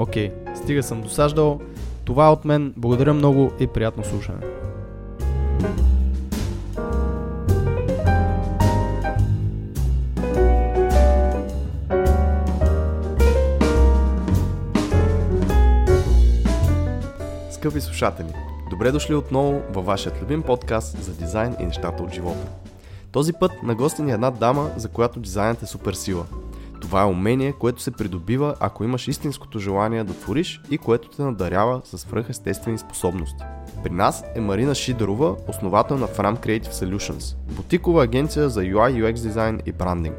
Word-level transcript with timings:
Окей, 0.00 0.32
стига 0.56 0.82
съм 0.82 1.02
досаждал. 1.02 1.60
Това 2.04 2.26
е 2.26 2.30
от 2.30 2.44
мен. 2.44 2.74
Благодаря 2.76 3.14
много 3.14 3.52
и 3.60 3.66
приятно 3.66 4.04
слушане. 4.04 4.38
Скъпи 17.50 17.80
слушатели, 17.80 18.32
добре 18.70 18.92
дошли 18.92 19.14
отново 19.14 19.62
във 19.70 19.84
вашият 19.84 20.22
любим 20.22 20.42
подкаст 20.42 21.02
за 21.02 21.14
дизайн 21.14 21.56
и 21.60 21.64
нещата 21.64 22.02
от 22.02 22.12
живота. 22.12 22.46
Този 23.12 23.32
път 23.32 23.52
на 23.62 23.74
гости 23.74 24.02
ни 24.02 24.10
е 24.10 24.14
една 24.14 24.30
дама, 24.30 24.70
за 24.76 24.88
която 24.88 25.20
дизайнът 25.20 25.62
е 25.62 25.66
супер 25.66 25.92
сила. 25.92 26.26
Това 26.80 27.02
е 27.02 27.06
умение, 27.06 27.52
което 27.52 27.82
се 27.82 27.90
придобива, 27.90 28.54
ако 28.60 28.84
имаш 28.84 29.08
истинското 29.08 29.58
желание 29.58 30.04
да 30.04 30.14
твориш 30.14 30.60
и 30.70 30.78
което 30.78 31.08
те 31.08 31.22
надарява 31.22 31.80
с 31.84 31.98
свръхестествени 31.98 32.78
способности. 32.78 33.44
При 33.84 33.90
нас 33.90 34.24
е 34.34 34.40
Марина 34.40 34.74
Шидерова, 34.74 35.36
основател 35.48 35.98
на 35.98 36.08
Fram 36.08 36.46
Creative 36.46 36.72
Solutions, 36.72 37.36
бутикова 37.52 38.04
агенция 38.04 38.48
за 38.48 38.60
UI, 38.60 39.04
UX 39.04 39.12
дизайн 39.12 39.60
и 39.66 39.72
брандинг. 39.72 40.16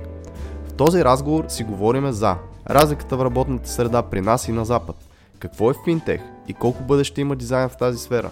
В 0.67 0.73
този 0.73 1.04
разговор 1.04 1.45
си 1.48 1.64
говориме 1.64 2.12
за 2.12 2.36
разликата 2.70 3.17
в 3.17 3.23
работната 3.23 3.70
среда 3.70 4.02
при 4.02 4.22
нас 4.22 4.48
и 4.48 4.52
на 4.52 4.66
Запад, 4.66 4.95
какво 5.39 5.72
е 5.72 5.76
финтех 5.86 6.22
и 6.48 6.54
колко 6.54 6.84
бъдеще 6.84 7.22
има 7.22 7.36
дизайн 7.36 7.70
в 7.70 7.78
тази 7.78 7.98
сфера, 7.98 8.30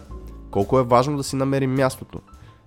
колко 0.51 0.79
е 0.79 0.83
важно 0.83 1.17
да 1.17 1.23
си 1.23 1.35
намерим 1.35 1.75
мястото, 1.75 2.21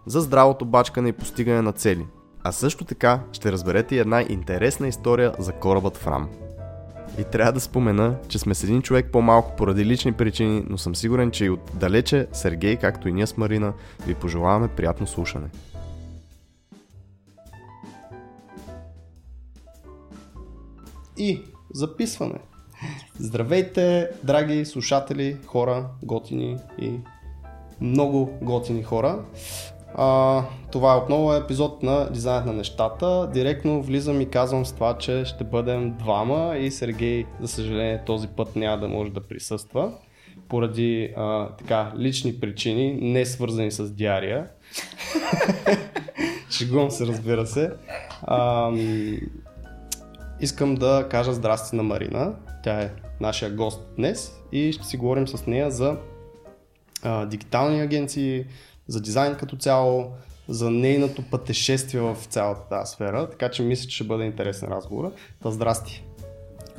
за 0.06 0.20
здравото 0.20 0.64
бачкане 0.64 1.08
и 1.08 1.12
постигане 1.12 1.62
на 1.62 1.72
цели. 1.72 2.06
А 2.44 2.52
също 2.52 2.84
така 2.84 3.20
ще 3.32 3.52
разберете 3.52 3.94
и 3.94 3.98
една 3.98 4.22
интересна 4.22 4.88
история 4.88 5.32
за 5.38 5.52
корабът 5.52 5.96
Фрам. 5.96 6.28
И 7.18 7.24
трябва 7.24 7.52
да 7.52 7.60
спомена, 7.60 8.16
че 8.28 8.38
сме 8.38 8.54
с 8.54 8.64
един 8.64 8.82
човек 8.82 9.06
по-малко 9.12 9.56
поради 9.56 9.84
лични 9.84 10.12
причини, 10.12 10.64
но 10.68 10.78
съм 10.78 10.94
сигурен, 10.94 11.30
че 11.30 11.44
и 11.44 11.50
отдалече 11.50 12.26
Сергей, 12.32 12.76
както 12.76 13.08
и 13.08 13.12
ние 13.12 13.26
с 13.26 13.36
Марина, 13.36 13.72
ви 14.06 14.14
пожелаваме 14.14 14.68
приятно 14.68 15.06
слушане. 15.06 15.46
И 21.16 21.42
записваме. 21.74 22.38
Здравейте, 23.18 24.10
драги 24.24 24.64
слушатели, 24.64 25.36
хора, 25.46 25.88
готини 26.02 26.56
и 26.78 27.00
много 27.80 28.38
готини 28.42 28.82
хора. 28.82 29.24
А, 29.94 30.42
това 30.72 30.94
е 30.94 30.96
отново 30.96 31.34
епизод 31.34 31.82
на 31.82 32.10
Дизайнът 32.10 32.46
на 32.46 32.52
нещата. 32.52 33.30
Директно 33.34 33.82
влизам 33.82 34.20
и 34.20 34.30
казвам 34.30 34.66
с 34.66 34.72
това, 34.72 34.98
че 34.98 35.24
ще 35.24 35.44
бъдем 35.44 35.94
двама 35.98 36.56
и 36.56 36.70
Сергей, 36.70 37.24
за 37.40 37.48
съжаление, 37.48 38.02
този 38.06 38.28
път 38.28 38.56
няма 38.56 38.78
да 38.78 38.88
може 38.88 39.10
да 39.10 39.20
присъства 39.20 39.92
поради 40.48 41.12
а, 41.16 41.48
така, 41.48 41.92
лични 41.98 42.40
причини, 42.40 42.92
не 42.92 43.26
свързани 43.26 43.70
с 43.70 43.90
диария. 43.90 44.46
Шегувам 46.50 46.90
се, 46.90 47.06
разбира 47.06 47.46
се. 47.46 47.70
А, 48.22 48.70
искам 50.40 50.74
да 50.74 51.06
кажа 51.10 51.32
здрасти 51.32 51.76
на 51.76 51.82
Марина. 51.82 52.34
Тя 52.64 52.80
е 52.80 52.90
нашия 53.20 53.50
гост 53.50 53.80
днес 53.96 54.32
и 54.52 54.72
ще 54.72 54.86
си 54.86 54.96
говорим 54.96 55.28
с 55.28 55.46
нея 55.46 55.70
за 55.70 55.96
а, 57.02 57.26
дигитални 57.26 57.80
агенции, 57.80 58.44
за 58.88 59.00
дизайн 59.00 59.34
като 59.34 59.56
цяло, 59.56 60.10
за 60.48 60.70
нейното 60.70 61.22
пътешествие 61.30 62.00
в 62.00 62.16
цялата 62.28 62.68
тази 62.68 62.92
сфера, 62.92 63.30
така 63.30 63.50
че 63.50 63.62
мисля, 63.62 63.88
че 63.88 63.94
ще 63.94 64.04
бъде 64.04 64.24
интересен 64.24 64.68
разговор. 64.68 65.12
Та 65.42 65.50
здрасти! 65.50 66.04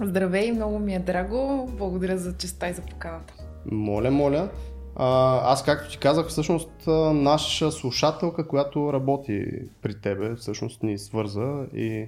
Здравей, 0.02 0.52
много 0.52 0.80
ми 0.80 0.96
е 0.96 1.00
драго. 1.00 1.70
Благодаря 1.78 2.18
за 2.18 2.38
честа 2.38 2.70
и 2.70 2.74
за 2.74 2.82
поканата. 2.82 3.34
Моля, 3.72 4.12
моля. 4.12 4.50
А, 4.96 5.40
аз, 5.52 5.64
както 5.64 5.92
ти 5.92 5.98
казах, 5.98 6.28
всъщност 6.28 6.70
наша 7.14 7.72
слушателка, 7.72 8.48
която 8.48 8.94
работи 8.94 9.46
при 9.82 10.02
тебе, 10.02 10.36
всъщност 10.36 10.84
ни 10.84 10.98
свърза 10.98 11.66
и 11.74 12.08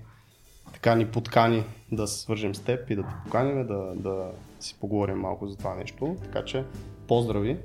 така 0.73 0.95
ни 0.95 1.05
подкани 1.05 1.63
да 1.91 2.07
се 2.07 2.19
свържем 2.19 2.55
с 2.55 2.59
теб 2.59 2.89
и 2.89 2.95
да 2.95 3.01
те 3.01 3.13
поканим, 3.23 3.67
да, 3.67 3.93
да 3.95 4.31
си 4.59 4.75
поговорим 4.81 5.17
малко 5.17 5.47
за 5.47 5.57
това 5.57 5.75
нещо. 5.75 6.15
Така 6.23 6.45
че, 6.45 6.63
поздрави! 7.07 7.57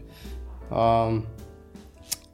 А, 0.70 1.10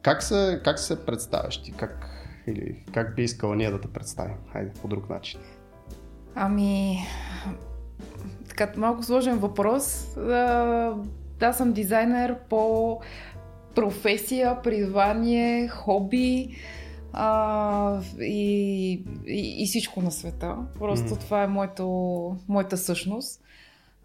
как 0.06 0.22
се, 0.22 0.60
как 0.64 0.78
се 0.78 1.06
представяш 1.06 1.62
ти? 1.62 1.72
Как, 1.72 2.06
или 2.46 2.84
как 2.92 3.14
би 3.14 3.22
искала 3.22 3.56
ние 3.56 3.70
да 3.70 3.80
те 3.80 3.88
представим? 3.88 4.36
Хайде, 4.52 4.72
по 4.82 4.88
друг 4.88 5.10
начин. 5.10 5.40
Ами, 6.34 6.98
така 8.48 8.72
малко 8.76 9.02
сложен 9.02 9.38
въпрос. 9.38 10.14
Да, 11.38 11.52
съм 11.52 11.72
дизайнер 11.72 12.38
по 12.48 13.00
професия, 13.74 14.62
призвание, 14.62 15.68
хоби 15.68 16.56
а, 17.12 18.00
и, 18.20 18.92
и, 19.26 19.62
и 19.62 19.66
всичко 19.66 20.02
на 20.02 20.10
света. 20.10 20.56
Просто 20.78 21.08
mm. 21.08 21.20
това 21.20 21.42
е 21.42 21.46
моето, 21.46 21.86
моята 22.48 22.76
същност. 22.76 23.42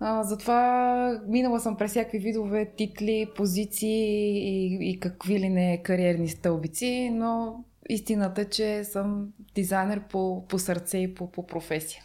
А, 0.03 0.23
затова 0.23 1.21
минала 1.27 1.59
съм 1.59 1.77
през 1.77 1.91
всякакви 1.91 2.19
видове 2.19 2.65
титли, 2.77 3.27
позиции 3.35 4.37
и, 4.49 4.77
и 4.89 4.99
какви 4.99 5.39
ли 5.39 5.49
не 5.49 5.83
кариерни 5.83 6.29
стълбици, 6.29 7.09
но 7.13 7.63
истината 7.89 8.41
е, 8.41 8.45
че 8.45 8.83
съм 8.83 9.27
дизайнер 9.55 10.01
по, 10.09 10.45
по 10.47 10.59
сърце 10.59 10.97
и 10.97 11.15
по, 11.15 11.31
по 11.31 11.47
професия. 11.47 12.03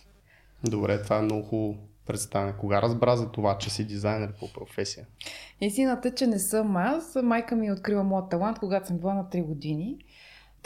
Добре, 0.65 1.03
това 1.03 1.19
е 1.19 1.23
много 1.23 1.43
хубаво 1.43 1.79
представяне. 2.07 2.53
Кога 2.61 2.83
разбра 2.83 3.17
за 3.17 3.33
това, 3.33 3.59
че 3.59 3.71
си 3.71 3.87
дизайнер 3.87 4.33
по 4.41 4.53
професия? 4.53 5.07
Истината 5.61 6.09
е, 6.09 6.15
че 6.15 6.27
не 6.27 6.39
съм 6.39 6.77
аз. 6.77 7.19
Майка 7.23 7.57
ми 7.57 7.67
е 7.67 7.73
открила 7.73 8.05
моят 8.05 8.31
талант, 8.31 8.59
когато 8.59 8.87
съм 8.87 8.99
била 8.99 9.15
на 9.15 9.25
3 9.25 9.45
години 9.45 9.97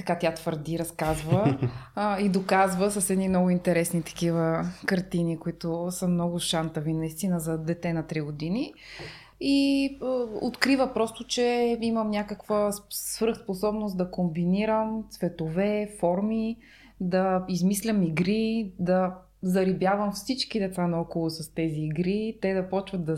така 0.01 0.19
тя 0.19 0.35
твърди, 0.35 0.79
разказва 0.79 1.59
а, 1.95 2.21
и 2.21 2.29
доказва 2.29 2.91
с 2.91 3.11
едни 3.11 3.29
много 3.29 3.51
интересни 3.51 4.03
такива 4.03 4.67
картини, 4.87 5.39
които 5.39 5.87
са 5.91 6.09
много 6.09 6.39
шантави 6.39 6.93
наистина 6.93 7.41
за 7.41 7.59
дете 7.59 7.93
на 7.93 8.05
3 8.05 8.25
години. 8.25 8.75
И 9.41 9.87
а, 10.03 10.07
открива 10.41 10.95
просто, 10.95 11.27
че 11.27 11.79
имам 11.81 12.11
някаква 12.11 12.73
свръхспособност 12.91 13.99
да 13.99 14.11
комбинирам 14.11 15.05
цветове, 15.11 15.91
форми, 16.01 16.57
да 17.01 17.45
измислям 17.49 18.03
игри, 18.03 18.73
да 18.79 19.15
зарибявам 19.43 20.13
всички 20.13 20.61
деца 20.61 20.87
наоколо 20.87 21.31
с 21.31 21.55
тези 21.55 21.81
игри, 21.81 22.39
те 22.43 22.55
да 22.55 22.69
почват 22.69 23.05
да, 23.05 23.17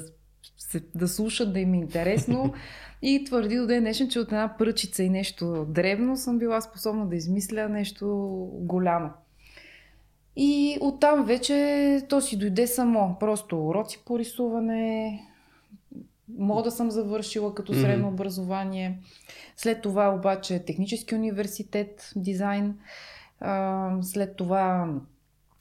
да 0.94 1.08
слушат, 1.08 1.52
да 1.52 1.60
им 1.60 1.74
е 1.74 1.76
интересно. 1.76 2.52
И 3.02 3.24
твърди 3.24 3.56
до 3.56 3.66
ден 3.66 3.80
днешен, 3.80 4.08
че 4.08 4.20
от 4.20 4.32
една 4.32 4.54
пръчица 4.58 5.02
и 5.02 5.10
нещо 5.10 5.66
древно 5.68 6.16
съм 6.16 6.38
била 6.38 6.60
способна 6.60 7.06
да 7.06 7.16
измисля 7.16 7.68
нещо 7.68 8.06
голямо. 8.52 9.10
И 10.36 10.78
оттам 10.80 11.24
вече 11.24 12.00
то 12.08 12.20
си 12.20 12.38
дойде 12.38 12.66
само. 12.66 13.16
Просто 13.20 13.66
уроци 13.66 14.02
по 14.04 14.18
рисуване, 14.18 15.20
мода 16.38 16.70
съм 16.70 16.90
завършила 16.90 17.54
като 17.54 17.74
средно 17.74 18.08
образование. 18.08 18.98
След 19.56 19.82
това 19.82 20.14
обаче 20.14 20.64
технически 20.64 21.14
университет, 21.14 22.12
дизайн. 22.16 22.78
След 24.02 24.36
това 24.36 24.94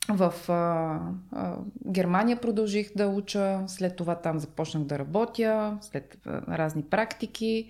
в 0.10 0.34
а, 0.50 1.00
а, 1.32 1.56
Германия 1.88 2.42
продължих 2.42 2.92
да 2.96 3.08
уча, 3.08 3.60
след 3.68 3.96
това 3.96 4.16
там 4.16 4.40
започнах 4.40 4.84
да 4.84 5.00
работя, 5.00 5.78
след 5.82 6.18
а, 6.26 6.58
разни 6.58 6.84
практики. 6.84 7.70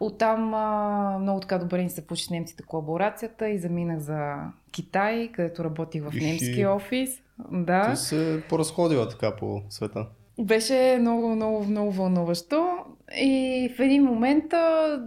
Оттам 0.00 0.54
а, 0.54 1.18
много 1.20 1.40
така 1.40 1.58
добре 1.58 1.82
ни 1.82 1.90
се 1.90 2.06
получи 2.06 2.24
с 2.24 2.30
немците 2.30 2.62
колаборацията 2.62 3.48
и 3.48 3.58
заминах 3.58 3.98
за 3.98 4.36
Китай, 4.72 5.30
където 5.32 5.64
работих 5.64 6.02
в 6.02 6.12
немски 6.14 6.66
офис. 6.66 7.22
Да. 7.50 7.90
Ти 7.90 7.96
се 7.96 8.42
поразходила 8.48 9.08
така 9.08 9.36
по 9.36 9.62
света. 9.68 10.06
Беше 10.40 10.98
много, 11.00 11.28
много, 11.28 11.64
много 11.64 11.92
вълнуващо. 11.92 12.78
И 13.16 13.70
в 13.76 13.80
един 13.80 14.04
момент 14.04 14.52
а, 14.52 15.00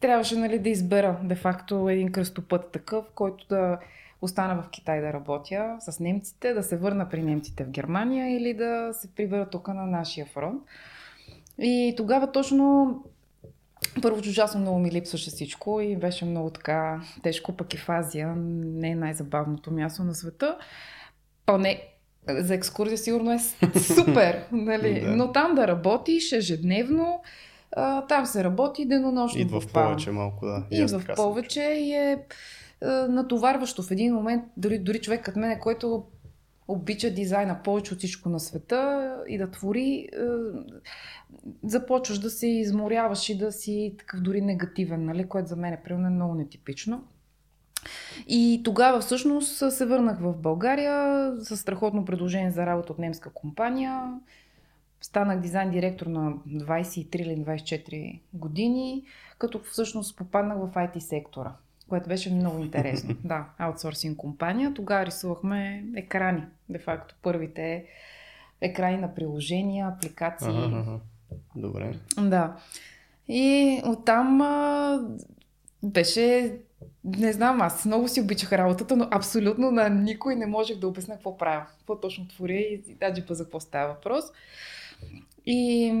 трябваше 0.00 0.36
нали, 0.36 0.58
да 0.58 0.68
избера 0.68 1.20
де-факто 1.22 1.88
един 1.88 2.12
кръстопът 2.12 2.72
такъв, 2.72 3.04
който 3.14 3.46
да 3.48 3.78
остана 4.22 4.62
в 4.62 4.68
Китай 4.70 5.00
да 5.00 5.12
работя 5.12 5.76
с 5.80 6.00
немците, 6.00 6.54
да 6.54 6.62
се 6.62 6.76
върна 6.76 7.08
при 7.08 7.22
немците 7.22 7.64
в 7.64 7.70
Германия 7.70 8.36
или 8.36 8.54
да 8.54 8.90
се 8.92 9.14
прибера 9.14 9.50
тук 9.50 9.68
на 9.68 9.86
нашия 9.86 10.26
фронт. 10.26 10.62
И 11.58 11.94
тогава 11.96 12.32
точно 12.32 12.94
първо, 14.02 14.22
че 14.22 14.30
ужасно 14.30 14.60
много 14.60 14.78
ми 14.78 14.90
липсваше 14.90 15.30
всичко 15.30 15.80
и 15.80 15.96
беше 15.96 16.24
много 16.24 16.50
така 16.50 17.00
тежко, 17.22 17.52
пък 17.52 17.74
и 17.74 17.76
в 17.76 17.88
Азия 17.88 18.34
не 18.36 18.90
е 18.90 18.94
най-забавното 18.94 19.70
място 19.70 20.04
на 20.04 20.14
света. 20.14 20.58
Поне 21.46 21.82
за 22.28 22.54
екскурзия 22.54 22.98
сигурно 22.98 23.32
е 23.32 23.38
супер, 23.78 24.44
нали? 24.52 25.00
Да. 25.00 25.16
но 25.16 25.32
там 25.32 25.54
да 25.54 25.68
работиш 25.68 26.32
ежедневно, 26.32 27.22
а, 27.72 28.06
там 28.06 28.26
се 28.26 28.44
работи 28.44 28.84
денонощно. 28.84 29.40
Идва 29.40 29.60
в 29.60 29.72
повече 29.72 30.10
малко, 30.10 30.46
да. 30.46 30.64
И 30.70 30.78
И 30.78 30.82
аз 30.82 30.92
в 30.92 31.14
повече 31.16 31.62
и 31.62 31.92
е 31.92 32.18
натоварващо 33.08 33.82
в 33.82 33.90
един 33.90 34.14
момент. 34.14 34.44
Дори, 34.56 34.78
дори 34.78 35.00
човек 35.00 35.24
като 35.24 35.38
мен, 35.38 35.60
който 35.60 36.04
обича 36.68 37.10
дизайна 37.10 37.62
повече 37.62 37.94
от 37.94 37.98
всичко 37.98 38.28
на 38.28 38.40
света 38.40 39.14
и 39.28 39.38
да 39.38 39.50
твори, 39.50 40.08
е, 40.12 40.18
започваш 41.64 42.18
да 42.18 42.30
се 42.30 42.46
изморяваш 42.46 43.28
и 43.28 43.38
да 43.38 43.52
си 43.52 43.94
такъв 43.98 44.20
дори 44.20 44.40
негативен, 44.40 45.04
нали? 45.04 45.28
което 45.28 45.48
за 45.48 45.56
мен 45.56 45.72
е 45.72 45.82
примерно 45.84 46.10
много 46.10 46.34
нетипично. 46.34 47.04
И 48.28 48.60
тогава 48.64 49.00
всъщност 49.00 49.72
се 49.72 49.86
върнах 49.86 50.20
в 50.20 50.34
България 50.36 51.32
с 51.40 51.56
страхотно 51.56 52.04
предложение 52.04 52.50
за 52.50 52.66
работа 52.66 52.92
от 52.92 52.98
немска 52.98 53.30
компания. 53.30 54.20
Станах 55.00 55.40
дизайн 55.40 55.70
директор 55.70 56.06
на 56.06 56.32
23 56.48 57.16
или 57.16 57.44
24 57.44 58.20
години, 58.32 59.04
като 59.38 59.58
всъщност 59.58 60.16
попаднах 60.16 60.58
в 60.58 60.74
IT 60.74 60.98
сектора, 60.98 61.52
което 61.88 62.08
беше 62.08 62.30
много 62.30 62.58
интересно. 62.58 63.16
да, 63.24 63.48
аутсорсинг 63.58 64.16
компания. 64.16 64.74
Тогава 64.74 65.06
рисувахме 65.06 65.84
екрани, 65.96 66.42
де-факто 66.68 67.14
първите 67.22 67.84
екрани 68.60 68.96
на 68.96 69.14
приложения, 69.14 69.88
апликации. 69.88 70.48
Ага, 70.48 70.76
ага. 70.76 71.00
Добре. 71.56 71.94
Да. 72.20 72.56
И 73.28 73.80
оттам 73.86 74.40
а, 74.40 75.00
беше, 75.82 76.56
не 77.04 77.32
знам, 77.32 77.60
аз 77.60 77.84
много 77.84 78.08
си 78.08 78.20
обичах 78.20 78.52
работата, 78.52 78.96
но 78.96 79.08
абсолютно 79.10 79.70
на 79.70 79.88
никой 79.88 80.36
не 80.36 80.46
можех 80.46 80.78
да 80.78 80.88
обясня 80.88 81.14
какво 81.14 81.38
правя. 81.38 81.66
Какво 81.78 82.00
точно 82.00 82.28
творя 82.28 82.58
и 82.58 82.82
даже 83.00 83.24
за 83.30 83.44
какво 83.44 83.60
става 83.60 83.94
въпрос. 83.94 84.24
И 85.46 85.92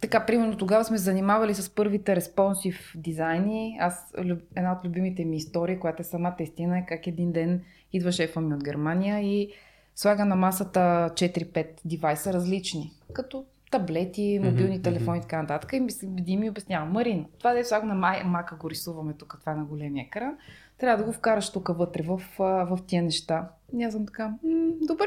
така, 0.00 0.26
примерно 0.26 0.56
тогава 0.56 0.84
сме 0.84 0.98
занимавали 0.98 1.54
с 1.54 1.74
първите 1.74 2.16
респонсив 2.16 2.92
дизайни. 2.96 3.78
Аз, 3.80 4.14
една 4.56 4.72
от 4.72 4.84
любимите 4.84 5.24
ми 5.24 5.36
истории, 5.36 5.78
която 5.78 6.02
е 6.02 6.04
самата 6.04 6.36
истина, 6.40 6.78
е 6.78 6.86
как 6.88 7.06
един 7.06 7.32
ден 7.32 7.64
идва 7.92 8.12
шефа 8.12 8.40
ми 8.40 8.54
от 8.54 8.64
Германия 8.64 9.20
и 9.20 9.52
слага 9.94 10.24
на 10.24 10.36
масата 10.36 11.10
4-5 11.14 11.66
девайса 11.84 12.32
различни, 12.32 12.92
като 13.12 13.44
таблети, 13.70 14.40
мобилни 14.42 14.82
телефони 14.82 15.18
и 15.18 15.20
така 15.20 15.42
нататък. 15.42 15.72
И 15.72 15.80
ми, 15.80 15.90
и 16.26 16.36
ми 16.36 16.50
обяснява, 16.50 16.86
Марин, 16.86 17.26
това 17.38 17.52
да 17.52 17.58
е 17.58 17.64
слага 17.64 17.86
на 17.86 17.94
май, 17.94 18.24
мака 18.24 18.56
го 18.56 18.70
рисуваме 18.70 19.12
тук, 19.12 19.36
това 19.40 19.52
е 19.52 19.56
на 19.56 19.64
големия 19.64 20.04
екран, 20.04 20.36
трябва 20.78 20.96
да 20.96 21.04
го 21.04 21.12
вкараш 21.12 21.52
тук 21.52 21.68
вътре 21.68 22.02
в, 22.02 22.22
в 22.38 22.78
тия 22.86 23.02
неща. 23.02 23.48
И 23.78 23.84
аз 23.84 23.92
съм 23.92 24.06
така, 24.06 24.34
добре, 24.82 25.06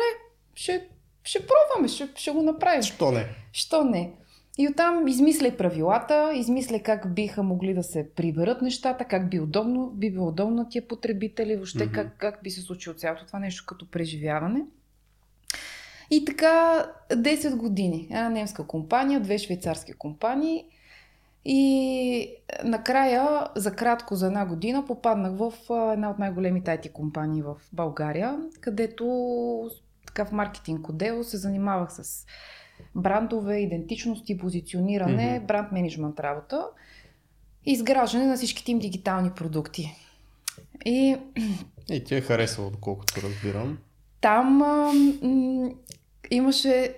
ще, 0.54 0.88
ще 1.24 1.40
пробваме, 1.40 1.88
ще, 1.88 2.10
ще 2.16 2.32
го 2.32 2.42
направим. 2.42 2.82
Защо 2.82 3.12
не? 3.12 3.26
Що 3.52 3.84
не? 3.84 4.14
И 4.58 4.68
оттам 4.68 5.08
измисля 5.08 5.58
правилата, 5.58 6.34
измисля 6.36 6.80
как 6.80 7.14
биха 7.14 7.44
могли 7.44 7.74
да 7.74 7.84
се 7.84 8.10
приберат 8.16 8.62
нещата, 8.62 9.06
как 9.06 9.30
би, 9.30 9.40
удобно, 9.40 9.90
би 9.90 10.12
било 10.12 10.28
удобно 10.28 10.56
на 10.56 10.70
тия 10.70 10.88
потребители, 10.88 11.56
въобще 11.56 11.86
Мгм. 11.86 11.94
как, 11.94 12.18
как 12.18 12.40
би 12.44 12.50
се 12.50 12.62
случило 12.62 12.96
цялото 12.96 13.26
това 13.26 13.40
нещо 13.40 13.66
като 13.68 13.90
преживяване. 13.90 14.66
И 16.12 16.26
така 16.26 16.86
10 17.12 17.56
години. 17.56 18.08
Една 18.10 18.30
немска 18.30 18.68
компания, 18.68 19.20
две 19.20 19.38
швейцарски 19.38 19.94
компании. 19.94 20.66
И 21.46 22.36
накрая, 22.64 23.48
за 23.56 23.76
кратко, 23.76 24.16
за 24.16 24.28
една 24.28 24.46
година, 24.46 24.86
попаднах 24.86 25.34
в 25.34 25.54
а, 25.70 25.94
една 25.94 26.10
от 26.10 26.20
най-големите 26.20 26.72
IT 26.72 26.92
компании 26.92 27.42
в 27.42 27.56
България, 27.74 28.40
където 28.62 29.70
така 30.08 30.26
в 30.26 30.32
маркетинг 30.32 30.90
отдел 30.90 31.24
се 31.24 31.38
занимавах 31.38 31.94
с 31.94 32.26
брандове, 32.96 33.58
идентичности, 33.58 34.38
позициониране, 34.38 35.36
Мгм. 35.36 35.46
бранд 35.46 35.72
менеджмент 35.72 36.20
работа 36.20 36.66
и 37.66 37.72
изграждане 37.72 38.26
на 38.26 38.36
всичките 38.36 38.72
им 38.72 38.80
дигитални 38.80 39.32
продукти. 39.32 39.96
И 40.86 41.18
И 41.90 42.04
ти 42.04 42.16
е 42.16 42.22
харесало, 42.22 42.70
доколкото 42.70 43.22
разбирам. 43.22 43.78
там 44.22 44.62
а, 44.62 44.92
м- 45.24 45.70
имаше 46.32 46.96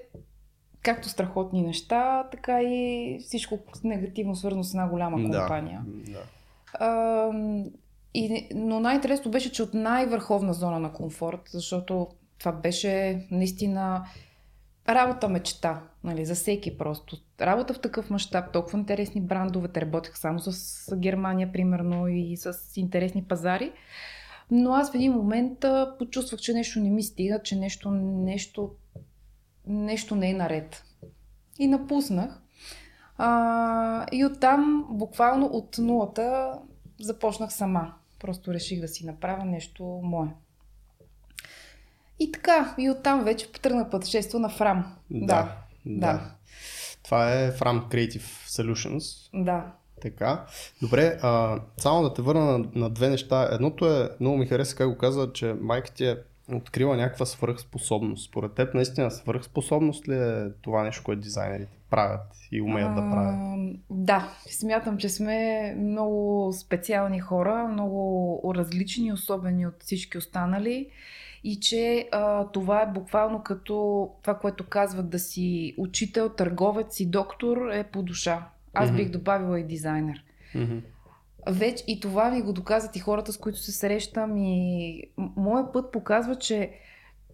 както 0.81 1.09
страхотни 1.09 1.61
неща, 1.61 2.27
така 2.31 2.61
и 2.61 3.17
всичко 3.21 3.59
негативно 3.83 4.35
свързано 4.35 4.63
с 4.63 4.69
една 4.69 4.87
голяма 4.87 5.17
компания. 5.17 5.81
Да. 5.85 6.11
да. 6.11 6.19
А, 6.75 7.31
и, 8.13 8.47
но 8.55 8.79
най-интересно 8.79 9.31
беше, 9.31 9.51
че 9.51 9.63
от 9.63 9.73
най-върховна 9.73 10.53
зона 10.53 10.79
на 10.79 10.93
комфорт, 10.93 11.41
защото 11.45 12.07
това 12.37 12.51
беше 12.51 13.21
наистина 13.31 14.05
работа 14.89 15.29
мечта, 15.29 15.83
нали, 16.03 16.25
за 16.25 16.35
всеки 16.35 16.77
просто. 16.77 17.17
Работа 17.41 17.73
в 17.73 17.79
такъв 17.79 18.09
мащаб, 18.09 18.51
толкова 18.53 18.79
интересни 18.79 19.21
брандове, 19.21 19.67
те 19.67 19.81
работеха 19.81 20.17
само 20.17 20.39
с 20.39 20.95
Германия, 20.95 21.51
примерно, 21.51 22.07
и 22.07 22.37
с 22.37 22.53
интересни 22.75 23.23
пазари. 23.23 23.71
Но 24.51 24.73
аз 24.73 24.91
в 24.91 24.95
един 24.95 25.13
момент 25.13 25.65
почувствах, 25.99 26.41
че 26.41 26.53
нещо 26.53 26.79
не 26.79 26.89
ми 26.89 27.03
стига, 27.03 27.41
че 27.43 27.55
нещо, 27.55 27.91
нещо, 27.91 28.71
нещо 29.67 30.15
не 30.15 30.29
е 30.29 30.33
наред. 30.33 30.83
И 31.59 31.67
напуснах. 31.67 32.41
А, 33.17 34.05
и 34.11 34.25
оттам, 34.25 34.85
буквално 34.89 35.45
от 35.45 35.77
нулата, 35.77 36.53
започнах 36.99 37.53
сама. 37.53 37.93
Просто 38.19 38.53
реших 38.53 38.81
да 38.81 38.87
си 38.87 39.05
направя 39.05 39.45
нещо 39.45 39.83
мое. 40.03 40.29
И 42.19 42.31
така, 42.31 42.75
и 42.77 42.89
оттам 42.89 43.23
вече 43.23 43.51
потръгнах 43.51 43.89
пътешество 43.89 44.39
на 44.39 44.49
Фрам. 44.49 44.95
Да. 45.11 45.55
Да, 45.85 46.13
да. 46.13 46.31
Това 47.03 47.33
е 47.33 47.51
From 47.51 47.87
Creative 47.87 48.47
Solutions. 48.47 49.29
да. 49.43 49.65
Така. 50.01 50.45
Добре, 50.81 51.19
а, 51.21 51.59
само 51.77 52.03
да 52.03 52.13
те 52.13 52.21
върна 52.21 52.45
на, 52.45 52.65
на 52.75 52.89
две 52.89 53.09
неща. 53.09 53.49
Едното 53.51 53.85
е, 53.91 54.09
много 54.19 54.37
ми 54.37 54.45
хареса 54.45 54.75
как 54.75 54.89
го 54.89 54.97
каза, 54.97 55.33
че 55.33 55.55
майка 55.61 55.93
ти 55.93 56.05
е 56.05 56.17
открила 56.53 56.97
някаква 56.97 57.25
свръхспособност. 57.25 58.29
Според 58.29 58.53
теб 58.53 58.73
наистина 58.73 59.11
свръхспособност 59.11 60.07
ли 60.07 60.15
е 60.15 60.45
това 60.61 60.83
нещо, 60.83 61.03
което 61.03 61.21
дизайнерите 61.21 61.77
правят 61.89 62.21
и 62.51 62.61
умеят 62.61 62.95
да 62.95 63.01
правят? 63.01 63.35
А, 63.35 63.55
да, 63.89 64.29
смятам, 64.49 64.97
че 64.97 65.09
сме 65.09 65.75
много 65.77 66.51
специални 66.53 67.19
хора, 67.19 67.67
много 67.71 68.53
различни, 68.55 69.13
особени 69.13 69.67
от 69.67 69.83
всички 69.83 70.17
останали. 70.17 70.89
И 71.43 71.59
че 71.59 72.09
а, 72.11 72.47
това 72.47 72.81
е 72.81 72.91
буквално 72.91 73.43
като 73.43 74.09
това, 74.21 74.39
което 74.39 74.67
казват 74.67 75.09
да 75.09 75.19
си 75.19 75.75
учител, 75.77 76.29
търговец 76.29 76.99
и 76.99 77.05
доктор 77.05 77.69
е 77.71 77.83
по 77.83 78.03
душа. 78.03 78.47
Аз 78.73 78.91
бих 78.91 79.09
добавила 79.09 79.59
и 79.59 79.63
дизайнер. 79.63 80.23
Мгм. 80.55 80.77
Вече 81.47 81.83
и 81.87 81.99
това 81.99 82.31
ми 82.31 82.41
го 82.41 82.53
доказват 82.53 82.95
и 82.95 82.99
хората, 82.99 83.33
с 83.33 83.37
които 83.37 83.59
се 83.59 83.71
срещам. 83.71 84.37
И 84.37 85.03
м- 85.17 85.31
моят 85.35 85.73
път 85.73 85.91
показва, 85.91 86.35
че 86.35 86.71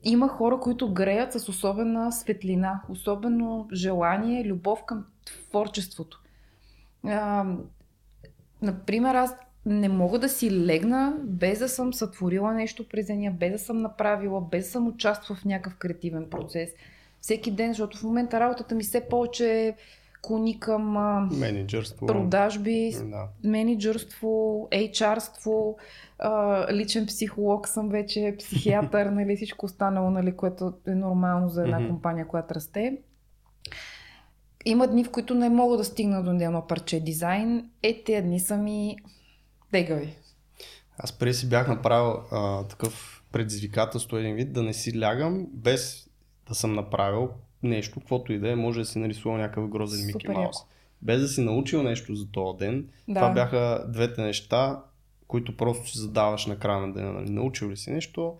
има 0.04 0.28
хора, 0.28 0.60
които 0.60 0.94
греят 0.94 1.34
с 1.34 1.50
особена 1.50 2.12
светлина, 2.12 2.82
особено 2.90 3.68
желание, 3.74 4.46
любов 4.46 4.86
към 4.86 5.06
творчеството. 5.26 6.22
А, 7.04 7.46
например, 8.62 9.16
аз 9.16 9.36
не 9.70 9.90
мога 9.90 10.20
да 10.20 10.30
си 10.30 10.52
легна 10.66 11.18
без 11.24 11.60
да 11.60 11.70
съм 11.70 11.94
сътворила 11.94 12.54
нещо 12.54 12.90
през 12.90 13.08
деня, 13.08 13.32
без 13.32 13.52
да 13.52 13.60
съм 13.60 13.82
направила, 13.82 14.42
без 14.42 14.66
да 14.66 14.72
съм 14.72 14.88
участвала 14.88 15.40
в 15.40 15.46
някакъв 15.46 15.78
креативен 15.78 16.30
процес. 16.30 16.70
Всеки 17.22 17.52
ден, 17.52 17.72
защото 17.72 17.98
в 17.98 18.04
момента 18.04 18.40
работата 18.40 18.76
ми 18.76 18.84
все 18.84 19.02
повече 19.02 19.76
клони 20.22 20.60
към 20.60 20.92
Менеджерство. 21.40 22.06
продажби, 22.06 22.92
Да. 23.10 23.28
менеджерство, 23.44 24.68
HR-ство, 24.72 25.78
личен 26.72 27.06
психолог 27.06 27.68
съм 27.68 27.90
вече, 27.90 28.36
психиатър, 28.40 29.06
нали, 29.12 29.36
всичко 29.36 29.66
останало, 29.66 30.10
нали, 30.10 30.32
което 30.38 30.74
е 30.88 30.96
нормално 30.96 31.50
за 31.50 31.64
една 31.64 31.88
компания, 31.88 32.28
която 32.28 32.56
расте. 32.56 32.98
има 34.66 34.88
дни, 34.88 35.04
в 35.04 35.12
които 35.12 35.36
не 35.36 35.50
мога 35.50 35.78
да 35.78 35.84
стигна 35.84 36.24
до 36.24 36.32
едно 36.32 36.68
парче 36.68 37.00
дизайн. 37.00 37.70
Е, 37.84 38.04
тези 38.04 38.22
дни 38.28 38.40
са 38.40 38.58
ми 38.58 38.98
тегави. 39.72 40.16
Аз 40.98 41.12
преди 41.12 41.34
си 41.34 41.50
бях 41.50 41.68
направил 41.68 42.22
а, 42.32 42.64
такъв 42.64 43.24
предизвикателство 43.32 44.18
един 44.18 44.36
вид, 44.36 44.54
да 44.54 44.64
не 44.64 44.74
си 44.74 45.02
лягам 45.02 45.48
без 45.54 46.10
да 46.48 46.56
съм 46.56 46.74
направил 46.74 47.30
нещо, 47.64 48.00
каквото 48.00 48.34
и 48.34 48.40
да 48.40 48.52
е, 48.52 48.56
може 48.56 48.80
да 48.80 48.86
си 48.86 49.00
нарисувал 49.00 49.38
някакъв 49.38 49.70
грозен 49.70 50.06
Мики 50.06 50.28
Маус. 50.28 50.56
Без 51.02 51.22
да 51.22 51.28
си 51.28 51.42
научил 51.42 51.84
нещо 51.84 52.16
за 52.16 52.32
този 52.32 52.58
ден. 52.58 52.88
Да. 53.08 53.14
Това 53.14 53.30
бяха 53.30 53.86
двете 53.88 54.22
неща, 54.22 54.84
които 55.28 55.58
просто 55.58 55.90
си 55.90 55.98
задаваш 55.98 56.46
на 56.46 56.60
края 56.60 56.80
на 56.80 56.94
деня. 56.94 57.14
Нали? 57.14 57.30
Научил 57.30 57.70
ли 57.70 57.78
си 57.78 57.92
нещо, 57.92 58.36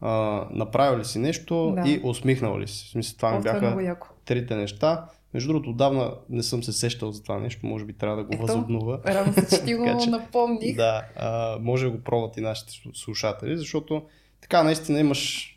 а, 0.00 0.46
направил 0.50 0.98
ли 0.98 1.04
си 1.04 1.18
нещо 1.18 1.74
да. 1.76 1.90
и 1.90 2.00
усмихнал 2.04 2.60
ли 2.60 2.68
си. 2.68 2.86
В 2.86 2.90
смисъл, 2.90 3.16
това 3.16 3.30
ми 3.32 3.38
е 3.38 3.40
бяха 3.40 3.96
трите 4.24 4.56
неща. 4.56 5.08
Между 5.34 5.52
другото, 5.52 5.70
отдавна 5.70 6.14
не 6.28 6.42
съм 6.42 6.62
се 6.62 6.72
сещал 6.72 7.12
за 7.12 7.22
това 7.22 7.38
нещо, 7.38 7.66
може 7.66 7.84
би 7.84 7.92
трябва 7.92 8.16
да 8.16 8.24
го 8.24 8.32
Ето, 8.32 8.42
възобнува. 8.42 9.00
Радвам 9.06 9.34
се, 9.34 9.56
че 9.56 9.64
ти 9.64 9.74
го 9.74 9.84
напомних. 10.10 10.76
Да, 10.76 11.02
а, 11.16 11.58
може 11.60 11.84
да 11.84 11.90
го 11.90 12.00
пробват 12.00 12.36
и 12.36 12.40
нашите 12.40 12.72
слушатели, 12.94 13.56
защото 13.58 14.02
така 14.40 14.62
наистина 14.62 15.00
имаш 15.00 15.48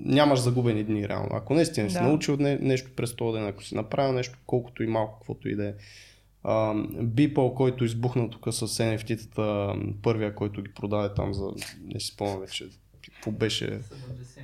нямаш 0.00 0.40
загубени 0.40 0.84
дни 0.84 1.08
реално. 1.08 1.28
Ако 1.32 1.54
наистина 1.54 1.86
да. 1.86 1.92
си 1.92 2.00
научил 2.00 2.36
нещо 2.40 2.90
през 2.96 3.16
този 3.16 3.38
ден, 3.38 3.48
ако 3.48 3.64
си 3.64 3.74
направил 3.74 4.12
нещо, 4.12 4.38
колкото 4.46 4.82
и 4.82 4.86
малко, 4.86 5.18
каквото 5.18 5.48
и 5.48 5.56
да 5.56 5.68
е. 5.68 5.74
Бипъл, 7.02 7.54
който 7.54 7.84
избухна 7.84 8.30
тук 8.30 8.54
с 8.54 8.68
NFT-тата, 8.68 9.76
първия, 10.02 10.34
който 10.34 10.62
ги 10.62 10.74
продаде 10.74 11.14
там 11.14 11.34
за, 11.34 11.46
не 11.84 12.00
си 12.00 12.06
спомням 12.06 12.40
вече, 12.40 12.68
какво 13.02 13.30
беше 13.30 13.80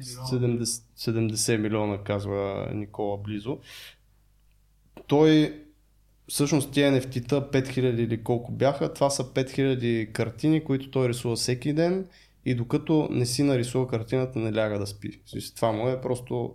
70, 0.00 0.64
70 0.98 1.56
милиона, 1.56 1.98
казва 1.98 2.70
Никола 2.74 3.18
близо. 3.18 3.58
Той 5.10 5.62
всъщност 6.28 6.72
тия 6.72 6.92
NFT-та 6.92 7.40
5000 7.40 7.78
или 7.78 8.22
колко 8.22 8.52
бяха, 8.52 8.94
това 8.94 9.10
са 9.10 9.24
5000 9.24 10.12
картини, 10.12 10.64
които 10.64 10.90
той 10.90 11.08
рисува 11.08 11.36
всеки 11.36 11.72
ден 11.72 12.06
и 12.44 12.54
докато 12.54 13.08
не 13.10 13.26
си 13.26 13.42
нарисува 13.42 13.88
картината, 13.88 14.38
не 14.38 14.52
ляга 14.52 14.78
да 14.78 14.86
спи. 14.86 15.20
Това 15.56 15.72
му 15.72 15.88
е 15.88 16.00
просто 16.00 16.54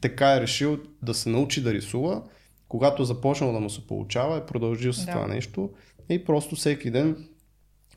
така 0.00 0.36
е 0.36 0.40
решил 0.40 0.78
да 1.02 1.14
се 1.14 1.28
научи 1.28 1.62
да 1.62 1.74
рисува. 1.74 2.22
Когато 2.68 3.04
започнал 3.04 3.52
да 3.52 3.60
му 3.60 3.70
се 3.70 3.86
получава, 3.86 4.36
е 4.36 4.46
продължил 4.46 4.92
с 4.92 5.04
да. 5.04 5.12
това 5.12 5.26
нещо 5.26 5.70
и 6.08 6.24
просто 6.24 6.56
всеки 6.56 6.90
ден 6.90 7.28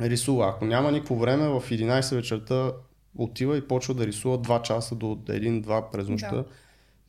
рисува. 0.01 0.49
Ако 0.49 0.65
няма 0.65 0.91
никакво 0.91 1.15
време, 1.15 1.47
в 1.47 1.63
11 1.69 2.15
вечерта 2.15 2.71
отива 3.15 3.57
и 3.57 3.67
почва 3.67 3.93
да 3.93 4.07
рисува 4.07 4.39
2 4.39 4.61
часа 4.61 4.95
до 4.95 5.05
1-2 5.05 5.91
през 5.91 6.07
нощта, 6.07 6.35
да. 6.35 6.45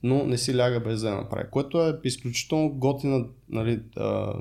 Но 0.04 0.25
не 0.25 0.38
си 0.38 0.56
ляга 0.56 0.80
без 0.80 1.00
да 1.00 1.14
направи. 1.14 1.50
Което 1.50 1.88
е 1.88 2.00
изключително 2.04 2.70
готина, 2.70 3.26
нали, 3.49 3.80
а, 3.96 4.34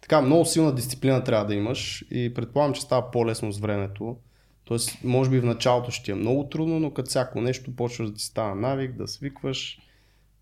така 0.00 0.22
много 0.22 0.44
силна 0.44 0.74
дисциплина 0.74 1.24
трябва 1.24 1.46
да 1.46 1.54
имаш 1.54 2.04
и 2.10 2.34
предполагам, 2.34 2.74
че 2.74 2.80
става 2.80 3.10
по-лесно 3.10 3.52
с 3.52 3.58
времето 3.58 4.16
Тоест, 4.64 5.04
може 5.04 5.30
би 5.30 5.40
в 5.40 5.44
началото 5.44 5.90
ще 5.90 6.04
ти 6.04 6.10
е 6.10 6.14
много 6.14 6.48
трудно, 6.48 6.80
но 6.80 6.90
като 6.90 7.08
всяко 7.08 7.40
нещо 7.40 7.76
почваш 7.76 8.08
да 8.08 8.14
ти 8.14 8.24
става 8.24 8.54
навик, 8.54 8.96
да 8.96 9.08
свикваш. 9.08 9.78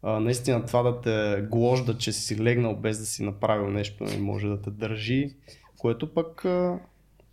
А, 0.03 0.21
наистина 0.21 0.67
това 0.67 0.83
да 0.83 1.01
те 1.01 1.47
гложда, 1.51 1.99
че 1.99 2.13
си 2.13 2.39
легнал 2.39 2.77
без 2.77 2.99
да 2.99 3.07
си 3.07 3.23
направил 3.23 3.71
нещо, 3.71 4.05
не 4.05 4.19
може 4.19 4.49
да 4.49 4.63
те 4.63 4.71
държи, 4.71 5.35
което 5.79 6.15
пък 6.15 6.45
а, 6.45 6.79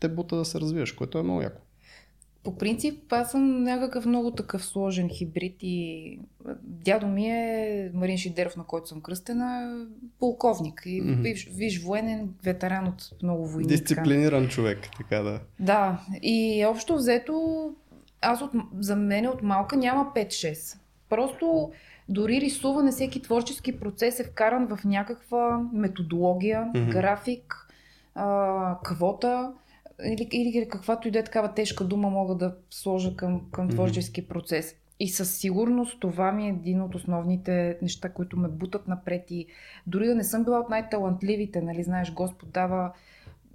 те 0.02 0.10
бута 0.10 0.36
да 0.36 0.46
се 0.46 0.60
развиваш, 0.60 0.92
което 0.92 1.18
е 1.18 1.24
много 1.24 1.42
яко. 1.42 1.62
По 2.48 2.56
принцип, 2.56 3.14
аз 3.14 3.32
съм 3.32 3.64
някакъв 3.64 4.06
много 4.06 4.32
такъв 4.32 4.66
сложен 4.66 5.10
хибрид 5.10 5.56
и 5.62 6.20
дядо 6.62 7.08
ми 7.08 7.30
е 7.30 7.92
Марин 7.94 8.18
Шидеров, 8.18 8.56
на 8.56 8.64
който 8.64 8.88
съм 8.88 9.02
кръстена, 9.02 9.86
полковник 10.20 10.82
и 10.86 11.04
mm-hmm. 11.04 11.22
виж, 11.22 11.50
виж 11.52 11.84
военен 11.84 12.30
ветеран 12.44 12.88
от 12.88 13.10
много 13.24 13.48
войни. 13.48 13.68
Дисциплиниран 13.68 14.44
така. 14.44 14.54
човек, 14.54 14.80
така 14.98 15.20
да. 15.20 15.40
Да, 15.60 16.02
и 16.22 16.66
общо 16.66 16.96
взето, 16.96 17.70
аз 18.22 18.42
от, 18.42 18.52
за 18.80 18.96
мен 18.96 19.28
от 19.28 19.44
малка 19.44 19.78
няма 19.78 20.12
5-6. 20.16 20.78
Просто 21.10 21.72
дори 22.10 22.42
рисуване, 22.42 22.92
всеки 22.92 23.22
творчески 23.22 23.80
процес 23.80 24.20
е 24.20 24.24
вкаран 24.24 24.68
в 24.68 24.80
някаква 24.86 25.62
методология, 25.74 26.72
mm-hmm. 26.74 26.92
график, 26.92 27.68
а, 28.16 28.78
квота 28.84 29.52
или, 30.06 30.28
или 30.32 30.68
каквато 30.68 31.08
и 31.08 31.12
да 31.12 31.20
е 31.20 31.24
такава 31.24 31.54
тежка 31.54 31.84
дума 31.84 32.10
мога 32.10 32.36
да 32.36 32.56
сложа 32.70 33.16
към, 33.16 33.42
към 33.52 33.70
творчески 33.70 34.24
mm-hmm. 34.24 34.28
процес. 34.28 34.76
И 35.00 35.10
със 35.10 35.36
сигурност 35.36 36.00
това 36.00 36.32
ми 36.32 36.46
е 36.46 36.50
един 36.50 36.82
от 36.82 36.96
основните 36.96 37.78
неща, 37.82 38.10
които 38.10 38.38
ме 38.38 38.48
бутат 38.48 38.88
напред 38.88 39.32
и 39.32 39.48
дори 39.88 40.08
да 40.08 40.16
не 40.16 40.24
съм 40.24 40.44
била 40.44 40.60
от 40.60 40.70
най-талантливите, 40.70 41.62
нали, 41.62 41.84
знаеш, 41.84 42.14
Господ 42.14 42.52
дава 42.52 42.94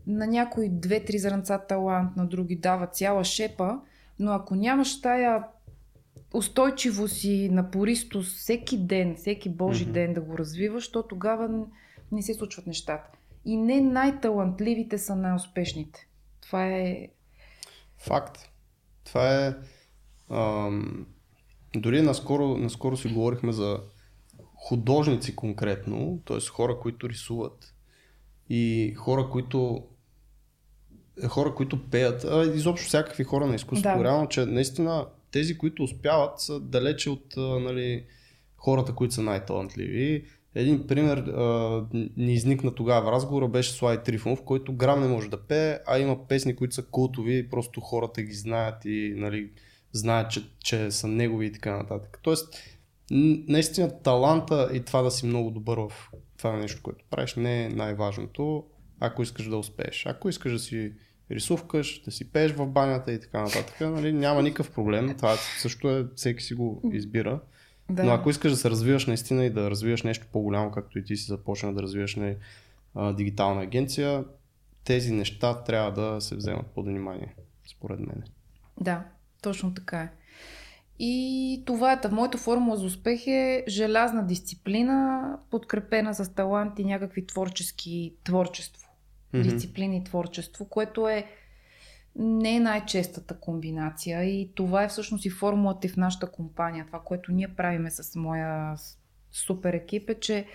на 0.07 0.27
някои 0.27 0.69
две-три 0.69 1.19
зранца 1.19 1.59
талант, 1.59 2.17
на 2.17 2.27
други 2.27 2.57
дава 2.57 2.87
цяла 2.87 3.25
шепа, 3.25 3.81
но 4.19 4.33
ако 4.33 4.55
нямаш 4.55 5.01
тая 5.01 5.45
устойчивост 6.35 7.25
и 7.25 7.49
напористост 7.49 8.37
всеки 8.37 8.79
ден, 8.79 9.15
всеки 9.17 9.49
Божи 9.49 9.87
mm-hmm. 9.87 9.93
ден 9.93 10.15
да 10.15 10.21
го 10.21 10.39
развиваш, 10.39 10.91
то 10.91 11.03
тогава 11.03 11.67
не 12.13 12.23
се 12.23 12.35
случват 12.35 12.67
нещата. 12.67 13.11
И 13.45 13.57
не 13.57 13.81
най-талантливите 13.81 14.99
са 14.99 15.17
най-успешните. 15.17 16.09
Това 16.52 16.66
е... 16.66 17.09
Факт. 17.99 18.50
Това 19.04 19.47
е... 19.47 19.54
Ам... 20.30 21.06
Дори 21.76 22.02
наскоро, 22.02 22.59
наскоро 22.59 22.97
си 22.97 23.09
говорихме 23.09 23.52
за 23.52 23.80
художници 24.54 25.37
конкретно, 25.37 26.23
т.е. 26.26 26.40
хора, 26.40 26.78
които 26.80 27.09
рисуват 27.09 27.75
и 28.49 28.94
хора, 28.97 29.28
които 29.30 29.87
хора, 31.28 31.54
които 31.54 31.90
пеят, 31.90 32.25
а 32.25 32.52
изобщо 32.54 32.87
всякакви 32.87 33.25
хора 33.25 33.47
на 33.47 33.54
изкуството. 33.54 33.99
Да. 33.99 34.04
Реално, 34.04 34.28
че 34.28 34.47
наистина 34.47 35.06
тези, 35.30 35.59
които 35.59 35.82
успяват, 35.82 36.40
са 36.40 36.61
далече 36.61 37.11
от 37.11 37.35
нали, 37.37 38.06
хората, 38.56 38.94
които 38.94 39.14
са 39.14 39.23
най-талантливи. 39.23 40.25
Един 40.54 40.87
пример 40.87 41.18
а, 41.18 41.87
ни 42.16 42.32
изникна 42.32 42.75
тогава 42.75 43.11
в 43.11 43.12
разговора, 43.12 43.49
беше 43.49 43.73
Слай 43.73 44.02
Трифонов, 44.02 44.42
който 44.42 44.73
грам 44.73 45.00
не 45.00 45.09
може 45.09 45.30
да 45.30 45.42
пее, 45.42 45.78
а 45.87 45.99
има 45.99 46.28
песни, 46.28 46.56
които 46.56 46.75
са 46.75 46.82
култови 46.82 47.38
и 47.38 47.49
просто 47.49 47.80
хората 47.80 48.23
ги 48.23 48.35
знаят 48.35 48.85
и 48.85 49.14
нали, 49.16 49.50
знаят, 49.92 50.30
че, 50.30 50.42
че 50.59 50.90
са 50.90 51.09
негови 51.09 51.47
и 51.47 51.52
така 51.52 51.76
нататък. 51.76 52.18
Тоест, 52.23 52.54
наистина 53.49 54.02
таланта 54.02 54.71
и 54.73 54.80
това 54.80 55.02
да 55.02 55.11
си 55.11 55.26
много 55.26 55.50
добър 55.50 55.78
в 55.78 56.11
това 56.38 56.56
нещо, 56.56 56.82
което 56.82 57.04
правиш, 57.11 57.35
не 57.35 57.64
е 57.64 57.68
най-важното, 57.68 58.64
ако 59.00 59.23
искаш 59.23 59.49
да 59.49 59.56
успееш. 59.56 60.06
Ако 60.06 60.28
искаш 60.28 60.52
да 60.52 60.59
си 60.59 60.92
рисувкаш, 61.30 62.02
да 62.04 62.11
си 62.11 62.32
пееш 62.32 62.52
в 62.52 62.66
банята 62.66 63.12
и 63.12 63.21
така 63.21 63.42
нататък, 63.42 63.80
нали, 63.80 64.12
няма 64.12 64.42
никакъв 64.42 64.71
проблем. 64.71 65.14
Това 65.16 65.37
също 65.37 65.90
е, 65.90 66.06
всеки 66.14 66.42
си 66.42 66.54
го 66.54 66.90
избира. 66.92 67.40
Да. 67.91 68.05
Но 68.05 68.12
ако 68.12 68.31
искаш 68.31 68.53
да 68.53 68.57
се 68.57 68.71
развиваш 68.71 69.07
наистина 69.07 69.45
и 69.45 69.51
да 69.51 69.71
развиваш 69.71 70.03
нещо 70.03 70.27
по-голямо, 70.33 70.71
както 70.71 70.99
и 70.99 71.05
ти 71.05 71.17
си 71.17 71.27
започна 71.27 71.75
да 71.75 71.83
развиваш 71.83 72.17
не, 72.17 72.37
а, 72.95 73.12
дигитална 73.12 73.62
агенция, 73.62 74.25
тези 74.85 75.12
неща 75.12 75.62
трябва 75.62 75.93
да 75.93 76.21
се 76.21 76.37
вземат 76.37 76.67
под 76.67 76.87
внимание, 76.87 77.35
според 77.71 78.01
мен. 78.01 78.23
Да, 78.81 79.05
точно 79.43 79.75
така 79.75 80.01
е. 80.01 80.11
И 80.99 81.62
това 81.67 81.93
е 81.93 82.01
моята 82.11 82.39
формула 82.39 82.77
за 82.77 82.87
успех 82.87 83.27
е 83.27 83.65
желязна 83.69 84.27
дисциплина, 84.27 85.39
подкрепена 85.51 86.15
с 86.15 86.35
талант 86.35 86.79
и 86.79 86.85
някакви 86.85 87.27
творчески 87.27 88.15
творчество. 88.25 88.89
Mm-hmm. 89.35 89.43
Дисциплина 89.43 89.97
и 89.97 90.05
творчество, 90.05 90.65
което 90.65 91.09
е 91.09 91.27
не 92.16 92.57
е 92.57 92.61
най-честата 92.61 93.35
комбинация 93.40 94.25
и 94.25 94.50
това 94.54 94.83
е 94.83 94.88
всъщност 94.88 95.25
и 95.25 95.31
формулата 95.31 95.87
и 95.87 95.90
в 95.90 95.97
нашата 95.97 96.31
компания. 96.31 96.87
Това, 96.87 97.00
което 97.04 97.33
ние 97.33 97.49
правиме 97.49 97.90
с 97.90 98.16
моя 98.16 98.76
супер 99.33 99.75
екип 99.75 100.11
е, 100.11 100.14
че 100.14 100.47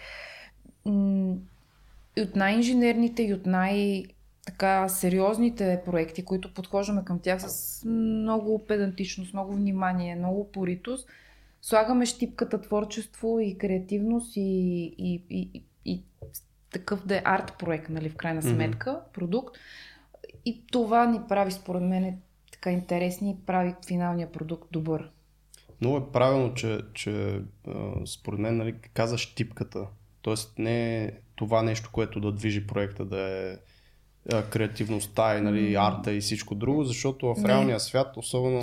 и 2.18 2.22
от 2.22 2.36
най-инженерните 2.36 3.24
и 3.24 3.34
от 3.34 3.46
най- 3.46 4.06
така 4.46 4.90
сериозните 4.90 5.82
проекти, 5.86 6.26
които 6.26 6.54
подхождаме 6.54 7.06
към 7.06 7.20
тях 7.20 7.42
с 7.42 7.84
много 7.86 8.66
педантичност, 8.66 9.34
много 9.34 9.56
внимание, 9.56 10.16
много 10.16 10.52
поритост, 10.52 11.10
слагаме 11.62 12.06
щипката 12.06 12.62
творчество 12.62 13.40
и 13.40 13.58
креативност 13.58 14.36
и, 14.36 14.42
и, 14.98 15.24
и, 15.30 15.50
и, 15.54 15.64
и 15.86 16.04
такъв 16.72 17.06
да 17.06 17.16
е 17.16 17.22
арт 17.26 17.54
проект, 17.60 17.90
нали, 17.90 18.10
в 18.10 18.16
крайна 18.16 18.42
сметка, 18.42 18.90
mm-hmm. 18.90 19.14
продукт, 19.14 19.58
и 20.48 20.66
това 20.72 21.06
ни 21.06 21.20
прави, 21.30 21.52
според 21.52 21.82
мен, 21.82 22.20
така 22.52 22.72
интересни 22.72 23.32
и 23.32 23.46
прави 23.46 23.76
финалния 23.88 24.32
продукт 24.32 24.68
добър. 24.72 25.12
Много 25.82 25.98
е 25.98 26.12
правилно, 26.12 26.54
че, 26.54 26.80
че 26.94 27.42
според 28.06 28.40
мен 28.40 28.58
нали, 28.58 28.76
казаш 28.94 29.36
типката. 29.36 29.88
Тоест 30.22 30.60
не 30.60 31.04
е 31.04 31.12
това 31.36 31.64
нещо, 31.64 31.90
което 31.94 32.20
да 32.20 32.32
движи 32.32 32.68
проекта, 32.68 33.06
да 33.06 33.20
е 33.20 33.58
креативността 34.50 35.38
и 35.38 35.42
нали, 35.42 35.76
арта 35.76 36.14
и 36.14 36.22
всичко 36.22 36.56
друго, 36.56 36.84
защото 36.84 37.36
в 37.36 37.46
реалния 37.46 37.80
свят, 37.80 38.18
особено 38.18 38.62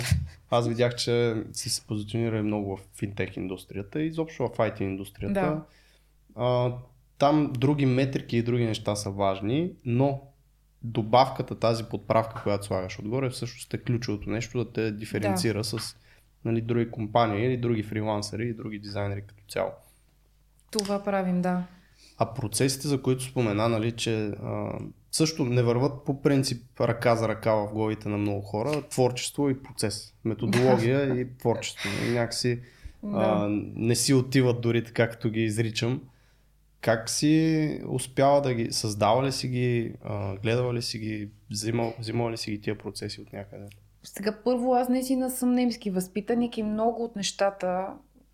аз 0.49 0.67
видях, 0.67 0.95
че 0.95 1.43
си 1.51 1.69
се 1.69 1.87
позиционира 1.87 2.43
много 2.43 2.77
в 2.77 2.79
финтех 2.97 3.37
индустрията 3.37 4.01
и 4.01 4.07
изобщо 4.07 4.43
в 4.43 4.57
IT 4.57 4.81
индустрията. 4.81 5.33
Да. 5.33 5.61
а, 6.35 6.73
там 7.17 7.53
други 7.53 7.85
метрики 7.85 8.37
и 8.37 8.43
други 8.43 8.65
неща 8.65 8.95
са 8.95 9.09
важни, 9.09 9.71
но 9.85 10.21
добавката, 10.85 11.59
тази 11.59 11.83
подправка, 11.83 12.43
която 12.43 12.65
слагаш 12.65 12.99
отгоре, 12.99 13.29
всъщност 13.29 13.73
е 13.73 13.77
ключовото 13.77 14.29
нещо 14.29 14.63
да 14.63 14.71
те 14.71 14.91
диференцира 14.91 15.57
да. 15.57 15.63
с 15.63 15.95
нали, 16.45 16.61
други 16.61 16.91
компании 16.91 17.45
или 17.45 17.57
други 17.57 17.83
фрилансери 17.83 18.47
и 18.47 18.53
други 18.53 18.79
дизайнери 18.79 19.21
като 19.21 19.43
цяло. 19.49 19.71
Това 20.71 21.03
правим, 21.03 21.41
да. 21.41 21.63
А 22.17 22.33
процесите, 22.33 22.87
за 22.87 23.01
които 23.01 23.23
спомена, 23.23 23.69
нали, 23.69 23.91
че 23.91 24.27
а, 24.27 24.71
също 25.11 25.45
не 25.45 25.63
върват 25.63 26.05
по 26.05 26.21
принцип 26.21 26.81
ръка 26.81 27.15
за 27.15 27.27
ръка 27.27 27.53
в 27.53 27.73
главите 27.73 28.09
на 28.09 28.17
много 28.17 28.41
хора. 28.41 28.81
Творчество 28.89 29.49
и 29.49 29.63
процес. 29.63 30.13
Методология 30.25 31.19
и 31.21 31.37
творчество. 31.37 31.89
И 32.07 32.11
някакси 32.11 32.59
да. 33.03 33.17
а, 33.17 33.47
не 33.75 33.95
си 33.95 34.13
отиват 34.13 34.61
дори 34.61 34.83
така, 34.83 35.09
като 35.09 35.29
ги 35.29 35.43
изричам. 35.43 36.01
Как 36.85 37.09
си 37.09 37.81
успяла 37.87 38.41
да 38.41 38.53
ги, 38.53 38.71
създава 38.71 39.23
ли 39.23 39.31
си 39.31 39.47
ги, 39.47 39.93
а, 40.03 40.35
гледала 40.35 40.73
ли 40.73 40.81
си 40.81 40.99
ги, 40.99 41.29
взимала, 41.51 41.93
взимала 41.99 42.31
ли 42.31 42.37
си 42.37 42.51
ги 42.51 42.61
тия 42.61 42.77
процеси 42.77 43.21
от 43.21 43.33
някъде? 43.33 43.65
Сега 44.03 44.37
първо 44.43 44.73
аз 44.73 44.89
наистина 44.89 45.29
съм 45.29 45.51
немски 45.51 45.89
възпитаник 45.89 46.57
и 46.57 46.63
много 46.63 47.03
от 47.03 47.15
нещата 47.15 47.87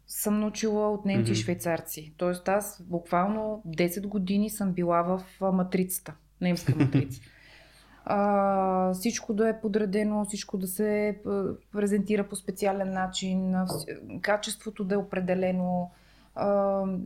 съм 0.08 0.40
научила 0.40 0.92
от 0.92 1.06
немци 1.06 1.32
mm-hmm. 1.32 1.36
и 1.36 1.42
швейцарци. 1.42 2.14
Тоест 2.18 2.48
аз 2.50 2.84
буквално 2.84 3.64
10 3.68 4.08
години 4.08 4.50
съм 4.50 4.74
била 4.74 5.02
в 5.02 5.24
матрицата, 5.52 6.14
немска 6.42 6.76
матрица. 6.76 7.22
а, 8.06 8.94
всичко 8.94 9.34
да 9.34 9.50
е 9.50 9.62
подредено, 9.62 10.26
всичко 10.26 10.58
да 10.58 10.68
се 10.68 11.20
презентира 11.72 12.30
по 12.30 12.36
специален 12.36 12.94
начин, 12.94 13.56
качеството 14.22 14.84
да 14.84 14.96
е 14.96 14.98
определено 14.98 15.92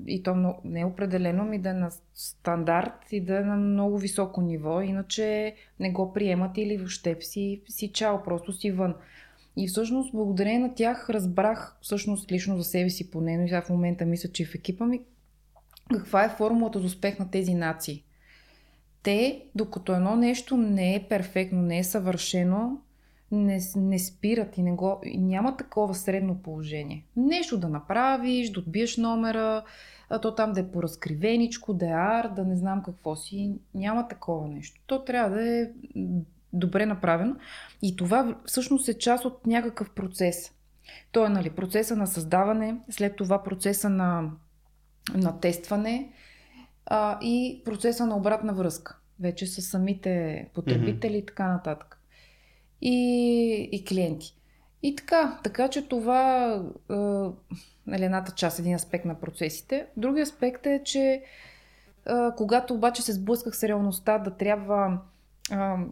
и 0.07 0.23
то 0.23 0.55
не 0.63 0.81
е 0.81 0.85
определено, 0.85 1.45
ми 1.45 1.59
да 1.59 1.69
е 1.69 1.73
на 1.73 1.91
стандарт 2.13 3.11
и 3.11 3.21
да 3.21 3.37
е 3.37 3.41
на 3.41 3.55
много 3.55 3.97
високо 3.97 4.41
ниво, 4.41 4.81
иначе 4.81 5.55
не 5.79 5.91
го 5.91 6.13
приемат 6.13 6.57
или 6.57 6.77
въобще 6.77 7.17
си, 7.21 7.61
си 7.69 7.91
чао, 7.91 8.23
просто 8.23 8.53
си 8.53 8.71
вън. 8.71 8.95
И 9.57 9.67
всъщност, 9.67 10.11
благодарение 10.11 10.59
на 10.59 10.75
тях, 10.75 11.09
разбрах, 11.09 11.77
всъщност 11.81 12.31
лично 12.31 12.57
за 12.57 12.63
себе 12.63 12.89
си 12.89 13.11
поне, 13.11 13.37
но 13.37 13.43
и 13.45 13.61
в 13.61 13.69
момента 13.69 14.05
мисля, 14.05 14.29
че 14.29 14.45
в 14.45 14.55
екипа 14.55 14.85
ми, 14.85 15.01
каква 15.93 16.23
е 16.23 16.29
формулата 16.29 16.79
за 16.79 16.85
успех 16.85 17.19
на 17.19 17.31
тези 17.31 17.53
нации. 17.53 18.03
Те, 19.03 19.45
докато 19.55 19.93
едно 19.93 20.15
нещо 20.15 20.57
не 20.57 20.95
е 20.95 21.07
перфектно, 21.09 21.61
не 21.61 21.77
е 21.77 21.83
съвършено, 21.83 22.81
не, 23.31 23.59
не 23.75 23.99
спират 23.99 24.57
и, 24.57 24.63
не 24.63 24.71
го, 24.71 24.99
и 25.03 25.17
няма 25.17 25.57
такова 25.57 25.95
средно 25.95 26.41
положение. 26.41 27.05
Нещо 27.15 27.57
да 27.57 27.69
направиш, 27.69 28.49
да 28.49 28.59
отбиеш 28.59 28.97
номера, 28.97 29.63
а 30.09 30.19
то 30.19 30.35
там 30.35 30.51
да 30.51 30.59
е 30.59 30.71
поразкривеничко, 30.71 31.73
да 31.73 31.85
е 31.85 31.93
ар, 31.93 32.27
да 32.27 32.43
не 32.43 32.55
знам 32.55 32.83
какво 32.83 33.15
си. 33.15 33.55
Няма 33.73 34.07
такова 34.07 34.47
нещо. 34.47 34.81
То 34.85 35.03
трябва 35.03 35.37
да 35.37 35.59
е 35.59 35.69
добре 36.53 36.85
направено. 36.85 37.35
И 37.81 37.95
това 37.95 38.37
всъщност 38.45 38.87
е 38.87 38.97
част 38.97 39.25
от 39.25 39.45
някакъв 39.45 39.89
процес. 39.89 40.51
То 41.11 41.25
е 41.25 41.29
нали, 41.29 41.49
процеса 41.49 41.95
на 41.95 42.07
създаване, 42.07 42.77
след 42.89 43.15
това 43.15 43.43
процеса 43.43 43.89
на, 43.89 44.31
на 45.15 45.39
тестване 45.39 46.11
а, 46.85 47.19
и 47.21 47.61
процеса 47.65 48.05
на 48.05 48.17
обратна 48.17 48.53
връзка. 48.53 48.99
Вече 49.19 49.47
с 49.47 49.61
самите 49.61 50.47
потребители 50.53 51.13
mm-hmm. 51.13 51.23
и 51.23 51.25
така 51.25 51.47
нататък. 51.47 52.01
И, 52.87 53.69
и 53.71 53.85
клиенти. 53.85 54.35
И 54.83 54.95
така, 54.95 55.39
така 55.43 55.67
че 55.67 55.87
това 55.87 56.53
е 56.53 56.59
нали, 57.87 58.05
едната 58.05 58.31
част, 58.31 58.59
един 58.59 58.75
аспект 58.75 59.05
на 59.05 59.15
процесите. 59.15 59.85
Други 59.97 60.21
аспект 60.21 60.65
е, 60.65 60.81
че 60.83 61.01
е, 61.01 61.21
когато 62.37 62.73
обаче 62.73 63.01
се 63.01 63.13
сблъсках 63.13 63.55
с 63.55 63.63
реалността 63.63 64.17
да 64.17 64.31
трябва 64.31 64.99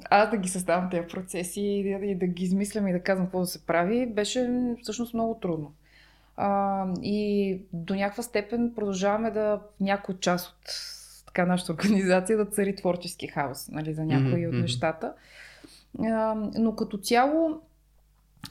аз 0.09 0.29
да 0.29 0.37
ги 0.37 0.49
създавам 0.49 0.89
тези 0.89 1.07
процеси 1.07 1.61
и 1.61 1.83
да, 1.83 2.05
и 2.05 2.15
да 2.15 2.27
ги 2.27 2.43
измислям 2.43 2.87
и 2.87 2.93
да 2.93 2.99
казвам 2.99 3.27
какво 3.27 3.39
да 3.39 3.45
се 3.45 3.65
прави, 3.65 4.05
беше 4.05 4.49
всъщност 4.81 5.13
много 5.13 5.39
трудно. 5.41 5.73
А, 6.37 6.85
и 7.01 7.59
до 7.73 7.95
някаква 7.95 8.23
степен 8.23 8.71
продължаваме 8.75 9.31
да 9.31 9.55
в 9.55 9.59
някоя 9.79 10.19
част 10.19 10.47
от 10.47 10.71
така 11.25 11.45
нашата 11.45 11.73
организация 11.73 12.37
да 12.37 12.45
цари 12.45 12.75
творчески 12.75 13.27
хаос 13.27 13.69
нали, 13.69 13.93
за 13.93 14.05
някои 14.05 14.31
mm-hmm. 14.31 14.47
от 14.47 14.61
нещата. 14.61 15.13
Но 16.57 16.75
като 16.75 16.97
цяло 16.97 17.61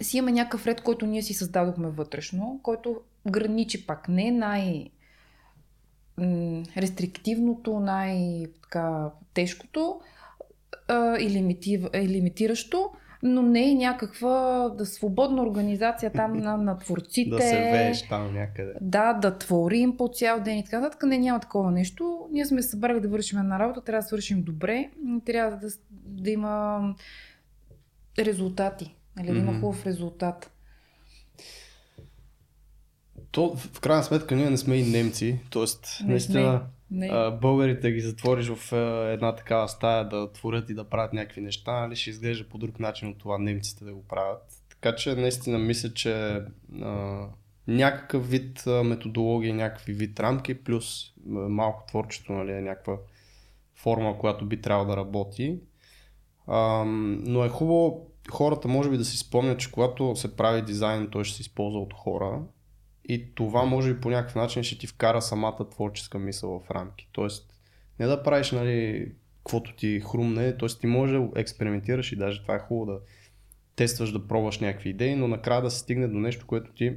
си 0.01 0.19
имаме 0.19 0.33
някакъв 0.33 0.67
ред, 0.67 0.81
който 0.81 1.07
ние 1.07 1.23
си 1.23 1.35
създадохме 1.35 1.89
вътрешно, 1.89 2.61
който 2.63 3.01
граничи 3.31 3.87
пак 3.87 4.09
не 4.09 4.31
най- 4.31 4.91
рестриктивното, 6.77 7.81
най-тежкото, 7.81 10.01
и, 11.21 11.31
лимити, 11.31 11.83
и 11.95 12.09
лимитиращо, 12.09 12.91
но 13.23 13.43
не 13.43 13.71
е 13.71 13.75
някаква 13.75 14.69
да 14.79 14.87
свободна 14.87 15.43
организация 15.43 16.13
там 16.13 16.33
на, 16.33 16.57
на 16.57 16.79
творците. 16.79 17.31
да 17.37 17.43
се 17.43 17.57
вееш 17.57 18.09
там 18.09 18.35
някъде. 18.35 18.73
Да, 18.81 19.13
да 19.13 19.39
творим 19.39 19.97
по 19.97 20.09
цял 20.09 20.41
ден 20.41 20.59
и 20.59 20.65
така 20.65 20.81
нататък. 20.81 21.03
Не, 21.03 21.19
няма 21.19 21.41
такова 21.41 21.71
нещо. 21.71 22.29
Ние 22.33 22.47
сме 22.47 22.63
събрали 22.63 23.01
да 23.01 23.09
вършим 23.09 23.39
една 23.39 23.59
работа, 23.59 23.81
трябва 23.81 24.01
да 24.01 24.07
свършим 24.07 24.43
добре, 24.43 24.91
трябва 25.25 25.57
да, 25.57 25.69
да 25.91 26.31
има 26.31 26.81
резултати, 28.19 28.95
нали, 29.17 29.33
да 29.33 29.39
има 29.39 29.61
хубав 29.61 29.87
резултат. 29.87 30.51
То, 33.31 33.57
в 33.57 33.81
крайна 33.81 34.03
сметка, 34.03 34.37
ние 34.37 34.51
не 34.51 34.59
сме 34.59 34.77
и 34.77 34.91
немци, 34.91 35.39
т.е. 35.51 36.05
наистина 36.05 36.67
не. 36.91 37.31
българите 37.41 37.93
ги 37.93 38.01
затвориш 38.01 38.49
в 38.49 38.73
една 39.13 39.35
такава 39.35 39.69
стая 39.69 40.09
да 40.09 40.33
творят 40.33 40.71
и 40.71 40.75
да 40.75 40.89
правят 40.89 41.13
някакви 41.13 41.41
неща, 41.41 41.81
нали, 41.81 41.97
ще 41.97 42.11
изглежда 42.11 42.49
по 42.49 42.59
друг 42.59 42.81
начин 42.81 43.09
от 43.09 43.19
това 43.19 43.39
немците 43.39 43.85
да 43.85 43.95
го 43.95 44.05
правят. 44.05 44.43
Така 44.69 44.97
че 44.97 45.15
наистина 45.15 45.59
мисля, 45.59 45.95
че 45.95 46.43
а, 46.83 47.27
някакъв 47.67 48.31
вид 48.31 48.63
методология, 48.85 49.55
някакви 49.55 49.93
вид 49.93 50.21
рамки, 50.21 50.65
плюс 50.65 51.15
малко 51.27 51.87
творчество, 51.89 52.35
нали, 52.35 52.53
е 52.53 52.61
някаква 52.61 52.97
форма, 53.75 54.19
която 54.19 54.47
би 54.47 54.61
трябвало 54.61 54.89
да 54.89 54.97
работи. 54.97 55.59
А, 56.47 56.85
но 56.87 57.45
е 57.45 57.49
хубаво 57.49 58.07
хората 58.31 58.69
може 58.69 58.91
би 58.91 58.99
да 58.99 59.05
си 59.05 59.19
спомнят, 59.19 59.59
че 59.59 59.73
когато 59.73 60.17
се 60.17 60.37
прави 60.37 60.63
дизайн, 60.63 61.09
той 61.11 61.25
ще 61.25 61.37
се 61.37 61.43
използва 61.43 61.81
от 61.81 61.95
хора 61.95 62.43
и 63.05 63.35
това 63.35 63.65
може 63.65 63.95
би 63.95 64.01
по 64.01 64.11
някакъв 64.11 64.35
начин 64.35 64.63
ще 64.63 64.79
ти 64.79 64.87
вкара 64.87 65.23
самата 65.23 65.71
творческа 65.71 66.19
мисъл 66.19 66.61
в 66.61 66.71
рамки. 66.71 67.09
Тоест, 67.13 67.55
не 67.99 68.07
да 68.07 68.23
правиш, 68.23 68.51
нали, 68.51 69.13
каквото 69.39 69.77
ти 69.77 70.01
хрумне, 70.01 70.57
т.е. 70.57 70.69
ти 70.69 70.87
може 70.87 71.13
да 71.13 71.29
експериментираш 71.37 72.13
и 72.13 72.17
даже 72.17 72.43
това 72.43 72.55
е 72.55 72.59
хубаво 72.59 72.93
да 72.93 72.99
тестваш, 73.77 74.13
да 74.13 74.27
пробваш 74.27 74.59
някакви 74.59 74.91
идеи, 74.91 75.17
но 75.17 75.29
накрая 75.29 75.63
да 75.63 75.71
се 75.71 75.79
стигне 75.79 76.09
до 76.09 76.19
нещо, 76.19 76.47
което 76.47 76.73
ти 76.73 76.97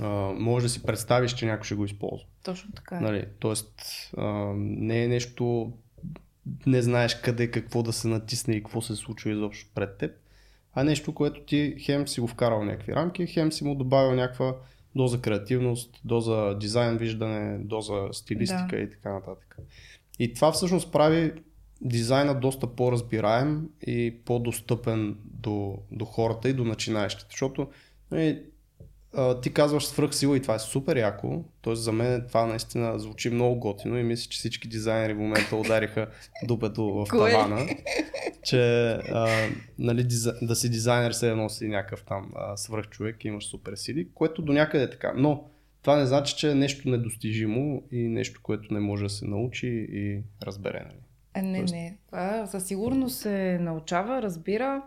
а, 0.00 0.08
може 0.38 0.66
да 0.66 0.70
си 0.70 0.82
представиш, 0.82 1.32
че 1.32 1.46
някой 1.46 1.64
ще 1.64 1.74
го 1.74 1.84
използва. 1.84 2.26
Точно 2.44 2.72
така. 2.72 2.96
Е. 2.96 3.00
Нали, 3.00 3.26
тоест, 3.38 3.72
а, 4.16 4.52
не 4.56 5.04
е 5.04 5.08
нещо, 5.08 5.72
не 6.66 6.82
знаеш 6.82 7.14
къде, 7.14 7.50
какво 7.50 7.82
да 7.82 7.92
се 7.92 8.08
натисне 8.08 8.54
и 8.54 8.62
какво 8.62 8.82
се 8.82 8.96
случва 8.96 9.30
изобщо 9.30 9.70
пред 9.74 9.98
теб, 9.98 10.10
а 10.72 10.84
нещо, 10.84 11.14
което 11.14 11.40
ти 11.40 11.76
хем 11.80 12.08
си 12.08 12.20
го 12.20 12.26
вкарал 12.26 12.64
някакви 12.64 12.94
рамки, 12.94 13.26
хем 13.26 13.52
си 13.52 13.64
му 13.64 13.74
добавил 13.74 14.14
някаква 14.14 14.54
доза 14.96 15.20
креативност, 15.20 16.00
доза 16.04 16.58
дизайн 16.60 16.96
виждане, 16.96 17.58
доза 17.58 18.08
стилистика 18.12 18.76
да. 18.76 18.82
и 18.82 18.90
така 18.90 19.12
нататък. 19.12 19.56
И 20.18 20.34
това 20.34 20.52
всъщност 20.52 20.92
прави 20.92 21.32
дизайна 21.80 22.40
доста 22.40 22.66
по-разбираем 22.66 23.68
и 23.86 24.14
по-достъпен 24.24 25.16
до, 25.24 25.78
до 25.90 26.04
хората 26.04 26.48
и 26.48 26.52
до 26.52 26.64
начинаещите. 26.64 27.26
Защото 27.30 27.68
нали, 28.10 28.42
а, 29.16 29.40
ти 29.40 29.52
казваш 29.52 29.86
свръхсила 29.86 30.36
и 30.36 30.42
това 30.42 30.54
е 30.54 30.58
супер 30.58 30.96
яко. 30.96 31.44
Тоест 31.62 31.82
за 31.82 31.92
мен 31.92 32.24
това 32.28 32.46
наистина 32.46 32.98
звучи 32.98 33.30
много 33.30 33.60
готино 33.60 33.98
и 33.98 34.02
мисля, 34.02 34.30
че 34.30 34.38
всички 34.38 34.68
дизайнери 34.68 35.14
в 35.14 35.18
момента 35.18 35.56
удариха 35.56 36.06
дупето 36.46 36.84
в 36.84 37.06
тавана. 37.10 37.68
Че 38.42 38.90
а, 38.92 39.48
нали, 39.78 40.06
да 40.42 40.56
си 40.56 40.70
дизайнер 40.70 41.12
се 41.12 41.30
едно 41.30 41.48
си 41.48 41.68
някакъв 41.68 42.02
там 42.02 42.32
свръх 42.56 42.88
човек 42.88 43.24
и 43.24 43.28
имаш 43.28 43.44
супер 43.44 43.74
сили, 43.74 44.08
което 44.14 44.42
до 44.42 44.52
някъде 44.52 44.84
е 44.84 44.90
така. 44.90 45.12
Но 45.16 45.44
това 45.82 45.96
не 45.96 46.06
значи, 46.06 46.36
че 46.36 46.50
е 46.50 46.54
нещо 46.54 46.88
недостижимо 46.88 47.82
и 47.92 48.08
нещо, 48.08 48.40
което 48.42 48.74
не 48.74 48.80
може 48.80 49.04
да 49.04 49.10
се 49.10 49.26
научи 49.26 49.86
и 49.92 50.22
разбере. 50.42 50.82
Нали? 50.86 50.98
Е, 51.34 51.42
не, 51.42 51.58
Тоест... 51.58 51.74
не. 51.74 51.96
Това 52.06 52.46
със 52.46 52.66
сигурност 52.66 53.20
се 53.20 53.58
научава, 53.58 54.22
разбира 54.22 54.82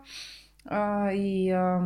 а, 0.64 1.12
и 1.12 1.50
а, 1.50 1.80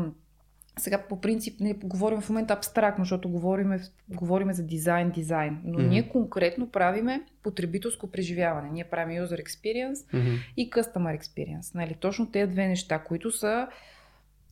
сега 0.83 1.03
по 1.09 1.21
принцип 1.21 1.61
не 1.61 1.75
говорим 1.75 2.21
в 2.21 2.29
момента 2.29 2.55
абстрактно, 2.55 3.05
защото 3.05 3.29
говорим, 3.29 3.81
говорим 4.09 4.53
за 4.53 4.63
дизайн, 4.63 5.11
дизайн, 5.11 5.61
но 5.65 5.79
mm-hmm. 5.79 5.89
ние 5.89 6.09
конкретно 6.09 6.71
правиме 6.71 7.23
потребителско 7.43 8.07
преживяване. 8.07 8.71
Ние 8.71 8.85
правим 8.85 9.23
user 9.23 9.45
experience 9.45 9.95
mm-hmm. 9.95 10.39
и 10.57 10.71
customer 10.71 11.21
experience. 11.21 11.75
Нали? 11.75 11.95
Точно 12.01 12.31
тези 12.31 12.53
две 12.53 12.69
неща, 12.69 12.99
които 12.99 13.31
са 13.31 13.69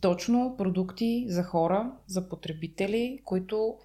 точно 0.03 0.55
продукти 0.59 1.25
за 1.29 1.43
хора, 1.43 1.93
за 2.07 2.29
потребители, 2.29 3.21
които 3.25 3.77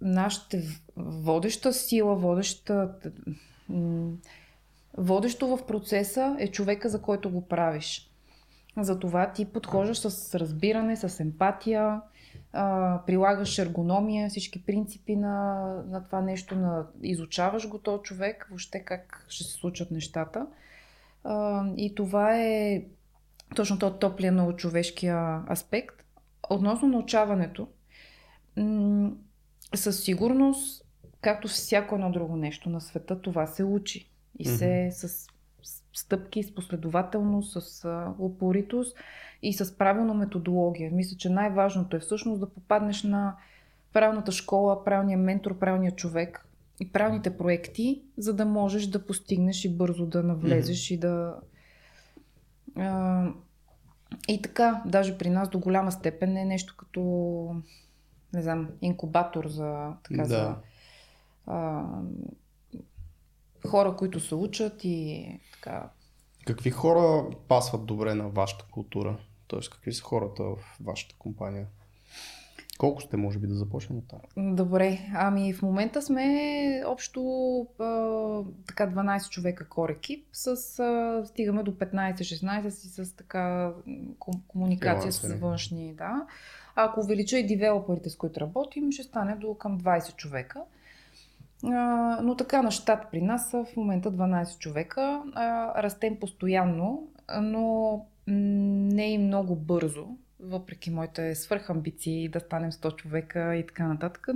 нашата 0.00 0.58
водеща 0.96 1.72
сила, 1.72 2.16
водеща, 2.16 2.94
водещо 4.98 5.56
в 5.56 5.66
процеса 5.66 6.36
е 6.38 6.48
човека, 6.48 6.88
за 6.88 7.02
който 7.02 7.30
го 7.30 7.48
правиш. 7.48 8.10
Затова 8.78 9.32
ти 9.32 9.44
подхождаш 9.44 9.98
с 9.98 10.34
разбиране, 10.40 10.96
с 10.96 11.20
емпатия, 11.20 12.00
а, 12.52 13.00
прилагаш 13.06 13.58
ергономия, 13.58 14.28
всички 14.28 14.64
принципи 14.64 15.16
на, 15.16 15.64
на 15.88 16.04
това 16.04 16.20
нещо, 16.20 16.56
на, 16.56 16.86
изучаваш 17.02 17.68
го 17.68 17.78
този 17.78 18.02
човек, 18.02 18.46
въобще 18.50 18.84
как 18.84 19.26
ще 19.28 19.44
се 19.44 19.52
случат 19.52 19.90
нещата. 19.90 20.46
А, 21.24 21.64
и 21.76 21.94
това 21.94 22.36
е 22.36 22.84
точно 23.56 23.78
този 23.78 23.98
топлия 23.98 24.32
много 24.32 24.56
човешкия 24.56 25.42
аспект. 25.50 25.94
Относно 26.50 26.88
научаването, 26.88 27.68
м- 28.56 29.10
със 29.74 30.04
сигурност, 30.04 30.84
както 31.20 31.48
всяко 31.48 31.94
едно 31.94 32.10
друго 32.10 32.36
нещо 32.36 32.68
на 32.68 32.80
света, 32.80 33.20
това 33.20 33.46
се 33.46 33.64
учи. 33.64 34.10
И 34.38 34.44
се 34.44 34.64
mm-hmm. 34.64 34.90
с 34.90 35.26
стъпки, 35.98 36.42
с 36.42 36.54
последователност, 36.54 37.62
с 37.62 37.84
а, 37.84 38.14
упоритост 38.18 38.96
и 39.42 39.52
с 39.52 39.78
правилна 39.78 40.14
методология. 40.14 40.90
Мисля, 40.90 41.16
че 41.16 41.30
най-важното 41.30 41.96
е 41.96 42.00
всъщност 42.00 42.40
да 42.40 42.50
попаднеш 42.50 43.02
на 43.02 43.36
правилната 43.92 44.32
школа, 44.32 44.84
правилния 44.84 45.18
ментор, 45.18 45.58
правилния 45.58 45.92
човек 45.92 46.46
и 46.80 46.92
правилните 46.92 47.36
проекти, 47.36 48.02
за 48.18 48.34
да 48.34 48.44
можеш 48.44 48.86
да 48.86 49.06
постигнеш 49.06 49.64
и 49.64 49.76
бързо 49.76 50.06
да 50.06 50.22
навлезеш 50.22 50.78
mm-hmm. 50.78 50.94
и 50.94 50.98
да. 50.98 51.34
А, 52.76 53.26
и 54.28 54.42
така, 54.42 54.82
даже 54.86 55.18
при 55.18 55.30
нас 55.30 55.48
до 55.48 55.58
голяма 55.58 55.92
степен 55.92 56.36
е 56.36 56.44
нещо 56.44 56.74
като, 56.76 57.00
не 58.32 58.42
знам, 58.42 58.68
инкубатор 58.80 59.46
за, 59.48 59.92
така, 60.02 60.22
да. 60.22 60.28
за 60.28 60.56
а, 61.46 61.84
хора, 63.66 63.96
които 63.96 64.20
се 64.20 64.34
учат 64.34 64.84
и 64.84 65.28
така. 65.52 65.90
Какви 66.46 66.70
хора 66.70 67.30
пасват 67.48 67.86
добре 67.86 68.14
на 68.14 68.28
вашата 68.28 68.64
култура? 68.70 69.18
Тоест, 69.46 69.70
какви 69.70 69.92
са 69.92 70.02
хората 70.02 70.42
в 70.42 70.56
вашата 70.80 71.14
компания? 71.18 71.66
Колко 72.78 73.02
сте, 73.02 73.16
може 73.16 73.38
би, 73.38 73.46
да 73.46 73.54
започнем 73.54 73.98
от 73.98 74.08
там? 74.08 74.20
Добре, 74.56 74.98
ами 75.14 75.52
в 75.52 75.62
момента 75.62 76.02
сме 76.02 76.82
общо 76.86 77.20
а, 77.78 77.84
така 78.66 78.90
12 78.90 79.28
човека 79.28 79.68
core 79.68 79.96
екип, 79.96 80.26
с, 80.32 80.46
а, 80.78 81.22
стигаме 81.26 81.62
до 81.62 81.72
15-16 81.72 82.68
си 82.68 82.88
с 82.88 83.16
така 83.16 83.72
ком, 84.18 84.42
комуникация 84.48 85.12
с 85.12 85.34
външни, 85.34 85.94
да. 85.94 86.26
А 86.76 86.84
ако 86.84 87.00
увелича 87.00 87.38
и 87.38 87.46
девелоперите, 87.46 88.10
с 88.10 88.16
които 88.16 88.40
работим, 88.40 88.92
ще 88.92 89.02
стане 89.02 89.36
до 89.36 89.54
към 89.54 89.80
20 89.80 90.16
човека. 90.16 90.60
А, 91.64 92.18
но 92.22 92.36
така 92.36 92.62
на 92.62 92.70
щат 92.70 93.10
при 93.10 93.22
нас 93.22 93.50
са 93.50 93.64
в 93.64 93.76
момента 93.76 94.12
12 94.12 94.58
човека. 94.58 95.22
А, 95.34 95.82
растем 95.82 96.16
постоянно, 96.20 97.08
но 97.40 98.06
не 98.26 99.12
и 99.12 99.18
много 99.18 99.56
бързо, 99.56 100.06
въпреки 100.40 100.90
моите 100.90 101.34
свърхамбиции 101.34 102.28
да 102.28 102.40
станем 102.40 102.72
100 102.72 102.96
човека 102.96 103.56
и 103.56 103.66
така 103.66 103.88
нататък. 103.88 104.28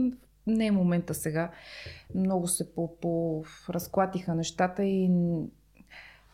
Не 0.47 0.67
е 0.67 0.71
момента 0.71 1.15
сега. 1.15 1.51
Много 2.15 2.49
се 2.49 2.75
по, 2.75 2.97
по 2.97 3.45
разклатиха 3.69 4.35
нещата 4.35 4.85
и 4.85 5.11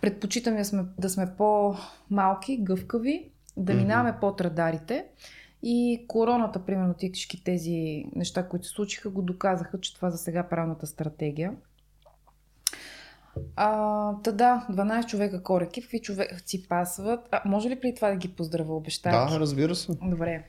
предпочитаме 0.01 0.59
да 0.59 0.65
сме, 0.65 0.85
да 0.99 1.09
сме 1.09 1.35
по-малки, 1.37 2.57
гъвкави, 2.63 3.31
да 3.57 3.75
минаваме 3.75 4.13
mm-hmm. 4.13 4.21
под 4.21 4.41
радарите. 4.41 5.07
И 5.63 6.05
короната, 6.09 6.65
примерно, 6.65 6.95
всички 6.99 7.45
тези 7.45 8.05
неща, 8.15 8.49
които 8.49 8.67
се 8.67 8.73
случиха, 8.73 9.11
го 9.11 9.23
доказаха, 9.23 9.81
че 9.81 9.95
това 9.95 10.11
за 10.11 10.19
сега 10.19 10.41
е 10.41 10.49
правилната 10.49 10.87
стратегия. 10.87 11.53
А, 13.57 14.13
та 14.23 14.33
да, 14.33 14.67
12 14.71 15.07
човека 15.07 15.43
кореки, 15.43 15.83
какви 15.83 16.03
човеци 16.03 16.69
пасват. 16.69 17.29
А, 17.31 17.43
може 17.45 17.71
ли 17.71 17.81
при 17.81 17.95
това 17.95 18.11
да 18.11 18.17
ги 18.17 18.29
поздравя, 18.29 18.77
обещая? 18.77 19.29
Да, 19.29 19.41
разбира 19.41 19.75
се. 19.75 19.93
Добре. 20.03 20.45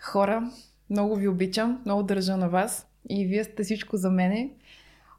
Хора, 0.00 0.50
много 0.90 1.16
ви 1.16 1.28
обичам, 1.28 1.82
много 1.84 2.02
държа 2.02 2.36
на 2.36 2.48
вас 2.48 2.86
и 3.08 3.26
вие 3.26 3.44
сте 3.44 3.62
всичко 3.62 3.96
за 3.96 4.10
мене. 4.10 4.50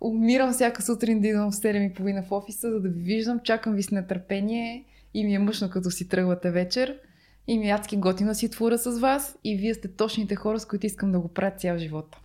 Умирам 0.02 0.52
всяка 0.52 0.82
сутрин 0.82 1.22
да 1.22 1.28
идвам 1.28 1.52
в 1.52 1.56
7.30 1.56 2.28
в 2.28 2.32
офиса, 2.32 2.72
за 2.72 2.80
да 2.80 2.90
ви 2.90 3.02
виждам. 3.02 3.40
Чакам 3.40 3.74
ви 3.74 3.84
с 3.84 3.92
нетърпение 3.92 4.86
и 5.14 5.26
ми 5.26 5.36
е 5.36 5.40
мъжно 5.40 5.70
като 5.70 5.92
си 5.92 6.10
тръгвате 6.10 6.52
вечер. 6.52 7.00
И 7.48 7.58
ми 7.58 7.70
е 7.70 7.74
адски 7.74 7.98
готина 7.98 8.36
си 8.36 8.50
твора 8.50 8.78
с 8.78 9.00
вас 9.00 9.38
и 9.44 9.58
вие 9.58 9.74
сте 9.74 9.88
точните 9.88 10.36
хора, 10.36 10.60
с 10.60 10.66
които 10.66 10.86
искам 10.86 11.12
да 11.12 11.20
го 11.20 11.28
правя 11.28 11.52
цял 11.58 11.78
живот. 11.78 12.16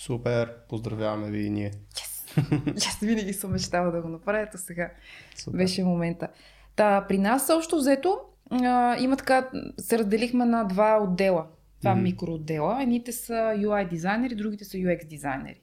Супер, 0.00 0.54
поздравяваме 0.68 1.30
ви 1.30 1.46
и 1.46 1.50
ние. 1.50 1.70
Yes. 1.70 2.16
Аз 2.76 2.98
винаги 3.00 3.32
съм 3.32 3.52
мечтала 3.52 3.92
да 3.92 4.02
го 4.02 4.08
направя, 4.08 4.48
то 4.52 4.58
сега 4.58 4.90
Супер. 5.36 5.56
беше 5.56 5.84
момента. 5.84 6.28
Та, 6.76 7.04
при 7.08 7.18
нас 7.18 7.46
също 7.46 7.76
взето 7.76 8.18
а, 8.50 8.96
има 8.98 9.16
така, 9.16 9.50
се 9.78 9.98
разделихме 9.98 10.44
на 10.44 10.64
два 10.64 11.02
отдела, 11.02 11.46
два 11.80 11.94
mm-hmm. 11.94 12.02
микроотдела. 12.02 12.82
Едните 12.82 13.12
са 13.12 13.32
UI 13.32 13.88
дизайнери, 13.88 14.34
другите 14.34 14.64
са 14.64 14.76
UX 14.76 15.06
дизайнери. 15.06 15.60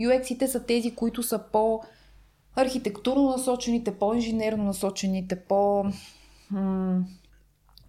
UX-ите 0.00 0.46
са 0.46 0.66
тези, 0.66 0.94
които 0.94 1.22
са 1.22 1.44
по 1.52 1.82
архитектурно 2.56 3.28
насочените, 3.28 3.98
по-инженерно 3.98 4.64
насочените, 4.64 5.40
по 5.40 5.84
м- 6.50 7.04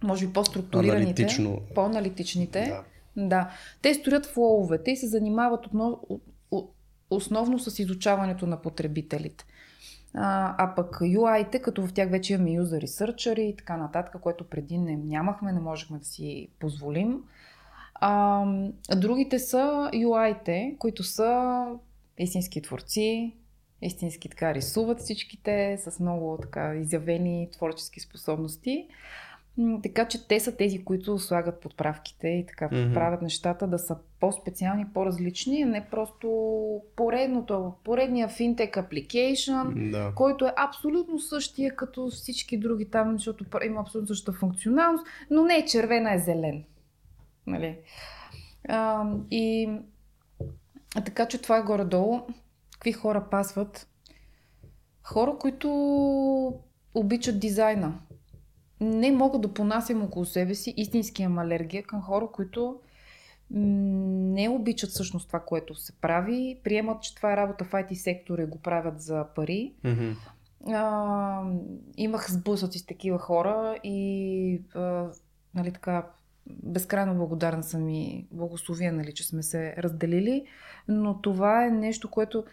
може 0.02 0.26
би 0.26 0.32
по-структурираните, 0.32 1.22
Аналитично. 1.22 1.60
по-аналитичните. 1.74 2.82
Да. 3.16 3.26
да. 3.28 3.50
Те 3.82 3.94
строят 3.94 4.26
флоове, 4.26 4.82
те 4.82 4.96
се 4.96 5.06
занимават 5.06 5.66
отново, 5.66 6.20
основно 7.10 7.58
с 7.58 7.78
изучаването 7.78 8.46
на 8.46 8.62
потребителите. 8.62 9.44
А, 10.14 10.54
а 10.58 10.74
пък 10.74 10.96
UI-те, 10.96 11.58
като 11.58 11.86
в 11.86 11.92
тях 11.92 12.10
вече 12.10 12.32
имаме 12.32 12.50
user 12.50 12.84
researcher 12.84 13.40
и 13.40 13.56
така 13.56 13.76
нататък, 13.76 14.20
което 14.20 14.44
преди 14.44 14.78
не 14.78 14.96
нямахме, 14.96 15.52
не 15.52 15.60
можехме 15.60 15.98
да 15.98 16.04
си 16.04 16.48
позволим. 16.60 17.22
А, 17.94 18.44
другите 18.96 19.38
са 19.38 19.90
UI-те, 19.94 20.76
които 20.78 21.02
са 21.04 21.64
истински 22.18 22.62
творци, 22.62 23.36
истински 23.82 24.28
така 24.28 24.54
рисуват 24.54 25.00
всичките, 25.00 25.78
с 25.78 26.00
много 26.00 26.38
така 26.42 26.74
изявени 26.74 27.48
творчески 27.52 28.00
способности. 28.00 28.88
Така 29.82 30.08
че 30.08 30.28
те 30.28 30.40
са 30.40 30.56
тези, 30.56 30.84
които 30.84 31.18
слагат 31.18 31.60
подправките 31.60 32.28
и 32.28 32.46
така 32.46 32.68
mm-hmm. 32.68 32.94
правят 32.94 33.22
нещата 33.22 33.66
да 33.66 33.78
са 33.78 33.96
по-специални, 34.20 34.86
по-различни, 34.94 35.62
а 35.62 35.66
не 35.66 35.86
просто 35.90 36.28
поредното, 36.96 37.72
поредния 37.84 38.28
финтек 38.28 38.74
application, 38.74 39.90
да. 39.90 40.12
който 40.14 40.46
е 40.46 40.52
абсолютно 40.56 41.18
същия 41.18 41.76
като 41.76 42.10
всички 42.10 42.58
други 42.58 42.90
там, 42.90 43.12
защото 43.12 43.44
има 43.66 43.80
абсолютно 43.80 44.14
същата 44.14 44.38
функционалност, 44.38 45.06
но 45.30 45.44
не 45.44 45.56
е 45.56 45.64
червена, 45.64 46.14
е 46.14 46.18
зелен. 46.18 46.64
Нали? 47.46 47.78
А, 48.68 49.04
и 49.30 49.70
а 50.96 51.04
така 51.04 51.26
че 51.26 51.42
това 51.42 51.58
е 51.58 51.62
горе-долу. 51.62 52.20
Какви 52.78 52.92
хора 52.92 53.26
пасват? 53.30 53.88
Хора, 55.02 55.36
които 55.38 55.68
обичат 56.94 57.40
дизайна 57.40 58.00
не 58.80 59.12
мога 59.12 59.38
да 59.38 59.54
понасям 59.54 60.02
около 60.02 60.24
себе 60.24 60.54
си 60.54 60.74
истински 60.76 61.22
имам 61.22 61.38
алергия 61.38 61.82
към 61.82 62.02
хора, 62.02 62.28
които 62.32 62.80
не 63.50 64.48
обичат 64.48 64.90
всъщност 64.90 65.26
това, 65.26 65.40
което 65.40 65.74
се 65.74 65.92
прави, 65.92 66.60
приемат, 66.64 67.02
че 67.02 67.14
това 67.14 67.32
е 67.32 67.36
работа 67.36 67.64
в 67.64 67.72
IT 67.72 67.94
сектора 67.94 68.42
и 68.42 68.46
го 68.46 68.58
правят 68.58 69.00
за 69.00 69.26
пари. 69.34 69.74
Mm-hmm. 69.84 70.14
А, 70.66 71.42
имах 71.96 72.30
сблъсъци 72.30 72.78
с 72.78 72.86
такива 72.86 73.18
хора 73.18 73.78
и 73.84 74.62
а, 74.74 75.10
нали 75.54 75.72
така, 75.72 76.06
безкрайно 76.62 77.14
благодарна 77.14 77.62
съм 77.62 77.88
и 77.88 78.26
благословия, 78.30 78.92
нали, 78.92 79.12
че 79.14 79.28
сме 79.28 79.42
се 79.42 79.74
разделили, 79.78 80.44
но 80.88 81.20
това 81.20 81.66
е 81.66 81.70
нещо, 81.70 82.10
което 82.10 82.44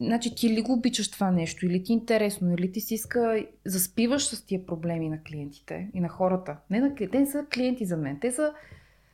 Значи 0.00 0.34
ти 0.34 0.50
ли 0.50 0.62
го 0.62 0.72
обичаш 0.72 1.10
това 1.10 1.30
нещо, 1.30 1.66
или 1.66 1.82
ти 1.82 1.92
е 1.92 1.94
интересно, 1.94 2.54
или 2.54 2.72
ти 2.72 2.80
си 2.80 2.94
иска, 2.94 3.44
заспиваш 3.64 4.26
с 4.26 4.46
тия 4.46 4.66
проблеми 4.66 5.08
на 5.08 5.22
клиентите 5.22 5.90
и 5.94 6.00
на 6.00 6.08
хората. 6.08 6.56
Не 6.70 6.80
на 6.80 6.94
клиенти, 6.94 7.12
те 7.12 7.20
не 7.20 7.26
са 7.26 7.46
клиенти 7.54 7.84
за 7.84 7.96
мен, 7.96 8.18
те 8.20 8.32
са 8.32 8.52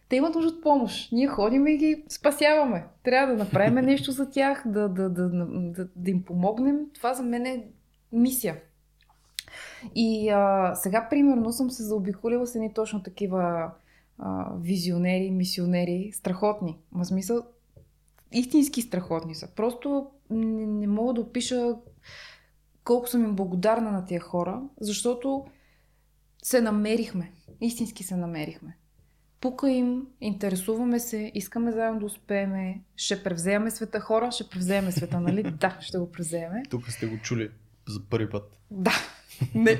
те 0.08 0.16
имат 0.16 0.34
нужда 0.34 0.50
от 0.50 0.62
помощ. 0.62 1.12
Ние 1.12 1.26
ходим 1.26 1.66
и 1.66 1.76
ги 1.76 2.04
спасяваме. 2.08 2.84
Трябва 3.02 3.32
да 3.32 3.44
направим 3.44 3.74
нещо 3.84 4.12
за 4.12 4.30
тях, 4.30 4.62
да, 4.66 4.88
да, 4.88 5.08
да, 5.08 5.28
да, 5.48 5.88
да 5.96 6.10
им 6.10 6.22
помогнем. 6.22 6.78
Това 6.94 7.14
за 7.14 7.22
мен 7.22 7.46
е 7.46 7.64
мисия. 8.12 8.56
И 9.94 10.28
а, 10.28 10.74
сега, 10.74 11.06
примерно, 11.10 11.52
съм 11.52 11.70
се 11.70 11.82
заобиколила 11.82 12.46
с 12.46 12.54
едни 12.54 12.74
точно 12.74 13.02
такива 13.02 13.70
а, 14.22 14.54
визионери, 14.60 15.30
мисионери, 15.30 16.10
страхотни. 16.14 16.78
В 16.92 17.04
смисъл, 17.04 17.42
истински 18.32 18.82
страхотни 18.82 19.34
са. 19.34 19.48
Просто 19.54 20.10
не, 20.30 20.66
не 20.66 20.86
мога 20.86 21.14
да 21.14 21.20
опиша 21.20 21.74
колко 22.84 23.08
съм 23.08 23.24
им 23.24 23.36
благодарна 23.36 23.90
на 23.90 24.06
тия 24.06 24.20
хора, 24.20 24.62
защото 24.80 25.46
се 26.42 26.60
намерихме. 26.60 27.32
Истински 27.60 28.02
се 28.04 28.16
намерихме. 28.16 28.76
пука 29.40 29.70
им, 29.70 30.06
интересуваме 30.20 31.00
се, 31.00 31.32
искаме 31.34 31.72
заедно 31.72 32.00
да 32.00 32.06
успееме, 32.06 32.80
ще 32.96 33.22
превземем 33.22 33.70
света 33.70 34.00
хора, 34.00 34.32
ще 34.32 34.48
превземем 34.48 34.92
света, 34.92 35.20
нали? 35.20 35.42
Да, 35.60 35.76
ще 35.80 35.98
го 35.98 36.12
превземем. 36.12 36.62
Тук 36.70 36.90
сте 36.90 37.06
го 37.06 37.18
чули 37.22 37.50
за 37.88 38.00
първи 38.10 38.30
път. 38.30 38.58
Да. 38.70 38.92
Не. 39.54 39.78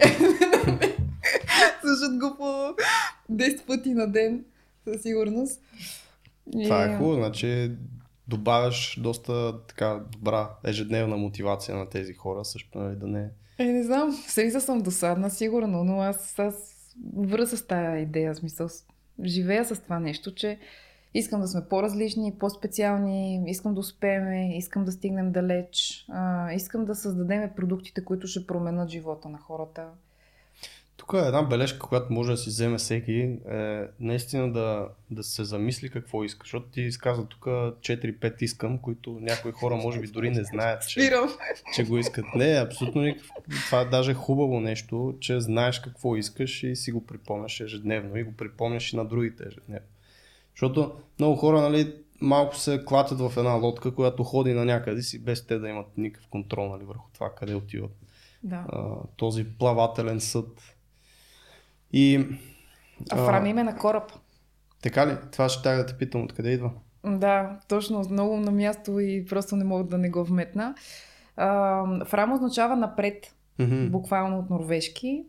Слушат 1.81 2.19
го 2.19 2.37
по 2.37 2.75
10 3.31 3.67
пъти 3.67 3.95
на 3.95 4.13
ден, 4.13 4.45
със 4.85 5.03
сигурност. 5.03 5.63
Това 6.65 6.85
е 6.85 6.97
хубаво, 6.97 7.15
значи 7.15 7.73
добавяш 8.29 9.01
доста 9.03 9.65
така 9.67 10.01
добра 10.13 10.51
ежедневна 10.65 11.17
мотивация 11.17 11.77
на 11.77 11.89
тези 11.89 12.13
хора, 12.13 12.45
също 12.45 12.79
нали, 12.79 12.97
да 12.97 13.07
не... 13.07 13.31
Е, 13.59 13.65
не 13.65 13.83
знам, 13.83 14.13
сега 14.13 14.61
съм 14.61 14.81
досадна, 14.81 15.31
сигурно, 15.31 15.85
но 15.85 16.01
аз, 16.01 16.39
аз 16.39 16.77
връза 17.17 17.57
с 17.57 17.67
тая 17.67 18.01
идея, 18.01 18.35
смисъл, 18.35 18.69
живея 19.25 19.65
с 19.65 19.81
това 19.81 19.99
нещо, 20.01 20.35
че 20.35 20.59
искам 21.15 21.41
да 21.41 21.49
сме 21.49 21.65
по-различни, 21.69 22.35
по-специални, 22.39 23.45
искам 23.47 23.75
да 23.75 23.81
успеем, 23.81 24.51
искам 24.53 24.85
да 24.85 24.93
стигнем 24.93 25.33
далеч, 25.33 26.05
а, 26.09 26.53
искам 26.53 26.85
да 26.85 26.95
създадем 26.95 27.51
продуктите, 27.57 28.05
които 28.05 28.27
ще 28.27 28.47
променят 28.47 28.89
живота 28.89 29.29
на 29.29 29.39
хората. 29.39 29.89
Тук 31.01 31.13
е 31.15 31.27
една 31.27 31.43
бележка, 31.43 31.79
която 31.79 32.13
може 32.13 32.31
да 32.31 32.37
си 32.37 32.49
вземе 32.49 32.79
всеки, 32.79 33.39
е 33.51 33.87
наистина 34.01 34.53
да, 34.53 34.89
да 35.11 35.23
се 35.23 35.45
замисли 35.45 35.91
какво 35.91 36.25
иска, 36.25 36.45
защото 36.45 36.67
ти 36.67 36.81
изказа 36.81 37.27
тук 37.27 37.45
4-5 37.45 38.43
искам, 38.43 38.79
които 38.79 39.19
някои 39.21 39.53
хора 39.53 39.77
може 39.77 40.01
би 40.01 40.07
дори 40.07 40.31
не 40.31 40.45
знаят, 40.45 40.89
че, 40.89 41.13
че 41.75 41.85
го 41.85 41.99
искат. 41.99 42.25
Не, 42.35 42.53
абсолютно 42.53 43.03
никакво. 43.03 43.35
Това 43.67 43.81
е 43.81 43.85
даже 43.85 44.15
хубаво 44.15 44.61
нещо, 44.61 45.15
че 45.21 45.41
знаеш 45.41 45.81
какво 45.81 46.17
искаш 46.17 46.63
и 46.63 46.77
си 46.77 46.93
го 46.93 47.07
припомняш 47.07 47.61
ежедневно 47.61 48.17
и 48.17 48.25
го 48.25 48.33
припомняш 48.37 48.93
и 48.93 48.97
на 48.97 49.05
другите 49.05 49.45
ежедневно. 49.47 49.89
Защото 50.55 50.93
много 51.19 51.37
хора, 51.37 51.61
нали, 51.61 51.95
малко 52.21 52.57
се 52.57 52.85
клатят 52.87 53.21
в 53.21 53.33
една 53.37 53.53
лодка, 53.53 53.95
която 53.95 54.25
ходи 54.25 54.53
на 54.53 54.65
някъде 54.65 55.03
си, 55.03 55.25
без 55.25 55.47
те 55.47 55.59
да 55.59 55.69
имат 55.69 55.87
никакъв 55.97 56.29
контрол 56.29 56.69
нали, 56.69 56.85
върху 56.85 57.09
това 57.13 57.35
къде 57.35 57.55
отиват. 57.55 57.97
Да. 58.43 58.65
А, 58.69 58.95
този 59.17 59.45
плавателен 59.59 60.21
съд. 60.21 60.77
И 61.93 62.27
А 63.11 63.17
Фрам 63.17 63.47
име 63.47 63.63
на 63.63 63.77
кораб. 63.77 64.13
така 64.83 65.07
ли? 65.07 65.17
Това 65.33 65.49
ще 65.49 65.63
трябва 65.63 65.79
да 65.79 65.87
те 65.87 65.97
питам 65.97 66.25
откъде 66.25 66.51
идва. 66.51 66.71
Да, 67.07 67.59
точно, 67.69 68.03
много 68.11 68.37
на 68.37 68.51
място 68.51 69.01
и 69.01 69.27
просто 69.27 69.57
не 69.57 69.65
мога 69.65 69.85
да 69.85 69.99
не 69.99 70.11
го 70.11 70.25
вметна. 70.25 70.75
А, 71.37 72.05
Фрам 72.05 72.33
означава 72.33 72.77
напред, 72.77 73.35
Мгм. 73.59 73.87
буквално 73.87 74.39
от 74.39 74.51
норвежки. 74.51 75.25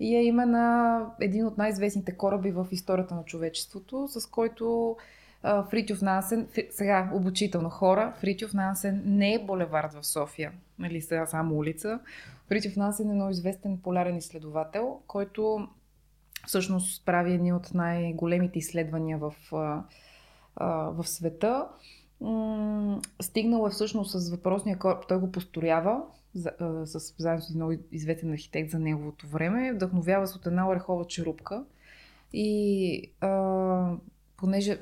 И 0.00 0.16
е 0.16 0.22
име 0.22 0.46
на 0.46 0.98
един 1.20 1.46
от 1.46 1.58
най-известните 1.58 2.16
кораби 2.16 2.50
в 2.50 2.66
историята 2.70 3.14
на 3.14 3.24
човечеството, 3.24 4.08
с 4.08 4.26
който 4.26 4.96
а, 5.42 5.62
Фритюф 5.62 6.02
Нансен, 6.02 6.48
сега 6.70 7.10
обучително 7.14 7.70
хора, 7.70 8.12
Фритюф 8.16 8.54
Нансен 8.54 9.02
не 9.06 9.34
е 9.34 9.38
булевард 9.38 9.92
в 9.94 10.06
София, 10.06 10.52
нали 10.78 11.00
сега 11.00 11.26
само 11.26 11.54
улица. 11.54 12.00
Фритюф 12.48 12.76
Нансен 12.76 13.10
е 13.10 13.14
много 13.14 13.30
известен 13.30 13.78
полярен 13.78 14.16
изследовател, 14.16 14.98
който 15.06 15.68
всъщност 16.46 17.04
прави 17.04 17.32
едни 17.32 17.52
от 17.52 17.74
най-големите 17.74 18.58
изследвания 18.58 19.18
в, 19.18 19.34
в 20.92 21.04
света. 21.04 21.66
Стигнал 23.22 23.66
е 23.66 23.70
всъщност 23.70 24.10
с 24.20 24.30
въпросния 24.30 24.78
кораб, 24.78 25.04
той 25.08 25.18
го 25.18 25.32
построява 25.32 26.02
за, 26.34 26.50
с, 26.84 27.14
заедно 27.18 27.42
с 27.42 27.50
един 27.50 27.58
много 27.58 27.82
известен 27.92 28.32
архитект 28.32 28.70
за 28.70 28.78
неговото 28.78 29.26
време, 29.26 29.72
вдъхновява 29.72 30.26
се 30.26 30.38
от 30.38 30.46
една 30.46 30.68
орехова 30.68 31.04
черупка 31.04 31.64
и 32.32 33.10
а, 33.20 33.92
понеже 34.36 34.78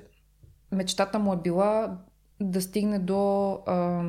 мечтата 0.73 1.19
му 1.19 1.33
е 1.33 1.37
била 1.37 1.99
да 2.41 2.61
стигне 2.63 2.99
до 2.99 3.53
а, 3.67 4.03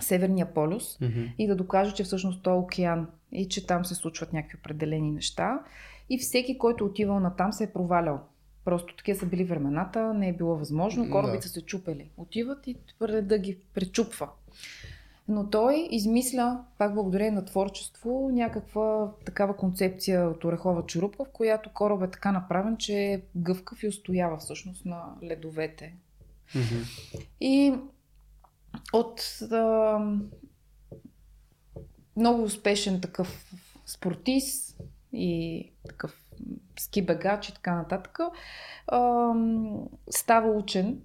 Северния 0.00 0.54
полюс, 0.54 1.00
Мгм. 1.00 1.22
и 1.38 1.46
да 1.46 1.56
докаже, 1.56 1.94
че 1.94 2.04
всъщност 2.04 2.42
той 2.42 2.52
е 2.52 2.56
океан 2.56 3.08
и 3.32 3.48
че 3.48 3.66
там 3.66 3.84
се 3.84 3.94
случват 3.94 4.32
някакви 4.32 4.58
определени 4.58 5.10
неща. 5.10 5.60
И 6.10 6.18
всеки, 6.18 6.58
който 6.58 6.84
отивал 6.84 7.20
на 7.20 7.36
там, 7.36 7.52
се 7.52 7.64
е 7.64 7.72
провалял. 7.72 8.20
Просто 8.64 8.96
такива 8.96 9.18
са 9.18 9.26
били 9.26 9.44
времената, 9.44 10.14
не 10.14 10.28
е 10.28 10.32
било 10.32 10.56
възможно, 10.56 11.10
корабите 11.10 11.38
Да. 11.38 11.42
са 11.42 11.48
се 11.48 11.62
чупели. 11.66 12.10
Отиват 12.16 12.66
и 12.66 12.76
да 13.22 13.38
ги 13.38 13.58
пречупва. 13.74 14.28
Но 15.28 15.50
той 15.50 15.88
измисля, 15.90 16.64
пак 16.78 16.94
благодарение 16.94 17.30
на 17.30 17.44
творчество, 17.44 18.30
някаква 18.32 19.12
такава 19.24 19.56
концепция 19.56 20.28
от 20.28 20.44
орехова 20.44 20.86
черупка, 20.86 21.24
в 21.24 21.30
която 21.32 21.72
кораб 21.72 22.02
е 22.02 22.10
така 22.10 22.32
направен, 22.32 22.76
че 22.76 22.94
е 22.94 23.22
гъвкав 23.36 23.82
и 23.82 23.88
устоява 23.88 24.38
всъщност 24.38 24.84
на 24.84 25.04
ледовете. 25.22 25.94
Мгм. 26.54 26.82
И 27.40 27.74
от 28.92 29.38
а, 29.52 29.98
много 32.16 32.42
успешен 32.42 33.00
такъв 33.00 33.52
спортист 33.86 34.80
и 35.12 35.69
такъв 35.88 36.24
ски 36.78 37.02
бегач 37.02 37.48
и 37.48 37.54
така 37.54 37.74
нататък, 37.74 38.18
а, 38.86 39.32
става 40.10 40.50
учен 40.50 41.00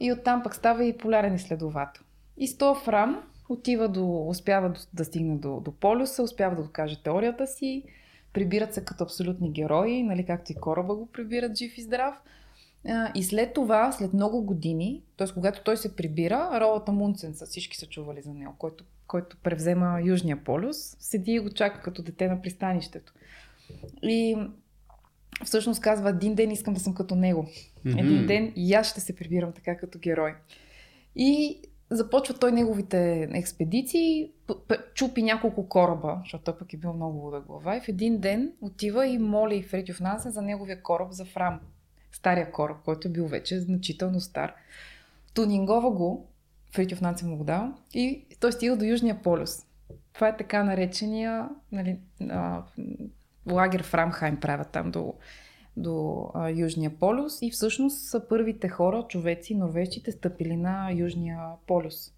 и 0.00 0.12
оттам 0.12 0.42
пък 0.42 0.54
става 0.54 0.84
и 0.84 0.98
полярен 0.98 1.34
изследовател. 1.34 2.02
И 2.36 2.48
с 2.48 2.58
този 2.58 2.84
Фрам 2.84 3.22
отива 3.48 3.88
до, 3.88 4.26
успява 4.28 4.68
до, 4.68 4.80
да 4.94 5.04
стигне 5.04 5.36
до, 5.36 5.60
до 5.60 5.72
полюса, 5.72 6.22
успява 6.22 6.56
да 6.56 6.62
докаже 6.62 7.02
теорията 7.02 7.46
си, 7.46 7.84
прибират 8.32 8.74
се 8.74 8.84
като 8.84 9.04
абсолютни 9.04 9.50
герои, 9.50 10.02
нали, 10.02 10.26
както 10.26 10.52
и 10.52 10.54
кораба 10.54 10.94
го 10.94 11.06
прибират 11.06 11.56
жив 11.56 11.78
и 11.78 11.82
здрав. 11.82 12.14
И 13.14 13.24
след 13.24 13.54
това, 13.54 13.92
след 13.92 14.12
много 14.12 14.42
години, 14.42 15.02
т.е. 15.16 15.26
когато 15.34 15.62
той 15.62 15.76
се 15.76 15.96
прибира, 15.96 16.60
Ролата 16.60 16.92
Мунцен, 16.92 17.34
са 17.34 17.46
всички 17.46 17.76
са 17.76 17.86
чували 17.86 18.22
за 18.22 18.34
него, 18.34 18.54
който, 18.58 18.84
който 19.06 19.36
превзема 19.42 20.00
Южния 20.04 20.44
полюс, 20.44 20.96
седи 21.00 21.32
и 21.32 21.38
го 21.38 21.50
чака 21.50 21.82
като 21.82 22.02
дете 22.02 22.28
на 22.28 22.42
пристанището. 22.42 23.12
И 24.02 24.36
всъщност 25.44 25.80
казва, 25.80 26.10
един 26.10 26.34
ден 26.34 26.50
искам 26.50 26.74
да 26.74 26.80
съм 26.80 26.94
като 26.94 27.14
него. 27.14 27.48
Мгм. 27.84 27.98
Един 27.98 28.26
ден 28.26 28.52
и 28.56 28.74
аз 28.74 28.90
ще 28.90 29.00
се 29.00 29.16
прибирам 29.16 29.52
така 29.52 29.76
като 29.76 29.98
герой. 29.98 30.34
И 31.16 31.60
започва 31.90 32.34
той 32.34 32.52
неговите 32.52 33.28
експедиции, 33.32 34.30
чупи 34.94 35.22
няколко 35.22 35.68
кораба, 35.68 36.18
защото 36.20 36.44
той 36.44 36.58
пък 36.58 36.72
е 36.72 36.76
бил 36.76 36.92
много 36.92 37.18
луда 37.18 37.40
глава 37.40 37.76
и 37.76 37.80
в 37.80 37.88
един 37.88 38.18
ден 38.18 38.52
отива 38.60 39.06
и 39.06 39.18
моли 39.18 39.62
Фритюф 39.62 40.00
Нансен 40.00 40.32
за 40.32 40.42
неговия 40.42 40.82
кораб 40.82 41.12
за 41.12 41.24
Фрам. 41.24 41.60
Стария 42.12 42.52
кораб, 42.52 42.76
който 42.84 43.08
е 43.08 43.10
бил 43.10 43.26
вече 43.26 43.60
значително 43.60 44.20
стар. 44.20 44.52
Тунингова 45.34 45.90
го, 45.90 46.28
Фритюф 46.72 47.00
Нансен 47.00 47.28
му 47.28 47.36
го 47.36 47.44
дал 47.44 47.74
и 47.94 48.24
той 48.40 48.52
стига 48.52 48.76
до 48.76 48.84
Южния 48.84 49.22
полюс. 49.22 49.66
Това 50.12 50.28
е 50.28 50.36
така 50.36 50.64
наречения 50.64 51.48
нали, 51.72 51.98
а, 52.30 52.62
лагер 53.52 53.82
Фрамхайм 53.82 54.36
правят 54.36 54.68
там 54.70 54.90
до, 54.90 55.14
до 55.76 56.26
а, 56.34 56.50
Южния 56.50 56.90
полюс 56.90 57.42
и 57.42 57.50
всъщност 57.50 58.08
са 58.08 58.28
първите 58.28 58.68
хора, 58.68 59.04
човеци, 59.08 59.54
норвежците, 59.54 60.12
стъпили 60.12 60.56
на 60.56 60.92
Южния 60.92 61.38
полюс. 61.66 62.12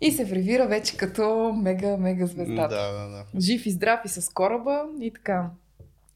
И 0.00 0.10
се 0.10 0.24
вревира 0.24 0.66
вече 0.66 0.96
като 0.96 1.52
мега, 1.62 1.96
мега 1.96 2.26
звездата. 2.26 2.76
Да, 2.76 2.92
да, 2.92 3.08
да. 3.08 3.40
Жив 3.40 3.66
и 3.66 3.70
здрав 3.70 4.00
и 4.04 4.08
с 4.08 4.32
кораба 4.32 4.84
и 5.00 5.12
така. 5.12 5.50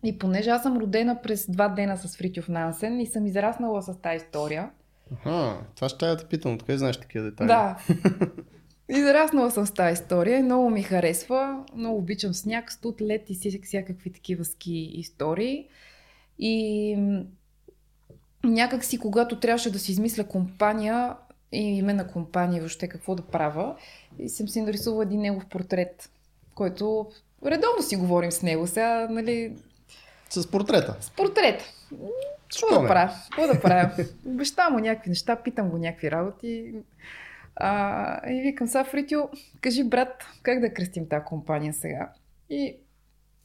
И 0.05 0.19
понеже 0.19 0.51
аз 0.51 0.63
съм 0.63 0.77
родена 0.77 1.23
през 1.23 1.51
два 1.51 1.69
дена 1.69 1.97
с 1.97 2.17
Фритюф 2.17 2.49
Нансен 2.49 3.01
и 3.01 3.07
съм 3.07 3.27
израснала 3.27 3.83
с 3.83 4.01
тази 4.01 4.17
история, 4.17 4.71
Аха, 5.15 5.59
това 5.75 5.89
ще 5.89 5.99
трябва 5.99 6.17
да 6.17 6.25
питам, 6.29 6.55
откъде 6.55 6.79
знаеш 6.79 6.97
такива 6.97 7.25
детайли? 7.25 7.49
да, 7.49 7.79
израснала 8.89 9.51
съм 9.51 9.67
с 9.67 9.71
тази 9.71 9.93
история 9.93 10.39
и 10.39 10.43
много 10.43 10.71
ми 10.71 10.83
харесва. 10.83 11.65
Много 11.75 11.99
обичам 11.99 12.35
сняг, 12.35 12.73
студ, 12.73 13.01
лед 13.01 13.31
и 13.31 13.61
всякакви 13.65 14.13
такива 14.13 14.45
ски 14.45 14.91
истории. 14.95 15.67
И 16.39 16.97
някак 18.45 18.85
си, 18.85 18.99
когато 18.99 19.41
трябваше 19.41 19.73
да 19.73 19.79
си 19.79 19.93
измисля 19.93 20.25
компания 20.25 21.17
и 21.53 21.79
име 21.79 21.95
на 21.95 22.07
компания, 22.07 22.61
въобще 22.61 22.89
какво 22.89 23.15
да 23.15 23.23
правя, 23.23 23.77
и 24.19 24.29
съм 24.29 24.49
си 24.49 24.61
нарисувала 24.61 25.03
един 25.03 25.21
негов 25.21 25.47
портрет, 25.47 26.11
който 26.55 27.11
редовно 27.47 27.83
си 27.83 27.97
говорим 27.97 28.33
с 28.33 28.43
него. 28.43 28.67
Сега, 28.67 29.09
нали, 29.11 29.57
С 30.31 30.51
портрета. 30.51 30.97
с 31.01 31.11
портрет. 31.11 31.63
Що 32.49 32.67
Какво 32.67 32.83
да 32.83 32.89
правя? 32.89 33.13
Какво 33.31 33.55
да 33.55 33.61
правя? 33.61 33.91
Обещавам 34.27 34.73
му 34.73 34.79
някакви 34.79 35.11
неща, 35.11 35.37
питам 35.37 35.69
го 35.69 35.79
някакви 35.79 36.11
работи. 36.11 36.75
А, 37.57 38.31
и 38.31 38.43
викам, 38.43 38.67
сега 38.67 38.85
Фритио, 38.85 39.21
кажи 39.61 39.85
брат, 39.85 40.25
как 40.43 40.61
да 40.61 40.75
кръстим 40.75 41.09
тази 41.09 41.25
компания 41.25 41.75
сега? 41.75 42.13
И 42.51 42.77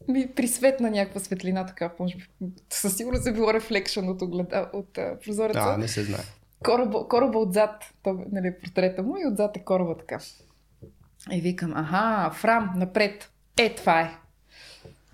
ми 0.07 0.27
присветна 0.35 0.91
някаква 0.91 1.19
светлина, 1.19 1.65
така, 1.65 1.93
може 1.99 2.17
би, 2.17 2.23
със 2.69 2.97
сигурност 2.97 3.27
е 3.27 3.33
било 3.33 3.53
рефлекшън 3.53 4.09
от, 4.09 4.21
огледа, 4.21 4.69
от 4.73 4.97
а, 4.97 5.19
прозореца. 5.19 5.59
А, 5.59 5.77
не 5.77 5.87
се 5.87 6.03
знае. 6.03 6.21
Кораба, 6.63 7.07
кораба 7.07 7.39
отзад, 7.39 7.93
то, 8.03 8.25
нали, 8.31 8.53
портрета 8.63 9.03
му 9.03 9.17
и 9.17 9.27
отзад 9.33 9.57
е 9.57 9.63
кораба 9.63 9.97
така. 9.97 10.19
И 11.31 11.41
викам, 11.41 11.73
аха, 11.75 12.31
Фрам, 12.33 12.73
напред. 12.75 13.31
Е, 13.57 13.75
това 13.75 14.01
е. 14.01 14.17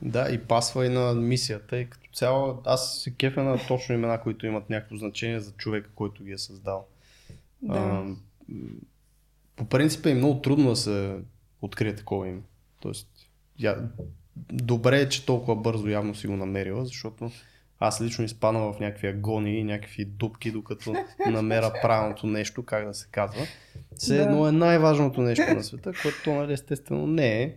Да, 0.02 0.30
и 0.32 0.44
пасва 0.44 0.86
и 0.86 0.90
на 0.90 1.14
мисията, 1.14 1.78
и 1.78 1.90
като 1.90 2.10
цяло 2.14 2.62
аз 2.66 3.04
се 3.04 3.14
кефя 3.16 3.44
на 3.44 3.58
точно 3.68 3.96
имена, 3.96 4.22
които 4.22 4.46
имат 4.46 4.70
някакво 4.70 4.96
значение 4.96 5.40
за 5.40 5.52
човека, 5.52 5.90
който 5.96 6.24
ги 6.24 6.32
е 6.32 6.38
създал. 6.38 6.86
Да. 7.62 8.06
По 9.56 9.66
принцип 9.66 10.06
е 10.06 10.14
много 10.14 10.42
трудно 10.42 10.70
да 10.70 10.76
се 10.76 11.18
открие 11.62 11.96
такова 11.96 12.28
име. 12.28 12.42
Тоест, 12.82 13.08
я, 13.60 13.90
добре 14.52 15.02
е, 15.02 15.10
че 15.10 15.26
толкова 15.26 15.56
бързо 15.56 15.88
явно 15.88 16.16
си 16.16 16.28
го 16.28 16.36
намерила, 16.36 16.86
защото 16.86 17.32
аз 17.80 18.02
лично 18.02 18.26
изпадам 18.26 18.74
в 18.74 18.80
някакви 18.80 19.08
агонии 19.08 19.60
и 19.60 19.64
някакви 19.64 20.06
дупки, 20.06 20.52
докато 20.52 20.94
намеря 21.32 21.74
правилното 21.82 22.28
нещо, 22.28 22.64
как 22.64 22.88
да 22.88 22.94
се 22.94 23.08
казва. 23.12 23.42
Все 23.96 24.16
Да. 24.16 24.24
едно 24.24 24.48
е 24.48 24.52
най-важното 24.52 25.22
нещо 25.22 25.54
на 25.54 25.64
света, 25.64 25.92
което 26.02 26.34
нали, 26.34 26.54
естествено 26.54 27.08
не 27.08 27.44
е, 27.44 27.56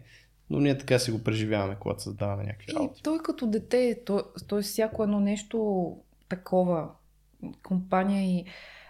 но 0.51 0.61
ние 0.61 0.79
така 0.79 0.99
си 0.99 1.11
го 1.11 1.25
преживяваме, 1.25 1.77
когато 1.81 2.03
създаваме 2.03 2.45
някакви 2.45 2.73
И 2.73 2.75
работи. 2.75 3.03
той 3.03 3.19
като 3.19 3.47
дете, 3.47 4.01
то, 4.07 4.25
т.е. 4.49 4.63
всяко 4.63 5.03
едно 5.03 5.21
нещо 5.21 5.97
такова, 6.29 6.89
компания 7.63 8.23
и 8.39 8.45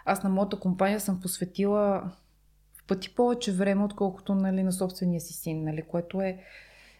аз 0.05 0.23
на 0.23 0.31
моята 0.31 0.61
компания 0.61 1.01
съм 1.01 1.21
посветила 1.21 2.11
в 2.75 2.87
пъти 2.87 3.15
повече 3.15 3.53
време, 3.53 3.85
отколкото 3.85 4.35
нали, 4.35 4.63
на 4.63 4.73
собствения 4.73 5.21
си 5.21 5.33
син, 5.33 5.65
нали, 5.65 5.83
което 5.83 6.21
е 6.21 6.39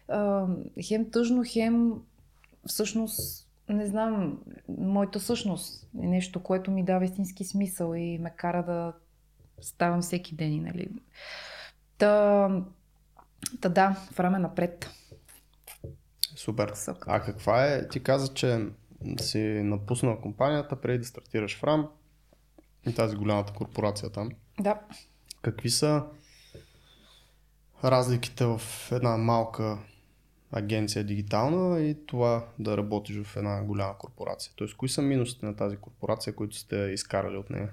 а, 0.07 0.47
хем 0.87 1.11
тъжно, 1.11 1.43
хем 1.47 1.93
всъщност, 2.65 3.47
не 3.69 3.87
знам, 3.87 4.39
моята 4.67 5.19
същност 5.19 5.87
е 6.01 6.07
нещо, 6.07 6.43
което 6.43 6.71
ми 6.71 6.85
дава 6.85 7.05
истински 7.05 7.43
смисъл 7.43 7.93
и 7.93 8.17
ме 8.17 8.33
кара 8.37 8.63
да 8.65 8.93
ставам 9.61 10.01
всеки 10.01 10.35
ден. 10.35 10.63
Нали. 10.63 10.87
Та, 11.97 12.49
та 13.61 13.69
да, 13.69 13.97
време 14.15 14.39
напред. 14.39 14.89
Супер. 16.35 16.73
А 17.07 17.21
каква 17.21 17.65
е, 17.65 17.87
ти 17.87 18.03
каза, 18.03 18.33
че 18.33 18.67
си 19.19 19.39
напуснал 19.63 20.21
компанията 20.21 20.81
преди 20.81 20.97
да 20.97 21.05
стартираш 21.05 21.57
в 21.57 21.61
RAM 21.61 21.87
и 22.87 22.95
тази 22.95 23.15
голямата 23.15 23.53
корпорация 23.53 24.09
там. 24.09 24.29
Да. 24.59 24.79
Какви 25.41 25.69
са 25.69 26.03
разликите 27.83 28.45
в 28.45 28.61
една 28.91 29.17
малка 29.17 29.77
агенция 30.51 31.03
дигитална 31.03 31.79
и 31.79 32.05
това 32.05 32.45
да 32.59 32.77
работиш 32.77 33.23
в 33.23 33.37
една 33.37 33.63
голяма 33.63 33.97
корпорация? 33.97 34.53
Тоест, 34.55 34.77
кои 34.77 34.89
са 34.89 35.01
минусите 35.01 35.45
на 35.45 35.55
тази 35.55 35.77
корпорация, 35.77 36.35
които 36.35 36.55
сте 36.55 36.75
изкарали 36.75 37.37
от 37.37 37.49
нея? 37.49 37.71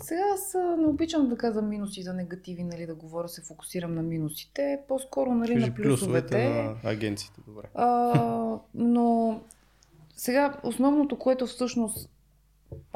Сега 0.00 0.22
аз 0.34 0.54
не 0.78 0.86
обичам 0.86 1.28
да 1.28 1.36
казвам 1.36 1.68
минуси 1.68 2.02
за 2.02 2.14
негативи, 2.14 2.64
нали, 2.64 2.86
да 2.86 2.94
говоря, 2.94 3.28
се 3.28 3.42
фокусирам 3.42 3.94
на 3.94 4.02
минусите, 4.02 4.80
по-скоро 4.88 5.34
нали, 5.34 5.54
Кажи 5.54 5.66
на 5.66 5.74
плюсовете. 5.74 6.48
на 6.48 6.90
агенциите, 6.90 7.40
добре. 7.46 7.62
А, 7.74 8.58
но 8.74 9.40
сега 10.16 10.60
основното, 10.62 11.18
което 11.18 11.46
всъщност 11.46 12.10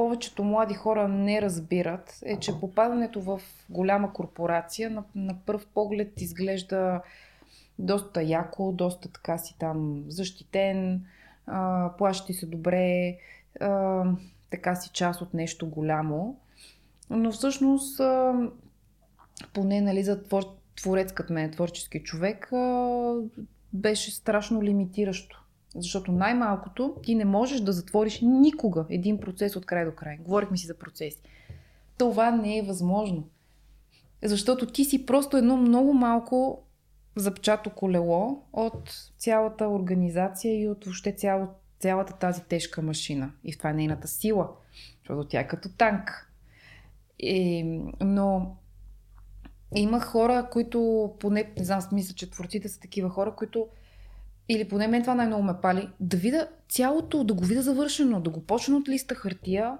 повечето 0.00 0.44
млади 0.44 0.74
хора 0.74 1.08
не 1.08 1.42
разбират, 1.42 2.18
е, 2.22 2.36
че 2.36 2.60
попадането 2.60 3.20
в 3.20 3.40
голяма 3.70 4.12
корпорация 4.12 4.90
на, 4.90 5.04
на 5.14 5.34
пръв 5.46 5.66
поглед 5.66 6.20
изглежда 6.20 7.00
доста 7.78 8.22
яко, 8.22 8.72
доста 8.72 9.12
така 9.12 9.38
си 9.38 9.56
там 9.58 10.04
защитен, 10.08 11.04
а, 11.46 11.90
плаща 11.98 12.32
се 12.32 12.46
добре, 12.46 13.16
а, 13.60 14.04
така 14.50 14.74
си 14.74 14.90
част 14.92 15.20
от 15.20 15.34
нещо 15.34 15.66
голямо. 15.66 16.36
Но 17.10 17.32
всъщност, 17.32 18.00
а, 18.00 18.34
поне 19.54 19.80
нали, 19.80 20.02
за 20.02 20.22
твор, 20.22 20.42
творец 20.76 21.12
като 21.12 21.32
мен, 21.32 21.50
творчески 21.50 22.02
човек, 22.02 22.52
а, 22.52 23.14
беше 23.72 24.10
страшно 24.10 24.62
лимитиращо. 24.62 25.39
Защото 25.76 26.12
най-малкото 26.12 26.96
ти 27.02 27.14
не 27.14 27.24
можеш 27.24 27.60
да 27.60 27.72
затвориш 27.72 28.20
никога 28.22 28.84
един 28.88 29.20
процес 29.20 29.56
от 29.56 29.66
край 29.66 29.84
до 29.84 29.94
край. 29.94 30.16
Говорихме 30.16 30.56
си 30.56 30.66
за 30.66 30.78
процеси. 30.78 31.22
Това 31.98 32.30
не 32.30 32.58
е 32.58 32.62
възможно. 32.62 33.28
Защото 34.22 34.66
ти 34.66 34.84
си 34.84 35.06
просто 35.06 35.36
едно 35.36 35.56
много 35.56 35.94
малко 35.94 36.62
запчато 37.16 37.70
колело 37.70 38.42
от 38.52 39.10
цялата 39.18 39.68
организация 39.68 40.60
и 40.60 40.68
от 40.68 40.84
въобще 40.84 41.12
цяло, 41.12 41.48
цялата 41.78 42.12
тази 42.12 42.42
тежка 42.42 42.82
машина. 42.82 43.32
И 43.44 43.56
това 43.56 43.70
е 43.70 43.74
нейната 43.74 44.08
сила. 44.08 44.48
Защото 44.98 45.28
тя 45.28 45.40
е 45.40 45.48
като 45.48 45.68
танк. 45.68 46.32
И, 47.18 47.62
но 48.00 48.56
има 49.74 50.00
хора, 50.00 50.48
които, 50.52 51.10
поне, 51.20 51.52
не 51.58 51.64
знам, 51.64 51.80
мисля, 51.92 52.14
че 52.14 52.30
творците 52.30 52.68
са 52.68 52.80
такива 52.80 53.10
хора, 53.10 53.34
които 53.36 53.68
или 54.52 54.68
поне 54.68 54.88
мен 54.88 55.02
това 55.02 55.14
най-много 55.14 55.42
ме 55.42 55.60
пали, 55.62 55.88
да 56.00 56.16
видя 56.16 56.48
цялото, 56.68 57.24
да 57.24 57.34
го 57.34 57.44
видя 57.44 57.62
завършено, 57.62 58.20
да 58.20 58.30
го 58.30 58.40
почна 58.40 58.76
от 58.76 58.88
листа 58.88 59.14
хартия 59.14 59.78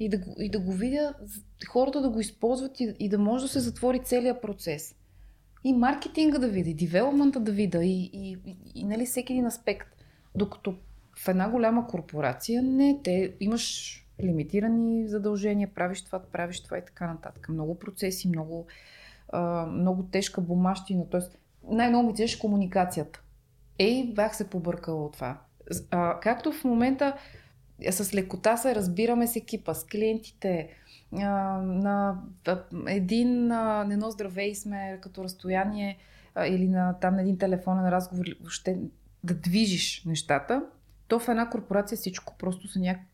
и 0.00 0.08
да 0.08 0.18
го, 0.18 0.34
и 0.38 0.50
да 0.50 0.60
го 0.60 0.72
видя, 0.72 1.14
хората 1.68 2.00
да 2.00 2.10
го 2.10 2.20
използват 2.20 2.80
и, 2.80 2.94
и 2.98 3.08
да 3.08 3.18
може 3.18 3.44
да 3.44 3.48
се 3.48 3.60
затвори 3.60 4.00
целият 4.04 4.42
процес. 4.42 4.94
И 5.64 5.72
маркетинга 5.72 6.38
да 6.38 6.48
видя, 6.48 6.70
и 6.70 6.74
девелопмента 6.74 7.40
да 7.40 7.52
видя, 7.52 7.84
и, 7.84 8.10
и, 8.12 8.38
и, 8.46 8.56
и 8.74 8.84
нали, 8.84 9.06
всеки 9.06 9.32
един 9.32 9.46
аспект. 9.46 9.88
Докато 10.34 10.74
в 11.16 11.28
една 11.28 11.50
голяма 11.50 11.86
корпорация, 11.86 12.62
не, 12.62 13.00
те 13.04 13.34
имаш 13.40 13.96
лимитирани 14.22 15.08
задължения, 15.08 15.68
правиш 15.74 16.02
това, 16.02 16.18
правиш 16.32 16.60
това 16.60 16.78
и 16.78 16.84
така 16.84 17.06
нататък. 17.06 17.48
Много 17.48 17.78
процеси, 17.78 18.28
много, 18.28 18.66
а, 19.28 19.66
много 19.66 20.02
тежка 20.02 20.40
бумащина. 20.40 21.08
Тоест, 21.10 21.38
най-много 21.70 22.06
ми 22.06 22.14
тежи 22.14 22.38
комуникацията. 22.38 23.22
Ей, 23.80 24.12
бях 24.14 24.36
се 24.36 24.50
побъркала 24.50 25.04
от 25.04 25.12
това. 25.12 25.40
А, 25.90 26.20
както 26.20 26.52
в 26.52 26.64
момента 26.64 27.16
с 27.90 28.14
лекота 28.14 28.56
се 28.56 28.74
разбираме 28.74 29.26
с 29.26 29.36
екипа, 29.36 29.74
с 29.74 29.84
клиентите, 29.84 30.68
а, 31.12 31.22
на 31.62 32.22
а, 32.46 32.62
един 32.86 33.46
на 33.46 33.88
едно 33.90 34.10
здравей 34.10 34.54
сме 34.54 34.98
като 35.02 35.24
разстояние 35.24 35.98
а, 36.34 36.46
или 36.46 36.68
на 36.68 36.98
там 37.00 37.14
на 37.14 37.22
един 37.22 37.38
телефонен 37.38 37.88
разговор, 37.88 38.24
въобще 38.40 38.78
да 39.24 39.34
движиш 39.34 40.04
нещата, 40.06 40.62
то 41.08 41.18
в 41.18 41.28
една 41.28 41.50
корпорация 41.50 41.98
всичко 41.98 42.34
просто 42.38 42.68
са 42.68 42.78
някак... 42.78 43.06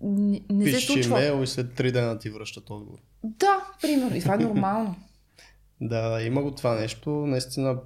Не, 0.00 0.40
не 0.50 0.64
се 0.64 0.70
Пишеш 0.70 0.86
случва. 0.86 1.18
имейл 1.18 1.42
и 1.42 1.46
след 1.46 1.74
три 1.74 1.92
дена 1.92 2.18
ти 2.18 2.30
връщат 2.30 2.70
отговор. 2.70 2.98
Да, 3.24 3.64
примерно. 3.82 4.16
И 4.16 4.20
това 4.20 4.34
е 4.34 4.38
нормално. 4.38 4.96
Да, 5.80 6.22
има 6.22 6.42
го 6.42 6.54
това 6.54 6.74
нещо. 6.74 7.10
Наистина 7.10 7.78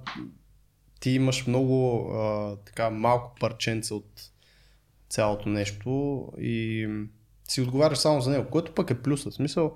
ти 1.01 1.09
имаш 1.09 1.47
много 1.47 2.07
а, 2.13 2.55
така 2.55 2.89
малко 2.89 3.35
парченца 3.39 3.95
от 3.95 4.31
цялото 5.09 5.49
нещо 5.49 6.27
и 6.39 6.87
си 7.43 7.61
отговаряш 7.61 7.97
само 7.97 8.21
за 8.21 8.31
него, 8.31 8.49
което 8.49 8.73
пък 8.73 8.89
е 8.91 9.01
плюс. 9.01 9.23
В 9.23 9.31
смисъл, 9.31 9.75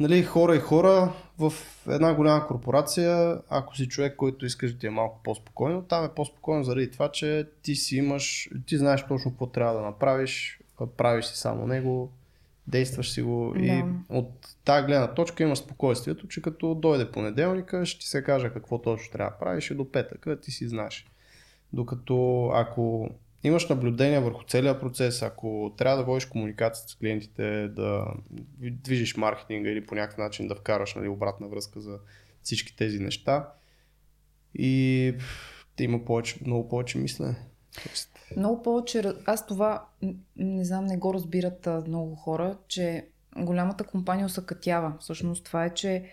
нали, 0.00 0.22
хора 0.22 0.56
и 0.56 0.60
хора 0.60 1.12
в 1.38 1.52
една 1.88 2.14
голяма 2.14 2.46
корпорация, 2.46 3.40
ако 3.48 3.76
си 3.76 3.88
човек, 3.88 4.16
който 4.16 4.46
искаш 4.46 4.72
да 4.72 4.78
ти 4.78 4.86
е 4.86 4.90
малко 4.90 5.20
по-спокойно, 5.24 5.82
там 5.82 6.04
е 6.04 6.14
по-спокойно 6.14 6.64
заради 6.64 6.90
това, 6.90 7.12
че 7.12 7.48
ти 7.62 7.74
си 7.74 7.96
имаш, 7.96 8.50
ти 8.66 8.78
знаеш 8.78 9.04
точно 9.08 9.30
какво 9.30 9.46
трябва 9.46 9.74
да 9.74 9.80
направиш, 9.80 10.60
правиш 10.96 11.24
си 11.24 11.38
само 11.38 11.66
него, 11.66 12.12
действаш 12.66 13.10
си 13.10 13.22
го 13.22 13.54
и 13.56 13.66
Да. 13.66 13.84
от 14.08 14.56
тази 14.64 14.86
гледна 14.86 15.14
точка 15.14 15.42
имаш 15.42 15.58
спокойствието, 15.58 16.28
че 16.28 16.42
като 16.42 16.74
дойде 16.74 17.10
понеделника, 17.10 17.86
ще 17.86 18.00
ти 18.00 18.06
се 18.06 18.24
каже 18.24 18.50
какво 18.52 18.82
точно 18.82 19.12
трябва 19.12 19.30
да 19.30 19.38
правиш 19.38 19.70
и 19.70 19.74
до 19.74 19.92
петъка 19.92 20.40
ти 20.40 20.50
си 20.50 20.68
знаеш. 20.68 21.06
Докато 21.72 22.46
ако 22.54 23.10
имаш 23.44 23.68
наблюдение 23.68 24.20
върху 24.20 24.44
целия 24.44 24.80
процес, 24.80 25.22
ако 25.22 25.74
трябва 25.78 25.96
да 25.96 26.04
водиш 26.04 26.26
комуникация 26.26 26.88
с 26.88 26.94
клиентите, 26.94 27.68
да 27.68 28.06
движиш 28.60 29.16
маркетинга 29.16 29.70
или 29.70 29.86
по 29.86 29.94
някакъв 29.94 30.18
начин 30.18 30.48
да 30.48 30.54
вкараш 30.54 30.94
нали, 30.94 31.08
обратна 31.08 31.48
връзка 31.48 31.80
за 31.80 31.98
всички 32.42 32.76
тези 32.76 32.98
неща 32.98 33.48
и 34.54 35.14
да 35.76 35.84
има 35.84 36.04
повече, 36.04 36.38
много 36.46 36.68
повече 36.68 36.98
мислене. 36.98 37.36
Много 38.36 38.62
повече. 38.62 39.12
Аз 39.26 39.46
това, 39.46 39.86
не 40.36 40.64
знам, 40.64 40.84
не 40.84 40.96
го 40.96 41.14
разбират 41.14 41.66
а, 41.66 41.82
много 41.86 42.14
хора, 42.14 42.58
че 42.68 43.08
голямата 43.36 43.84
компания 43.84 44.26
усъкътява. 44.26 44.92
Всъщност 45.00 45.44
това 45.44 45.64
е, 45.64 45.74
че 45.74 46.04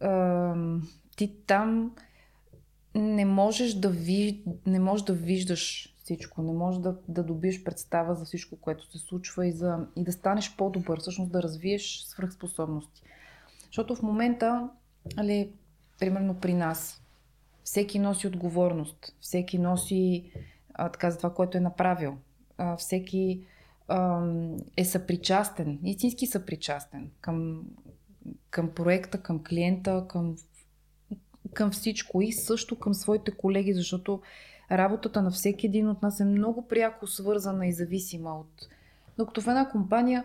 ам, 0.00 0.88
ти 1.16 1.36
там 1.46 1.96
не 2.94 3.24
можеш 3.24 3.74
да, 3.74 3.90
ви, 3.90 4.42
не 4.66 4.80
можеш 4.80 5.04
да 5.04 5.12
виждаш 5.12 5.94
всичко, 6.04 6.42
не 6.42 6.52
можеш 6.52 6.80
да, 6.80 6.96
да 7.08 7.22
добиеш 7.22 7.64
представа 7.64 8.14
за 8.14 8.24
всичко, 8.24 8.56
което 8.56 8.90
се 8.90 8.98
случва 8.98 9.46
и, 9.46 9.52
за, 9.52 9.78
и 9.96 10.04
да 10.04 10.12
станеш 10.12 10.56
по-добър, 10.56 11.00
всъщност 11.00 11.32
да 11.32 11.42
развиеш 11.42 12.04
свръхспособности. 12.04 13.02
Защото 13.66 13.96
в 13.96 14.02
момента, 14.02 14.68
али, 15.16 15.50
примерно 15.98 16.34
при 16.34 16.54
нас, 16.54 17.02
всеки 17.64 17.98
носи 17.98 18.26
отговорност, 18.26 19.16
всеки 19.20 19.58
носи 19.58 20.32
а, 20.78 20.88
така 20.88 21.10
за 21.10 21.16
това, 21.16 21.34
което 21.34 21.58
е 21.58 21.60
направил. 21.60 22.16
А, 22.58 22.76
всеки 22.76 23.40
ам, 23.88 24.56
е 24.76 24.84
съпричастен, 24.84 25.78
истински 25.84 26.26
съпричастен 26.26 27.10
към, 27.20 27.62
към 28.50 28.70
проекта, 28.70 29.22
към 29.22 29.44
клиента, 29.44 30.04
към, 30.08 30.36
към 31.54 31.70
всичко 31.70 32.22
и 32.22 32.32
също 32.32 32.78
към 32.78 32.94
своите 32.94 33.30
колеги, 33.30 33.74
защото 33.74 34.20
работата 34.72 35.22
на 35.22 35.30
всеки 35.30 35.66
един 35.66 35.88
от 35.88 36.02
нас 36.02 36.20
е 36.20 36.24
много 36.24 36.68
пряко 36.68 37.06
свързана 37.06 37.66
и 37.66 37.72
зависима 37.72 38.40
от... 38.40 38.68
Докато 39.18 39.40
в 39.40 39.48
една 39.48 39.68
компания 39.68 40.24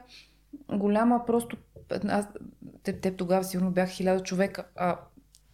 голяма 0.74 1.26
просто... 1.26 1.58
Аз, 2.08 2.28
теб, 2.84 3.02
теб 3.02 3.18
тогава 3.18 3.43
сигурно 3.43 3.72
бях 3.72 3.89
хиляда 3.89 4.24
човека. 4.24 4.66
А, 4.76 4.97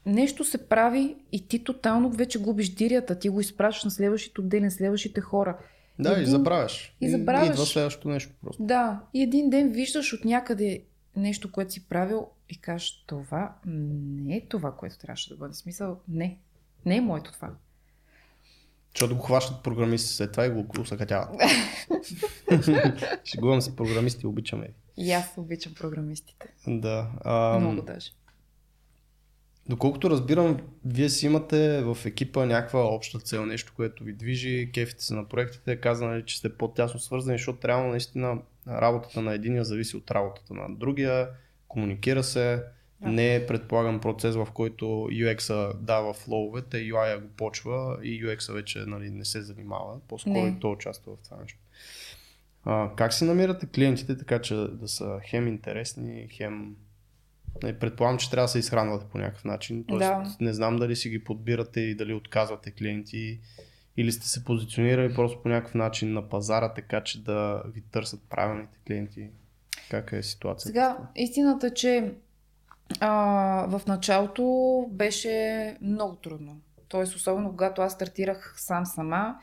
нещо 0.08 0.44
се 0.44 0.68
прави 0.68 1.16
и 1.32 1.48
ти 1.48 1.64
тотално 1.64 2.10
вече 2.10 2.40
губиш 2.40 2.70
дирията. 2.70 3.20
Ти 3.20 3.30
го 3.30 3.40
изпращаш 3.40 3.84
на 3.84 3.92
следващите 3.92 4.42
отдели, 4.42 4.64
на 4.64 4.72
следващите 4.72 5.22
хора. 5.22 5.58
Да, 6.00 6.12
един... 6.12 6.24
и 6.24 6.26
забравяш. 6.26 6.96
И 7.02 7.10
забравяш. 7.10 7.48
И 7.48 7.52
идва 7.52 7.66
следващото 7.66 8.10
нещо 8.10 8.34
просто. 8.42 8.64
Да, 8.64 9.02
и 9.14 9.24
един 9.24 9.50
ден 9.50 9.72
виждаш 9.72 10.14
от 10.14 10.26
някъде 10.26 10.84
нещо, 11.16 11.52
което 11.52 11.74
си 11.74 11.88
правил 11.88 12.28
и 12.50 12.62
кажеш, 12.62 13.04
това 13.08 13.56
не 13.66 14.36
е 14.36 14.48
това, 14.48 14.72
което 14.72 14.98
трябваше 14.98 15.30
да 15.30 15.36
бъде. 15.36 15.54
Смисъл, 15.54 16.00
не. 16.08 16.40
Не 16.86 16.96
е 16.96 17.02
моето 17.02 17.34
това. 17.34 17.50
Защото 18.96 19.16
го 19.16 19.22
хващат 19.22 19.64
програмисти 19.64 20.14
след 20.14 20.32
това 20.32 20.46
и 20.46 20.50
го 20.50 20.66
усъкатяват. 20.82 21.30
Шегувам 23.26 23.62
се, 23.62 23.76
програмисти 23.76 24.28
обичаме. 24.28 24.70
И 24.98 25.12
аз 25.12 25.34
обичам 25.38 25.74
програмистите. 25.74 26.48
Да. 26.68 27.12
Ам... 27.26 27.60
Много 27.60 27.82
даже. 27.82 28.12
Доколкото 29.70 30.10
разбирам, 30.10 30.60
вие 30.86 31.10
си 31.10 31.26
имате 31.26 31.82
в 31.82 31.98
екипа 32.06 32.46
някаква 32.46 32.80
обща 32.80 33.20
цел, 33.20 33.46
нещо, 33.46 33.74
което 33.76 34.04
ви 34.04 34.14
движи, 34.14 34.72
кефите 34.74 35.04
се 35.04 35.14
на 35.14 35.28
проектите, 35.28 35.76
казано, 35.76 36.22
че 36.22 36.38
сте 36.38 36.58
по-тясно 36.58 37.00
свързани, 37.00 37.38
защото 37.38 37.68
реално 37.68 37.90
наистина 37.90 38.38
работата 38.68 39.22
на 39.22 39.34
единия 39.34 39.64
зависи 39.64 39.98
от 39.98 40.12
работата 40.12 40.54
на 40.54 40.76
другия, 40.76 41.30
комуникира 41.68 42.24
се, 42.24 42.64
да. 43.02 43.10
не 43.10 43.36
е 43.36 43.46
предполаган 43.46 44.00
процес, 44.00 44.36
в 44.36 44.48
който 44.54 44.86
UX-а 45.12 45.74
дава 45.74 46.14
флоувете, 46.14 46.78
UI-а 46.78 47.20
го 47.20 47.28
почва 47.28 48.00
и 48.04 48.26
UX-а 48.26 48.54
вече 48.54 48.80
нали, 48.80 49.10
не 49.10 49.26
се 49.26 49.42
занимава, 49.42 50.00
по-скоро 50.08 50.48
и 50.48 50.60
то 50.60 50.72
участва 50.72 51.16
в 51.16 51.24
това 51.24 51.38
нещо. 51.42 51.60
А, 52.66 52.92
как 52.96 53.14
си 53.14 53.26
намирате 53.26 53.68
клиентите 53.68 54.18
така, 54.18 54.42
че 54.42 54.56
да 54.56 54.88
са 54.88 55.20
хем 55.30 55.48
интересни, 55.48 56.28
хем 56.32 56.76
предполагам, 57.60 58.18
че 58.18 58.30
трябва 58.32 58.44
да 58.44 58.52
се 58.52 58.60
изхранвате 58.60 59.06
по 59.12 59.18
някакъв 59.18 59.46
начин. 59.46 59.86
Тоест, 59.88 60.00
да. 60.00 60.36
не 60.40 60.54
знам 60.54 60.78
дали 60.78 60.96
си 60.96 61.10
ги 61.10 61.24
подбирате 61.24 61.80
и 61.80 61.96
дали 61.96 62.14
отказвате 62.14 62.72
клиенти 62.72 63.40
или 63.98 64.12
сте 64.12 64.28
се 64.28 64.44
позиционирали 64.44 65.14
просто 65.14 65.42
по 65.42 65.50
някакъв 65.50 65.76
начин 65.76 66.14
на 66.14 66.30
пазара, 66.30 66.74
така 66.74 67.04
че 67.04 67.24
да 67.24 67.64
ви 67.74 67.82
търсят 67.82 68.20
правилните 68.30 68.80
клиенти. 68.88 69.30
Как 69.92 70.12
е 70.12 70.24
ситуацията? 70.24 70.68
Сега, 70.68 70.98
истината 71.16 71.68
е, 71.68 71.74
че 71.74 72.14
а, 73.00 73.10
в 73.68 73.82
началото 73.88 74.86
беше 74.92 75.78
много 75.82 76.16
трудно. 76.16 76.62
Тоест, 76.88 77.16
особено 77.16 77.50
когато 77.50 77.82
аз 77.82 77.94
стартирах 77.94 78.54
сам 78.58 78.86
сама, 78.86 79.36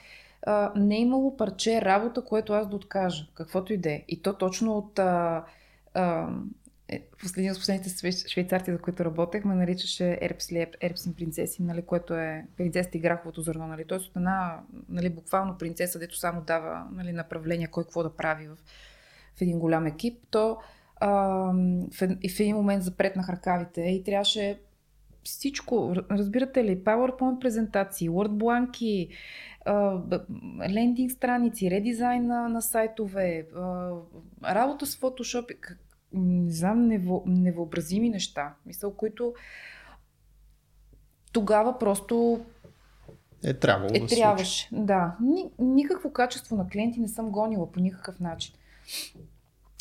а, 0.46 0.72
не 0.76 0.96
е 0.96 1.00
имало 1.00 1.36
парче 1.36 1.82
работа, 1.82 2.24
което 2.24 2.52
аз 2.52 2.68
да 2.68 2.76
откажа, 2.76 3.26
каквото 3.34 3.72
и 3.72 3.76
да 3.76 3.90
е. 3.92 4.04
И 4.08 4.22
то 4.22 4.34
точно 4.34 4.78
от 4.78 4.98
а, 4.98 5.44
а, 5.94 6.28
е, 6.88 7.02
последния 7.20 7.52
от 7.52 7.58
последните 7.58 8.12
швейцарци, 8.28 8.72
за 8.72 8.78
които 8.78 9.04
работех, 9.04 9.44
ме 9.44 9.54
наричаше 9.54 10.18
Ерпсли, 10.20 10.66
Ерпсин 10.80 11.14
принцеси, 11.14 11.62
нали, 11.62 11.82
което 11.82 12.14
е 12.14 12.46
принцесата 12.56 12.98
и 12.98 13.00
граховото 13.00 13.42
зърно. 13.42 13.66
Нали. 13.66 13.84
Тоест 13.84 14.06
от 14.06 14.16
една 14.16 14.60
нали, 14.88 15.10
буквално 15.10 15.58
принцеса, 15.58 15.98
дето 15.98 16.16
само 16.16 16.42
дава 16.42 16.86
нали, 16.92 17.12
направление 17.12 17.66
кой 17.66 17.84
какво 17.84 18.02
да 18.02 18.16
прави 18.16 18.48
в, 18.48 18.56
в 19.36 19.40
един 19.40 19.58
голям 19.58 19.86
екип, 19.86 20.18
то 20.30 20.58
а, 20.96 21.10
в, 21.10 22.08
в 22.28 22.40
един 22.40 22.56
момент 22.56 22.82
запретнах 22.82 23.28
ръкавите 23.28 23.80
и 23.80 24.04
трябваше 24.04 24.60
всичко, 25.24 25.94
разбирате 26.10 26.64
ли, 26.64 26.84
PowerPoint 26.84 27.38
презентации, 27.38 28.10
Word 28.10 28.28
бланки, 28.28 29.08
лендинг 30.70 31.10
страници, 31.10 31.70
редизайн 31.70 32.26
на, 32.26 32.48
на 32.48 32.62
сайтове, 32.62 33.46
работа 34.44 34.86
с 34.86 34.96
Photoshop, 34.96 35.76
не 36.14 36.52
знам, 36.52 36.86
нево, 36.86 37.22
невъобразими 37.26 38.10
неща. 38.10 38.54
Мисъл, 38.66 38.94
които 38.94 39.34
тогава 41.32 41.78
просто 41.78 42.40
е 43.44 43.54
трябвало 43.54 43.90
е, 43.94 44.00
да 44.00 44.06
трябваше. 44.06 44.68
Да. 44.72 45.16
Ни, 45.20 45.50
никакво 45.58 46.12
качество 46.12 46.56
на 46.56 46.68
клиенти 46.68 47.00
не 47.00 47.08
съм 47.08 47.30
гонила 47.30 47.72
по 47.72 47.80
никакъв 47.80 48.20
начин. 48.20 48.54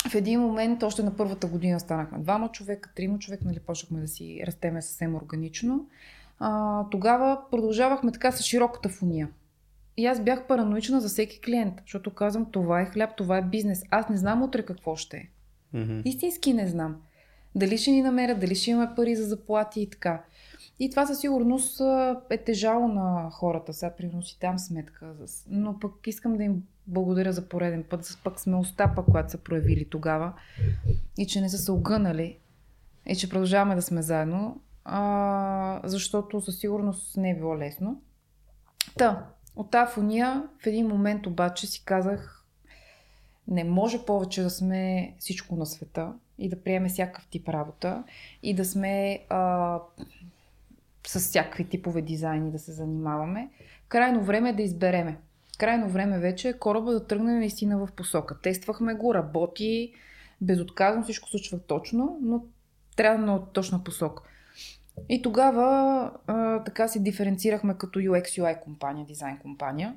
В 0.09 0.15
един 0.15 0.39
момент, 0.41 0.83
още 0.83 1.03
на 1.03 1.15
първата 1.17 1.47
година 1.47 1.79
станахме 1.79 2.19
двама 2.19 2.51
човека, 2.51 2.89
трима 2.95 3.19
човека, 3.19 3.45
нали, 3.45 3.59
почнахме 3.59 3.99
да 3.99 4.07
си 4.07 4.43
растеме 4.47 4.81
съвсем 4.81 5.15
органично. 5.15 5.87
А, 6.39 6.83
тогава 6.89 7.39
продължавахме 7.51 8.11
така 8.11 8.31
с 8.31 8.43
широката 8.43 8.89
фуния. 8.89 9.29
И 9.97 10.05
аз 10.05 10.19
бях 10.19 10.47
параноична 10.47 11.01
за 11.01 11.07
всеки 11.07 11.41
клиент, 11.41 11.73
защото 11.81 12.13
казвам, 12.13 12.51
това 12.51 12.81
е 12.81 12.85
хляб, 12.85 13.15
това 13.17 13.37
е 13.37 13.41
бизнес. 13.41 13.83
Аз 13.91 14.09
не 14.09 14.17
знам 14.17 14.43
утре 14.43 14.65
какво 14.65 14.95
ще 14.95 15.17
е. 15.17 15.29
Mm-hmm. 15.75 16.01
Истински 16.05 16.53
не 16.53 16.67
знам. 16.67 17.01
Дали 17.55 17.77
ще 17.77 17.91
ни 17.91 18.01
намерят, 18.01 18.39
дали 18.39 18.55
ще 18.55 18.71
имаме 18.71 18.95
пари 18.95 19.15
за 19.15 19.23
заплати 19.23 19.81
и 19.81 19.89
така. 19.89 20.23
И 20.79 20.89
това 20.89 21.05
със 21.05 21.19
сигурност 21.19 21.81
е 22.29 22.37
тежало 22.37 22.87
на 22.87 23.29
хората. 23.31 23.73
Сега 23.73 23.95
примерно 23.95 24.23
си 24.23 24.39
там 24.39 24.59
сметка. 24.59 25.13
Но 25.49 25.79
пък 25.79 26.07
искам 26.07 26.37
да 26.37 26.43
им 26.43 26.63
благодаря 26.87 27.33
за 27.33 27.49
пореден 27.49 27.83
път, 27.89 28.19
пък 28.23 28.39
смелостта, 28.39 28.93
пък, 28.95 29.05
която 29.11 29.31
са 29.31 29.37
проявили 29.37 29.89
тогава. 29.89 30.33
И 31.17 31.27
че 31.27 31.41
не 31.41 31.49
са 31.49 31.57
се 31.57 31.71
огънали. 31.71 32.37
И 33.05 33.15
че 33.15 33.29
продължаваме 33.29 33.75
да 33.75 33.81
сме 33.81 34.01
заедно. 34.01 34.61
А, 34.85 35.81
защото 35.83 36.41
със 36.41 36.59
сигурност 36.59 37.17
не 37.17 37.29
е 37.29 37.35
било 37.35 37.57
лесно. 37.57 38.01
Та, 38.97 39.25
от 39.55 39.71
тази 39.71 39.93
фония 39.93 40.43
в 40.59 40.67
един 40.67 40.87
момент 40.87 41.27
обаче 41.27 41.67
си 41.67 41.85
казах, 41.85 42.42
не 43.47 43.63
може 43.63 44.05
повече 44.05 44.41
да 44.41 44.49
сме 44.49 45.13
всичко 45.19 45.55
на 45.55 45.65
света 45.65 46.13
и 46.39 46.49
да 46.49 46.63
приеме 46.63 46.89
всякакъв 46.89 47.27
тип 47.27 47.49
работа 47.49 48.03
и 48.43 48.53
да 48.53 48.65
сме 48.65 49.19
а, 49.29 49.79
с 51.07 51.19
всякакви 51.19 51.69
типове 51.69 52.01
дизайни 52.01 52.51
да 52.51 52.59
се 52.59 52.71
занимаваме. 52.71 53.49
Крайно 53.87 54.23
време 54.23 54.49
е 54.49 54.53
да 54.53 54.61
избереме. 54.61 55.17
Крайно 55.57 55.89
време 55.89 56.19
вече 56.19 56.49
е 56.49 56.59
кораба 56.59 56.91
да 56.91 57.07
тръгне 57.07 57.33
наистина 57.33 57.77
в 57.77 57.89
посока. 57.95 58.41
Тествахме 58.41 58.93
го, 58.93 59.13
работи, 59.13 59.93
безотказно 60.41 61.03
всичко 61.03 61.29
случва 61.29 61.59
точно, 61.59 62.17
но 62.21 62.43
трябва 62.95 63.25
на 63.25 63.45
точна 63.45 63.83
посока. 63.83 64.23
И 65.09 65.21
тогава 65.21 66.11
а, 66.27 66.63
така 66.63 66.87
се 66.87 66.99
диференцирахме 66.99 67.77
като 67.77 67.99
UX 67.99 68.23
UI 68.23 68.59
компания, 68.59 69.05
дизайн 69.05 69.37
компания. 69.37 69.95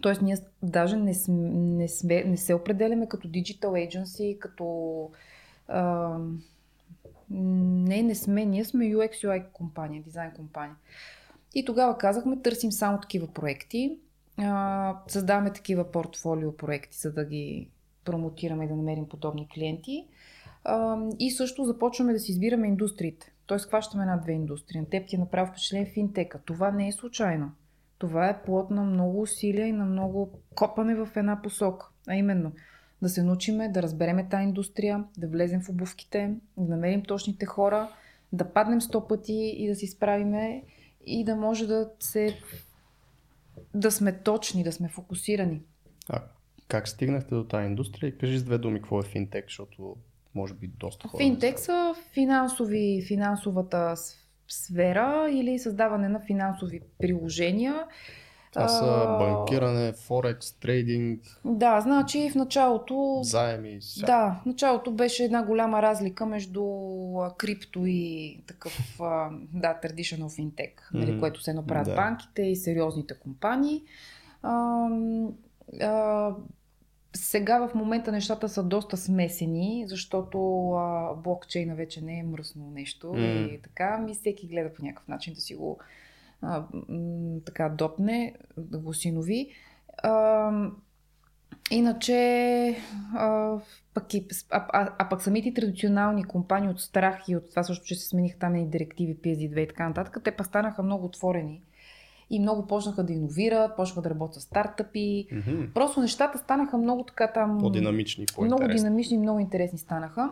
Тоест, 0.00 0.22
ние 0.22 0.36
даже 0.62 0.96
не, 0.96 1.14
сме, 1.14 1.34
не, 1.50 1.88
сме, 1.88 2.24
не 2.24 2.36
се 2.36 2.54
определяме 2.54 3.08
като 3.08 3.28
digital 3.28 3.88
agency, 3.88 4.38
като... 4.38 5.10
А, 5.68 6.16
не, 7.30 8.02
не 8.02 8.14
сме. 8.14 8.44
Ние 8.44 8.64
сме 8.64 8.84
UX 8.84 9.10
UI 9.10 9.44
компания, 9.52 10.02
дизайн 10.02 10.30
компания. 10.36 10.76
И 11.54 11.64
тогава 11.64 11.98
казахме, 11.98 12.42
търсим 12.42 12.72
само 12.72 13.00
такива 13.00 13.26
проекти, 13.26 13.98
а, 14.38 14.96
създаваме 15.08 15.52
такива 15.52 15.90
портфолио 15.90 16.56
проекти, 16.56 16.98
за 16.98 17.12
да 17.12 17.24
ги 17.24 17.68
промотираме 18.04 18.64
и 18.64 18.68
да 18.68 18.76
намерим 18.76 19.08
подобни 19.08 19.48
клиенти. 19.54 20.06
А, 20.64 20.98
и 21.18 21.30
също 21.30 21.64
започваме 21.64 22.12
да 22.12 22.18
си 22.18 22.32
избираме 22.32 22.68
индустриите. 22.68 23.32
Тоест, 23.46 23.68
хващаме 23.68 24.02
една-две 24.02 24.32
индустрии. 24.32 24.80
На 24.80 24.86
теб 24.86 25.08
ти 25.08 25.16
е 25.16 25.18
направо 25.18 25.50
впечатление 25.50 25.92
финтека. 25.92 26.38
Това 26.44 26.70
не 26.70 26.88
е 26.88 26.92
случайно. 26.92 27.52
Това 28.00 28.28
е 28.28 28.42
плод 28.42 28.70
на 28.70 28.84
много 28.84 29.20
усилия 29.20 29.66
и 29.66 29.72
на 29.72 29.84
много 29.84 30.40
копане 30.54 30.94
в 30.94 31.08
една 31.16 31.42
посока. 31.42 31.88
А 32.08 32.16
именно, 32.16 32.52
да 33.02 33.08
се 33.08 33.22
научиме 33.22 33.68
да 33.68 33.82
разбереме 33.82 34.28
тази 34.28 34.44
индустрия, 34.44 35.04
да 35.18 35.28
влезем 35.28 35.60
в 35.60 35.68
обувките, 35.68 36.34
да 36.56 36.74
намерим 36.74 37.02
точните 37.02 37.46
хора, 37.46 37.88
да 38.32 38.52
паднем 38.52 38.80
сто 38.80 39.08
пъти 39.08 39.54
и 39.56 39.68
да 39.68 39.74
си 39.74 39.86
справиме 39.86 40.62
и 41.06 41.24
да 41.24 41.36
може 41.36 41.66
да 41.66 41.90
се 42.00 42.38
да 43.74 43.90
сме 43.90 44.18
точни, 44.18 44.64
да 44.64 44.72
сме 44.72 44.88
фокусирани. 44.88 45.62
А 46.08 46.22
как 46.68 46.88
стигнахте 46.88 47.34
до 47.34 47.44
тази 47.44 47.66
индустрия? 47.66 48.18
Кажи 48.18 48.38
с 48.38 48.44
две 48.44 48.58
думи 48.58 48.78
какво 48.78 49.00
е 49.00 49.02
финтек, 49.02 49.44
защото 49.48 49.96
може 50.34 50.54
би 50.54 50.66
доста 50.66 51.08
хора. 51.08 51.24
Финтек 51.24 51.58
са 51.58 51.94
финансови, 52.12 53.04
финансовата 53.08 53.94
сфера 54.52 55.28
или 55.30 55.58
създаване 55.58 56.08
на 56.08 56.20
финансови 56.20 56.80
приложения. 56.98 57.84
Това 58.52 58.68
са 58.68 59.16
банкиране, 59.18 59.92
форекс, 59.92 60.52
трейдинг. 60.52 61.20
Да, 61.44 61.80
значи 61.80 62.30
в 62.30 62.34
началото. 62.34 63.20
Заеми. 63.22 63.78
Ся... 63.80 64.06
Да, 64.06 64.40
в 64.42 64.46
началото 64.46 64.90
беше 64.90 65.24
една 65.24 65.42
голяма 65.42 65.82
разлика 65.82 66.26
между 66.26 66.64
крипто 67.38 67.86
и 67.86 68.42
такъв, 68.46 68.96
да, 69.54 69.78
traditional 69.82 70.28
fintech, 70.28 70.74
mm-hmm. 70.74 70.94
нали, 70.94 71.20
което 71.20 71.42
се 71.42 71.52
направят 71.52 71.86
да. 71.86 71.94
банките 71.94 72.42
и 72.42 72.56
сериозните 72.56 73.18
компании. 73.18 73.82
А, 74.42 74.86
а, 75.80 76.34
сега 77.12 77.68
в 77.68 77.74
момента 77.74 78.12
нещата 78.12 78.48
са 78.48 78.62
доста 78.62 78.96
смесени, 78.96 79.84
защото 79.88 80.70
а, 80.70 81.14
блокчейна 81.14 81.74
вече 81.74 82.04
не 82.04 82.18
е 82.18 82.22
мръсно 82.22 82.70
нещо 82.70 83.06
mm. 83.06 83.48
и 83.48 83.62
така. 83.62 83.98
Ми 83.98 84.14
всеки 84.14 84.46
гледа 84.46 84.74
по 84.74 84.82
някакъв 84.82 85.08
начин 85.08 85.34
да 85.34 85.40
си 85.40 85.54
го 85.54 85.78
а, 86.42 86.64
м, 86.88 87.40
така 87.46 87.68
допне, 87.68 88.34
да 88.56 88.78
го 88.78 88.94
синови. 88.94 89.50
А, 90.02 90.52
иначе, 91.70 92.76
а, 93.14 93.58
пък 93.94 94.14
и, 94.14 94.26
а, 94.50 94.66
а, 94.72 94.94
а 94.98 95.08
пък 95.08 95.22
самите 95.22 95.54
традиционални 95.54 96.24
компании 96.24 96.68
от 96.68 96.80
страх 96.80 97.22
и 97.28 97.36
от 97.36 97.50
това 97.50 97.62
също, 97.62 97.86
че 97.86 97.94
се 97.94 98.08
смениха 98.08 98.38
там 98.38 98.56
и 98.56 98.70
директиви 98.70 99.16
PSD2 99.16 99.58
и 99.58 99.68
така 99.68 99.88
нататък, 99.88 100.16
те 100.24 100.30
па 100.36 100.44
станаха 100.44 100.82
много 100.82 101.06
отворени 101.06 101.62
и 102.30 102.38
много 102.40 102.66
почнаха 102.66 103.04
да 103.04 103.12
иновират, 103.12 103.76
почнаха 103.76 104.02
да 104.02 104.10
работят 104.10 104.42
с 104.42 104.44
стартъпи. 104.44 105.26
Мгм. 105.32 105.64
Просто 105.74 106.00
нещата 106.00 106.38
станаха 106.38 106.78
много 106.78 107.04
така 107.04 107.32
там... 107.32 107.58
По-динамични, 107.60 108.26
Много 108.38 108.50
по-интересни. 108.56 108.76
динамични, 108.88 109.18
много 109.18 109.38
интересни 109.38 109.78
станаха. 109.78 110.30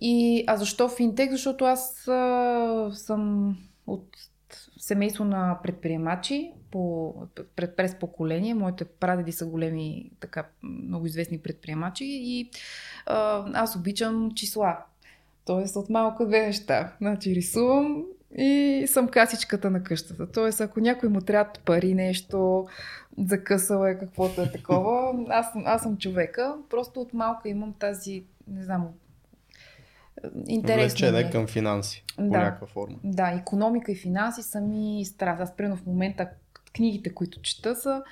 И, 0.00 0.44
а 0.46 0.56
защо 0.56 0.88
финтек? 0.88 1.30
Защото 1.30 1.64
аз 1.64 2.08
а, 2.08 2.90
съм 2.94 3.56
от 3.86 4.06
семейство 4.78 5.24
на 5.24 5.58
предприемачи 5.62 6.52
по, 6.70 7.14
пред, 7.56 7.76
през 7.76 7.94
поколение. 7.98 8.54
Моите 8.54 8.84
прадеди 8.84 9.32
са 9.32 9.46
големи, 9.46 10.10
така, 10.20 10.46
много 10.62 11.06
известни 11.06 11.38
предприемачи 11.38 12.04
и 12.06 12.50
а, 13.06 13.44
аз 13.54 13.76
обичам 13.76 14.30
числа. 14.34 14.78
Тоест 15.44 15.76
от 15.76 15.90
малко 15.90 16.26
две 16.26 16.46
неща. 16.46 16.92
Значи 17.00 17.34
рисувам 17.34 18.04
и 18.32 18.84
съм 18.86 19.08
касичката 19.08 19.70
на 19.70 19.82
къщата. 19.82 20.26
Тоест 20.26 20.60
ако 20.60 20.80
някой 20.80 21.08
му 21.08 21.20
трябва 21.20 21.52
пари, 21.64 21.94
нещо, 21.94 22.66
закъсал 23.18 23.84
е 23.84 23.98
каквото 23.98 24.40
е 24.40 24.52
такова, 24.52 25.24
аз, 25.28 25.52
съм- 25.52 25.62
аз 25.66 25.82
съм 25.82 25.96
човека. 25.96 26.56
Просто 26.70 27.00
от 27.00 27.14
малка 27.14 27.48
имам 27.48 27.72
тази, 27.72 28.24
не 28.48 28.62
знам, 28.62 28.88
интересна 30.46 30.88
Влечене 30.88 31.20
е. 31.20 31.30
към 31.30 31.46
финанси, 31.46 32.04
по 32.16 32.22
Да. 32.22 32.28
някаква 32.28 32.66
форма. 32.66 32.96
Да, 33.04 33.30
економика 33.30 33.92
и 33.92 33.96
финанси 33.96 34.42
са 34.42 34.60
ми 34.60 35.04
страст. 35.04 35.40
Аз 35.40 35.56
примерно 35.56 35.76
в 35.76 35.86
момента 35.86 36.28
книгите, 36.74 37.14
които 37.14 37.40
чета 37.40 37.76
са 37.76 38.02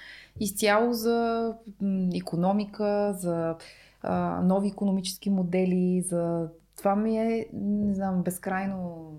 изцяло 0.41 0.93
за 0.93 1.53
економика, 2.15 3.13
за 3.13 3.57
а, 4.03 4.41
нови 4.43 4.69
економически 4.69 5.31
модели, 5.31 6.01
за 6.01 6.49
това 6.77 6.97
ми 6.97 7.19
е, 7.19 7.47
не 7.55 7.95
знам, 7.95 8.23
безкрайно 8.23 9.11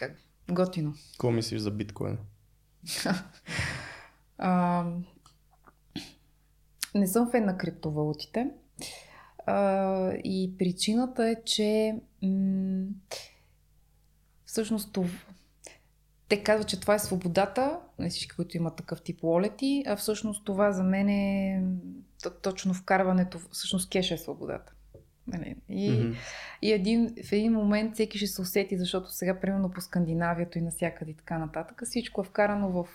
така, 0.00 0.14
готино. 0.48 0.94
Какво 1.12 1.30
мислиш 1.30 1.60
за 1.60 1.70
биткоин? 1.70 2.18
А, 4.42 4.84
не 6.94 7.06
съм 7.06 7.30
фен 7.30 7.44
на 7.44 7.58
криптовалутите. 7.58 8.50
А, 9.46 10.12
и 10.24 10.54
причината 10.58 11.28
е, 11.28 11.36
че 11.44 11.94
м- 12.22 12.86
всъщност 14.44 14.92
това, 14.92 15.08
те 16.28 16.42
казват, 16.42 16.68
че 16.68 16.80
това 16.80 16.94
е 16.94 16.98
свободата, 16.98 17.80
не 17.98 18.10
всички, 18.10 18.36
които 18.36 18.56
имат 18.56 18.76
такъв 18.76 19.02
тип 19.02 19.24
уолети, 19.24 19.84
а 19.86 19.96
всъщност 19.96 20.44
това 20.44 20.72
за 20.72 20.82
мен 20.82 21.08
е 21.08 21.62
точно 22.42 22.74
вкарването, 22.74 23.38
всъщност 23.52 23.90
кеш 23.90 24.10
е 24.10 24.18
свободата. 24.18 24.72
Нали? 25.32 25.56
И, 25.68 25.90
Мгм. 25.90 26.12
и 26.62 26.72
един, 26.72 27.14
в 27.28 27.32
един 27.32 27.52
момент 27.52 27.94
всеки 27.94 28.18
ще 28.18 28.26
се 28.26 28.42
усети, 28.42 28.78
защото 28.78 29.10
сега, 29.10 29.40
примерно 29.40 29.70
по 29.70 29.80
Скандинавието 29.80 30.58
и 30.58 30.62
навсякъде 30.62 31.10
и 31.10 31.14
така 31.14 31.38
нататък, 31.38 31.82
всичко 31.84 32.20
е 32.20 32.24
вкарано 32.24 32.70
в 32.70 32.86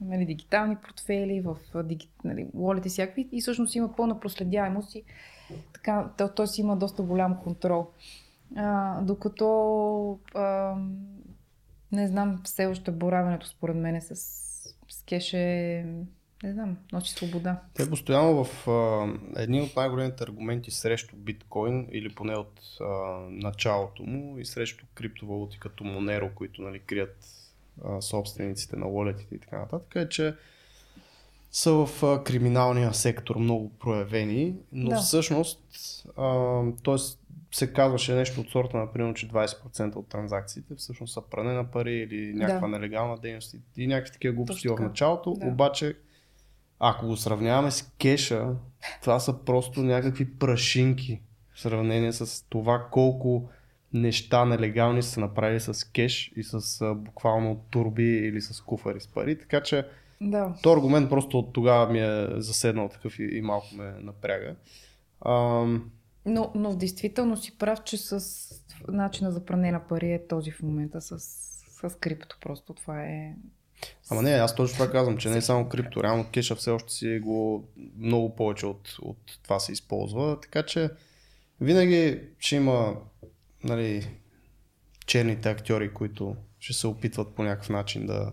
нали, 0.00 0.26
дигитални 0.26 0.76
портфели, 0.76 1.40
в 1.40 1.56
диги, 1.84 2.08
нали, 2.24 2.46
всякакви 2.88 3.28
и 3.32 3.40
всъщност 3.40 3.74
има 3.74 3.96
пълна 3.96 4.20
проследяемост 4.20 4.94
и 4.94 5.02
така, 5.72 6.10
то, 6.18 6.28
той 6.28 6.46
си 6.46 6.60
има 6.60 6.76
доста 6.76 7.02
голям 7.02 7.40
контрол. 7.42 7.86
А, 8.56 9.00
докато 9.00 10.18
а, 10.34 10.74
не 11.92 12.08
знам, 12.08 12.40
все 12.44 12.66
още 12.66 12.90
боравенето 12.90 13.48
според 13.48 13.76
мен 13.76 13.94
е 13.94 14.00
с, 14.00 14.14
с 14.88 15.02
кеш 15.06 15.32
е, 15.32 15.86
не 16.44 16.52
знам, 16.52 16.76
носи 16.92 17.14
свобода. 17.14 17.60
Те 17.74 17.90
постоянно 17.90 18.44
в 18.44 18.68
а, 18.68 19.08
едни 19.36 19.60
от 19.62 19.76
най-големите 19.76 20.24
аргументи 20.24 20.70
срещу 20.70 21.16
биткоин, 21.16 21.88
или 21.92 22.14
поне 22.14 22.34
от 22.34 22.60
а, 22.80 22.84
началото 23.30 24.02
му, 24.02 24.38
и 24.38 24.44
срещу 24.44 24.84
криптовалути 24.94 25.58
като 25.60 25.84
Monero, 25.84 26.34
които 26.34 26.62
нали, 26.62 26.78
крият 26.78 27.16
а, 27.84 28.00
собствениците 28.02 28.76
на 28.76 28.86
walletите 28.86 29.34
и 29.34 29.38
така 29.38 29.58
нататък, 29.58 29.92
е, 29.96 30.08
че 30.08 30.34
са 31.50 31.72
в 31.72 32.02
а, 32.02 32.24
криминалния 32.24 32.94
сектор 32.94 33.36
много 33.36 33.70
проявени, 33.70 34.54
но 34.72 34.90
Да. 34.90 34.96
всъщност 34.96 35.60
а, 36.16 36.60
т.е. 36.84 36.96
се 37.52 37.72
казваше 37.72 38.14
нещо 38.14 38.40
от 38.40 38.48
сорта, 38.50 38.76
например, 38.76 39.14
че 39.14 39.28
20% 39.28 39.96
от 39.96 40.08
транзакциите 40.08 40.74
всъщност 40.74 41.14
са 41.14 41.20
пране 41.22 41.52
на 41.52 41.70
пари 41.70 41.94
или 41.94 42.32
някаква 42.34 42.68
Да. 42.68 42.78
нелегална 42.78 43.18
дейност 43.18 43.56
и- 43.76 43.86
някакви 43.86 44.12
такива 44.12 44.34
глупости 44.34 44.68
в 44.68 44.76
началото, 44.80 45.32
Да. 45.32 45.46
обаче 45.46 45.96
ако 46.78 47.06
го 47.06 47.16
сравняваме 47.16 47.70
с 47.70 47.92
кеша, 47.98 48.46
това 49.02 49.20
са 49.20 49.44
просто 49.44 49.82
някакви 49.82 50.38
прашинки 50.38 51.20
в 51.54 51.60
сравнение 51.60 52.12
с 52.12 52.44
това 52.48 52.88
колко 52.90 53.48
неща 53.92 54.44
нелегални 54.44 55.02
са 55.02 55.20
направили 55.20 55.60
с 55.60 55.90
кеш 55.92 56.32
и 56.36 56.42
с 56.42 56.80
а, 56.80 56.94
буквално 56.94 57.64
турби 57.70 58.16
или 58.16 58.40
с 58.40 58.60
куфари 58.60 59.00
с 59.00 59.08
пари. 59.08 59.38
Така 59.38 59.62
че 59.62 59.86
Да. 60.20 60.54
този 60.62 60.76
аргумент 60.76 61.10
просто 61.10 61.38
от 61.38 61.52
тогава 61.52 61.92
ми 61.92 62.00
е 62.00 62.28
заседнал 62.36 62.88
такъв 62.88 63.18
и, 63.18 63.22
и 63.32 63.40
малко 63.40 63.66
ме 63.74 63.94
напряга. 64.00 64.54
Ам, 65.26 65.90
Но, 66.26 66.52
но 66.54 66.72
в 66.72 66.76
действителност 66.76 67.44
си 67.44 67.58
прав, 67.58 67.84
че 67.84 67.96
с 67.96 68.20
начина 68.88 69.32
за 69.32 69.44
пране 69.44 69.72
на 69.72 69.88
пари 69.88 70.12
е 70.12 70.26
този 70.26 70.50
в 70.50 70.62
момента 70.62 71.00
с, 71.00 71.18
с 71.90 71.96
крипто. 72.00 72.38
Просто 72.40 72.74
това 72.74 73.02
е... 73.04 73.34
Ама 74.10 74.22
не, 74.22 74.30
аз 74.30 74.54
точно 74.54 74.74
това 74.74 74.90
казвам, 74.90 75.16
че 75.16 75.30
не 75.30 75.36
е 75.36 75.42
само 75.42 75.68
крипто. 75.68 76.02
Реално 76.02 76.30
кеша 76.30 76.56
все 76.56 76.70
още 76.70 76.92
си 76.92 77.18
го 77.22 77.68
много 77.98 78.36
повече 78.36 78.66
от, 78.66 78.96
от 79.02 79.38
това 79.42 79.60
се 79.60 79.72
използва. 79.72 80.40
Така 80.40 80.62
че 80.62 80.90
винаги 81.60 82.20
ще 82.38 82.56
има 82.56 82.96
нали, 83.64 84.10
черните 85.06 85.50
актьори, 85.50 85.94
които 85.94 86.36
ще 86.58 86.72
се 86.72 86.86
опитват 86.86 87.34
по 87.34 87.42
някакъв 87.42 87.68
начин 87.68 88.06
да 88.06 88.32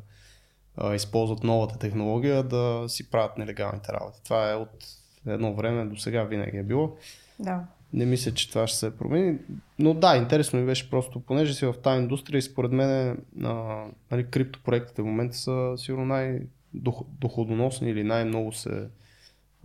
а, 0.78 0.96
използват 0.96 1.44
новата 1.44 1.80
технология 1.80 2.44
да 2.44 2.86
си 2.88 3.10
правят 3.10 3.38
нелегалните 3.38 3.94
работи. 3.94 4.20
Това 4.24 4.52
е 4.52 4.56
от 4.56 4.86
едно 5.28 5.56
време 5.56 5.86
до 5.86 5.98
сега 5.98 6.24
винаги 6.24 6.58
е 6.58 6.64
било. 6.64 6.98
Да. 7.40 7.64
Не 7.94 8.06
мисля, 8.06 8.32
че 8.32 8.50
това 8.50 8.68
ще 8.68 8.78
се 8.78 8.98
промени. 8.98 9.38
Но 9.80 9.94
да, 9.94 10.18
интересно 10.18 10.60
ми 10.60 10.66
беше 10.66 10.90
просто, 10.90 11.20
понеже 11.20 11.54
си 11.54 11.66
в 11.66 11.76
тази 11.84 12.02
индустрия 12.02 12.40
и 12.40 12.42
според 12.42 12.72
мен 12.72 13.18
а, 13.44 13.86
нали, 14.12 14.28
криптопроектите 14.28 15.02
в 15.02 15.06
момента 15.06 15.38
са 15.38 15.74
сигурно 15.78 16.06
най-доходоносни 16.06 17.90
или 17.90 18.04
най-много 18.04 18.52
се 18.52 18.88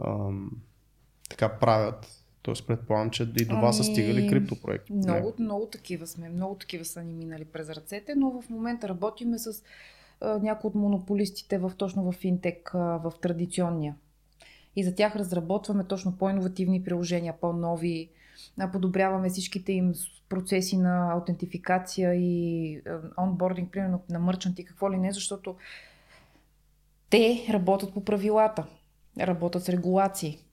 ам, 0.04 0.50
така 1.30 1.48
правят. 1.48 2.22
Тоест 2.42 2.66
предполагам, 2.66 3.10
че 3.10 3.22
и 3.22 3.44
до 3.44 3.60
вас 3.60 3.76
са 3.76 3.82
Ами, 3.86 3.94
стигали 3.94 4.28
криптопроекти. 4.28 4.92
Много, 4.92 5.34
много 5.38 5.66
такива 5.66 6.06
сме. 6.06 6.28
Много 6.28 6.54
такива 6.54 6.84
са 6.84 7.02
ни 7.02 7.12
минали 7.12 7.44
през 7.44 7.70
ръцете, 7.70 8.14
но 8.14 8.42
в 8.42 8.50
момента 8.50 8.88
работиме 8.88 9.38
с 9.38 9.62
а, 10.20 10.38
някои 10.38 10.68
от 10.68 10.74
монополистите 10.74 11.58
в, 11.58 11.72
точно 11.76 12.12
в 12.12 12.12
финтек, 12.12 12.70
а, 12.74 12.78
в 12.78 13.12
традиционния. 13.20 13.94
И 14.76 14.84
за 14.84 14.94
тях 14.94 15.16
разработваме 15.16 15.84
точно 15.84 16.12
по-инновативни 16.18 16.84
приложения, 16.84 17.34
по-нови. 17.40 18.10
Подобряваме 18.72 19.28
всичките 19.28 19.72
им 19.72 19.94
процеси 20.28 20.76
на 20.76 21.12
аутентификация 21.12 22.14
и 22.14 22.82
онбординг, 23.18 23.72
примерно 23.72 24.02
на 24.10 24.18
мърчанти, 24.18 24.64
какво 24.64 24.92
ли 24.92 24.96
не, 24.96 25.12
защото 25.12 25.56
те 27.10 27.46
работят 27.50 27.94
по 27.94 28.04
правилата, 28.04 28.66
работят 29.18 29.64
с 29.64 29.68
регулации 29.68 30.46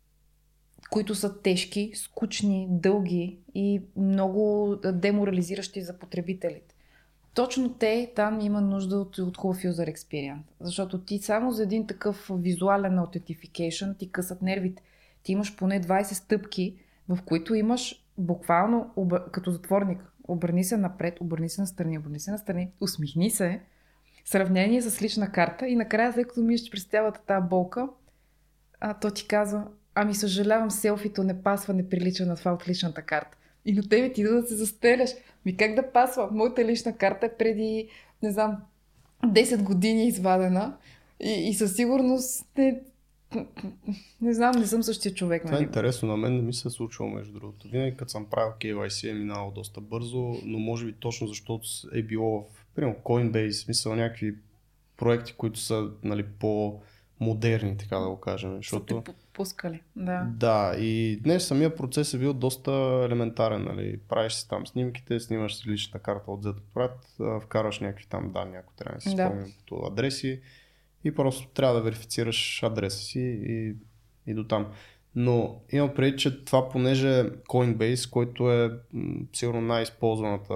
които 0.94 1.16
са 1.16 1.42
тежки, 1.42 1.92
скучни, 1.96 2.68
дълги 2.70 3.40
и 3.56 3.82
много 3.98 4.76
деморализиращи 4.94 5.82
за 5.82 6.00
потребителите. 6.00 6.73
Точно 7.34 7.74
те 7.74 8.12
там 8.16 8.42
има 8.42 8.62
нужда 8.62 8.98
от, 8.98 9.18
от 9.18 9.38
хубав 9.38 9.58
user 9.58 9.96
experience. 9.96 10.42
Защото 10.60 11.02
ти 11.02 11.20
само 11.20 11.52
за 11.52 11.64
един 11.64 11.88
такъв 11.88 12.32
визуален 12.34 12.96
autentification 12.98 13.98
ти 13.98 14.12
късат 14.12 14.42
нервите. 14.42 14.84
Ти 15.24 15.32
имаш 15.32 15.56
поне 15.56 15.82
20 15.82 16.04
стъпки, 16.04 16.76
в 17.10 17.20
които 17.26 17.56
имаш 17.56 18.04
буквално 18.18 18.94
обър... 18.96 19.32
като 19.32 19.52
затворник. 19.52 20.00
Обърни 20.28 20.64
се 20.64 20.78
напред, 20.78 21.22
обърни 21.22 21.50
се 21.50 21.62
настрани, 21.62 21.98
обърни 21.98 22.20
се 22.20 22.32
настрани, 22.32 22.72
усмихни 22.82 23.30
се, 23.30 23.62
сравнение 24.26 24.82
с 24.82 25.02
лична 25.02 25.32
карта 25.32 25.68
и 25.68 25.76
накрая, 25.76 26.14
след 26.14 26.28
като 26.28 26.42
минеш 26.42 26.72
през 26.72 26.84
цялата 26.84 27.22
тази 27.22 27.48
болка, 27.48 27.90
а, 28.80 28.94
то 28.94 29.12
ти 29.12 29.28
казва, 29.28 29.68
ами 29.96 30.16
съжалявам, 30.16 30.72
селфито 30.72 31.24
не 31.24 31.44
пасва, 31.44 31.74
не 31.74 31.90
прилича 31.90 32.26
на 32.26 32.36
това 32.36 32.54
от 32.54 32.68
личната 32.68 33.02
карта. 33.02 33.38
И 33.66 33.74
на 33.74 33.90
тебе 33.90 34.14
ти 34.14 34.22
идва 34.22 34.42
да 34.42 34.48
се 34.48 34.56
застеляш. 34.56 35.10
Ми 35.46 35.58
как 35.58 35.76
да 35.76 35.92
пасва? 35.92 36.30
Моята 36.32 36.66
лична 36.66 36.98
карта 36.98 37.26
е 37.26 37.38
преди, 37.38 37.88
не 38.24 38.32
знам, 38.32 38.58
10 39.26 39.64
години 39.64 40.08
извадена 40.08 40.78
и, 41.20 41.50
и 41.50 41.54
със 41.54 41.76
сигурност 41.76 42.46
не, 42.58 42.82
не 44.22 44.34
знам, 44.34 44.52
не 44.60 44.68
съм 44.68 44.84
същия 44.84 45.14
човек. 45.14 45.42
Това 45.42 45.56
е 45.56 45.60
Нали? 45.60 45.66
интересно, 45.66 46.08
на 46.08 46.18
мен 46.18 46.36
не 46.36 46.42
ми 46.42 46.54
се 46.54 46.68
е 46.68 46.72
случвало 46.72 47.12
между 47.12 47.34
другото. 47.34 47.68
Винаги 47.68 47.98
като 47.98 48.12
съм 48.12 48.26
правил 48.26 48.54
KYC 48.60 49.10
е 49.10 49.14
минало 49.14 49.52
доста 49.52 49.82
бързо, 49.82 50.36
но 50.44 50.60
може 50.60 50.86
би 50.86 50.94
точно 50.94 51.28
защото 51.28 51.68
е 51.94 52.04
било 52.04 52.42
в 52.42 52.66
примерно 52.76 52.96
Coinbase, 53.04 53.52
смисъл 53.52 53.96
някакви 53.96 54.36
проекти, 54.98 55.34
които 55.34 55.60
са 55.60 55.90
нали, 56.04 56.26
по-модерни, 56.40 57.78
така 57.78 57.98
да 57.98 58.10
го 58.10 58.20
кажем. 58.20 58.56
Защото... 58.56 59.02
Те 59.06 59.12
пускали, 59.34 59.82
да. 59.96 60.28
Да, 60.30 60.76
и 60.78 61.20
днес 61.24 61.48
самия 61.48 61.76
процес 61.76 62.14
е 62.14 62.18
бил 62.18 62.34
доста 62.34 62.72
елементарен. 63.06 63.64
Нали. 63.64 63.98
Правиш 64.00 64.34
си 64.34 64.50
там 64.50 64.68
снимките, 64.68 65.20
снимаш 65.20 65.56
си 65.56 65.70
личната 65.70 66.00
карта 66.00 66.32
от 66.32 66.44
зад 66.44 66.58
отпред, 66.58 66.92
вкарваш 67.42 67.80
някакви 67.80 68.06
там 68.06 68.32
данни, 68.32 68.56
ако 68.58 68.74
трябва 68.74 68.96
да 68.96 69.02
си 69.02 69.16
Да. 69.16 69.26
спомням, 69.28 69.52
като 69.60 69.86
адреси 69.86 70.42
и 71.04 71.16
просто 71.16 71.48
трябва 71.48 71.76
да 71.76 71.82
верифицираш 71.82 72.64
адреса 72.64 72.98
си 72.98 73.20
и, 73.44 73.76
и 74.28 74.34
до 74.34 74.44
там. 74.44 74.68
Но 75.16 75.62
имам 75.72 75.94
преди, 75.96 76.18
че 76.18 76.46
това 76.46 76.70
понеже 76.70 77.20
е 77.20 77.24
Coinbase, 77.24 78.10
който 78.10 78.52
е 78.52 78.72
м, 78.94 79.16
сигурно 79.34 79.62
най-използваната 79.62 80.56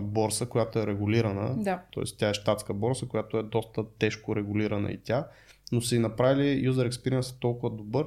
борса, 0.00 0.46
която 0.46 0.78
е 0.78 0.86
регулирана, 0.86 1.54
Да. 1.62 1.82
т.е. 1.94 2.04
тя 2.18 2.28
е 2.28 2.34
щатска 2.34 2.74
борса, 2.74 3.06
която 3.06 3.38
е 3.38 3.42
доста 3.42 3.84
тежко 3.98 4.36
регулирана 4.36 4.90
и 4.90 5.00
тя, 5.04 5.26
но 5.72 5.80
са 5.80 5.96
и 5.96 5.98
направили 5.98 6.70
user 6.70 6.90
experience 6.90 7.40
толкова 7.40 7.70
добър 7.70 8.06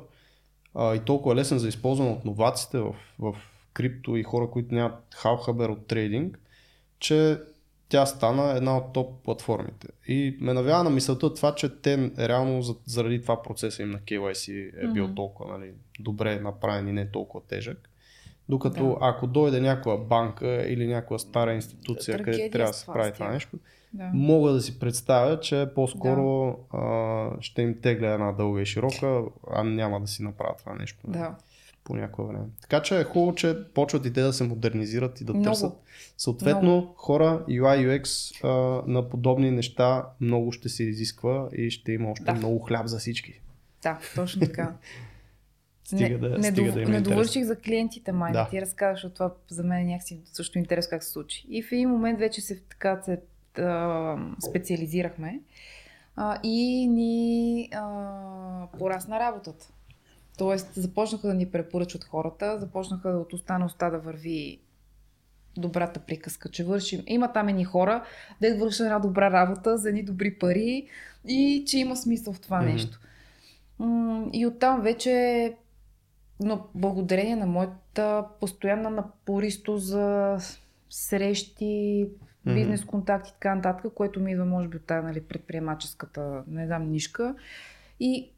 а, 0.75 0.95
и 0.95 0.99
толкова 0.99 1.35
лесен 1.35 1.59
за 1.59 1.67
използване 1.67 2.11
от 2.11 2.25
новаците 2.25 2.79
в, 2.79 2.95
в 3.19 3.35
крипто 3.73 4.15
и 4.15 4.23
хора, 4.23 4.49
които 4.49 4.75
нямат 4.75 4.93
халхабер 5.11 5.69
от 5.69 5.87
трейдинг, 5.87 6.39
че 6.99 7.37
тя 7.89 8.05
стана 8.05 8.51
една 8.51 8.77
от 8.77 8.93
топ 8.93 9.23
платформите. 9.23 9.87
И 10.07 10.37
ме 10.41 10.53
навява 10.53 10.83
на 10.83 10.89
мисълта 10.89 11.33
това, 11.33 11.55
че 11.55 11.69
те 11.71 12.11
реално 12.19 12.61
за- 12.61 12.75
заради 12.85 13.21
това 13.21 13.41
процеса 13.43 13.83
им 13.83 13.89
на 13.89 13.99
KYC 13.99 14.49
е 14.79 14.87
бил 14.87 15.03
Мгм. 15.03 15.15
толкова 15.15 15.57
нали, 15.57 15.71
добре 15.99 16.39
направен 16.39 16.87
и 16.87 16.93
не 16.93 17.11
толкова 17.11 17.45
тежък. 17.47 17.89
Докато 18.49 18.83
Да. 18.85 18.97
ако 19.01 19.27
дойде 19.27 19.59
някоя 19.61 19.97
банка 19.97 20.65
или 20.67 20.87
някоя 20.87 21.19
стара 21.19 21.53
институция, 21.53 22.17
Трагедия 22.17 22.37
където 22.37 22.53
трябва 22.53 22.71
да 22.71 22.77
се 22.77 22.85
прави 22.85 23.13
това 23.13 23.31
нещо, 23.31 23.57
да. 23.93 24.09
мога 24.13 24.51
да 24.51 24.61
си 24.61 24.79
представя, 24.79 25.39
че 25.39 25.69
по-скоро 25.75 26.49
а, 26.73 27.29
ще 27.41 27.61
им 27.61 27.75
тегля 27.81 28.07
една 28.07 28.31
дълга 28.31 28.61
и 28.61 28.65
широка, 28.65 29.21
а 29.51 29.63
няма 29.63 30.01
да 30.01 30.07
си 30.07 30.23
направят 30.23 30.57
това 30.57 30.75
нещо 30.75 30.99
нали, 31.07 31.19
да. 31.19 31.35
по 31.83 31.95
някое 31.95 32.25
време. 32.25 32.45
Така 32.61 32.81
че 32.81 32.99
е 32.99 33.03
хубаво, 33.03 33.35
че 33.35 33.57
почват 33.73 34.05
и 34.05 34.13
те 34.13 34.21
да 34.21 34.33
се 34.33 34.43
модернизират 34.43 35.21
и 35.21 35.25
да 35.25 35.33
Много. 35.33 35.43
търсят. 35.45 35.73
Съответно, 36.17 36.93
хора, 36.97 37.43
UI 37.49 38.01
UX 38.01 38.33
а, 38.43 38.47
на 38.87 39.09
подобни 39.09 39.51
неща 39.51 40.05
много 40.21 40.51
ще 40.51 40.69
се 40.69 40.83
изисква 40.83 41.49
и 41.55 41.69
ще 41.69 41.91
има 41.91 42.11
още 42.11 42.25
Да. 42.25 42.33
много 42.33 42.59
хляб 42.59 42.87
за 42.87 42.99
всички. 42.99 43.41
Да, 43.83 43.99
точно 44.15 44.39
така. 44.41 44.73
Стига 45.83 46.17
да- 46.19 46.37
не, 46.37 46.51
стига 46.51 46.67
дов- 46.67 46.73
да 46.73 46.81
има 46.81 46.91
не 46.91 46.97
интерес. 46.97 47.15
довърших 47.15 47.43
за 47.43 47.55
клиентите, 47.55 48.11
май. 48.11 48.31
Да. 48.33 48.43
Да. 48.43 48.49
Ти 48.49 48.61
разказваш 48.61 49.03
от 49.03 49.13
това, 49.13 49.33
за 49.49 49.63
мен 49.63 49.79
е 49.79 49.83
някакси 49.83 50.21
също 50.25 50.57
интересно 50.57 50.89
как 50.89 51.03
се 51.03 51.11
случи. 51.11 51.45
И 51.49 51.63
в 51.63 51.71
един 51.71 51.89
момент 51.89 52.19
вече 52.19 52.41
се, 52.41 52.59
така, 52.59 53.01
се 53.01 53.19
а, 53.59 54.17
специализирахме 54.49 55.39
а, 56.15 56.39
и 56.43 56.87
ни 56.87 57.69
а, 57.73 58.67
порасна 58.79 59.19
работата. 59.19 59.67
Тоест, 60.37 60.73
започнаха 60.73 61.27
да 61.27 61.33
ни 61.33 61.51
препоръчват 61.51 62.03
хората, 62.03 62.59
започнаха 62.59 63.09
от 63.09 63.33
уста 63.33 63.59
на 63.59 63.65
уста 63.65 63.89
да 63.89 63.99
върви 63.99 64.59
добрата 65.57 65.99
приказка, 65.99 66.49
че 66.49 66.63
вършим. 66.63 67.03
Има 67.07 67.33
там 67.33 67.47
едни 67.47 67.65
хора, 67.65 68.03
да 68.41 68.57
вършат 68.57 68.85
една 68.85 68.99
добра 68.99 69.31
работа 69.31 69.77
за 69.77 69.89
едни 69.89 70.03
добри 70.03 70.39
пари 70.39 70.87
и 71.27 71.63
че 71.67 71.79
има 71.79 71.95
смисъл 71.95 72.33
в 72.33 72.39
това 72.39 72.61
Мгм. 72.61 72.71
нещо. 72.71 72.99
И 74.33 74.45
оттам 74.47 74.81
вече, 74.81 75.53
но 76.39 76.67
благодарение 76.75 77.35
на 77.35 77.45
моята 77.45 78.25
постоянна 78.39 78.89
напористо 78.89 79.77
за 79.77 80.37
срещи, 80.89 82.07
Мгм. 82.49 82.59
бизнес 82.59 82.85
контакти 82.85 83.29
и 83.29 83.33
така 83.33 83.55
нататък, 83.55 83.93
което 83.93 84.19
ми 84.19 84.31
идва 84.31 84.45
може 84.45 84.67
би 84.67 84.77
от 84.77 84.85
тази 84.85 85.05
нали, 85.05 85.21
предприемаческата, 85.21 86.43
не 86.47 86.65
знам, 86.65 86.91
нишка. 86.91 87.35
И 87.99 88.31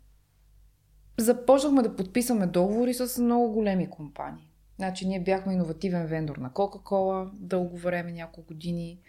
започнахме 1.18 1.82
да 1.82 1.96
подписваме 1.96 2.48
договори 2.48 2.94
с 2.94 3.22
много 3.22 3.52
големи 3.54 3.90
компании. 3.90 4.48
Значи 4.78 5.08
ние 5.08 5.20
бяхме 5.20 5.54
иновативен 5.54 6.08
вендор 6.08 6.38
на 6.38 6.52
Кока-Кола 6.54 7.32
дълго 7.34 7.78
време, 7.78 8.12
няколко 8.12 8.48
години. 8.48 9.00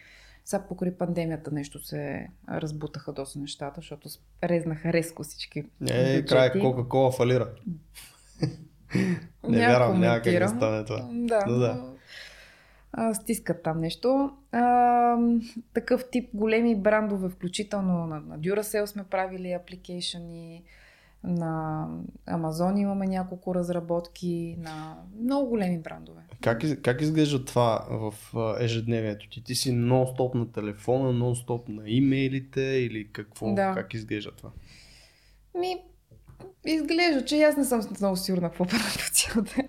Сега 0.44 0.62
покрай 0.68 0.92
пандемията 0.98 1.50
нещо 1.50 1.84
се 1.84 2.28
разбутаха 2.50 3.12
доста 3.12 3.38
нещата, 3.38 3.80
защото 3.80 4.08
резнаха 4.44 4.92
резко 4.92 5.22
всички 5.22 5.58
Е, 5.58 5.64
бюджети. 5.80 6.26
край 6.26 6.60
Кока-Кола 6.60 7.10
фалира. 7.12 7.48
Не 9.48 9.58
вярвам, 9.58 10.00
няма 10.00 10.22
как 10.22 10.38
да 10.38 10.48
стане 10.48 10.84
това. 10.84 11.08
Да, 11.12 11.44
Но 11.46 11.58
да. 11.58 11.91
А, 12.92 13.14
стискат 13.14 13.62
там 13.62 13.80
нещо. 13.80 14.30
А, 14.52 15.16
такъв 15.74 16.10
тип 16.10 16.30
големи 16.34 16.76
брандове, 16.76 17.28
включително 17.28 18.06
на, 18.06 18.20
на 18.20 18.38
Duracell 18.38 18.84
сме 18.84 19.04
правили 19.04 19.52
апликейшени, 19.52 20.62
на 21.24 21.88
Amazon 22.28 22.80
имаме 22.80 23.06
няколко 23.06 23.54
разработки, 23.54 24.56
на 24.58 24.96
много 25.20 25.48
големи 25.48 25.78
брандове. 25.78 26.20
Как, 26.40 26.62
как 26.82 27.00
изглежда 27.00 27.44
това 27.44 27.86
в 27.90 28.14
ежедневието 28.60 29.28
ти? 29.28 29.44
Ти 29.44 29.54
си 29.54 29.72
нон-стоп 29.72 30.34
на 30.34 30.52
телефона, 30.52 31.12
нон-стоп 31.12 31.68
на 31.68 31.82
имейлите 31.86 32.60
или 32.60 33.08
какво? 33.12 33.54
Да. 33.54 33.72
Как 33.74 33.94
изглежда 33.94 34.30
това? 34.30 34.50
Ми, 35.60 35.76
изглежда, 36.66 37.24
че 37.24 37.42
аз 37.42 37.56
не 37.56 37.64
съм 37.64 37.80
много 38.00 38.16
сигурна 38.16 38.48
какво 38.48 38.64
правя 38.66 39.10
цял 39.12 39.42
ден. 39.42 39.68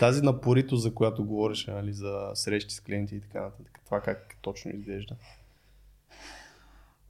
Тази 0.00 0.22
напорито, 0.22 0.76
за 0.76 0.94
която 0.94 1.24
говореше, 1.24 1.70
нали, 1.70 1.92
за 1.92 2.30
срещи 2.34 2.74
с 2.74 2.80
клиенти 2.80 3.16
и 3.16 3.20
така 3.20 3.40
нататък, 3.40 3.80
това 3.84 4.00
как 4.00 4.36
точно 4.42 4.70
изглежда? 4.74 5.16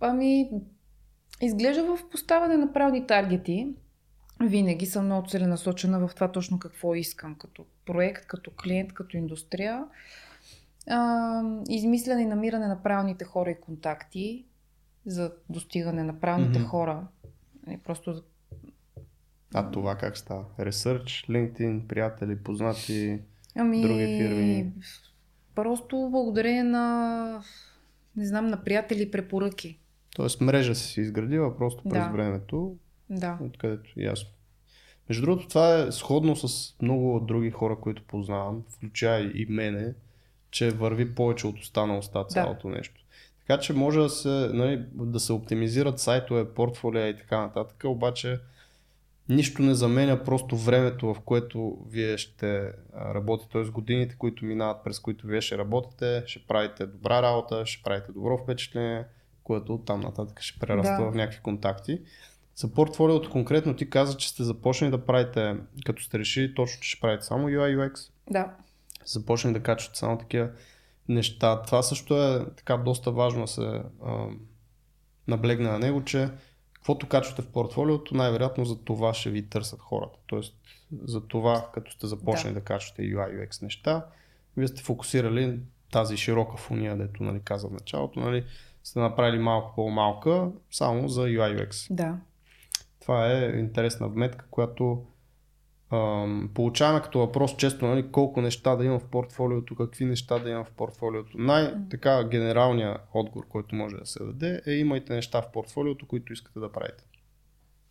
Ами, 0.00 0.50
изглежда 1.42 1.96
в 1.96 2.10
поставяне 2.10 2.56
на 2.56 2.72
правни 2.72 3.06
таргети. 3.06 3.68
Винаги 4.40 4.86
съм 4.86 5.04
много 5.04 5.28
целенасочена 5.28 6.08
в 6.08 6.14
това 6.14 6.32
точно 6.32 6.58
какво 6.58 6.94
искам 6.94 7.34
като 7.34 7.64
проект, 7.86 8.26
като 8.26 8.50
клиент, 8.50 8.92
като 8.92 9.16
индустрия. 9.16 9.84
А, 10.90 11.42
измисляне 11.68 12.22
и 12.22 12.26
намиране 12.26 12.66
на 12.66 12.82
правилните 12.82 13.24
хора 13.24 13.50
и 13.50 13.60
контакти 13.60 14.44
за 15.06 15.32
достигане 15.50 16.02
на 16.02 16.20
правилните 16.20 16.58
Мгм. 16.58 16.68
хора. 16.68 17.06
И 17.70 17.78
просто 17.78 18.22
А 19.54 19.70
това 19.70 19.94
как 19.96 20.16
става? 20.18 20.44
Research, 20.58 21.28
LinkedIn, 21.28 21.86
приятели, 21.86 22.36
познати. 22.36 23.20
Ами, 23.56 23.82
други 23.82 24.04
фирми? 24.06 24.72
Просто 25.54 26.08
благодарение 26.12 26.62
на, 26.62 27.42
не 28.16 28.26
знам, 28.26 28.46
на 28.46 28.64
приятели 28.64 29.02
и 29.02 29.10
препоръки. 29.10 29.78
Тоест 30.16 30.40
мрежа 30.40 30.74
си 30.74 31.00
изградила 31.00 31.56
просто 31.56 31.82
през 31.82 32.04
Да. 32.04 32.10
времето, 32.12 32.76
Да. 33.10 33.38
откъдето 33.42 33.90
ясно. 33.96 34.28
Между 35.08 35.22
другото, 35.26 35.48
това 35.48 35.78
е 35.78 35.92
сходно 35.92 36.36
с 36.36 36.74
много 36.82 37.20
други 37.20 37.50
хора, 37.50 37.76
които 37.80 38.02
познавам, 38.06 38.62
включая 38.68 39.30
и 39.34 39.46
мене, 39.48 39.94
че 40.50 40.70
върви 40.70 41.14
повече 41.14 41.46
от 41.46 41.58
уста 41.58 41.86
на 41.86 41.98
уста 41.98 42.24
цялото 42.24 42.68
нещо. 42.68 43.03
Така 43.46 43.60
че 43.60 43.72
може 43.72 44.00
да 44.00 44.08
се, 44.08 44.28
нали, 44.52 44.84
да 44.92 45.20
се 45.20 45.32
оптимизират 45.32 45.98
сайтове, 45.98 46.54
портфолия 46.54 47.08
и 47.08 47.16
така 47.16 47.40
нататък, 47.40 47.82
обаче 47.84 48.40
нищо 49.28 49.62
не 49.62 49.74
заменя 49.74 50.24
просто 50.24 50.56
времето, 50.56 51.14
в 51.14 51.20
което 51.20 51.78
вие 51.90 52.18
ще 52.18 52.72
работите, 53.14 53.52
т.е. 53.52 53.64
годините, 53.64 54.16
които 54.18 54.44
минават, 54.44 54.84
през 54.84 55.00
които 55.00 55.26
вие 55.26 55.40
ще 55.40 55.58
работите, 55.58 56.22
ще 56.26 56.46
правите 56.46 56.86
добра 56.86 57.22
работа, 57.22 57.66
ще 57.66 57.82
правите 57.82 58.12
добро 58.12 58.38
впечатление, 58.38 59.04
което 59.44 59.74
оттам 59.74 60.00
нататък 60.00 60.40
ще 60.40 60.58
прераства 60.58 61.04
Да. 61.04 61.10
в 61.10 61.14
някакви 61.14 61.40
контакти. 61.42 62.00
За 62.56 62.72
портфолиото 62.72 63.30
конкретно 63.30 63.76
ти 63.76 63.90
каза, 63.90 64.16
че 64.16 64.28
сте 64.28 64.42
започнали 64.42 64.90
да 64.90 65.06
правите, 65.06 65.56
като 65.84 66.02
сте 66.02 66.18
решили 66.18 66.54
точно, 66.54 66.80
че 66.80 66.88
ще 66.90 67.00
правите 67.00 67.24
само 67.24 67.48
UI 67.48 67.76
UX, 67.78 68.10
Да. 68.30 68.50
започнали 69.04 69.54
да 69.54 69.62
качвате 69.62 69.98
само 69.98 70.18
такива 70.18 70.50
неща. 71.08 71.62
Това 71.62 71.82
също 71.82 72.22
е 72.22 72.46
така 72.56 72.76
доста 72.76 73.12
важно 73.12 73.40
да 73.40 73.46
се 73.46 73.82
а, 74.04 74.26
наблегне 75.28 75.70
на 75.70 75.78
него, 75.78 76.04
че 76.04 76.30
каквото 76.72 77.08
качвате 77.08 77.42
в 77.42 77.48
портфолиото, 77.52 78.16
най-вероятно 78.16 78.64
за 78.64 78.84
това 78.84 79.14
ще 79.14 79.30
ви 79.30 79.48
търсят 79.48 79.80
хората. 79.80 80.18
Тоест, 80.26 80.54
за 81.04 81.20
това, 81.20 81.68
като 81.74 81.92
сте 81.92 82.06
започнали 82.06 82.54
да, 82.54 82.60
да 82.60 82.64
качвате 82.64 83.02
UI 83.02 83.48
UX 83.48 83.62
неща, 83.62 84.06
вие 84.56 84.68
сте 84.68 84.82
фокусирали 84.82 85.60
тази 85.92 86.16
широка 86.16 86.56
фуния, 86.56 86.96
дето 86.96 87.22
нали, 87.22 87.40
каза 87.44 87.68
в 87.68 87.72
началото, 87.72 88.20
нали, 88.20 88.44
сте 88.84 88.98
направили 88.98 89.38
малко 89.38 89.72
по-малка, 89.74 90.50
само 90.70 91.08
за 91.08 91.20
UI 91.20 91.68
UX. 91.68 91.94
Да. 91.94 92.16
Това 93.00 93.32
е 93.32 93.58
интересна 93.58 94.08
вметка, 94.08 94.46
която 94.50 95.04
ам, 95.94 96.50
получаваме 96.54 97.02
като 97.02 97.18
въпрос 97.18 97.56
често, 97.56 97.86
нали, 97.86 98.10
колко 98.12 98.40
неща 98.40 98.76
да 98.76 98.84
има 98.84 98.98
в 98.98 99.04
портфолиото, 99.04 99.76
какви 99.76 100.04
неща 100.04 100.38
да 100.38 100.50
има 100.50 100.64
в 100.64 100.70
портфолиото. 100.70 101.38
Най-така 101.38 102.28
генералният 102.28 103.00
отговор, 103.14 103.48
който 103.48 103.74
може 103.74 103.96
да 103.96 104.06
се 104.06 104.24
даде 104.24 104.62
е 104.66 104.72
имайте 104.72 105.14
неща 105.14 105.42
в 105.42 105.52
портфолиото, 105.52 106.06
които 106.06 106.32
искате 106.32 106.58
да 106.58 106.72
правите. 106.72 107.04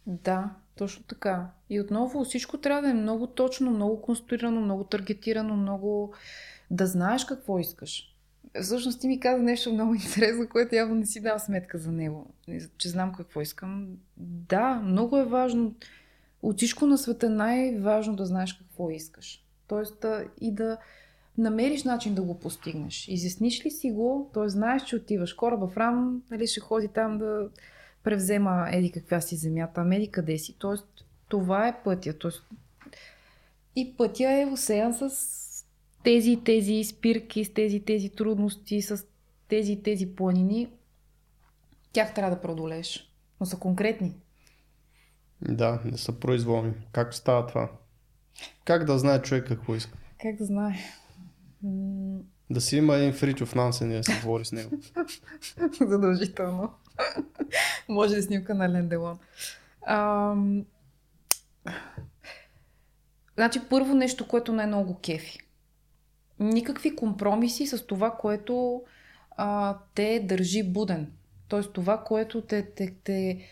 Да, 0.08 0.50
точно 0.76 1.04
така. 1.04 1.48
И 1.70 1.80
отново 1.80 2.24
всичко 2.24 2.58
трябва 2.58 2.82
да 2.82 2.90
е 2.90 2.94
много 2.94 3.28
точно, 3.28 3.72
много 3.72 4.02
конструирано, 4.02 4.62
много 4.62 4.84
таргетирано, 4.84 5.56
много 5.56 6.14
да 6.72 6.88
знаеш 6.88 7.26
какво 7.26 7.60
искаш. 7.60 8.16
всъщност 8.62 9.02
ти 9.02 9.08
ми 9.08 9.20
каза 9.20 9.44
нещо 9.44 9.74
много 9.74 9.94
интересно, 10.06 10.50
което 10.50 10.76
явно 10.76 10.96
не 10.96 11.06
си 11.06 11.22
дам 11.22 11.40
сметка 11.40 11.78
за 11.78 11.92
него. 11.92 12.34
Че 12.78 12.90
знам 12.90 13.14
какво 13.14 13.42
искам. 13.42 13.88
Да, 14.18 14.82
много 14.86 15.18
е 15.18 15.26
важно. 15.26 15.76
От 16.44 16.58
всичко 16.58 16.86
на 16.86 16.98
света 16.98 17.30
най-важно 17.30 18.16
да 18.16 18.26
знаеш 18.26 18.54
какво 18.54 18.90
искаш. 18.90 19.44
Тоест 19.68 20.02
да, 20.02 20.26
и 20.42 20.52
да 20.52 20.78
намериш 21.38 21.84
начин 21.84 22.16
да 22.16 22.22
го 22.22 22.40
постигнеш. 22.40 23.08
Изясниш 23.08 23.66
ли 23.66 23.72
си 23.72 23.92
го, 23.92 24.32
т.е. 24.34 24.50
знаеш, 24.50 24.84
че 24.84 24.96
отиваш 24.96 25.34
кораба 25.34 25.68
в 25.68 25.78
рам, 25.78 26.22
нали, 26.32 26.48
ще 26.48 26.60
ходи 26.60 26.88
там 26.88 27.18
да 27.18 27.50
превзема 28.04 28.68
еди 28.72 28.92
каква 28.92 29.22
си 29.22 29.36
земята, 29.36 29.82
ами 29.82 29.96
еди 29.96 30.12
къде 30.12 30.38
си. 30.38 30.56
Тоест, 30.60 31.06
това 31.30 31.68
е 31.68 31.84
пътя. 31.84 32.14
Тоест, 32.14 32.44
и 33.76 33.98
пътя 33.98 34.32
е 34.32 34.46
усеян 34.46 34.94
с 34.94 35.10
тези 36.04 36.40
тези 36.46 36.84
спирки, 36.84 37.46
с 37.46 37.54
тези 37.54 37.80
тези 37.80 38.10
трудности, 38.10 38.82
с 38.82 39.06
тези 39.48 39.84
тези 39.84 40.16
планини. 40.16 40.70
Тях 41.94 42.14
трябва 42.14 42.36
да 42.36 42.42
преодолееш. 42.42 43.14
Но 43.40 43.46
са 43.46 43.58
конкретни. 43.58 44.14
Да, 45.50 45.80
не 45.86 45.98
са 45.98 46.20
произволни. 46.20 46.74
Как 46.92 47.14
става 47.14 47.48
това? 47.48 47.70
Как 48.66 48.86
да 48.86 49.00
знае 49.00 49.22
човек 49.22 49.48
какво 49.48 49.76
иска? 49.76 49.98
Как 50.22 50.36
да 50.36 50.46
знае? 50.46 50.76
Да 52.50 52.62
си 52.62 52.78
има 52.78 52.96
един 52.96 53.14
фричов 53.14 53.56
нансен 53.56 53.92
и 53.92 53.96
да 53.96 54.04
се 54.04 54.20
говори 54.24 54.46
с 54.46 54.52
него. 54.52 54.72
Задължително. 55.88 56.74
Може 57.90 58.16
да 58.16 58.22
снимка 58.22 58.56
на 58.56 58.70
Ленделон. 58.70 59.20
Ам... 59.88 60.66
Значи 63.36 63.62
първо 63.70 63.96
нещо, 63.96 64.28
което 64.28 64.54
най-много 64.54 65.00
кефи. 65.00 65.40
Никакви 66.40 66.96
компромиси 66.96 67.68
с 67.68 67.86
това, 67.86 68.12
което 68.12 68.84
а, 69.38 69.78
те 69.96 70.20
държи 70.20 70.64
буден. 70.64 71.12
Тоест 71.48 71.74
това, 71.74 72.04
което 72.04 72.42
те, 72.42 72.66
те, 72.76 72.94
те 73.04 73.48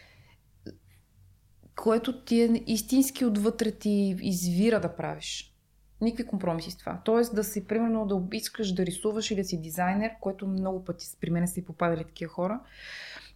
което 1.82 2.22
ти 2.22 2.42
е 2.42 2.64
истински 2.68 3.26
отвътре 3.26 3.72
ти 3.72 4.16
извира 4.22 4.80
да 4.80 4.96
правиш. 4.96 5.54
Никакви 6.02 6.28
компромиси 6.28 6.72
с 6.72 6.78
това. 6.78 7.02
Тоест 7.06 7.36
да 7.36 7.44
си, 7.44 7.68
примерно, 7.68 8.06
да 8.06 8.38
искаш 8.38 8.72
да 8.72 8.86
рисуваш 8.86 9.32
или 9.32 9.42
да 9.42 9.48
си 9.48 9.62
дизайнер, 9.62 10.12
което 10.22 10.48
много 10.48 10.86
пъти 10.86 11.06
при 11.22 11.30
мен 11.30 11.48
са 11.48 11.60
и 11.60 11.66
попадали 11.66 12.04
такива 12.04 12.34
хора. 12.34 12.60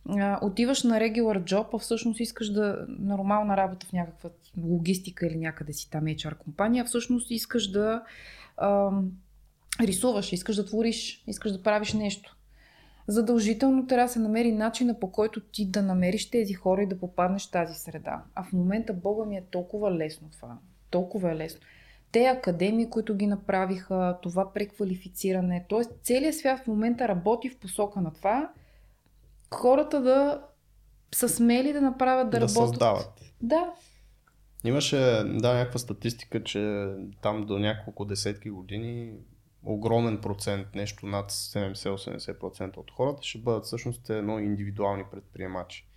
А, 0.09 0.39
отиваш 0.41 0.83
на 0.83 0.99
regular 0.99 1.43
job, 1.43 1.67
а 1.73 1.77
всъщност 1.77 2.19
искаш 2.19 2.49
да 2.49 2.85
нормална 2.87 3.57
работа 3.57 3.87
в 3.87 3.93
някаква 3.93 4.29
логистика 4.63 5.27
или 5.27 5.37
някъде 5.37 5.73
си 5.73 5.89
там 5.89 6.03
HR 6.03 6.37
компания, 6.37 6.83
а 6.83 6.87
всъщност 6.87 7.31
искаш 7.31 7.67
да 7.67 8.03
а, 8.57 8.91
рисуваш, 9.81 10.33
искаш 10.33 10.55
да 10.55 10.65
твориш, 10.65 11.23
искаш 11.27 11.51
да 11.51 11.63
правиш 11.63 11.93
нещо. 11.93 12.34
Задължително 13.07 13.87
трябва 13.87 14.07
да 14.07 14.13
се 14.13 14.19
намери 14.19 14.51
начина 14.51 14.99
по 14.99 15.11
който 15.11 15.39
ти 15.39 15.65
да 15.65 15.81
намериш 15.81 16.29
тези 16.29 16.53
хора 16.53 16.83
и 16.83 16.87
да 16.87 16.99
попаднеш 16.99 17.47
в 17.47 17.51
тази 17.51 17.73
среда. 17.73 18.23
А 18.35 18.43
в 18.43 18.53
момента 18.53 18.93
Бога 18.93 19.25
ми 19.25 19.37
е 19.37 19.43
толкова 19.51 19.91
лесно 19.91 20.29
това. 20.31 20.57
Толкова 20.89 21.31
е 21.31 21.35
лесно. 21.35 21.59
Те 22.11 22.25
академии, 22.25 22.89
които 22.89 23.15
ги 23.15 23.27
направиха, 23.27 24.17
това 24.21 24.53
преквалифициране, 24.53 25.65
т.е. 25.69 25.81
целият 26.03 26.35
свят 26.35 26.59
в 26.59 26.67
момента 26.67 27.07
работи 27.07 27.49
в 27.49 27.57
посока 27.57 28.01
на 28.01 28.13
това, 28.13 28.51
хората 29.53 30.01
да 30.01 30.41
са 31.15 31.29
смели 31.29 31.73
да 31.73 31.81
направят 31.81 32.29
да, 32.29 32.39
да 32.39 32.41
работят. 32.41 32.69
създават. 32.69 33.21
Да. 33.41 33.73
Имаше, 34.63 34.97
да, 35.25 35.53
някаква 35.53 35.79
статистика, 35.79 36.43
че 36.43 36.87
там 37.21 37.45
до 37.45 37.59
няколко 37.59 38.05
десетки 38.05 38.49
години 38.49 39.13
огромен 39.65 40.21
процент, 40.21 40.75
нещо 40.75 41.05
над 41.05 41.31
70-80% 41.31 42.77
от 42.77 42.91
хората 42.91 43.23
ще 43.23 43.37
бъдат 43.37 43.65
всъщност 43.65 44.09
едно 44.09 44.39
индивидуални 44.39 45.03
предприемачи. 45.11 45.87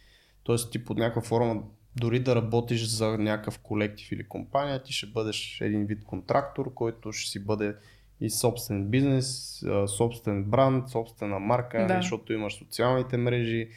Тоест 0.43 0.73
ти 0.73 0.85
под 0.85 0.99
някаква 0.99 1.23
форма 1.23 1.63
дори 1.97 2.21
да 2.21 2.37
работиш 2.37 2.85
за 2.85 3.19
някакъв 3.19 3.59
колектив 3.59 4.13
или 4.13 4.29
компания, 4.29 4.83
ти 4.83 4.93
ще 4.93 5.07
бъдеш 5.07 5.61
един 5.61 5.87
вид 5.87 6.05
контрактор, 6.05 6.75
който 6.75 7.13
ще 7.13 7.31
си 7.31 7.45
бъде 7.45 7.77
и 8.21 8.31
собствен 8.31 8.91
бизнес, 8.91 9.61
собствен 9.87 10.45
бранд, 10.45 10.91
собствена 10.91 11.39
марка, 11.39 11.87
да. 11.89 11.95
защото 11.97 12.33
имаш 12.33 12.59
социалните 12.59 13.17
мрежи 13.17 13.69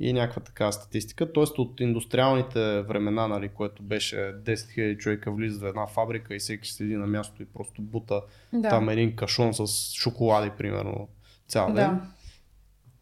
и 0.00 0.12
някаква 0.12 0.42
така 0.42 0.72
статистика. 0.72 1.32
Тоест 1.32 1.58
от 1.58 1.80
индустриалните 1.80 2.82
времена, 2.82 3.28
нали, 3.28 3.48
което 3.48 3.82
беше 3.82 4.16
10 4.16 4.42
000 4.42 4.98
човека 4.98 5.32
влизат 5.32 5.62
в 5.62 5.66
една 5.66 5.86
фабрика 5.86 6.34
и 6.34 6.38
всеки 6.38 6.68
седи 6.68 6.96
на 6.96 7.06
място 7.06 7.42
и 7.42 7.46
просто 7.46 7.82
бута 7.82 8.22
да. 8.52 8.68
там 8.68 8.88
един 8.88 9.16
кашон 9.16 9.54
с 9.54 9.92
шоколади, 9.94 10.50
примерно, 10.58 11.08
цял 11.48 11.66
ден. 11.66 11.74
Да. 11.74 12.00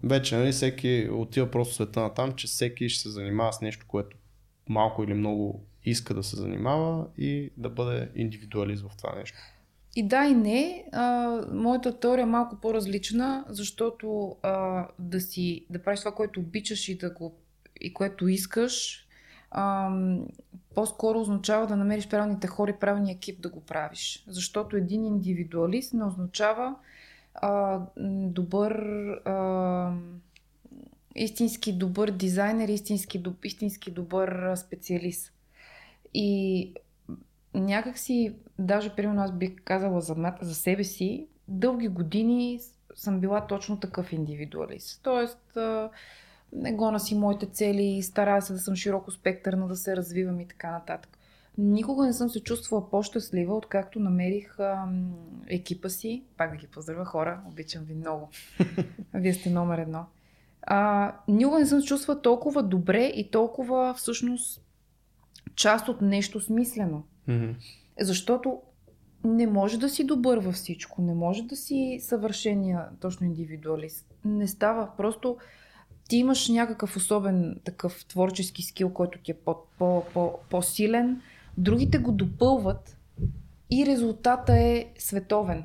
Вече 0.02 0.36
нали, 0.36 0.52
всеки 0.52 1.08
отива 1.12 1.50
просто 1.50 1.74
света 1.74 2.00
на 2.00 2.14
там, 2.14 2.32
че 2.32 2.46
всеки 2.46 2.88
ще 2.88 3.02
се 3.02 3.10
занимава 3.10 3.52
с 3.52 3.60
нещо, 3.60 3.86
което 3.88 4.16
малко 4.68 5.04
или 5.04 5.14
много 5.14 5.66
иска 5.84 6.14
да 6.14 6.22
се 6.22 6.36
занимава 6.36 7.06
и 7.18 7.50
да 7.56 7.70
бъде 7.70 8.08
индивидуалист 8.14 8.82
в 8.82 8.96
това 8.96 9.14
нещо. 9.18 9.38
И 9.98 10.02
да, 10.02 10.24
и 10.24 10.34
не. 10.34 10.84
А, 10.92 11.28
моята 11.52 12.00
теория 12.00 12.22
е 12.22 12.26
малко 12.26 12.56
по-различна, 12.56 13.44
защото 13.48 14.36
а, 14.42 14.86
да 14.98 15.20
си 15.20 15.66
да 15.70 15.82
правиш 15.82 16.00
това, 16.00 16.12
което 16.12 16.40
обичаш 16.40 16.88
и 16.88 16.98
да 16.98 17.10
го 17.10 17.34
и 17.80 17.94
което 17.94 18.28
искаш, 18.28 19.06
а, 19.50 19.90
по-скоро 20.74 21.20
означава 21.20 21.66
да 21.66 21.76
намериш 21.76 22.08
правилните 22.08 22.46
хора 22.46 22.70
и 22.70 22.80
правилния 22.80 23.14
екип 23.14 23.40
да 23.40 23.48
го 23.48 23.60
правиш. 23.60 24.24
Защото 24.28 24.76
един 24.76 25.04
индивидуалист 25.04 25.94
не 25.94 26.04
означава 26.04 26.74
а, 27.34 27.80
добър 28.26 28.72
а, 29.24 29.92
истински 31.14 31.72
добър 31.72 32.10
дизайнер, 32.10 32.68
истински, 32.68 33.22
истински 33.44 33.90
добър 33.90 34.56
специалист. 34.56 35.32
И 36.14 36.74
някак 37.54 37.98
си, 37.98 38.36
даже 38.58 38.94
примерно 38.94 39.22
аз 39.22 39.32
бих 39.32 39.52
казала 39.64 40.00
за, 40.00 40.32
за 40.40 40.54
себе 40.54 40.84
си, 40.84 41.28
дълги 41.48 41.88
години 41.88 42.60
съм 42.94 43.20
била 43.20 43.46
точно 43.46 43.80
такъв 43.80 44.12
индивидуалист. 44.12 45.00
Тоест, 45.02 45.58
не 46.52 46.72
гона 46.72 47.00
си 47.00 47.14
моите 47.14 47.46
цели, 47.46 48.02
старая 48.02 48.42
се 48.42 48.52
да 48.52 48.58
съм 48.58 48.76
широко 48.76 49.10
спектърна, 49.10 49.68
да 49.68 49.76
се 49.76 49.96
развивам 49.96 50.40
и 50.40 50.48
така 50.48 50.70
нататък. 50.70 51.18
Никога 51.58 52.06
не 52.06 52.12
съм 52.12 52.28
се 52.28 52.42
чувствала 52.42 52.90
по-щастлива, 52.90 53.56
откакто 53.56 54.00
намерих 54.00 54.60
а, 54.60 54.88
екипа 55.46 55.88
си. 55.88 56.24
Пак 56.36 56.50
да 56.50 56.56
ги 56.56 56.66
поздравя 56.66 57.04
хора, 57.04 57.40
обичам 57.46 57.84
ви 57.84 57.94
много. 57.94 58.28
Вие 59.14 59.34
сте 59.34 59.50
номер 59.50 59.78
едно. 59.78 60.06
А, 60.62 61.14
никога 61.28 61.58
не 61.58 61.66
съм 61.66 61.80
се 61.80 61.86
чувствала 61.86 62.22
толкова 62.22 62.62
добре 62.62 63.04
и 63.04 63.30
толкова 63.30 63.94
всъщност 63.94 64.62
част 65.54 65.88
от 65.88 66.02
нещо 66.02 66.40
смислено. 66.40 67.04
Mm-hmm. 67.28 67.54
Защото 68.00 68.60
не 69.24 69.46
може 69.46 69.78
да 69.78 69.88
си 69.88 70.04
добър 70.04 70.38
във 70.38 70.54
всичко, 70.54 71.02
не 71.02 71.14
може 71.14 71.42
да 71.42 71.56
си 71.56 71.98
съвършения 72.02 72.84
точно 73.00 73.26
индивидуалист. 73.26 74.14
Не 74.24 74.48
става. 74.48 74.88
Просто 74.96 75.36
ти 76.08 76.16
имаш 76.16 76.48
някакъв 76.48 76.96
особен 76.96 77.60
такъв 77.64 78.04
творчески 78.08 78.62
скил, 78.62 78.90
който 78.90 79.18
ти 79.18 79.30
е 79.30 79.34
по, 79.34 79.56
по, 79.78 80.04
по, 80.14 80.38
по-силен, 80.50 81.20
другите 81.58 81.98
го 81.98 82.12
допълват 82.12 82.96
и 83.70 83.86
резултата 83.86 84.58
е 84.58 84.86
световен. 84.98 85.64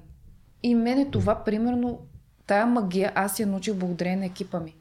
И 0.63 0.75
мене 0.75 1.11
това, 1.11 1.43
примерно, 1.43 1.99
тая 2.47 2.65
магия, 2.65 3.11
аз 3.15 3.39
я 3.39 3.47
научих 3.47 3.75
благодарение 3.75 4.17
на 4.17 4.25
екипа 4.25 4.59
ми. 4.59 4.75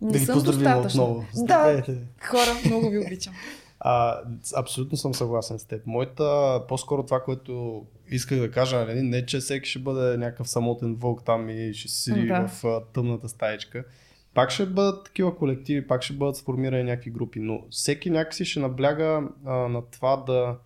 Не 0.00 0.12
да 0.12 0.18
съм 0.18 0.42
достатъчно. 0.42 1.04
Отново. 1.04 1.26
Да, 1.46 1.82
хора, 2.22 2.50
много 2.66 2.90
ви 2.90 2.98
обичам. 2.98 3.34
А, 3.80 4.20
абсолютно 4.56 4.98
съм 4.98 5.14
съгласен 5.14 5.58
с 5.58 5.64
теб. 5.64 5.86
Моята, 5.86 6.60
по-скоро 6.68 7.02
това, 7.02 7.20
което 7.20 7.84
исках 8.10 8.38
да 8.38 8.50
кажа, 8.50 8.84
нали, 8.86 9.02
не 9.02 9.26
че 9.26 9.38
всеки 9.38 9.70
ще 9.70 9.78
бъде 9.78 10.16
някакъв 10.16 10.48
самотен 10.48 10.94
вълк 10.94 11.24
там 11.24 11.48
и 11.48 11.74
ще 11.74 11.88
си 11.88 12.02
седи 12.02 12.26
да. 12.26 12.48
в 12.48 12.64
а, 12.64 12.80
тъмната 12.92 13.28
стаечка. 13.28 13.84
Пак 14.34 14.50
ще 14.50 14.66
бъдат 14.66 15.04
такива 15.04 15.36
колективи, 15.36 15.86
пак 15.86 16.02
ще 16.02 16.12
бъдат 16.12 16.36
сформирани 16.36 16.82
някакви 16.82 17.10
групи, 17.10 17.40
но 17.40 17.62
всеки 17.70 18.10
някакси 18.10 18.44
ще 18.44 18.60
набляга 18.60 19.22
а, 19.46 19.54
на 19.54 19.82
това 19.90 20.16
да, 20.16 20.56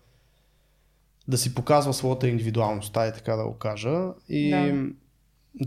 да 1.27 1.37
си 1.37 1.55
показва 1.55 1.93
своята 1.93 2.27
индивидуалност, 2.27 2.93
тая 2.93 3.13
така 3.13 3.35
да 3.35 3.43
го 3.43 3.57
кажа. 3.57 4.07
И 4.29 4.49
да 4.49 4.89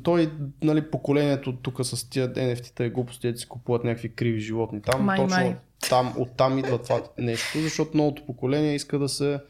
той, 0.02 0.32
нали, 0.62 0.90
поколението 0.90 1.56
тук 1.56 1.78
с 1.82 2.10
тия 2.10 2.32
NFT-та 2.32 2.84
и 2.84 2.90
глупости, 2.90 3.36
си 3.36 3.48
купуват 3.48 3.84
някакви 3.84 4.08
криви 4.08 4.40
животни. 4.40 4.82
Там 4.82 5.04
май, 5.04 5.16
точно 5.18 5.36
май. 5.36 5.56
Там, 5.88 6.14
оттам 6.18 6.58
идва 6.58 6.82
това 6.82 7.02
нещо, 7.18 7.58
защото 7.58 7.96
новото 7.96 8.26
поколение 8.26 8.74
иска 8.74 8.98
да 8.98 9.08
се, 9.08 9.40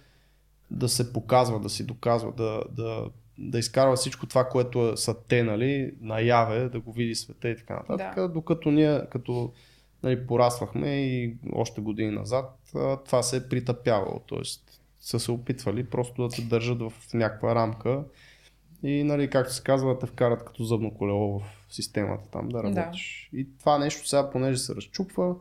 да 0.71 0.89
се 0.89 1.13
показва, 1.13 1.61
да 1.61 1.69
си 1.69 1.87
доказва, 1.87 2.33
да, 2.33 2.63
да, 2.71 3.05
да 3.39 3.59
изкарва 3.59 3.97
всичко 3.97 4.27
това, 4.27 4.45
което 4.45 4.97
са 4.97 5.17
те, 5.29 5.43
нали, 5.43 5.95
наяве, 6.01 6.69
да 6.69 6.81
го 6.81 6.93
види 6.93 7.15
света 7.15 7.49
и 7.49 7.57
така 7.57 7.75
нататък. 7.75 8.15
Да. 8.15 8.29
Докато 8.29 8.71
ние, 8.71 9.01
като 9.11 9.53
нали, 10.03 10.27
пораствахме 10.27 11.07
и 11.07 11.37
още 11.53 11.81
години 11.81 12.11
назад, 12.11 12.59
това 13.05 13.23
се 13.23 13.37
е 13.37 13.49
притъпявало. 13.49 14.21
Тоест, 14.27 14.81
са 15.01 15.21
се 15.21 15.31
опитвали 15.31 15.85
просто 15.85 16.29
да 16.29 16.31
се 16.31 16.43
държат 16.43 16.83
в 16.83 16.93
някаква 17.15 17.55
рамка 17.55 18.05
и 18.83 19.05
нали, 19.05 19.31
както 19.31 19.55
се 19.55 19.63
казва, 19.63 19.99
те 19.99 20.07
вкарат 20.07 20.45
като 20.45 20.65
зъбно 20.65 20.95
колело 20.95 21.39
в 21.39 21.65
системата 21.71 22.31
там 22.31 22.49
да 22.49 22.63
работиш. 22.63 23.31
Да. 23.33 23.39
И 23.39 23.49
това 23.59 23.79
нещо 23.79 24.09
сега, 24.09 24.31
понеже 24.31 24.59
се 24.59 24.75
разчупва, 24.75 25.35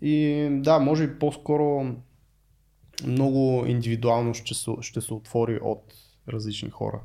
и 0.00 0.48
да, 0.50 0.78
може 0.78 1.04
и 1.04 1.18
по-скоро 1.18 1.94
много 3.06 3.66
индивидуално 3.66 4.34
ще 4.34 4.54
се, 4.54 4.70
ще 4.80 5.00
се 5.00 5.14
отвори 5.14 5.58
от 5.62 5.94
различни 6.28 6.70
хора. 6.70 7.00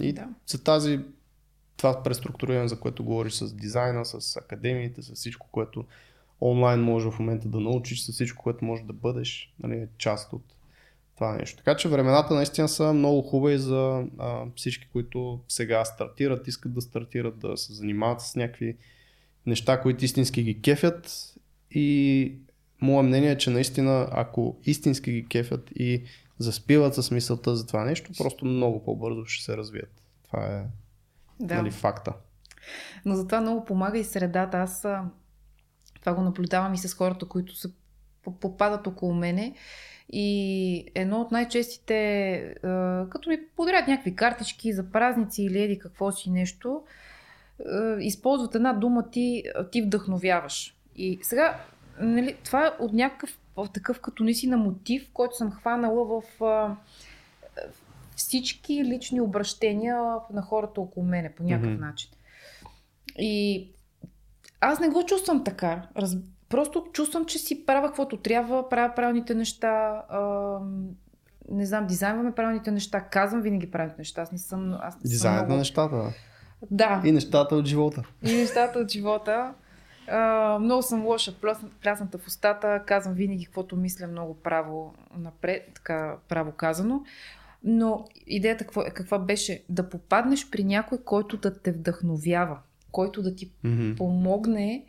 И 0.00 0.12
да. 0.12 0.28
за 0.46 0.64
тази 0.64 1.00
това 1.76 2.02
преструктуриране, 2.02 2.68
за 2.68 2.80
което 2.80 3.04
говориш 3.04 3.32
с 3.32 3.54
дизайна, 3.54 4.04
с 4.04 4.36
академиите, 4.36 5.02
с 5.02 5.14
всичко, 5.14 5.48
което 5.52 5.84
онлайн 6.40 6.80
може 6.80 7.10
в 7.10 7.18
момента 7.18 7.48
да 7.48 7.60
научиш, 7.60 8.02
с 8.02 8.12
всичко, 8.12 8.42
което 8.42 8.64
може 8.64 8.82
да 8.82 8.92
бъдеш, 8.92 9.54
нали, 9.62 9.76
е 9.76 9.88
част 9.98 10.32
от 10.32 10.42
това 11.14 11.36
нещо. 11.36 11.56
Така 11.56 11.76
че 11.76 11.88
времената 11.88 12.34
наистина 12.34 12.68
са 12.68 12.92
много 12.92 13.22
хубави 13.22 13.58
за 13.58 14.04
а, 14.18 14.44
всички, 14.56 14.88
които 14.92 15.40
сега 15.48 15.84
стартират, 15.84 16.48
искат 16.48 16.74
да 16.74 16.80
стартират, 16.80 17.38
да 17.38 17.56
се 17.56 17.72
занимават 17.72 18.20
с 18.20 18.36
някакви 18.36 18.76
неща, 19.46 19.80
които 19.80 20.04
истински 20.04 20.42
ги 20.42 20.60
кефят 20.60 21.29
и 21.70 22.34
мое 22.80 23.02
мнение 23.02 23.30
е, 23.30 23.38
че 23.38 23.50
наистина, 23.50 24.08
ако 24.12 24.56
истински 24.64 25.12
ги 25.12 25.26
кефят 25.26 25.70
и 25.74 26.02
заспиват 26.38 26.94
с 26.94 27.10
мисълта 27.10 27.56
за 27.56 27.66
това 27.66 27.84
нещо, 27.84 28.10
просто 28.18 28.44
много 28.44 28.84
по-бързо 28.84 29.24
ще 29.24 29.44
се 29.44 29.56
развият. 29.56 30.02
Това 30.24 30.46
е 30.46 30.64
да. 31.40 31.54
нали, 31.54 31.70
факта. 31.70 32.12
Но 33.04 33.14
затова 33.14 33.40
много 33.40 33.64
помага 33.64 33.98
и 33.98 34.04
средата. 34.04 34.56
Аз 34.58 34.86
това 36.00 36.14
го 36.14 36.22
наблюдавам 36.22 36.74
и 36.74 36.78
с 36.78 36.94
хората, 36.94 37.26
които 37.26 37.56
се 37.56 37.68
попадат 38.40 38.86
около 38.86 39.14
мене. 39.14 39.54
И 40.12 40.86
едно 40.94 41.20
от 41.20 41.30
най-честите, 41.30 42.54
като 43.10 43.30
ми 43.30 43.38
подарят 43.56 43.88
някакви 43.88 44.16
картички 44.16 44.72
за 44.72 44.90
празници 44.90 45.42
или 45.42 45.62
еди 45.62 45.78
какво 45.78 46.12
си 46.12 46.30
нещо, 46.30 46.82
използват 48.00 48.54
една 48.54 48.72
дума 48.72 49.10
ти, 49.10 49.44
ти 49.72 49.82
вдъхновяваш. 49.82 50.76
И 50.96 51.18
сега, 51.22 51.60
нали, 52.00 52.36
това 52.44 52.66
е 52.66 52.70
от 52.78 52.92
някакъв 52.92 53.38
такъв 53.72 54.00
като 54.00 54.24
наистина 54.24 54.56
мотив, 54.56 55.10
който 55.12 55.36
съм 55.36 55.52
хванала 55.52 56.04
в 56.04 56.44
а, 56.44 56.76
всички 58.16 58.84
лични 58.84 59.20
обращения 59.20 59.96
на 60.32 60.42
хората 60.42 60.80
около 60.80 61.06
мене 61.06 61.34
по 61.34 61.42
някакъв 61.42 61.70
mm-hmm. 61.70 61.80
начин. 61.80 62.10
И 63.18 63.68
аз 64.60 64.80
не 64.80 64.88
го 64.88 65.06
чувствам 65.06 65.44
така. 65.44 65.88
Раз... 65.96 66.16
Просто 66.48 66.86
чувствам, 66.92 67.24
че 67.24 67.38
си 67.38 67.66
правя 67.66 67.86
каквото 67.86 68.16
трябва, 68.16 68.68
правя 68.68 68.94
правилните 68.94 69.34
неща, 69.34 70.02
а, 70.08 70.58
не 71.50 71.66
знам, 71.66 71.86
дизайнваме 71.86 72.34
правилните 72.34 72.70
неща, 72.70 73.00
казвам 73.00 73.42
винаги 73.42 73.70
правилните 73.70 74.00
неща. 74.00 74.22
Аз 74.22 74.32
не 74.32 74.38
съм. 74.38 74.78
Аз 74.80 74.94
не 74.94 75.00
Дизайн 75.08 75.34
съм 75.34 75.44
много... 75.44 75.52
на 75.52 75.58
нещата. 75.58 76.12
Да. 76.70 77.02
И 77.04 77.12
нещата 77.12 77.56
от 77.56 77.66
живота. 77.66 78.02
И 78.22 78.34
нещата 78.34 78.78
от 78.78 78.90
живота. 78.90 79.54
Много 80.60 80.82
съм 80.82 81.06
лоша, 81.06 81.34
плясната 81.82 82.18
в 82.18 82.26
устата, 82.26 82.82
казвам 82.86 83.14
винаги 83.14 83.44
каквото 83.44 83.76
мисля 83.76 84.06
много 84.06 84.34
право 84.34 84.94
напред, 85.16 85.70
така 85.74 86.16
право 86.28 86.52
казано. 86.52 87.04
Но 87.64 88.04
идеята 88.26 88.64
каква, 88.64 88.84
каква 88.84 89.18
беше? 89.18 89.64
Да 89.68 89.88
попаднеш 89.88 90.50
при 90.50 90.64
някой, 90.64 90.98
който 91.04 91.36
да 91.36 91.58
те 91.58 91.72
вдъхновява, 91.72 92.58
който 92.92 93.22
да 93.22 93.34
ти 93.34 93.50
mm-hmm. 93.64 93.96
помогне 93.96 94.84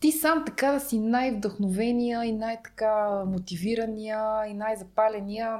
ти 0.00 0.12
сам 0.12 0.44
така 0.46 0.72
да 0.72 0.80
си 0.80 0.98
най-вдъхновения 0.98 2.24
и 2.24 2.32
най-така 2.32 3.24
мотивирания 3.26 4.46
и 4.48 4.54
най-запаления. 4.54 5.58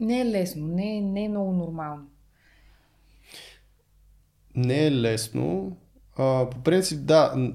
Не 0.00 0.20
е 0.20 0.24
лесно, 0.24 0.66
не, 0.66 1.00
не 1.00 1.24
е 1.24 1.28
много 1.28 1.52
нормално. 1.52 2.06
Не 4.54 4.86
е 4.86 4.92
лесно. 4.92 5.76
А, 6.16 6.50
по 6.50 6.62
принцип, 6.62 7.06
да, 7.06 7.52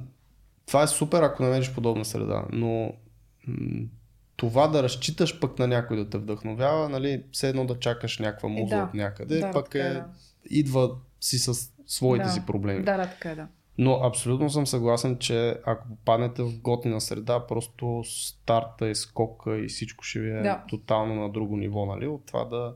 това 0.70 0.84
е 0.84 0.88
супер, 0.88 1.22
ако 1.22 1.43
намериш 1.43 1.74
подобна 1.74 2.05
среда, 2.05 2.45
но 2.51 2.93
м- 3.47 3.86
това 4.36 4.67
да 4.67 4.84
разчиташ 4.84 5.39
пък 5.39 5.59
на 5.59 5.67
някой 5.67 5.97
да 5.97 6.09
те 6.09 6.17
вдъхновява, 6.17 6.89
нали, 6.89 7.24
все 7.32 7.49
едно 7.49 7.65
да 7.65 7.80
чакаш 7.80 8.20
някаква 8.20 8.49
муза 8.49 8.76
да. 8.76 8.84
от 8.84 8.93
някъде, 8.93 9.39
да, 9.39 9.51
пък 9.51 9.76
е, 9.76 9.80
е, 9.80 9.93
да. 9.93 10.05
идва 10.49 10.91
си 11.22 11.38
с 11.38 11.72
своите 11.88 12.26
да. 12.26 12.32
си 12.32 12.45
проблеми. 12.45 12.84
Да, 12.84 12.97
да, 12.97 13.09
така 13.09 13.32
е, 13.32 13.36
да. 13.36 13.47
Но 13.78 13.93
абсолютно 14.03 14.49
съм 14.49 14.67
съгласен, 14.67 15.17
че 15.17 15.57
ако 15.65 15.88
попаднете 15.88 16.43
в 16.43 16.59
готина 16.59 17.01
среда, 17.01 17.47
просто 17.47 18.03
старта 18.05 18.89
и 18.89 18.95
скока 18.95 19.57
и 19.59 19.67
всичко 19.67 20.03
ще 20.03 20.20
ви 20.20 20.30
е 20.30 20.41
да. 20.41 20.63
тотално 20.70 21.15
на 21.15 21.30
друго 21.30 21.57
ниво, 21.57 21.86
нали? 21.86 22.07
От 22.07 22.26
това 22.26 22.45
да 22.45 22.74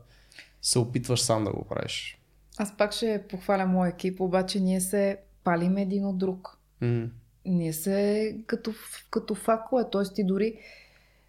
се 0.62 0.78
опитваш 0.78 1.20
сам 1.20 1.44
да 1.44 1.50
го 1.50 1.64
правиш. 1.64 2.18
Аз 2.58 2.76
пак 2.76 2.92
ще 2.92 3.24
похваля 3.28 3.66
моя 3.66 3.90
екип, 3.90 4.20
обаче 4.20 4.60
ние 4.60 4.80
се 4.80 5.18
палим 5.44 5.76
един 5.76 6.06
от 6.06 6.18
друг. 6.18 6.58
Mm. 6.82 7.08
Ние 7.46 7.72
се 7.72 8.36
като, 8.46 8.74
като 9.10 9.34
факове, 9.34 9.84
т.е. 9.92 10.14
ти 10.14 10.24
дори 10.24 10.58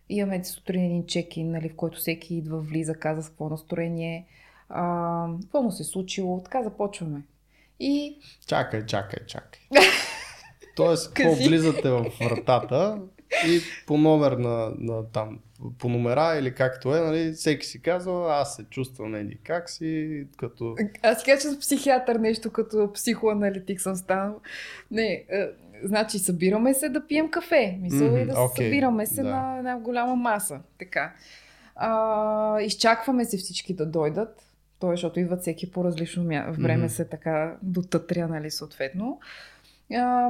имаме 0.09 0.45
сутрин 0.45 0.85
един 0.85 1.05
чекин, 1.05 1.51
нали, 1.51 1.69
в 1.69 1.75
който 1.75 1.97
всеки 1.97 2.35
идва, 2.35 2.59
влиза, 2.59 2.95
каза 2.95 3.21
с 3.21 3.29
какво 3.29 3.49
настроение, 3.49 4.27
а, 4.69 5.27
какво 5.41 5.61
му 5.61 5.71
се 5.71 5.83
е 5.83 5.85
случило, 5.85 6.43
така 6.43 6.63
започваме. 6.63 7.21
И... 7.79 8.17
Чакай, 8.47 8.85
чакай, 8.85 9.25
чакай. 9.27 9.61
Тоест, 10.75 11.13
какво 11.13 11.35
влизате 11.35 11.89
в 11.89 12.05
вратата 12.19 13.01
и 13.47 13.59
по 13.87 13.97
номер 13.97 14.31
на, 14.31 14.71
на 14.77 15.11
там, 15.11 15.39
по 15.79 15.89
номера 15.89 16.37
или 16.39 16.55
както 16.55 16.95
е, 16.95 16.99
нали, 16.99 17.31
всеки 17.31 17.65
си 17.65 17.81
казва, 17.81 18.35
аз 18.35 18.55
се 18.55 18.63
чувствам 18.63 19.15
еди 19.15 19.37
как 19.43 19.69
си, 19.69 20.23
като... 20.37 20.75
Аз 21.03 21.19
си 21.19 21.25
кажа, 21.25 21.41
че 21.53 21.59
психиатър, 21.59 22.15
нещо 22.15 22.51
като 22.51 22.91
психоаналитик 22.93 23.81
съм 23.81 23.95
станал. 23.95 24.41
Не, 24.91 25.25
е, 25.29 25.47
значи 25.83 26.19
събираме 26.19 26.73
се 26.73 26.89
да 26.89 27.07
пием 27.07 27.31
кафе. 27.31 27.77
Мисля 27.81 27.97
mm-hmm, 27.97 28.23
и 28.23 28.25
да 28.25 28.33
okay, 28.33 28.55
събираме 28.55 29.05
се 29.05 29.23
да. 29.23 29.29
на 29.29 29.57
една 29.57 29.79
голяма 29.79 30.15
маса. 30.15 30.59
Така. 30.79 31.13
А, 31.75 32.61
изчакваме 32.61 33.25
се 33.25 33.37
всички 33.37 33.75
да 33.75 33.85
дойдат. 33.85 34.41
Той, 34.79 34.93
защото 34.93 35.19
идват 35.19 35.41
всеки 35.41 35.71
по 35.71 35.83
различно 35.83 36.23
мя... 36.23 36.45
време 36.59 36.85
mm-hmm. 36.85 36.91
се 36.91 37.05
така 37.05 37.57
дотътря, 37.61 38.27
нали, 38.27 38.51
съответно. 38.51 39.19
А, 39.93 40.29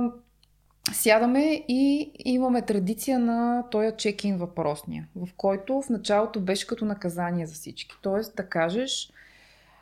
сядаме 0.93 1.63
и 1.67 2.11
имаме 2.25 2.61
традиция 2.61 3.19
на 3.19 3.63
този 3.71 3.91
чекин 3.97 4.37
въпросния, 4.37 5.07
в 5.15 5.29
който 5.37 5.81
в 5.81 5.89
началото 5.89 6.41
беше 6.41 6.67
като 6.67 6.85
наказание 6.85 7.45
за 7.45 7.53
всички. 7.53 7.95
Тоест 8.01 8.35
да 8.35 8.49
кажеш, 8.49 9.11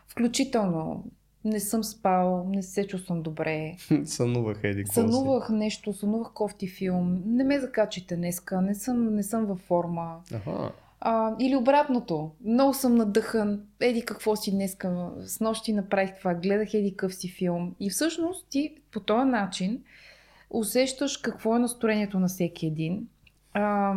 включително 0.08 1.04
не 1.46 1.60
съм 1.60 1.84
спал, 1.84 2.50
не 2.50 2.64
се 2.64 2.88
чувствам 2.88 3.22
добре. 3.22 3.76
сънувах 4.06 4.60
еди 4.64 4.84
Сънувах 4.86 5.50
нещо, 5.50 5.94
сънувах 5.94 6.34
кофти 6.34 6.68
филм, 6.68 7.24
не 7.26 7.44
ме 7.44 7.60
закачите 7.60 8.16
днеска, 8.16 8.62
не 8.62 8.76
съм, 8.76 9.16
не 9.16 9.24
съм 9.24 9.46
във 9.46 9.60
форма. 9.60 10.20
Ага. 10.34 10.72
А, 11.06 11.36
или 11.40 11.56
обратното, 11.56 12.32
много 12.46 12.74
съм 12.74 12.96
надъхан, 12.96 13.62
еди 13.80 14.06
какво 14.06 14.36
си 14.36 14.52
днеска, 14.52 15.12
с 15.26 15.40
нощи 15.40 15.74
направих 15.74 16.18
това, 16.20 16.34
гледах 16.34 16.74
еди 16.74 16.96
къв 16.96 17.16
си 17.16 17.30
филм. 17.30 17.76
И 17.80 17.90
всъщност 17.90 18.48
ти 18.50 18.76
по 18.92 19.00
този 19.00 19.30
начин 19.30 19.84
усещаш 20.50 21.18
какво 21.18 21.56
е 21.56 21.60
настроението 21.60 22.20
на 22.20 22.28
всеки 22.28 22.68
един. 22.68 23.08
А, 23.54 23.96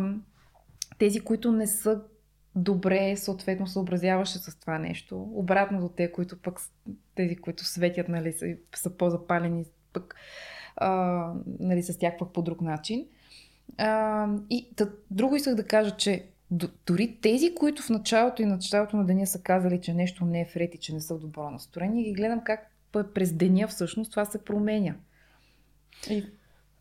тези, 0.97 1.19
които 1.19 1.51
не 1.51 1.67
са 1.67 2.01
добре, 2.55 3.15
съответно, 3.15 3.67
съобразяваше 3.67 4.37
с 4.37 4.59
това 4.59 4.79
нещо. 4.79 5.29
Обратно 5.33 5.79
до 5.79 5.89
те, 5.89 6.11
които 6.11 6.41
пък, 6.41 6.59
тези, 7.17 7.35
които 7.35 7.65
светят, 7.65 8.09
нали, 8.09 8.33
са, 8.33 8.55
са 8.75 8.89
по-запалени, 8.89 9.65
пък, 9.93 10.15
а, 10.75 10.89
нали, 11.59 11.83
с 11.83 11.97
тях 11.97 12.13
пък 12.19 12.33
по 12.33 12.41
друг 12.41 12.61
начин. 12.61 13.05
А, 13.77 14.27
и 14.49 14.69
тъ, 14.75 14.91
друго 15.11 15.35
исках 15.35 15.55
да 15.55 15.63
кажа, 15.63 15.91
че 15.97 16.25
дори 16.87 17.17
тези, 17.21 17.55
които 17.55 17.81
в 17.81 17.89
началото 17.89 18.41
и 18.41 18.45
началото 18.45 18.97
на 18.97 19.05
деня 19.05 19.27
са 19.27 19.41
казали, 19.41 19.81
че 19.81 19.93
нещо 19.93 20.25
не 20.25 20.41
е 20.41 20.49
вред 20.55 20.75
и 20.75 20.77
че 20.77 20.93
не 20.93 21.01
са 21.01 21.15
в 21.15 21.19
добро 21.19 21.49
настроение, 21.49 22.03
ги 22.03 22.13
гледам 22.13 22.41
как 22.43 22.71
през 23.13 23.33
деня 23.33 23.67
всъщност 23.67 24.11
това 24.11 24.25
се 24.25 24.43
променя. 24.43 24.95
И 26.09 26.25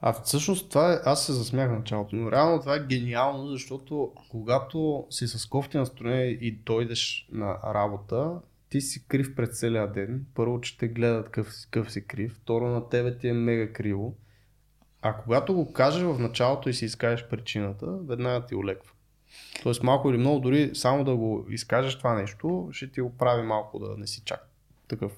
а 0.00 0.12
всъщност 0.12 0.68
това 0.68 0.92
е, 0.92 0.98
аз 1.04 1.26
се 1.26 1.32
засмях 1.32 1.70
в 1.70 1.78
началото, 1.78 2.16
но 2.16 2.32
реално 2.32 2.60
това 2.60 2.76
е 2.76 2.86
гениално, 2.86 3.46
защото 3.46 4.12
когато 4.30 5.06
си 5.10 5.26
с 5.26 5.46
кофти 5.46 5.76
настроение 5.76 6.26
и 6.26 6.50
дойдеш 6.50 7.28
на 7.32 7.58
работа, 7.74 8.40
ти 8.70 8.80
си 8.80 9.04
крив 9.08 9.34
пред 9.34 9.56
целия 9.56 9.92
ден. 9.92 10.26
Първо, 10.34 10.60
че 10.60 10.78
те 10.78 10.88
гледат 10.88 11.30
къв, 11.30 11.48
къв 11.70 11.92
си 11.92 12.06
крив, 12.06 12.34
второ 12.42 12.68
на 12.68 12.88
тебе 12.88 13.18
ти 13.18 13.28
е 13.28 13.32
мега 13.32 13.72
криво. 13.72 14.14
А 15.02 15.16
когато 15.16 15.54
го 15.54 15.72
кажеш 15.72 16.02
в 16.02 16.18
началото 16.18 16.68
и 16.68 16.74
си 16.74 16.84
изкажеш 16.84 17.26
причината, 17.30 17.86
веднага 17.86 18.46
ти 18.46 18.54
олеква. 18.54 18.92
Тоест 19.62 19.82
малко 19.82 20.10
или 20.10 20.18
много, 20.18 20.40
дори 20.40 20.70
само 20.74 21.04
да 21.04 21.16
го 21.16 21.46
изкажеш 21.50 21.98
това 21.98 22.14
нещо, 22.14 22.68
ще 22.72 22.90
ти 22.90 23.00
оправи 23.00 23.42
малко 23.42 23.78
да 23.78 23.96
не 23.96 24.06
си 24.06 24.22
чак 24.24 24.48
такъв 24.88 25.12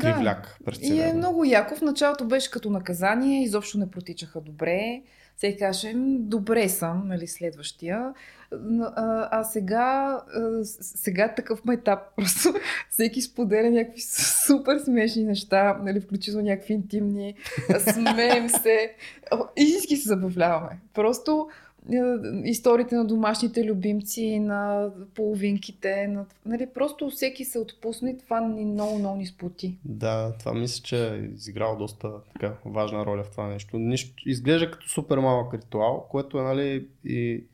кривляк 0.00 0.58
през 0.64 0.78
И 0.78 0.80
целия 0.80 1.04
е 1.04 1.08
ден. 1.08 1.16
много 1.16 1.44
яко. 1.44 1.76
В 1.76 1.82
началото 1.82 2.24
беше 2.24 2.50
като 2.50 2.70
наказание, 2.70 3.42
изобщо 3.42 3.78
не 3.78 3.90
протичаха 3.90 4.40
добре. 4.40 5.02
Сега 5.36 5.58
каже, 5.58 5.92
«М, 5.92 6.16
добре 6.18 6.68
съм, 6.68 7.08
нали, 7.08 7.26
следващия. 7.26 8.14
А, 8.96 9.28
а 9.30 9.44
сега, 9.44 10.20
а, 10.34 10.64
сега 10.64 11.34
такъв 11.34 11.60
етап. 11.72 11.98
Просто 12.16 12.54
всеки 12.90 13.22
споделя 13.22 13.70
някакви 13.70 14.00
супер 14.46 14.78
смешни 14.78 15.24
неща, 15.24 15.80
нали, 15.82 16.00
включително 16.00 16.44
някакви 16.46 16.74
интимни. 16.74 17.34
Смеем 17.78 18.48
се. 18.48 18.94
Истински 19.56 19.96
се 19.96 20.08
забавляваме. 20.08 20.80
Просто 20.94 21.48
историите 22.44 22.94
на 22.94 23.04
домашните 23.04 23.64
любимци, 23.64 24.38
на 24.38 24.90
половинките, 25.14 26.06
на, 26.06 26.26
нали, 26.46 26.68
просто 26.74 27.10
всеки 27.10 27.44
се 27.44 27.58
отпусне 27.58 28.10
и 28.10 28.18
това 28.18 28.40
ни 28.40 28.64
много, 28.64 28.98
много 28.98 29.16
ни 29.16 29.26
сплоти. 29.26 29.78
Да, 29.84 30.34
това 30.38 30.54
мисля, 30.54 30.82
че 30.82 31.14
е 31.14 31.16
изиграл 31.16 31.76
доста 31.76 32.10
така, 32.32 32.54
важна 32.64 33.06
роля 33.06 33.22
в 33.24 33.30
това 33.30 33.46
нещо. 33.46 33.78
Нищо, 33.78 34.22
изглежда 34.26 34.70
като 34.70 34.88
супер 34.88 35.18
малък 35.18 35.54
ритуал, 35.54 36.06
което 36.10 36.38
е 36.38 36.42
нали, 36.42 36.86
и 37.04 37.44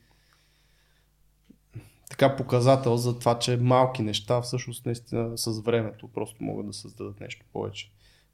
така 2.11 2.37
показател 2.37 2.97
за 2.97 3.18
това, 3.18 3.39
че 3.39 3.57
малки 3.57 4.03
неща 4.03 4.41
всъщност 4.43 4.87
наистина 4.87 5.39
с 5.39 5.61
времето 5.61 6.09
просто 6.09 6.45
могат 6.45 6.66
да 6.66 6.72
създадат 6.72 7.20
нещо 7.20 7.47
повече. 7.53 7.91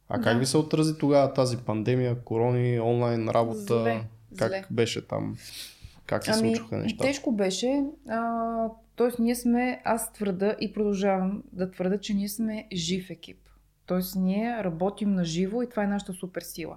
А 0.09 0.20
как 0.20 0.34
Да. 0.34 0.38
ви 0.40 0.47
се 0.47 0.57
отрази 0.59 0.99
тогава 0.99 1.32
тази 1.32 1.57
пандемия, 1.57 2.20
корони, 2.24 2.80
онлайн 2.80 3.28
работа? 3.28 3.80
Зле, 3.82 4.05
как 4.38 4.49
зле. 4.49 4.64
беше 4.70 5.07
там? 5.09 5.36
Как 6.07 6.24
се 6.24 6.30
Ами, 6.34 6.57
случваха 6.57 6.76
нещата? 6.76 7.04
тежко 7.04 7.32
беше. 7.32 7.84
А, 8.09 8.68
тоест, 8.96 9.18
ние 9.18 9.34
сме, 9.34 9.80
аз 9.84 10.12
твърда 10.12 10.57
и 10.61 10.72
продължавам 10.72 11.42
да 11.52 11.70
твърда, 11.70 11.98
че 11.98 12.14
ние 12.14 12.28
сме 12.28 12.68
жив 12.72 13.11
екип. 13.11 13.38
Тоест, 13.86 14.16
ние 14.16 14.64
работим 14.64 15.14
на 15.14 15.24
живо 15.24 15.62
и 15.62 15.68
това 15.68 15.84
е 15.84 15.86
нашата 15.86 16.12
супер 16.12 16.42
сила. 16.42 16.76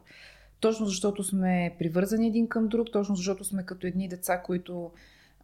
Точно 0.60 0.86
защото 0.86 1.24
сме 1.24 1.76
привързани 1.80 2.28
един 2.28 2.48
към 2.48 2.68
друг, 2.68 2.88
точно 2.94 3.16
защото 3.16 3.44
сме 3.44 3.66
като 3.66 3.88
едни 3.88 4.08
деца, 4.08 4.42
които 4.42 4.92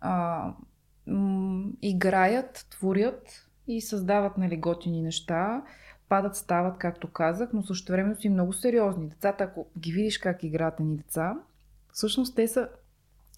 а, 0.02 0.54
м- 1.08 1.70
играят, 1.82 2.68
творят 2.70 3.48
и 3.68 3.82
създават 3.82 4.38
нали, 4.38 4.58
готини 4.58 5.02
неща. 5.02 5.64
Падат, 6.10 6.36
стават, 6.36 6.78
както 6.78 7.12
казах, 7.12 7.50
но 7.54 7.64
също 7.64 7.92
време 7.92 8.16
са 8.16 8.28
и 8.28 8.30
много 8.30 8.54
сериозни. 8.54 9.08
Децата, 9.08 9.44
ако 9.44 9.68
ги 9.80 9.92
видиш 9.92 10.18
как 10.18 10.44
играят 10.44 10.80
ни 10.80 10.98
деца, 10.98 11.36
всъщност 11.94 12.36
те 12.36 12.48
са 12.48 12.70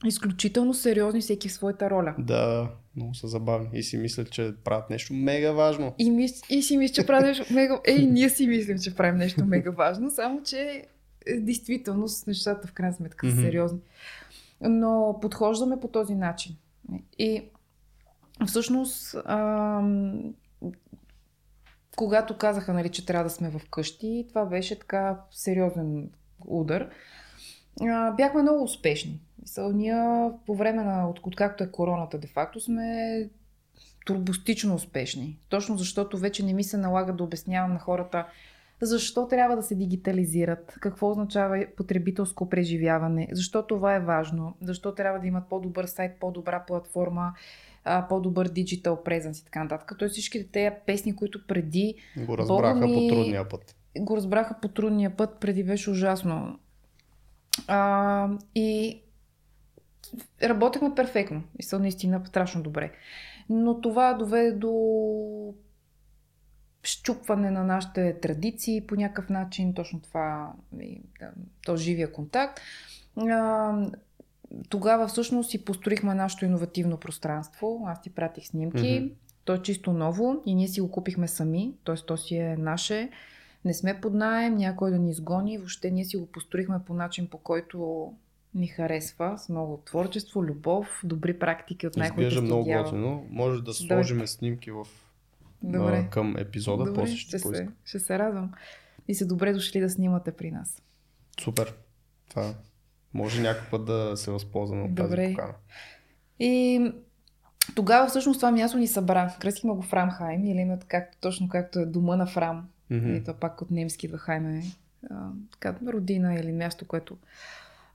изключително 0.05 0.73
сериозни 0.73 1.21
всеки 1.21 1.49
в 1.49 1.51
своята 1.51 1.89
роля. 1.89 2.15
Да, 2.17 2.69
много 2.95 3.15
са 3.15 3.27
забавни 3.27 3.69
и 3.73 3.83
си 3.83 3.97
мислят, 3.97 4.31
че 4.31 4.53
правят 4.63 4.89
нещо 4.89 5.13
мега 5.13 5.51
важно. 5.51 5.93
И, 5.97 6.11
мис, 6.11 6.41
и 6.49 6.61
си 6.61 6.77
мисля, 6.77 6.93
че 6.93 7.05
правим 7.07 7.27
нещо 7.27 7.53
мега... 7.53 7.79
Ей, 7.85 8.05
ние 8.05 8.29
си 8.29 8.47
мислим, 8.47 8.79
че 8.79 8.95
правим 8.95 9.17
нещо 9.17 9.45
мега 9.45 9.71
важно, 9.71 10.11
само 10.11 10.43
че 10.43 10.85
е, 11.25 11.39
действително 11.39 12.07
с 12.07 12.25
нещата 12.25 12.67
в 12.67 12.73
крайна 12.73 12.95
сметка 12.95 13.31
са 13.31 13.35
сериозни. 13.35 13.79
Но 14.61 15.19
подхождаме 15.21 15.79
по 15.79 15.87
този 15.87 16.15
начин. 16.15 16.55
И 17.19 17.43
всъщност, 18.47 19.15
ам, 19.25 20.33
когато 21.95 22.37
казаха, 22.37 22.73
нали, 22.73 22.89
че 22.89 23.05
трябва 23.05 23.23
да 23.23 23.29
сме 23.29 23.51
вкъщи, 23.51 24.25
това 24.29 24.45
беше 24.45 24.79
така 24.79 25.21
сериозен 25.31 26.09
удар. 26.45 26.89
А, 27.81 28.11
бяхме 28.11 28.41
много 28.41 28.63
успешни. 28.63 29.19
Мисъл, 29.47 29.71
ние 29.71 29.95
по 30.45 30.55
време 30.55 30.83
на, 30.83 31.09
от- 31.09 31.19
откакто 31.23 31.63
е 31.63 31.71
короната, 31.71 32.17
де-факто 32.17 32.59
сме 32.59 33.29
турбостично 34.05 34.75
успешни. 34.75 35.39
Точно 35.49 35.77
защото 35.77 36.17
вече 36.17 36.45
не 36.45 36.53
ми 36.53 36.63
се 36.63 36.77
налага 36.77 37.13
да 37.13 37.23
обяснявам 37.23 37.73
на 37.73 37.79
хората 37.79 38.25
защо 38.81 39.27
трябва 39.27 39.55
да 39.55 39.63
се 39.63 39.75
дигитализират, 39.75 40.75
какво 40.79 41.09
означава 41.09 41.65
потребителско 41.77 42.49
преживяване, 42.49 43.27
защо 43.31 43.63
това 43.63 43.95
е 43.95 43.99
важно, 43.99 44.55
защо 44.61 44.95
трябва 44.95 45.19
да 45.19 45.27
имат 45.27 45.49
по-добър 45.49 45.85
сайт, 45.85 46.11
по-добра 46.19 46.63
платформа, 46.67 47.33
по-добър 48.09 48.47
диджитал 48.47 49.03
презенс 49.03 49.39
и 49.39 49.45
така 49.45 49.63
нататък. 49.63 49.91
Тоест 49.99 50.13
всичките 50.13 50.47
тези 50.47 50.75
песни, 50.85 51.15
които 51.15 51.47
преди 51.47 51.95
Го 52.17 52.37
разбраха 52.37 52.87
ми- 52.87 52.93
по 53.09 53.15
трудния 53.15 53.49
път. 53.49 53.75
го 53.99 54.17
разбраха 54.17 54.55
по 54.61 54.67
трудния 54.67 55.17
път, 55.17 55.37
преди 55.39 55.63
беше 55.63 55.89
ужасно. 55.89 56.59
А, 57.67 58.29
и 58.55 59.01
работехме 60.43 60.95
перфектно. 60.95 61.43
И 61.59 61.63
са 61.63 61.79
наистина 61.79 62.21
страшно 62.25 62.63
добре. 62.63 62.91
Но 63.49 63.81
това 63.81 64.13
доведе 64.13 64.51
до 64.51 65.53
щупване 66.83 67.51
на 67.51 67.63
нашите 67.63 68.19
традиции 68.19 68.87
по 68.87 68.95
някакъв 68.95 69.29
начин, 69.29 69.73
точно 69.73 70.01
това, 70.01 70.53
и, 70.81 71.01
да, 71.19 71.31
то 71.65 71.75
живия 71.75 72.11
контакт. 72.11 72.61
Тогава 74.69 75.07
всъщност 75.07 75.49
си 75.49 75.65
построихме 75.65 76.13
нашето 76.13 76.45
иновативно 76.45 76.97
пространство. 76.97 77.83
Аз 77.87 78.01
ти 78.01 78.09
пратих 78.09 78.45
снимки. 78.45 78.99
Мгм. 78.99 79.13
То 79.45 79.53
е 79.53 79.61
чисто 79.61 79.93
ново 79.93 80.41
и 80.45 80.55
ние 80.55 80.67
си 80.67 80.81
го 80.81 80.91
купихме 80.91 81.27
сами, 81.27 81.73
т.е. 81.85 81.95
то 81.95 82.17
си 82.17 82.35
е 82.35 82.55
наше. 82.57 83.09
Не 83.65 83.73
сме 83.73 84.01
под 84.01 84.13
найем, 84.13 84.55
някой 84.55 84.91
да 84.91 84.99
ни 84.99 85.09
изгони. 85.09 85.57
Въобще 85.57 85.91
ние 85.91 86.05
си 86.05 86.17
го 86.17 86.25
построихме 86.25 86.79
по 86.85 86.93
начин, 86.93 87.27
по 87.27 87.37
който 87.37 88.13
ни 88.55 88.67
харесва, 88.67 89.37
с 89.37 89.49
много 89.49 89.81
творчество, 89.85 90.43
любов, 90.43 91.01
добри 91.03 91.39
практики 91.39 91.87
от 91.87 91.95
най-хубавите 91.95 92.27
Изглежда 92.27 92.45
много 92.45 92.83
готино. 92.83 93.25
Може 93.29 93.61
да 93.61 93.73
сложим 93.73 94.27
снимки 94.27 94.71
в, 94.71 94.85
Добре. 95.63 96.03
а, 96.07 96.09
към 96.09 96.37
епизода, 96.37 96.85
Добре, 96.85 97.01
после 97.01 97.15
ще, 97.15 97.37
ще 97.37 97.39
се, 97.39 97.69
ще 97.85 97.99
се 97.99 98.19
радвам. 98.19 98.51
И 99.07 99.15
се 99.15 99.25
добре 99.25 99.53
дошли 99.53 99.79
да 99.79 99.89
снимате 99.89 100.31
при 100.31 100.51
нас. 100.51 100.81
Супер. 101.41 101.73
Това 102.29 102.53
може 103.13 103.41
някой 103.41 103.69
път 103.71 103.85
да 103.85 104.17
се 104.17 104.31
възползваме 104.31 104.83
от 104.83 104.95
Добре. 104.95 105.15
тази 105.15 105.35
покана. 105.35 105.53
И 106.39 106.81
тогава 107.75 108.07
всъщност 108.07 108.39
това 108.39 108.51
място 108.51 108.77
ни 108.77 108.87
събра. 108.87 109.35
Кръстихме 109.39 109.73
го 109.73 109.81
Фрамхайм 109.81 110.45
или 110.45 110.59
имат 110.59 110.83
както, 110.83 111.17
точно 111.21 111.49
както 111.49 111.79
е 111.79 111.85
дома 111.85 112.15
на 112.15 112.27
Фрам. 112.27 112.69
Мгм. 112.89 113.15
И 113.15 113.23
то 113.23 113.33
пак 113.33 113.61
от 113.61 113.71
немски 113.71 114.07
Вахайм 114.07 114.55
е 114.55 114.63
а, 115.11 115.29
така, 115.51 115.75
родина 115.87 116.35
или 116.35 116.51
място, 116.51 116.87
което 116.87 117.17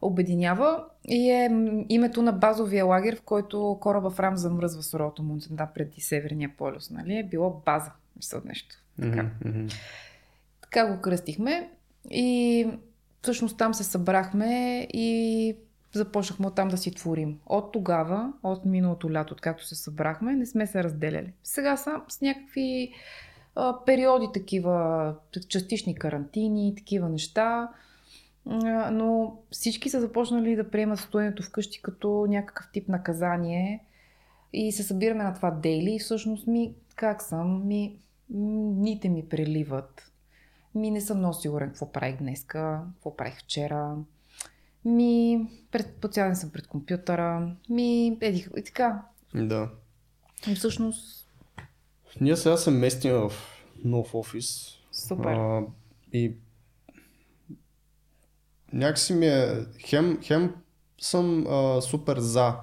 обединява. 0.03 0.85
И 1.05 1.31
е 1.31 1.51
името 1.89 2.23
на 2.23 2.33
базовия 2.33 2.85
лагер, 2.85 3.17
в 3.17 3.23
който 3.23 3.79
кораба 3.81 4.11
Фрам 4.11 4.37
замръзва 4.37 4.83
суровото 4.83 5.23
му 5.23 5.39
да, 5.51 5.67
преди 5.67 6.01
Северния 6.01 6.51
полюс. 6.59 6.91
Нали? 6.91 7.17
Е 7.17 7.23
било 7.23 7.63
база. 7.67 7.93
Мисля 8.17 8.41
нещо. 8.45 8.77
Така. 9.03 9.31
Мгм. 9.45 9.67
Така 10.63 10.87
го 10.87 11.01
кръстихме 11.01 11.71
и 12.11 12.67
всъщност 13.23 13.59
там 13.59 13.75
се 13.75 13.85
събрахме 13.85 14.87
и 14.93 15.57
започнахме 15.93 16.47
оттам 16.47 16.69
да 16.69 16.77
си 16.77 16.95
творим. 16.95 17.39
От 17.47 17.73
тогава, 17.73 18.33
от 18.43 18.65
миналото 18.65 19.13
лято, 19.13 19.35
откакто 19.35 19.67
се 19.67 19.75
събрахме, 19.75 20.37
не 20.37 20.47
сме 20.47 20.67
се 20.67 20.85
разделяли. 20.85 21.33
Сега 21.45 21.77
са 21.77 22.01
с 22.09 22.21
някакви 22.21 22.93
а, 23.55 23.85
периоди 23.87 24.27
такива, 24.35 25.15
частични 25.49 25.95
карантини, 25.95 26.75
такива 26.77 27.09
неща, 27.09 27.69
но 28.47 29.39
всички 29.51 29.91
са 29.91 30.01
започнали 30.01 30.57
да 30.57 30.71
приемат 30.71 30.99
стоенето 30.99 31.43
вкъщи 31.43 31.83
като 31.83 32.27
някакъв 32.29 32.71
тип 32.73 32.89
наказание 32.89 33.85
и 34.53 34.73
се 34.73 34.83
събираме 34.83 35.25
на 35.25 35.35
това 35.35 35.51
дейли 35.51 35.95
и 35.95 35.99
всъщност 35.99 36.47
ми, 36.47 36.75
как 36.97 37.23
съм, 37.23 37.67
ми, 37.67 37.99
дните 38.29 39.09
ми 39.09 39.29
преливат. 39.29 40.13
Ми 40.75 40.91
не 40.91 41.01
съм 41.01 41.19
много 41.19 41.35
сигурен 41.35 41.69
какво 41.69 41.93
правих 41.93 42.17
днеска, 42.19 42.83
какво 42.95 43.17
правих 43.17 43.39
вчера. 43.39 43.97
Ми, 44.85 45.47
пред, 45.71 45.97
по 46.01 46.09
цял 46.09 46.27
ден 46.27 46.37
съм 46.37 46.51
пред 46.51 46.67
компютъра. 46.67 47.57
Ми, 47.69 48.19
еди, 48.21 48.47
и 48.57 48.65
така. 48.65 49.03
Да. 49.35 49.71
И 50.49 50.55
всъщност, 50.55 51.29
Ние 52.21 52.37
сега 52.37 52.57
се 52.57 52.71
местим 52.71 53.13
в 53.13 53.33
нов 53.85 54.15
офис. 54.15 54.79
супер. 54.93 55.33
А, 55.33 55.63
и 56.13 56.35
някакси 58.73 59.15
ми 59.15 59.27
е, 59.27 59.67
хем, 59.79 60.19
хем 60.23 60.55
съм 61.01 61.47
а, 61.47 61.81
супер 61.81 62.19
за 62.19 62.55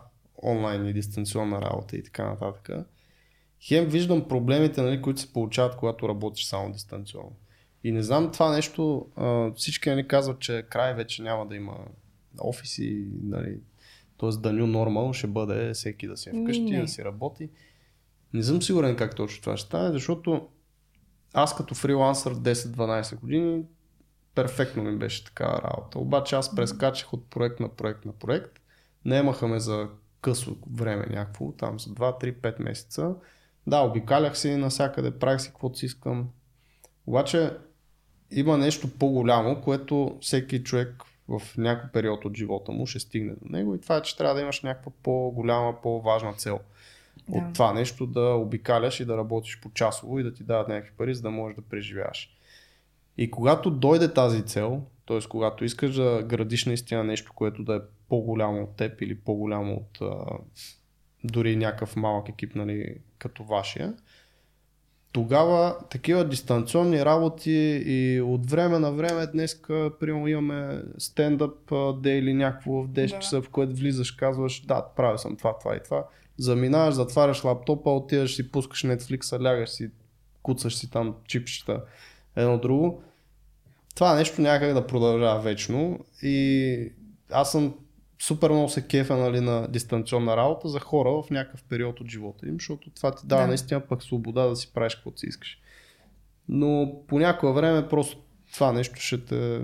онлайн 0.43 0.86
и 0.86 0.93
дистанционна 0.93 1.62
работа 1.62 1.97
и 1.97 2.03
така 2.03 2.26
нататък. 2.26 2.70
Хем 3.62 3.86
виждам 3.86 4.28
проблемите, 4.28 4.82
нали, 4.82 5.01
които 5.01 5.22
се 5.22 5.34
получават, 5.34 5.76
когато 5.76 6.10
работиш 6.10 6.45
само 6.45 6.72
дистанционно. 6.72 7.36
И 7.84 7.91
не 7.91 8.03
знам 8.03 8.32
това 8.32 8.55
нещо, 8.55 9.07
а, 9.16 9.51
всички 9.53 9.89
нали, 9.89 10.07
казват, 10.07 10.39
че 10.39 10.66
край 10.70 10.93
вече 10.93 11.24
няма 11.24 11.47
да 11.47 11.55
има 11.55 11.78
офиси, 12.39 13.07
нали, 13.24 13.60
т.е. 14.20 14.30
the 14.30 14.62
new 14.62 14.66
normal 14.66 15.14
ще 15.14 15.28
бъде 15.28 15.74
всеки 15.74 16.07
да 16.07 16.18
си 16.18 16.30
е 16.30 16.32
вкъщи, 16.32 16.72
не. 16.72 16.82
да 16.82 16.88
си 16.88 17.05
работи. 17.05 17.49
Не 18.34 18.43
съм 18.43 18.62
сигурен 18.62 18.95
как 18.95 19.16
точно 19.16 19.41
това 19.41 19.57
ще 19.57 19.68
стане, 19.68 19.91
защото 19.91 20.47
аз 21.34 21.55
като 21.55 21.76
фрилансър 21.76 22.36
10-12 22.36 23.20
години 23.20 23.64
перфектно 24.44 24.84
ми 24.84 24.98
беше 24.98 25.26
така 25.26 25.62
работа. 25.64 26.00
Обаче 26.00 26.36
аз 26.36 26.56
прескачах 26.56 27.14
от 27.14 27.30
проект 27.30 27.60
на 27.60 27.70
проект 27.70 28.06
на 28.06 28.12
проект. 28.12 28.60
Наемаха 29.06 29.48
ме 29.48 29.60
за 29.60 29.90
късо 30.22 30.58
време 30.72 31.06
някакво, 31.10 31.52
там 31.52 31.80
за 31.80 31.90
2-3-5 31.90 32.62
месеца. 32.62 33.16
Да, 33.68 33.80
обикалях 33.82 34.38
си 34.38 34.56
навсякъде, 34.56 35.20
правих 35.20 35.42
си 35.42 35.48
каквото 35.50 35.78
си 35.78 35.86
искам. 35.86 36.30
Обаче 37.08 37.52
има 38.32 38.58
нещо 38.58 38.90
по-голямо, 39.00 39.62
което 39.62 40.18
всеки 40.22 40.64
човек 40.64 41.04
в 41.28 41.42
някой 41.58 41.90
период 41.92 42.26
от 42.26 42.38
живота 42.38 42.72
му 42.72 42.86
ще 42.86 43.00
стигне 43.00 43.34
до 43.42 43.50
него 43.50 43.76
и 43.76 43.82
това 43.82 43.98
е, 43.98 44.02
че 44.02 44.18
трябва 44.18 44.36
да 44.36 44.42
имаш 44.42 44.62
някаква 44.62 44.92
по-голяма, 45.04 45.82
по-важна 45.82 46.34
цел. 46.34 46.60
Да. 47.30 47.38
От 47.38 47.54
това 47.54 47.74
нещо 47.74 48.06
да 48.06 48.22
обикаляш 48.22 49.00
и 49.00 49.06
да 49.06 49.18
работиш 49.18 49.60
по 49.62 49.72
часово 49.72 50.20
и 50.20 50.24
да 50.24 50.34
ти 50.34 50.44
дадат 50.44 50.68
някакви 50.68 50.98
пари, 50.98 51.16
за 51.16 51.22
да 51.22 51.32
можеш 51.32 51.56
да 51.56 51.62
преживяваш. 51.62 52.39
И 53.22 53.32
когато 53.32 53.72
дойде 53.72 54.14
тази 54.14 54.46
цел, 54.46 54.82
т.е. 55.08 55.20
когато 55.30 55.66
искаш 55.66 55.96
да 55.96 56.24
градиш 56.24 56.66
наистина 56.66 57.04
нещо, 57.04 57.32
което 57.36 57.64
да 57.64 57.76
е 57.76 57.80
по-голямо 58.10 58.64
от 58.64 58.76
теб 58.76 59.02
или 59.02 59.20
по-голямо 59.20 59.74
от 59.74 60.02
а, 60.02 60.26
дори 61.24 61.56
някакъв 61.56 61.96
малък 61.96 62.30
екип, 62.30 62.56
нали, 62.56 62.96
като 63.18 63.44
вашия, 63.44 63.94
тогава 65.12 65.78
такива 65.90 66.30
дистанционни 66.30 67.06
работи 67.06 67.84
и 67.86 68.22
от 68.22 68.50
време 68.50 68.80
на 68.80 68.92
време 68.92 69.28
днес, 69.28 69.62
примерно 70.00 70.28
имаме 70.28 70.82
стендъп 70.98 71.72
дей 72.02 72.20
или 72.20 72.34
някакво 72.34 72.72
в 72.72 72.88
10 72.88 72.94
да. 72.94 73.20
часа, 73.20 73.42
в 73.42 73.50
което 73.50 73.76
влизаш, 73.76 74.12
казваш, 74.12 74.66
да, 74.66 74.86
правя 74.96 75.18
съм 75.18 75.38
това, 75.38 75.58
това 75.60 75.76
и 75.76 75.84
това. 75.84 76.06
Заминаваш, 76.38 76.94
затваряш 76.94 77.44
лаптопа, 77.44 77.92
отиваш 77.92 78.36
си, 78.36 78.52
пускаш 78.52 78.84
Netflix, 78.84 79.44
лягаш 79.44 79.70
си, 79.70 79.92
куцаш 80.44 80.76
си 80.76 80.90
там 80.92 81.16
чипчета, 81.28 81.84
едно 82.36 82.58
друго. 82.58 83.04
Това 84.00 84.16
нещо 84.16 84.41
някак 84.41 84.74
да 84.74 84.88
продължава 84.88 85.41
вечно 85.41 86.00
и 86.22 86.91
аз 87.32 87.52
съм 87.52 87.76
супер 88.22 88.50
много 88.50 88.70
се 88.70 88.88
кефа 88.88 89.18
нали, 89.18 89.39
на 89.39 89.68
дистанционна 89.68 90.38
работа 90.38 90.70
за 90.70 90.80
хора 90.80 91.10
в 91.10 91.30
някакъв 91.30 91.64
период 91.64 92.00
от 92.00 92.08
живота 92.08 92.47
им, 92.47 92.56
защото 92.60 92.89
това 92.89 93.16
ти 93.16 93.28
дава 93.28 93.41
да. 93.41 93.47
наистина 93.47 93.80
пък 93.80 94.04
свобода 94.04 94.47
да 94.47 94.56
си 94.56 94.74
правиш 94.74 94.95
каквото 94.95 95.20
си 95.20 95.26
искаш. 95.26 95.60
Но 96.50 96.95
по 97.08 97.20
някое 97.20 97.54
време 97.54 97.88
просто 97.88 98.18
това 98.54 98.72
нещо 98.72 99.00
ще 99.00 99.26
те 99.26 99.62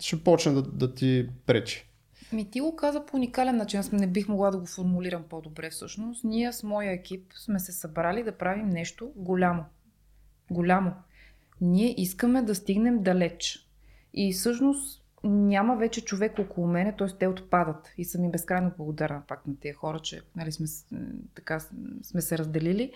ще 0.00 0.24
почне 0.24 0.52
да, 0.52 0.62
да 0.62 0.94
ти 0.94 1.28
пречи. 1.46 1.88
Ми 2.32 2.50
ти 2.50 2.60
го 2.60 2.76
каза 2.76 3.06
по 3.06 3.16
уникален 3.16 3.56
начин, 3.56 3.80
аз 3.80 3.92
не 3.92 4.06
бих 4.06 4.28
могла 4.28 4.50
да 4.50 4.58
го 4.58 4.66
формулирам 4.66 5.24
по-добре 5.30 5.70
всъщност. 5.70 6.24
Ние 6.24 6.52
с 6.52 6.62
моя 6.62 6.92
екип 6.92 7.32
сме 7.34 7.60
се 7.60 7.72
събрали 7.72 8.22
да 8.22 8.38
правим 8.38 8.68
нещо 8.68 9.12
голямо. 9.16 9.64
Голямо. 10.50 10.92
Ние 11.62 12.00
искаме 12.00 12.42
да 12.42 12.54
стигнем 12.54 13.02
далеч. 13.02 13.68
И 14.14 14.32
всъщност 14.32 15.04
няма 15.24 15.76
вече 15.76 16.04
човек 16.04 16.38
около 16.38 16.66
мене, 16.66 16.96
т.е. 16.96 17.06
те 17.18 17.26
отпадат. 17.26 17.88
И 17.98 18.04
съм 18.04 18.24
им 18.24 18.30
безкрайно 18.30 18.72
благодарна 18.76 19.22
пак 19.28 19.46
на 19.46 19.56
тези 19.60 19.72
хора, 19.72 20.00
че 20.00 20.20
нали, 20.36 20.52
сме, 20.52 20.66
така, 21.34 21.60
сме 22.02 22.20
се 22.20 22.38
разделили. 22.38 22.92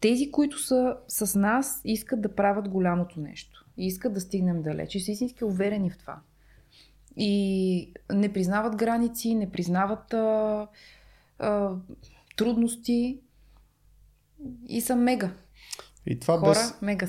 Тези, 0.00 0.30
които 0.30 0.58
са 0.58 0.96
с 1.08 1.38
нас, 1.38 1.80
искат 1.84 2.20
да 2.20 2.34
правят 2.34 2.68
голямото 2.68 3.20
нещо. 3.20 3.66
И 3.76 3.86
искат 3.86 4.14
да 4.14 4.20
стигнем 4.20 4.62
далеч. 4.62 4.94
И 4.94 5.00
са 5.00 5.12
истински 5.12 5.44
уверени 5.44 5.90
в 5.90 5.98
това. 5.98 6.20
И 7.16 7.92
не 8.12 8.32
признават 8.32 8.76
граници, 8.76 9.34
не 9.34 9.50
признават 9.50 10.14
а, 10.14 10.66
а, 11.38 11.74
трудности 12.36 13.20
и 14.68 14.80
са 14.80 14.96
мега. 14.96 15.30
И 16.10 16.20
това 16.20 16.38
Хора, 16.38 16.50
без 16.50 16.82
мега 16.82 17.06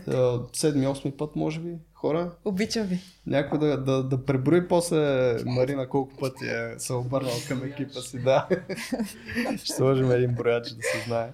седми-осми 0.53 1.11
път, 1.11 1.35
може 1.35 1.59
би, 1.59 1.75
хора. 1.93 2.31
Обичам 2.45 2.87
ви. 2.87 2.99
Някой 3.25 3.59
да, 3.59 3.83
да, 3.83 4.03
да 4.03 4.25
преброи 4.25 4.67
после 4.67 4.97
Марина 5.45 5.89
колко 5.89 6.17
пъти 6.17 6.45
е 6.45 6.79
се 6.79 6.93
обърнал 6.93 7.33
към 7.47 7.63
екипа 7.63 7.99
си, 7.99 8.19
да. 8.19 8.47
Ще 9.57 9.73
сложим 9.73 10.11
един 10.11 10.35
брояч 10.35 10.69
да 10.69 10.81
се 10.81 11.03
знае. 11.07 11.31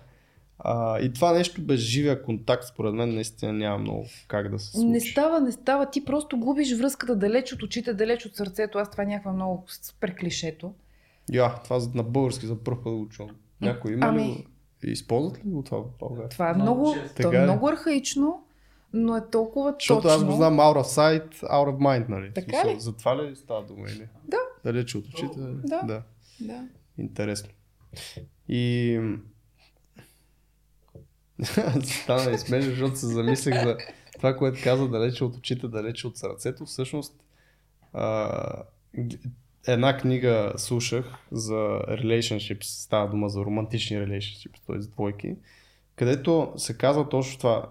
А, 0.59 0.99
и 0.99 1.13
това 1.13 1.33
нещо 1.33 1.61
без 1.61 1.79
живия 1.79 2.23
контакт, 2.23 2.63
според 2.63 2.93
мен, 2.93 3.15
наистина 3.15 3.53
няма 3.53 3.77
много 3.77 4.05
как 4.27 4.51
да 4.51 4.59
се 4.59 4.71
случи. 4.71 4.87
Не 4.87 4.99
става, 4.99 5.39
не 5.39 5.51
става. 5.51 5.89
Ти 5.89 6.05
просто 6.05 6.37
губиш 6.37 6.77
връзката 6.77 7.15
далеч 7.15 7.53
от 7.53 7.63
очите, 7.63 7.93
далеч 7.93 8.25
от 8.25 8.35
сърцето. 8.35 8.77
Аз 8.77 8.91
това 8.91 9.03
е 9.03 9.07
някаква 9.07 9.33
много 9.33 9.65
супер 9.67 10.15
клишето. 10.19 10.73
Я, 11.31 11.55
това 11.63 11.79
на 11.93 12.03
български 12.03 12.45
за 12.45 12.63
първ 12.63 12.83
път 12.83 12.93
го 12.93 13.09
чувам. 13.09 13.35
Някой 13.61 13.93
има 13.93 14.07
ами... 14.07 14.23
ли 14.23 14.45
Използват 14.91 15.45
ли 15.45 15.49
го 15.49 15.63
това 15.63 15.77
в 15.77 15.85
България? 15.99 16.29
Това 16.29 16.49
е 16.49 16.53
много, 16.53 16.95
то 17.21 17.33
е, 17.33 17.35
е 17.35 17.41
много 17.41 17.67
архаично, 17.67 18.45
но 18.93 19.17
е 19.17 19.29
толкова 19.31 19.75
Защото 19.79 20.01
точно. 20.01 20.17
аз 20.17 20.23
го 20.25 20.31
знам 20.31 20.57
out 20.57 20.83
of 20.83 20.83
sight, 20.83 21.29
out 21.35 21.69
of 21.69 21.77
mind, 21.77 22.09
нали? 22.09 22.31
Така 22.33 22.65
ли? 22.67 22.79
За 22.79 22.95
това 22.97 23.23
ли 23.23 23.35
става 23.35 23.63
дума 23.65 23.89
или? 23.89 24.07
Да. 24.23 24.37
Далече 24.63 24.97
от 24.97 25.05
очите? 25.05 25.39
Да. 25.39 25.81
да. 25.83 26.03
да. 26.39 26.67
Интересно. 26.97 27.49
И... 28.47 28.99
Стана 31.83 32.31
и 32.31 32.37
смешно, 32.37 32.69
защото 32.69 32.95
се 32.95 33.05
замислях 33.05 33.63
за 33.63 33.77
това, 34.15 34.35
което 34.35 34.59
каза 34.63 34.87
далече 34.87 35.23
от 35.23 35.35
очите, 35.35 35.67
далече 35.67 36.07
от 36.07 36.17
сърцето. 36.17 36.65
Всъщност, 36.65 37.23
а, 37.93 38.63
една 39.67 39.97
книга 39.97 40.53
слушах 40.57 41.05
за 41.31 41.55
relationships, 41.79 42.63
става 42.63 43.09
дума 43.09 43.29
за 43.29 43.39
романтични 43.39 43.97
relationships, 43.97 44.59
т.е. 44.67 44.77
двойки, 44.77 45.35
където 45.95 46.53
се 46.57 46.77
казва 46.77 47.09
точно 47.09 47.37
това. 47.37 47.69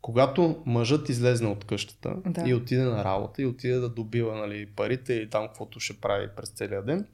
Когато 0.00 0.62
мъжът 0.66 1.08
излезне 1.08 1.48
от 1.48 1.64
къщата 1.64 2.16
да. 2.26 2.48
и 2.48 2.54
отиде 2.54 2.82
на 2.82 3.04
работа 3.04 3.42
и 3.42 3.46
отиде 3.46 3.74
да 3.74 3.88
добива 3.88 4.34
нали, 4.34 4.66
парите 4.66 5.12
и 5.12 5.30
там 5.30 5.46
каквото 5.46 5.80
ще 5.80 6.00
прави 6.00 6.28
през 6.36 6.48
целия 6.48 6.82
ден, 6.82 7.06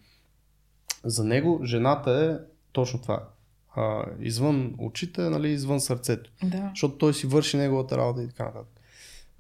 за 1.05 1.25
него 1.25 1.61
жената 1.65 2.11
е 2.11 2.45
точно 2.73 3.03
това. 3.03 3.29
А, 3.77 4.05
извън 4.21 4.75
очите, 4.79 5.21
нали, 5.21 5.49
извън 5.49 5.81
сърцето. 5.81 6.31
Да. 6.43 6.71
Защото 6.71 6.99
той 6.99 7.15
си 7.15 7.27
върши 7.27 7.57
неговата 7.57 7.97
работа 7.97 8.23
и 8.23 8.29
така 8.29 8.45
нататък. 8.45 8.82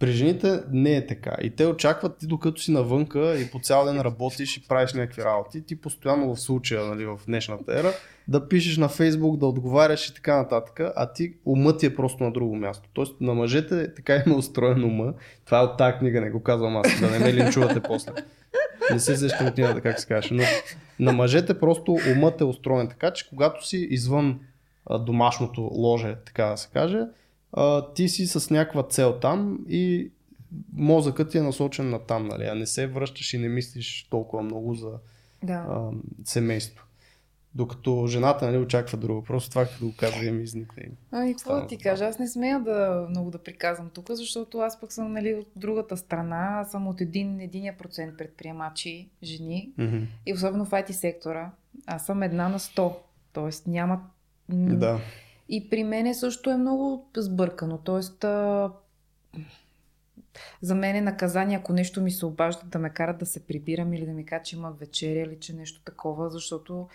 При 0.02 0.12
жените 0.12 0.60
не 0.72 0.96
е 0.96 1.06
така. 1.06 1.36
И 1.42 1.50
те 1.50 1.66
очакват 1.66 2.18
ти 2.18 2.26
докато 2.26 2.60
си 2.60 2.72
навънка 2.72 3.40
и 3.40 3.50
по 3.50 3.58
цял 3.58 3.84
ден 3.84 4.00
работиш 4.00 4.56
и 4.56 4.68
правиш 4.68 4.92
някакви 4.92 5.24
работи, 5.24 5.66
ти 5.66 5.80
постоянно 5.80 6.34
в 6.34 6.40
случая, 6.40 6.84
нали, 6.84 7.06
в 7.06 7.18
днешната 7.26 7.78
ера, 7.78 7.92
да 8.28 8.48
пишеш 8.48 8.76
на 8.76 8.88
Фейсбук, 8.88 9.38
да 9.38 9.46
отговаряш 9.46 10.08
и 10.08 10.14
така 10.14 10.36
нататък, 10.36 10.80
а 10.96 11.12
ти 11.12 11.34
умът 11.44 11.80
ти 11.80 11.86
е 11.86 11.94
просто 11.94 12.24
на 12.24 12.32
друго 12.32 12.56
място. 12.56 12.88
Тоест 12.92 13.20
на 13.20 13.34
мъжете 13.34 13.94
така 13.94 14.22
има 14.26 14.36
устроен 14.36 14.84
ума. 14.84 15.14
Това 15.44 15.58
е 15.58 15.62
от 15.62 15.76
тази 15.78 15.98
книга, 15.98 16.20
не 16.20 16.30
го 16.30 16.42
казвам 16.42 16.76
аз, 16.76 17.00
да 17.00 17.10
не 17.10 17.18
ме 17.18 17.34
линчувате 17.34 17.80
после. 17.80 18.12
Не 18.92 19.00
се 19.00 19.16
сещам 19.16 19.52
книгата, 19.52 19.80
как 19.80 20.00
се 20.00 20.06
каже. 20.06 20.34
Но 20.34 20.42
на 20.98 21.12
мъжете 21.12 21.60
просто 21.60 21.98
умът 22.16 22.40
е 22.40 22.44
устроен 22.44 22.88
така, 22.88 23.10
че 23.10 23.28
когато 23.28 23.66
си 23.66 23.86
извън 23.90 24.40
домашното 25.00 25.60
ложе, 25.60 26.16
така 26.26 26.44
да 26.44 26.56
се 26.56 26.68
каже, 26.72 26.98
а, 27.52 27.92
ти 27.94 28.08
си 28.08 28.26
с 28.26 28.50
някаква 28.50 28.82
цел 28.82 29.18
там 29.20 29.58
и 29.68 30.10
мозъкът 30.72 31.30
ти 31.30 31.38
е 31.38 31.42
насочен 31.42 31.90
на 31.90 31.98
там, 31.98 32.26
нали? 32.26 32.44
а 32.44 32.54
не 32.54 32.66
се 32.66 32.86
връщаш 32.86 33.34
и 33.34 33.38
не 33.38 33.48
мислиш 33.48 34.06
толкова 34.10 34.42
много 34.42 34.74
за 34.74 34.90
да. 35.42 35.52
а, 35.52 35.90
семейство. 36.24 36.84
Докато 37.54 38.06
жената 38.06 38.46
нали, 38.46 38.58
очаква 38.58 38.98
друго. 38.98 39.24
Просто 39.24 39.50
това 39.50 39.64
като 39.64 39.86
го 39.86 39.94
казва 39.96 40.32
ми 40.32 40.42
изникне. 40.42 40.90
Ами, 41.10 41.34
какво 41.34 41.54
да 41.54 41.66
ти 41.66 41.78
кажа? 41.78 42.04
Аз 42.04 42.18
не 42.18 42.28
смея 42.28 42.60
да 42.60 43.06
много 43.10 43.30
да 43.30 43.38
приказвам 43.38 43.90
тук, 43.94 44.10
защото 44.10 44.58
аз 44.58 44.80
пък 44.80 44.92
съм 44.92 45.12
нали, 45.12 45.34
от 45.34 45.48
другата 45.56 45.96
страна. 45.96 46.60
Аз 46.60 46.70
съм 46.70 46.88
от 46.88 47.00
един, 47.00 47.40
единия 47.40 47.78
процент 47.78 48.18
предприемачи, 48.18 49.08
жени. 49.22 49.72
Mm-hmm. 49.78 50.06
И 50.26 50.34
особено 50.34 50.64
в 50.64 50.70
IT 50.70 50.90
сектора. 50.90 51.50
Аз 51.86 52.06
съм 52.06 52.22
една 52.22 52.48
на 52.48 52.58
100. 52.58 52.94
Тоест 53.32 53.66
няма... 53.66 54.00
Да. 54.48 55.00
И 55.54 55.70
при 55.70 55.84
мене 55.84 56.14
също 56.14 56.50
е 56.50 56.56
много 56.56 57.10
сбъркано. 57.16 57.78
Тоест, 57.78 58.24
а... 58.24 58.70
за 60.62 60.74
мен 60.74 60.96
е 60.96 61.00
наказание, 61.00 61.56
ако 61.56 61.72
нещо 61.72 62.00
ми 62.00 62.10
се 62.10 62.26
обажда 62.26 62.66
да 62.66 62.78
ме 62.78 62.90
карат 62.90 63.18
да 63.18 63.26
се 63.26 63.46
прибирам 63.46 63.92
или 63.92 64.06
да 64.06 64.12
ми 64.12 64.26
кажа, 64.26 64.42
че 64.42 64.56
има 64.56 64.70
вечеря 64.70 65.20
или 65.20 65.40
че 65.40 65.56
нещо 65.56 65.82
такова, 65.84 66.30
защото 66.30 66.88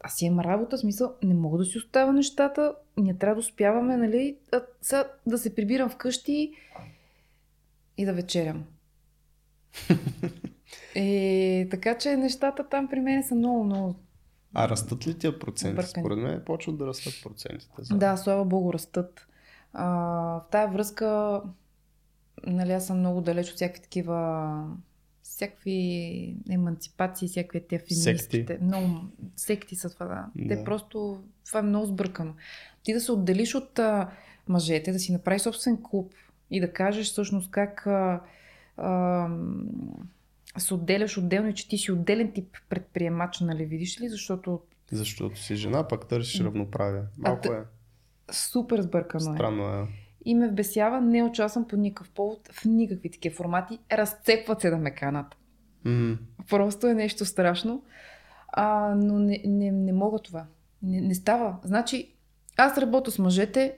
аз 0.00 0.14
си 0.14 0.24
имам 0.24 0.40
работа, 0.40 0.78
смисъл, 0.78 1.14
не 1.22 1.34
мога 1.34 1.58
да 1.58 1.64
си 1.64 1.78
оставя 1.78 2.12
нещата, 2.12 2.74
ние 2.96 3.14
трябва 3.14 3.34
да 3.34 3.40
успяваме, 3.40 3.96
нали, 3.96 4.36
а, 4.52 5.04
да 5.26 5.38
се 5.38 5.54
прибирам 5.54 5.90
вкъщи 5.90 6.52
и 7.96 8.04
да 8.04 8.12
вечерям. 8.12 8.64
е, 10.94 11.68
така 11.70 11.98
че 11.98 12.16
нещата 12.16 12.68
там 12.68 12.88
при 12.88 13.00
мен 13.00 13.22
са 13.22 13.34
много, 13.34 13.64
много 13.64 13.94
а 14.54 14.68
растат 14.68 15.06
ли 15.06 15.18
тия 15.18 15.38
проценти? 15.38 15.76
Бъркани. 15.76 16.02
Според 16.02 16.18
мен 16.18 16.42
почват 16.46 16.78
да 16.78 16.86
растат 16.86 17.12
процентите. 17.22 17.74
За... 17.78 17.96
Да, 17.96 18.16
слава 18.16 18.44
богу, 18.44 18.72
растат. 18.72 19.26
А, 19.72 19.86
в 20.40 20.42
тая 20.50 20.68
връзка, 20.68 21.40
нали, 22.46 22.72
аз 22.72 22.86
съм 22.86 22.98
много 22.98 23.20
далеч 23.20 23.48
от 23.48 23.56
всякакви 23.56 23.82
такива 23.82 24.66
всякакви 25.22 26.36
емансипации, 26.50 27.28
всякакви 27.28 27.66
те 27.68 27.78
феминистките. 27.78 28.58
Много 28.62 28.86
секти 29.36 29.76
са 29.76 29.90
това, 29.90 30.06
да. 30.06 30.26
да. 30.34 30.48
Те 30.48 30.64
просто, 30.64 31.22
това 31.46 31.60
е 31.60 31.62
много 31.62 31.86
сбъркано. 31.86 32.34
Ти 32.82 32.92
да 32.92 33.00
се 33.00 33.12
отделиш 33.12 33.54
от 33.54 33.78
а, 33.78 34.10
мъжете, 34.48 34.92
да 34.92 34.98
си 34.98 35.12
направиш 35.12 35.42
собствен 35.42 35.82
клуб 35.82 36.12
и 36.50 36.60
да 36.60 36.72
кажеш 36.72 37.10
всъщност 37.10 37.50
как 37.50 37.86
а, 37.86 38.20
а, 38.76 39.28
се 40.58 40.74
отделяш 40.74 41.18
отделно 41.18 41.48
и 41.48 41.54
че 41.54 41.68
ти 41.68 41.78
си 41.78 41.92
отделен 41.92 42.32
тип 42.32 42.56
предприемач, 42.68 43.40
нали 43.40 43.64
видиш 43.64 44.00
ли? 44.00 44.08
Защото... 44.08 44.60
Защото 44.92 45.40
си 45.40 45.56
жена, 45.56 45.88
пък 45.88 46.08
търсиш 46.08 46.40
равноправие. 46.40 47.02
Малко 47.18 47.48
а, 47.52 47.56
е. 47.56 47.60
Супер 48.32 48.80
сбъркано 48.80 49.34
Странно 49.34 49.64
е. 49.68 49.86
и 50.24 50.34
ме 50.34 50.48
вбесява, 50.48 51.00
не 51.00 51.22
участвам 51.22 51.68
по 51.68 51.76
никакъв 51.76 52.10
повод 52.10 52.48
в 52.52 52.64
никакви 52.64 53.10
такива 53.10 53.34
формати. 53.34 53.78
Разцепват 53.92 54.60
се 54.60 54.70
да 54.70 54.76
ме 54.76 54.94
канат. 54.94 55.36
М, 55.84 56.18
Просто 56.48 56.86
е 56.86 56.94
нещо 56.94 57.24
страшно. 57.24 57.82
А, 58.48 58.94
но 58.94 59.18
не, 59.18 59.42
не, 59.46 59.70
не 59.70 59.92
мога 59.92 60.18
това. 60.18 60.46
Не, 60.82 61.00
не 61.00 61.14
става. 61.14 61.58
Значи, 61.64 62.14
аз 62.56 62.78
работя 62.78 63.10
с 63.10 63.18
мъжете, 63.18 63.76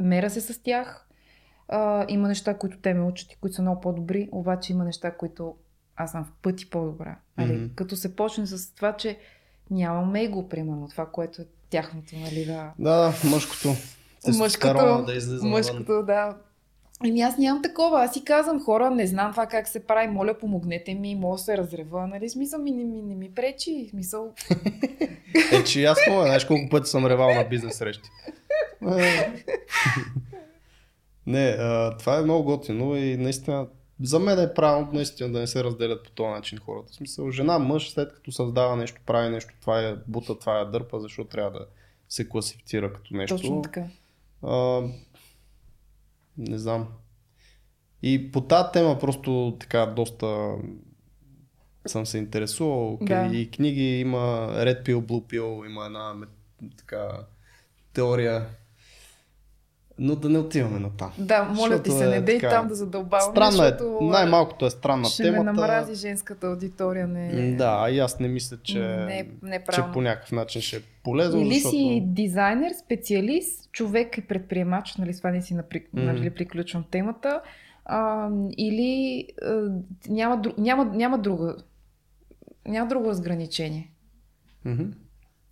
меря 0.00 0.30
се 0.30 0.40
с 0.40 0.62
тях. 0.62 1.08
А, 1.68 2.06
има 2.08 2.28
неща, 2.28 2.58
които 2.58 2.78
те 2.78 2.94
ме 2.94 3.04
учат 3.04 3.32
и 3.32 3.36
които 3.36 3.56
са 3.56 3.62
много 3.62 3.80
по-добри, 3.80 4.28
обаче 4.32 4.72
има 4.72 4.84
неща, 4.84 5.16
които 5.16 5.56
аз 5.96 6.12
съм 6.12 6.24
в 6.24 6.32
пъти 6.42 6.70
по-добра. 6.70 7.16
Нали? 7.38 7.52
Мгм. 7.52 7.66
Като 7.74 7.96
се 7.96 8.16
почне 8.16 8.46
с 8.46 8.74
това, 8.74 8.92
че 8.92 9.18
нямам 9.70 10.16
его, 10.16 10.48
примерно, 10.48 10.88
това, 10.88 11.06
което 11.06 11.42
е 11.42 11.46
тяхното, 11.70 12.16
нали, 12.16 12.44
да... 12.44 12.72
Да, 12.78 13.12
мъжкото. 13.30 13.74
Тестостерона 14.24 15.04
да 15.04 15.14
излиза 15.14 15.46
мъжкото, 15.46 16.02
да. 16.02 16.36
Еми 17.06 17.20
аз 17.20 17.38
нямам 17.38 17.62
такова. 17.62 18.04
Аз 18.04 18.12
си 18.12 18.24
казвам, 18.24 18.64
хора, 18.64 18.90
не 18.90 19.06
знам 19.06 19.30
това 19.30 19.46
как 19.46 19.68
се 19.68 19.86
прави, 19.86 20.08
моля, 20.08 20.38
помогнете 20.38 20.94
ми, 20.94 21.14
мога 21.14 21.36
да 21.36 21.42
се 21.42 21.56
разрева, 21.56 22.06
нали? 22.06 22.28
Смисъл 22.28 22.60
ми 22.60 22.70
не, 22.70 22.84
ми 22.84 23.02
не 23.02 23.14
ми 23.14 23.34
пречи. 23.34 23.86
Смисъл, 23.90 24.32
Е, 25.52 25.64
че 25.64 25.84
аз 25.84 25.98
мога, 26.10 26.24
знаеш 26.24 26.44
колко 26.44 26.68
пъти 26.70 26.90
съм 26.90 27.06
ревал 27.06 27.34
на 27.34 27.44
бизнес 27.44 27.76
срещи. 27.76 28.08
Е. 28.98 29.32
не, 31.26 31.56
а, 31.58 31.96
това 31.96 32.18
е 32.18 32.22
много 32.22 32.44
готино 32.44 32.96
и 32.96 33.16
наистина 33.16 33.66
за 34.00 34.18
мен 34.18 34.40
е 34.40 34.54
правилно 34.54 34.92
наистина 34.92 35.32
да 35.32 35.38
не 35.38 35.46
се 35.46 35.64
разделят 35.64 36.04
по 36.04 36.10
този 36.10 36.30
начин 36.30 36.58
хората. 36.58 36.92
В 36.92 36.94
смисъл, 36.94 37.30
жена, 37.30 37.58
мъж, 37.58 37.90
след 37.90 38.14
като 38.14 38.32
създава 38.32 38.76
нещо, 38.76 39.00
прави 39.06 39.28
нещо, 39.28 39.54
това 39.60 39.80
е 39.80 39.96
бута, 40.06 40.38
това 40.38 40.60
е 40.60 40.64
дърпа, 40.64 41.00
защо 41.00 41.24
трябва 41.24 41.58
да 41.58 41.66
се 42.08 42.28
класифицира 42.28 42.92
като 42.92 43.16
нещо. 43.16 43.36
точно 43.36 43.62
така. 43.62 43.86
А, 44.42 44.82
не 46.38 46.58
знам. 46.58 46.88
И 48.02 48.32
по 48.32 48.40
тази 48.40 48.68
тема 48.72 48.98
просто 48.98 49.56
така 49.60 49.86
доста 49.86 50.54
съм 51.86 52.06
се 52.06 52.18
интересувал. 52.18 52.98
Да. 53.02 53.30
И 53.32 53.50
книги 53.50 54.00
има 54.00 54.18
Red 54.50 54.86
Pill, 54.86 55.00
Blue 55.00 55.22
Pill, 55.32 55.66
има 55.66 55.86
една 55.86 56.14
така 56.76 57.08
теория. 57.92 58.46
Но 59.98 60.16
да 60.16 60.28
не 60.28 60.38
отиваме 60.38 60.78
на 60.78 60.90
там. 60.90 61.12
Да, 61.18 61.44
моля 61.44 61.82
ти 61.82 61.90
се, 61.90 62.04
е 62.04 62.08
не 62.08 62.20
дей 62.20 62.38
така- 62.40 62.50
там 62.50 62.68
да 62.68 62.74
задълбавам. 62.74 63.30
Странна 63.30 63.68
е, 63.68 64.04
най-малкото 64.04 64.66
е 64.66 64.70
странна 64.70 65.04
ще 65.08 65.22
темата. 65.22 65.44
ме 65.44 65.52
намрази 65.52 65.94
женската 65.94 66.46
аудитория. 66.46 67.06
Не, 67.06 67.56
Да, 67.56 67.90
и 67.90 67.98
аз 67.98 68.20
не 68.20 68.28
мисля, 68.28 68.56
че, 68.62 68.78
Не, 68.78 69.28
не 69.42 69.56
е 69.56 69.64
че 69.72 69.82
по 69.92 70.00
някакъв 70.00 70.32
начин 70.32 70.62
ще 70.62 70.76
е 70.76 70.80
полезно, 71.04 71.40
Или 71.40 71.54
защото... 71.54 71.76
си 71.76 72.02
дизайнер, 72.06 72.72
специалист, 72.84 73.72
човек 73.72 74.18
и 74.18 74.20
предприемач, 74.20 74.96
нали, 74.96 75.14
с 75.14 75.18
това 75.18 75.30
не 75.30 75.42
си 75.42 75.54
напри... 75.54 75.86
Мгм. 75.92 76.06
нали, 76.06 76.30
приключвам 76.30 76.84
темата, 76.90 77.40
а, 77.84 78.28
или 78.56 79.26
а, 79.42 79.70
няма, 80.08 80.40
дру... 80.40 80.50
няма, 80.58 80.84
няма, 80.84 81.18
друга, 81.18 81.56
няма 82.68 82.88
друго 82.88 83.08
разграничение. 83.08 83.92
Мгм. 84.64 84.84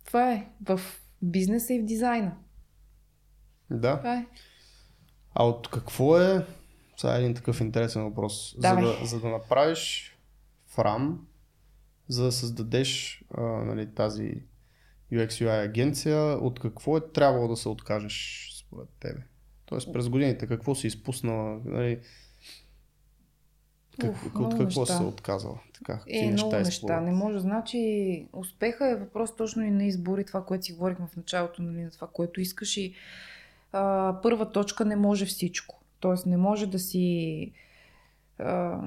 Това 0.05 0.31
е 0.31 0.47
в 0.65 0.79
бизнеса 1.21 1.73
и 1.73 1.79
в 1.79 1.85
дизайна. 1.85 2.31
Да. 3.73 3.97
Това 3.97 4.15
е. 4.17 4.25
А 5.35 5.43
от 5.47 5.69
какво 5.69 6.19
е, 6.21 6.45
сега 6.97 7.15
е 7.15 7.19
един 7.19 7.33
такъв 7.33 7.61
интересен 7.61 8.03
въпрос, 8.03 8.55
за 8.57 8.75
да, 8.75 8.97
за 9.05 9.19
да 9.19 9.29
направиш 9.29 10.15
фрам, 10.67 11.27
за 12.07 12.23
да 12.23 12.31
създадеш 12.31 13.23
а, 13.37 13.41
нали, 13.41 13.93
тази 13.95 14.43
UX 15.13 15.27
UI 15.27 15.65
агенция, 15.65 16.19
от 16.21 16.59
какво 16.59 16.97
е 16.97 17.11
трябвало 17.13 17.47
да 17.47 17.55
се 17.55 17.69
откажеш 17.69 18.49
според 18.59 18.89
тебе? 18.99 19.19
Тоест 19.65 19.93
през 19.93 20.09
годините 20.09 20.47
какво 20.47 20.75
си 20.75 20.87
изпуснала, 20.87 21.61
нали, 21.65 21.99
как, 23.99 24.11
Уф, 24.11 24.25
от 24.35 24.57
какво 24.57 24.81
неща. 24.81 24.97
се 24.97 25.03
отказала? 25.03 25.59
Така, 25.73 26.01
Е, 26.07 26.31
много 26.31 26.51
неща. 26.51 26.69
изплуват? 26.69 27.03
Не 27.03 27.11
може. 27.11 27.39
Значи, 27.39 28.27
успеха 28.33 28.89
е 28.89 28.95
въпрос 28.95 29.35
точно 29.35 29.63
и 29.63 29.71
на 29.71 29.85
избори, 29.85 30.25
това, 30.25 30.45
което 30.45 30.65
си 30.65 30.73
говорихме 30.73 31.07
в 31.07 31.15
началото, 31.15 31.61
нали, 31.61 31.81
на 31.83 31.91
това, 31.91 32.07
което 32.13 32.41
искаш 32.41 32.77
и 32.77 32.93
а, 33.73 34.15
първа 34.23 34.51
точка 34.51 34.85
не 34.85 34.95
може 34.95 35.25
всичко. 35.25 35.81
Тоест 35.99 36.25
не 36.25 36.37
може 36.37 36.67
да 36.67 36.79
си 36.79 37.51
а, 38.39 38.79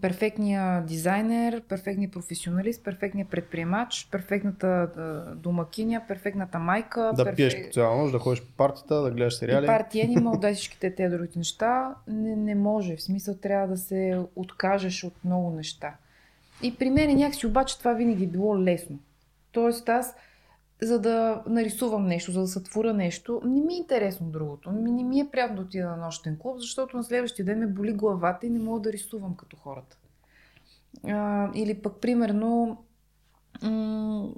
перфектния 0.00 0.82
дизайнер, 0.82 1.62
перфектният 1.68 2.12
професионалист, 2.12 2.84
перфектният 2.84 3.30
предприемач, 3.30 4.08
перфектната 4.10 4.90
домакиня, 5.36 6.02
перфектната 6.08 6.58
майка. 6.58 7.12
Да 7.16 7.34
пиеш 7.34 7.64
по 7.64 7.72
цяла 7.72 7.96
нощ, 7.96 8.12
да 8.12 8.18
ходиш 8.18 8.42
по 8.42 8.52
партията, 8.56 9.02
да 9.02 9.10
гледаш 9.10 9.34
сериали. 9.34 9.64
И 9.64 9.66
партия 9.66 10.04
анимал, 10.04 10.36
да 10.36 10.54
всичките 10.54 10.94
тези 10.94 11.16
другите 11.16 11.38
неща. 11.38 11.94
Не, 12.08 12.36
не 12.36 12.54
може. 12.54 12.96
В 12.96 13.02
смисъл 13.02 13.34
трябва 13.34 13.68
да 13.68 13.76
се 13.76 14.20
откажеш 14.36 15.04
от 15.04 15.14
много 15.24 15.50
неща. 15.50 15.94
И 16.62 16.74
при 16.76 16.90
мен 16.90 17.16
някакси 17.16 17.46
обаче 17.46 17.78
това 17.78 17.92
винаги 17.92 18.24
е 18.24 18.26
било 18.26 18.62
лесно. 18.62 18.98
Тоест 19.52 19.88
аз, 19.88 20.14
за 20.82 21.00
да 21.00 21.42
нарисувам 21.46 22.06
нещо, 22.06 22.32
за 22.32 22.40
да 22.40 22.46
сътворя 22.46 22.94
нещо, 22.94 23.40
не 23.44 23.60
ми 23.60 23.74
е 23.74 23.76
интересно 23.76 24.26
другото. 24.26 24.72
Не, 24.72 25.04
ми 25.04 25.20
е 25.20 25.28
приятно 25.32 25.56
да 25.56 25.62
отида 25.62 25.88
на 25.88 25.96
нощен 25.96 26.38
клуб, 26.38 26.58
защото 26.58 26.96
на 26.96 27.04
следващия 27.04 27.44
ден 27.44 27.58
ме 27.58 27.66
боли 27.66 27.92
главата 27.92 28.46
и 28.46 28.50
не 28.50 28.58
мога 28.58 28.80
да 28.80 28.92
рисувам 28.92 29.36
като 29.36 29.56
хората. 29.56 29.96
А, 31.04 31.50
или 31.54 31.74
пък, 31.74 32.00
примерно, 32.00 32.84
м- 33.62 34.32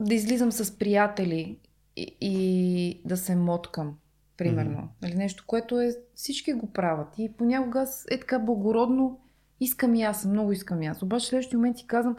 да 0.00 0.14
излизам 0.14 0.52
с 0.52 0.78
приятели 0.78 1.58
и, 1.96 2.16
и 2.20 3.00
да 3.04 3.16
се 3.16 3.36
моткам, 3.36 3.96
примерно. 4.36 4.78
Мгм. 4.78 4.88
Нали, 5.02 5.14
нещо, 5.14 5.44
което 5.46 5.80
е, 5.80 5.94
всички 6.14 6.52
го 6.52 6.72
правят. 6.72 7.08
И 7.18 7.32
понякога 7.32 7.86
е 8.10 8.20
така 8.20 8.38
благородно, 8.38 9.20
искам 9.60 9.94
и 9.94 10.02
аз, 10.02 10.24
много 10.24 10.52
искам 10.52 10.82
и 10.82 10.86
аз. 10.86 11.02
Обаче 11.02 11.24
в 11.24 11.28
следващия 11.28 11.58
момент 11.58 11.78
си 11.78 11.86
казвам, 11.86 12.16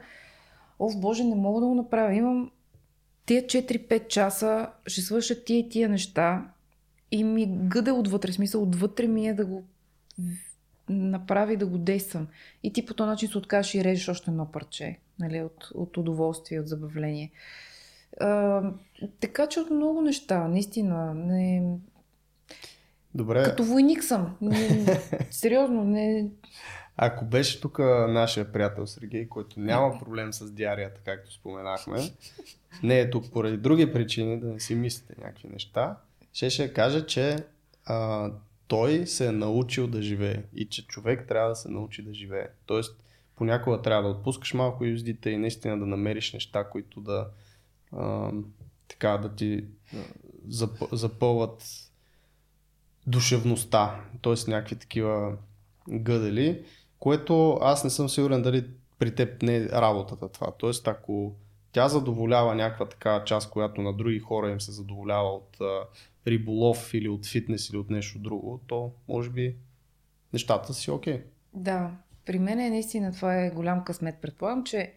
о, 0.80 1.00
боже, 1.00 1.24
не 1.24 1.36
мога 1.36 1.62
да 1.62 1.68
го 1.68 1.76
направя. 1.76 2.14
Имам 2.14 2.52
тия 3.26 3.44
4-5 3.44 4.08
часа, 4.08 4.70
ще 4.88 5.02
свърша 5.02 5.44
тия 5.44 5.60
и 5.60 5.70
тия 5.70 5.90
неща 5.90 6.46
и 7.12 7.24
ми 7.24 7.46
гъде 7.50 7.92
отвътре, 7.92 8.32
смисъл 8.32 8.64
отвътре 8.64 9.08
ми 9.08 9.28
е 9.28 9.34
да 9.34 9.46
го 9.46 9.64
направи 10.90 11.58
да 11.58 11.66
го 11.66 11.78
действам. 11.78 12.28
И 12.64 12.74
ти 12.74 12.86
по 12.86 12.94
този 12.94 13.08
начин 13.08 13.30
се 13.30 13.38
откажеш 13.38 13.76
и 13.76 13.84
режеш 13.84 14.10
още 14.10 14.32
едно 14.32 14.52
парче, 14.52 15.00
нали, 15.20 15.42
от, 15.42 15.72
от 15.76 15.98
удоволствие, 15.98 16.60
от 16.60 16.68
забавление. 16.68 17.32
А, 18.22 18.62
така 19.20 19.48
че 19.48 19.60
от 19.60 19.70
много 19.70 20.02
неща, 20.02 20.48
наистина. 20.48 21.14
Не... 21.14 21.64
Добре, 23.16 23.44
Като 23.44 23.64
войник 23.64 24.04
съм. 24.04 24.36
Не, 24.42 24.86
сериозно, 25.32 25.84
не. 25.84 26.28
Ако 26.98 27.26
беше 27.26 27.62
тук 27.62 27.80
нашия 28.10 28.52
приятел 28.52 28.88
Сергей, 28.88 29.28
който 29.28 29.60
няма 29.60 30.00
проблем 30.00 30.34
с 30.34 30.52
диарията, 30.52 31.02
както 31.06 31.34
споменахме, 31.34 32.00
не 32.84 33.00
е 33.00 33.10
тук 33.10 33.32
поради 33.34 33.58
други 33.58 33.94
причини, 33.94 34.40
да 34.40 34.48
не 34.48 34.60
си 34.60 34.76
мислите 34.76 35.16
някакви 35.18 35.48
неща, 35.48 35.98
ще 36.34 36.50
ще 36.50 36.74
каже, 36.74 37.06
че 37.06 37.38
а, 37.86 38.32
той 38.68 39.08
се 39.08 39.28
е 39.28 39.32
научил 39.32 39.88
да 39.88 40.02
живее 40.02 40.44
и 40.56 40.70
че 40.70 40.88
човек 40.88 41.28
трябва 41.28 41.50
да 41.50 41.56
се 41.56 41.70
научи 41.70 42.02
да 42.02 42.14
живее. 42.14 42.48
Тоест, 42.66 43.04
понякога 43.36 43.82
трябва 43.82 44.04
да 44.04 44.10
отпускаш 44.10 44.54
малко 44.54 44.86
юздите 44.86 45.30
и 45.30 45.38
наистина 45.38 45.80
да 45.80 45.86
намериш 45.86 46.34
неща, 46.34 46.70
които 46.70 47.02
да 47.02 47.28
а, 47.92 48.32
така 48.88 49.18
да 49.18 49.36
ти 49.36 49.66
зап, 50.48 50.72
запълват 50.92 51.64
душевността, 53.08 54.02
т.е. 54.22 54.52
някакви 54.52 54.76
такива 54.76 55.38
гъдели, 55.90 56.66
което 57.06 57.58
аз 57.62 57.84
не 57.84 57.90
съм 57.90 58.10
сигурен 58.10 58.42
дали 58.42 58.66
при 59.00 59.16
теб 59.16 59.42
не 59.42 59.58
е 59.58 59.70
работата 59.70 60.30
това. 60.30 60.52
Тоест, 60.52 60.88
ако 60.88 61.36
тя 61.72 61.88
задоволява 61.88 62.56
някаква 62.56 62.90
такава 62.90 63.24
част, 63.24 63.50
която 63.50 63.82
на 63.82 63.94
други 63.94 64.20
хора 64.20 64.50
им 64.52 64.62
се 64.62 64.72
задоволява 64.72 65.30
от 65.30 65.58
риболов 66.28 66.94
или 66.94 67.10
от 67.10 67.26
фитнес 67.26 67.70
или 67.70 67.78
от 67.78 67.90
нещо 67.90 68.20
друго, 68.20 68.60
то 68.68 68.92
може 69.08 69.30
би 69.30 69.56
нещата 70.34 70.74
си 70.74 70.92
окей. 70.92 71.24
Да, 71.54 71.92
при 72.26 72.40
мен 72.40 72.60
е 72.60 72.70
наистина 72.70 73.12
това 73.14 73.36
е 73.36 73.50
голям 73.52 73.84
късмет. 73.84 74.16
Предполагам, 74.22 74.64
че 74.64 74.94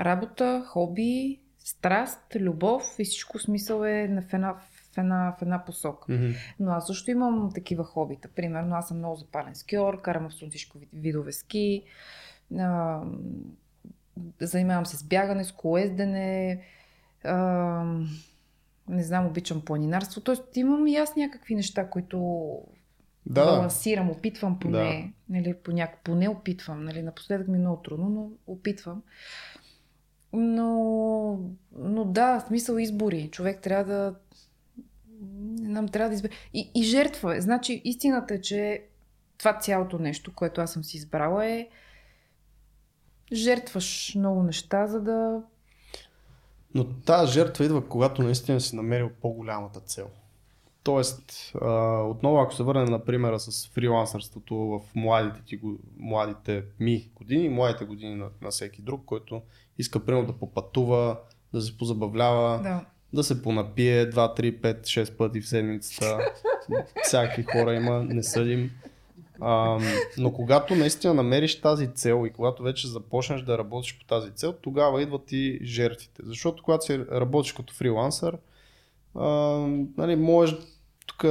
работа, 0.00 0.64
хоби, 0.66 1.40
страст, 1.58 2.20
любов 2.34 2.82
и 2.98 3.04
всичко 3.04 3.38
смисъл 3.38 3.84
е 3.84 4.08
на- 4.08 4.22
в 4.22 4.34
една, 4.34 4.54
в 4.96 4.98
една, 4.98 5.36
в 5.38 5.42
една 5.42 5.64
посока. 5.64 6.12
Mm-hmm. 6.12 6.36
Но 6.60 6.72
аз 6.72 6.86
също 6.86 7.10
имам 7.10 7.50
такива 7.54 7.84
хобита. 7.84 8.28
Примерно, 8.28 8.76
аз 8.76 8.88
съм 8.88 8.98
много 8.98 9.16
запален 9.16 9.54
скиор, 9.54 10.00
карам 10.00 10.28
всичко 10.30 10.78
видове 10.92 11.32
ски, 11.32 11.82
а, 12.58 13.00
занимавам 14.40 14.86
се 14.86 14.96
с 14.96 15.04
бягане, 15.04 15.44
с 15.44 15.52
колездене, 15.52 16.62
а, 17.24 17.36
не 18.88 19.02
знам, 19.02 19.26
обичам 19.26 19.60
планинарство. 19.64 20.20
Тоест 20.20 20.56
имам 20.56 20.86
и 20.86 20.96
аз 20.96 21.16
някакви 21.16 21.54
неща, 21.54 21.90
които 21.90 22.18
Да, 23.26 23.44
да. 23.44 23.50
балансирам, 23.50 24.10
опитвам 24.10 24.58
поне, 24.58 25.12
нали, 25.28 25.54
поняк... 25.54 25.90
поне 26.04 26.28
опитвам. 26.28 26.84
Нали, 26.84 27.02
напоследък 27.02 27.48
ми 27.48 27.56
е 27.56 27.60
много 27.60 27.82
трудно, 27.82 28.08
но 28.08 28.30
опитвам. 28.46 29.02
Но, 30.32 31.40
но 31.78 32.04
да, 32.04 32.40
в 32.40 32.46
смисъл 32.46 32.76
избори. 32.76 33.28
Човек 33.32 33.60
трябва 33.60 33.84
да 33.84 34.14
нам 35.76 35.88
трябва 35.88 36.08
да 36.08 36.14
изберем. 36.14 36.36
И, 36.54 36.70
и 36.74 36.82
жертва 36.82 37.36
е. 37.36 37.40
Значи, 37.40 37.82
истината 37.84 38.34
е, 38.34 38.40
че 38.40 38.84
това 39.38 39.58
цялото 39.58 39.98
нещо, 39.98 40.32
което 40.34 40.60
аз 40.60 40.72
съм 40.72 40.84
си 40.84 40.96
избрала 40.96 41.46
е 41.46 41.68
жертваш 43.32 44.14
много 44.14 44.42
неща, 44.42 44.86
за 44.86 45.00
да... 45.00 45.42
Но 46.74 46.84
тази 46.84 47.32
жертва 47.32 47.64
идва, 47.64 47.88
когато 47.88 48.22
наистина 48.22 48.60
си 48.60 48.76
намерил 48.76 49.10
по-голямата 49.20 49.80
цел. 49.80 50.06
Тоест, 50.82 51.52
а, 51.62 52.02
отново 52.02 52.38
ако 52.38 52.54
се 52.54 52.62
върнем 52.62 52.84
на 52.84 53.04
примера 53.04 53.40
с 53.40 53.68
фрилансърството 53.68 54.56
в 54.56 54.80
младите, 54.94 55.42
ти, 55.46 55.60
младите 55.98 56.64
ми 56.80 57.10
години, 57.14 57.48
младите 57.48 57.84
години 57.84 58.14
на, 58.14 58.28
на 58.42 58.50
всеки 58.50 58.82
друг, 58.82 59.02
който 59.04 59.42
иска 59.78 60.04
примерно 60.04 60.26
да 60.26 60.38
попътува, 60.38 61.20
да 61.52 61.60
се 61.60 61.78
позабавлява, 61.78 62.62
Да. 62.62 62.84
Да 63.12 63.24
се 63.24 63.42
понапие 63.42 64.10
2, 64.10 64.40
3, 64.40 64.60
5, 64.60 64.80
6 64.80 65.16
пъти 65.16 65.40
в 65.40 65.48
седмицата. 65.48 66.18
Всяки 67.02 67.42
хора 67.42 67.74
има, 67.74 68.04
не 68.04 68.22
съдим. 68.22 68.70
А, 69.40 69.80
но 70.18 70.32
когато 70.32 70.74
наистина 70.74 71.14
намериш 71.14 71.60
тази 71.60 71.94
цел 71.94 72.24
и 72.26 72.30
когато 72.30 72.62
вече 72.62 72.88
започнеш 72.88 73.42
да 73.42 73.58
работиш 73.58 73.98
по 73.98 74.04
тази 74.04 74.30
цел, 74.30 74.52
тогава 74.52 75.02
идват 75.02 75.32
и 75.32 75.60
жертвите. 75.62 76.22
Защото 76.24 76.62
когато 76.62 76.84
си 76.84 76.98
работиш 76.98 77.52
като 77.52 77.74
фрилансър, 77.74 78.38
а, 79.14 79.28
нали, 79.96 80.16
можеш 80.16 80.56
тук 81.06 81.24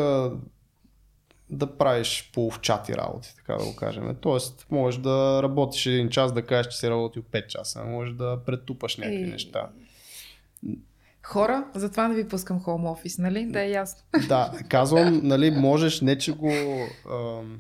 да 1.49 1.77
правиш 1.77 2.30
половчати 2.34 2.95
работи, 2.95 3.35
така 3.35 3.53
да 3.53 3.65
го 3.65 3.76
кажем. 3.76 4.15
Тоест, 4.22 4.68
можеш 4.72 5.02
да 5.02 5.43
работиш 5.43 5.85
един 5.85 6.10
час, 6.10 6.34
да 6.34 6.45
кажеш, 6.45 6.72
че 6.72 6.77
си 6.77 6.89
работил 6.89 7.23
5 7.23 7.47
часа, 7.47 7.84
можеш 7.84 8.14
да 8.14 8.39
претупаш 8.45 8.97
някакви 8.97 9.26
неща. 9.26 9.69
Хора, 11.26 11.64
затова 11.76 12.07
не 12.07 12.15
ви 12.15 12.27
пускам 12.27 12.60
хоум 12.60 12.85
офис, 12.85 13.18
нали? 13.18 13.45
Да 13.45 13.61
е 13.61 13.69
ясно. 13.69 14.02
Да, 14.27 14.52
казвам, 14.69 15.19
нали, 15.23 15.52
можеш, 15.52 16.02
не 16.02 16.18
че 16.18 16.31
го 16.31 16.52
ам, 17.11 17.60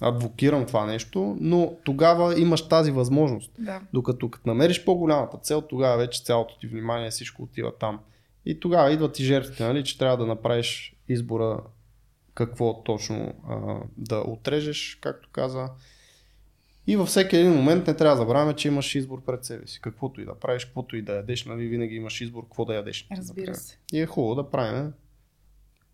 адвокирам 0.00 0.66
това 0.66 0.86
нещо, 0.86 1.36
но 1.40 1.72
тогава 1.84 2.40
имаш 2.40 2.68
тази 2.68 2.90
възможност. 2.90 3.52
Да. 3.58 3.80
Докато 3.92 4.30
като 4.30 4.48
намериш 4.48 4.84
по-голямата 4.84 5.38
цел, 5.38 5.60
тогава 5.60 5.96
вече 5.96 6.24
цялото 6.24 6.58
ти 6.58 6.66
внимание, 6.66 7.10
всичко 7.10 7.42
отива 7.42 7.72
там. 7.80 8.00
И 8.46 8.60
тогава 8.60 8.92
идват 8.92 9.18
и 9.18 9.24
жертвите, 9.24 9.64
нали, 9.64 9.84
че 9.84 9.98
трябва 9.98 10.16
да 10.16 10.26
направиш 10.26 10.96
избора 11.08 11.60
какво 12.34 12.82
точно 12.82 13.34
а, 13.48 13.76
да 13.96 14.18
отрежеш, 14.18 14.98
както 15.00 15.28
каза. 15.32 15.68
И 16.86 16.96
във 16.96 17.08
всеки 17.08 17.36
един 17.36 17.52
момент 17.52 17.86
не 17.86 17.96
трябва 17.96 18.16
да 18.16 18.22
забравяме, 18.22 18.56
че 18.56 18.68
имаш 18.68 18.94
избор 18.94 19.24
пред 19.24 19.44
себе 19.44 19.66
си. 19.66 19.80
Каквото 19.80 20.20
и 20.20 20.24
да 20.24 20.34
правиш, 20.34 20.64
каквото 20.64 20.96
и 20.96 21.02
да 21.02 21.12
ядеш, 21.12 21.44
нали, 21.44 21.66
винаги 21.66 21.94
имаш 21.94 22.20
избор 22.20 22.44
какво 22.44 22.64
да 22.64 22.74
ядеш. 22.74 23.08
Разбира 23.16 23.54
се. 23.54 23.78
И 23.92 24.00
е 24.00 24.06
хубаво 24.06 24.34
да 24.34 24.50
правим 24.50 24.92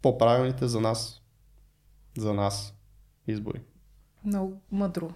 по-правилните 0.03 0.67
за 0.67 0.81
нас, 0.81 1.23
за 2.19 2.35
нас 2.35 2.75
избори. 3.27 3.61
Много 4.25 4.61
мъдро. 4.73 5.11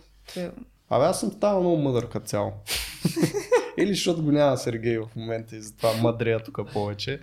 Абе, 0.89 1.05
аз 1.05 1.21
съм 1.21 1.33
станал 1.33 1.61
много 1.61 1.77
мъдър 1.77 2.09
като 2.09 2.27
цяло. 2.27 2.53
Или 3.79 3.89
защото 3.89 4.25
го 4.25 4.33
няма 4.33 4.57
Сергей 4.57 4.99
в 4.99 5.09
момента 5.17 5.57
и 5.57 5.61
затова 5.61 5.93
мъдрия 6.03 6.43
тук 6.43 6.73
повече. 6.73 7.21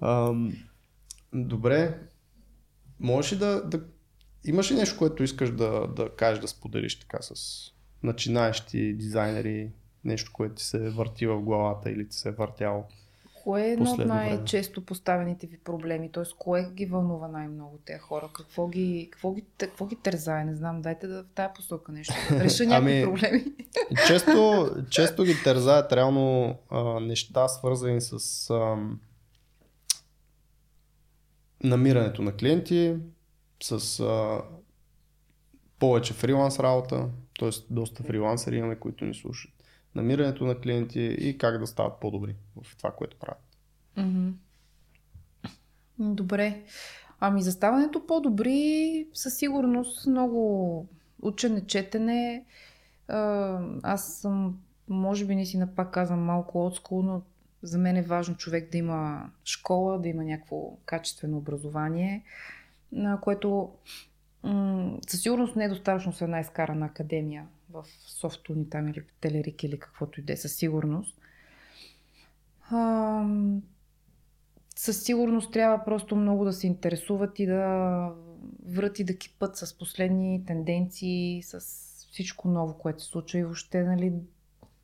Ам, 0.00 0.52
добре, 1.32 1.98
можеш 3.00 3.32
ли 3.32 3.36
да, 3.36 3.62
да... 3.64 3.80
Имаш 4.44 4.70
ли 4.70 4.74
нещо, 4.74 4.98
което 4.98 5.22
искаш 5.22 5.50
да, 5.50 5.86
да 5.86 6.10
кажеш, 6.16 6.40
да 6.40 6.48
споделиш 6.48 7.00
така 7.00 7.18
с 7.20 7.34
начинаещи 8.02 8.94
дизайнери, 8.94 9.70
нещо, 10.04 10.32
което 10.34 10.54
ти 10.54 10.64
се 10.64 10.90
върти 10.90 11.26
в 11.26 11.40
главата 11.40 11.90
или 11.90 12.08
ти 12.08 12.16
се 12.16 12.28
е 12.28 12.32
въртяло? 12.32 12.84
Кое 13.44 13.62
е 13.62 13.72
едно 13.72 13.90
от 13.90 14.06
най-често 14.06 14.84
поставените 14.84 15.46
ви 15.46 15.58
проблеми? 15.58 16.12
Т.е. 16.12 16.24
кое 16.38 16.70
ги 16.74 16.86
вълнува 16.86 17.28
най-много 17.28 17.78
тези 17.84 17.98
хора? 17.98 18.30
Какво 18.32 18.68
ги, 18.68 19.08
какво 19.12 19.32
ги, 19.32 19.44
какво 19.58 19.86
ги 19.86 19.96
тързае? 19.96 20.44
Не 20.44 20.54
знам, 20.54 20.82
дайте 20.82 21.06
да 21.06 21.22
в 21.22 21.26
тая 21.34 21.52
посока 21.52 21.92
нещо. 21.92 22.14
Реша 22.30 22.66
някакви 22.66 22.92
Ами, 22.92 23.04
проблеми. 23.04 23.44
Често, 24.06 24.70
често 24.90 25.24
ги 25.24 25.34
тързаят 25.44 25.92
реално 25.92 26.58
а, 26.70 27.00
неща, 27.00 27.48
свързани 27.48 28.00
с 28.00 28.50
ам, 28.50 29.00
намирането 31.64 32.22
на 32.22 32.32
клиенти, 32.32 32.96
с 33.62 34.00
а, 34.00 34.42
повече 35.78 36.14
фриланс 36.14 36.60
работа, 36.60 37.08
т.е. 37.38 37.50
доста 37.70 38.02
фрилансери 38.02 38.56
имаме, 38.56 38.76
които 38.76 39.04
ни 39.04 39.14
слушат. 39.14 39.52
Намирането 39.94 40.44
на 40.44 40.60
клиенти 40.60 41.16
и 41.20 41.38
как 41.38 41.58
да 41.58 41.66
стават 41.66 42.00
по-добри 42.00 42.36
в 42.62 42.76
това, 42.76 42.90
което 42.90 43.16
правят. 43.16 43.42
Добре. 45.98 46.62
Ами 47.20 47.42
за 47.42 47.52
ставането 47.52 48.06
по-добри 48.06 49.06
със 49.14 49.36
сигурност 49.36 50.06
много 50.06 50.86
учене, 51.22 51.66
четене. 51.66 52.44
Аз 53.82 54.14
съм, 54.14 54.58
може 54.88 55.24
би 55.24 55.34
наистина 55.34 55.74
пак 55.74 55.90
казвам 55.90 56.20
малко 56.20 56.66
отскул, 56.66 57.02
но 57.02 57.22
за 57.62 57.78
мен 57.78 57.96
е 57.96 58.02
важно 58.02 58.36
човек 58.36 58.72
да 58.72 58.78
има 58.78 59.30
школа, 59.44 59.98
да 59.98 60.08
има 60.08 60.24
някакво 60.24 60.76
качествено 60.84 61.38
образование, 61.38 62.24
което 63.20 63.72
м- 64.42 64.98
със 65.08 65.22
сигурност 65.22 65.56
не 65.56 65.64
е 65.64 65.68
достатъчно 65.68 66.12
с 66.12 66.22
една 66.22 66.40
изкарана 66.40 66.86
академия 66.86 67.46
в 67.70 67.84
софтуни 68.06 68.70
там 68.70 68.88
или 68.88 69.02
телерик 69.20 69.64
или 69.64 69.78
каквото 69.78 70.20
и 70.20 70.22
да 70.22 70.32
е, 70.32 70.36
със 70.36 70.52
сигурност. 70.52 71.20
Ам, 72.72 73.62
със 74.76 75.02
сигурност 75.02 75.52
трябва 75.52 75.84
просто 75.84 76.16
много 76.16 76.44
да 76.44 76.52
се 76.52 76.66
интересуват 76.66 77.38
и 77.38 77.46
да 77.46 78.12
врат 78.66 78.98
и 78.98 79.04
да 79.04 79.18
кипат 79.18 79.56
с 79.56 79.78
последни 79.78 80.44
тенденции, 80.46 81.42
с 81.42 81.60
всичко 82.12 82.48
ново, 82.48 82.78
което 82.78 83.02
се 83.02 83.08
случва 83.08 83.38
и 83.38 83.44
въобще 83.44 83.82
нали, 83.82 84.12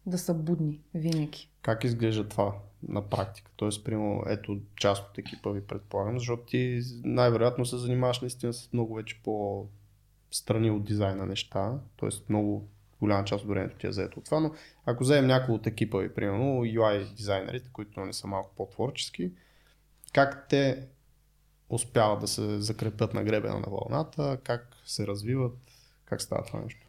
да 0.07 0.19
са 0.19 0.35
будни 0.35 0.81
винаги. 0.95 1.51
Как 1.62 1.85
изглежда 1.85 2.28
това 2.28 2.55
на 2.89 3.09
практика? 3.09 3.51
Тоест, 3.57 3.85
примерно, 3.85 4.23
ето 4.27 4.61
част 4.77 5.11
от 5.11 5.19
екипа 5.19 5.51
ви 5.51 5.66
предполагам, 5.66 6.19
защото 6.19 6.43
ти 6.43 6.82
най-вероятно 7.05 7.66
се 7.66 7.78
занимаваш 7.78 8.20
наистина 8.20 8.53
с 8.53 8.73
много 8.73 8.94
вече 8.94 9.20
по 9.24 9.66
страни 10.31 10.70
от 10.70 10.85
дизайна 10.85 11.27
неща, 11.27 11.73
т.е. 12.01 12.09
много 12.28 12.69
голяма 13.01 13.24
част 13.24 13.44
от 13.44 13.51
времето 13.51 13.78
ти 13.78 13.86
е 13.86 13.93
заето 13.93 14.19
от 14.19 14.24
това, 14.24 14.40
но 14.40 14.55
ако 14.86 15.05
вземем 15.05 15.27
някой 15.27 15.55
от 15.55 15.66
екипа 15.66 15.98
ви, 15.98 16.15
примерно 16.15 16.65
UI 16.65 17.15
дизайнерите, 17.15 17.69
които 17.73 18.01
не 18.01 18.12
са 18.12 18.27
малко 18.27 18.51
по-творчески, 18.57 19.32
как 20.12 20.48
те 20.48 20.86
успяват 21.69 22.20
да 22.20 22.28
се 22.28 22.61
закрепят 22.61 23.15
на 23.15 23.24
гребена 23.24 23.61
на 23.61 23.66
вълната, 23.70 24.39
как 24.44 24.77
се 24.85 25.07
развиват, 25.07 25.59
как 26.05 26.23
става 26.23 26.44
това 26.44 26.61
нещо? 26.61 26.86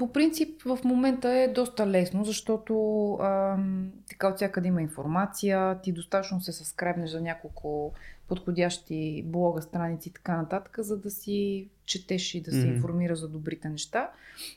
По 0.00 0.12
принцип 0.12 0.62
в 0.62 0.78
момента 0.84 1.28
е 1.28 1.48
доста 1.48 1.86
лесно, 1.86 2.24
защото 2.24 2.74
ам, 3.14 3.92
така 4.08 4.28
от 4.28 4.36
всякъде 4.36 4.68
има 4.68 4.82
информация, 4.82 5.80
ти 5.80 5.92
достатъчно 5.92 6.40
се 6.40 6.52
съскребнеш 6.52 7.10
за 7.10 7.20
няколко 7.20 7.92
подходящи 8.28 9.22
блога, 9.26 9.62
страници 9.62 10.08
и 10.08 10.12
така 10.12 10.36
нататък, 10.36 10.78
за 10.80 10.98
да 10.98 11.10
си 11.10 11.68
четеш 11.84 12.34
и 12.34 12.40
да 12.40 12.52
се 12.52 12.66
информира 12.66 13.16
за 13.16 13.28
добрите 13.28 13.68
неща. 13.68 14.10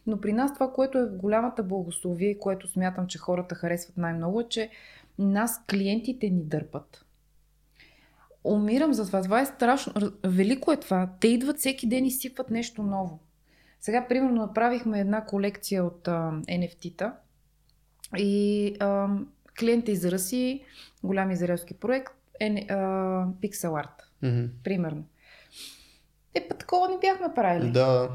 Но 0.08 0.22
при 0.22 0.34
нас 0.34 0.54
това, 0.54 0.72
което 0.72 0.98
е 0.98 1.06
голямата 1.06 1.64
благословие 1.64 2.30
и 2.30 2.40
което 2.40 2.68
смятам, 2.68 3.08
че 3.08 3.18
хората 3.18 3.56
харесват 3.56 3.98
най-много 3.98 4.42
е, 4.42 4.50
че 4.50 4.70
нас 5.20 5.62
клиентите 5.70 6.30
ни 6.30 6.44
дърпат. 6.44 7.06
Умирам 8.44 8.94
за 8.94 9.08
това. 9.08 9.22
Това 9.22 9.42
е 9.42 9.46
страшно. 9.46 9.94
Велико 10.24 10.72
е 10.72 10.78
това. 10.78 11.10
Те 11.20 11.28
идват 11.28 11.58
всеки 11.58 11.88
ден 11.88 12.06
и 12.06 12.12
сипват 12.12 12.50
нещо 12.50 12.84
ново. 12.84 13.20
Сега, 13.84 14.08
примерно, 14.08 14.42
направихме 14.42 15.00
една 15.00 15.26
колекция 15.26 15.86
от 15.86 16.08
а, 16.08 16.32
NFT-та 16.50 17.16
и 18.18 18.76
а, 18.80 19.08
клиента 19.60 19.92
изрази 19.92 20.64
голям 21.04 21.32
израелски 21.32 21.74
проект, 21.74 22.14
е, 22.40 22.66
а, 22.70 22.76
Pixel 23.42 23.70
Art, 23.70 24.04
Mm-hmm. 24.24 24.50
примерно. 24.64 25.04
Е, 26.36 26.48
па 26.48 26.56
такова 26.56 26.90
не 26.90 26.98
бяхме 26.98 27.34
правили. 27.36 27.72
Да, 27.72 28.10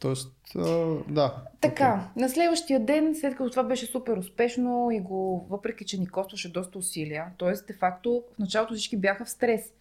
тоест, 0.00 0.34
а, 0.56 0.96
да. 1.08 1.36
Така, 1.60 2.10
на 2.16 2.28
следващия 2.28 2.84
ден, 2.84 3.14
след 3.20 3.36
като 3.36 3.50
това 3.50 3.62
беше 3.62 3.86
супер 3.86 4.16
успешно 4.16 4.90
и 4.92 5.00
го, 5.00 5.46
въпреки 5.50 5.84
че 5.84 6.00
ни 6.00 6.06
костваше 6.06 6.52
доста 6.52 6.78
усилия, 6.78 7.26
т.е. 7.38 7.52
де 7.52 7.78
факто 7.78 8.22
в 8.34 8.38
началото 8.38 8.74
всички 8.74 8.96
бяха 8.96 9.24
в 9.24 9.30
стрес. 9.30 9.72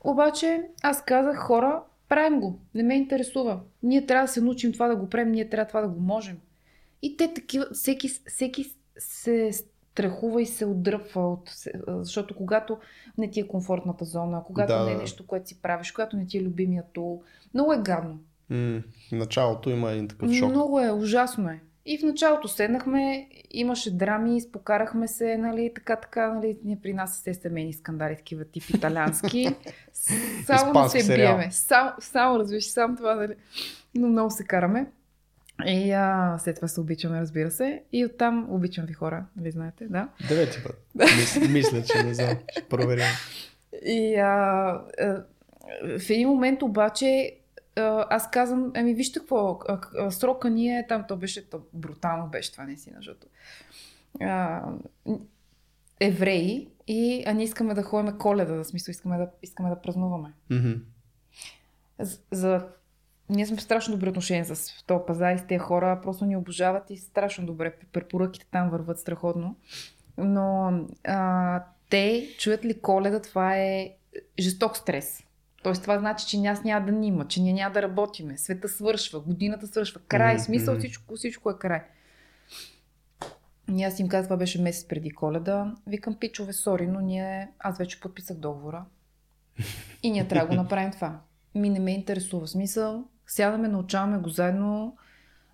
Обаче 0.00 0.62
аз 0.82 1.04
казах, 1.04 1.36
хора, 1.38 1.82
правим 2.08 2.40
го, 2.40 2.60
не 2.74 2.82
ме 2.82 2.94
интересува. 2.94 3.60
Ние 3.82 4.06
трябва 4.06 4.26
да 4.26 4.32
се 4.32 4.40
научим 4.40 4.72
това 4.72 4.88
да 4.88 4.96
го 4.96 5.08
правим, 5.08 5.32
ние 5.32 5.48
трябва 5.48 5.68
това 5.68 5.80
да 5.80 5.88
го 5.88 6.00
можем. 6.00 6.38
И 7.02 7.16
те 7.16 7.34
такива, 7.34 7.66
всеки, 7.72 8.08
всеки 8.08 8.64
се 8.98 9.50
страхува 9.52 10.42
и 10.42 10.46
се 10.46 10.66
отдръпва, 10.66 11.32
от, 11.32 11.50
защото 11.88 12.34
когато 12.36 12.78
не 13.18 13.30
ти 13.30 13.40
е 13.40 13.48
комфортната 13.48 14.04
зона, 14.04 14.42
когато 14.46 14.72
Да, 14.72 14.84
не 14.84 14.92
е 14.92 14.96
нещо, 14.96 15.26
което 15.26 15.48
си 15.48 15.62
правиш, 15.62 15.92
когато 15.92 16.16
не 16.16 16.26
ти 16.26 16.38
е 16.38 16.42
любимия 16.42 16.84
тул, 16.92 17.22
много 17.54 17.72
е 17.72 17.82
гадно. 17.82 18.18
М, 18.50 18.82
началото 19.12 19.70
има 19.70 19.90
един 19.90 20.08
такъв 20.08 20.32
шок. 20.32 20.50
Много 20.50 20.80
е, 20.80 20.90
ужасно 20.90 21.48
е. 21.48 21.60
И 21.90 21.98
в 21.98 22.02
началото 22.02 22.48
седнахме, 22.48 23.28
имаше 23.50 23.96
драми, 23.96 24.40
спокарахме 24.40 25.08
се, 25.08 25.36
нали, 25.36 25.72
така, 25.74 25.96
така, 25.96 26.32
нали, 26.32 26.58
ние 26.64 26.78
при 26.82 26.92
нас 26.92 27.18
се 27.18 27.34
семейни 27.34 27.72
скандали, 27.72 28.16
такива 28.16 28.44
тип 28.44 28.64
италиански. 28.70 29.48
само 30.46 30.72
да 30.72 30.88
се 30.88 31.16
биеме. 31.16 31.48
Само, 31.50 31.90
само 32.00 32.38
разбираш, 32.38 32.70
само 32.70 32.96
това, 32.96 33.14
нали. 33.14 33.34
Но 33.94 34.08
много 34.08 34.30
се 34.30 34.44
караме. 34.44 34.86
И 35.66 35.92
а, 35.92 36.38
след 36.38 36.56
това 36.56 36.68
се 36.68 36.80
обичаме, 36.80 37.20
разбира 37.20 37.50
се. 37.50 37.82
И 37.92 38.04
оттам 38.04 38.46
обичам 38.50 38.86
ви 38.86 38.92
хора, 38.92 39.24
нали 39.36 39.50
знаете, 39.50 39.86
да. 39.86 40.08
Девети 40.28 40.62
път. 40.64 40.86
Мис, 40.94 41.48
мисля, 41.48 41.82
че 41.82 42.02
не 42.02 42.14
знам. 42.14 42.36
Ще 42.50 42.62
проверя. 42.62 43.04
И 43.84 44.14
а, 44.14 44.26
а, 45.00 45.24
в 45.98 46.10
един 46.10 46.28
момент 46.28 46.62
обаче 46.62 47.38
аз 48.10 48.30
казвам, 48.30 48.72
ами 48.76 48.94
вижте 48.94 49.18
какво, 49.18 49.60
срока 50.10 50.50
ни 50.50 50.78
е 50.78 50.86
там, 50.88 51.04
то 51.08 51.16
беше, 51.16 51.50
то 51.50 51.60
брутално 51.72 52.26
беше 52.26 52.52
това 52.52 52.64
наистина, 52.64 52.96
защото 52.96 53.26
а, 54.20 54.62
евреи 56.00 56.68
и 56.86 57.24
а 57.26 57.32
ние 57.32 57.44
искаме 57.44 57.74
да 57.74 57.82
ходим 57.82 58.18
коледа, 58.18 58.54
в 58.54 58.64
смисъл 58.64 58.90
искаме 58.92 59.16
да, 59.16 59.30
искаме 59.42 59.68
да 59.68 59.80
празнуваме. 59.80 60.32
Мгм. 60.50 60.72
За, 61.98 62.18
за... 62.30 62.66
Ние 63.30 63.46
сме 63.46 63.56
в 63.56 63.62
страшно 63.62 63.94
добри 63.94 64.08
отношения 64.08 64.44
с 64.44 64.84
този 64.86 65.04
пазар 65.06 65.34
и 65.34 65.38
с 65.38 65.46
тези 65.46 65.58
хора, 65.58 66.00
просто 66.02 66.24
ни 66.24 66.36
обожават 66.36 66.90
и 66.90 66.96
страшно 66.96 67.46
добре. 67.46 67.74
Препоръките 67.92 68.46
там 68.50 68.70
върват 68.70 68.98
страхотно. 68.98 69.56
Но 70.18 70.72
а, 71.04 71.62
те 71.90 72.28
чуят 72.38 72.64
ли 72.64 72.80
коледа, 72.80 73.22
това 73.22 73.56
е 73.56 73.94
жесток 74.38 74.76
стрес. 74.76 75.24
Тоест 75.62 75.82
това 75.82 75.98
значи, 75.98 76.26
че 76.26 76.40
нас 76.40 76.64
няма 76.64 76.86
да 76.86 76.92
нима, 76.92 77.28
че 77.28 77.42
ние 77.42 77.52
няма 77.52 77.72
да 77.72 77.82
работиме. 77.82 78.38
Света 78.38 78.68
свършва, 78.68 79.20
годината 79.20 79.66
свършва, 79.66 80.00
край, 80.08 80.34
Мгм, 80.34 80.42
смисъл, 80.42 80.78
всичко, 80.78 81.16
всичко 81.16 81.50
е 81.50 81.58
край. 81.58 81.82
И 83.76 83.84
аз 83.84 84.00
им 84.00 84.08
казах, 84.08 84.26
това 84.26 84.36
беше 84.36 84.62
месец 84.62 84.88
преди 84.88 85.10
коледа. 85.10 85.74
Викам, 85.86 86.14
пичове, 86.14 86.52
сори, 86.52 86.86
но 86.86 87.00
ние, 87.00 87.48
аз 87.58 87.78
вече 87.78 88.00
подписах 88.00 88.36
договора. 88.36 88.84
И 90.02 90.10
ние 90.10 90.28
трябва 90.28 90.48
да 90.48 90.56
го 90.56 90.62
направим 90.62 90.90
това. 90.90 91.20
Ми 91.54 91.70
не 91.70 91.80
ме 91.80 91.94
интересува. 91.94 92.48
Смисъл, 92.48 93.04
сядаме, 93.26 93.68
научаваме 93.68 94.18
го 94.18 94.28
заедно. 94.28 94.96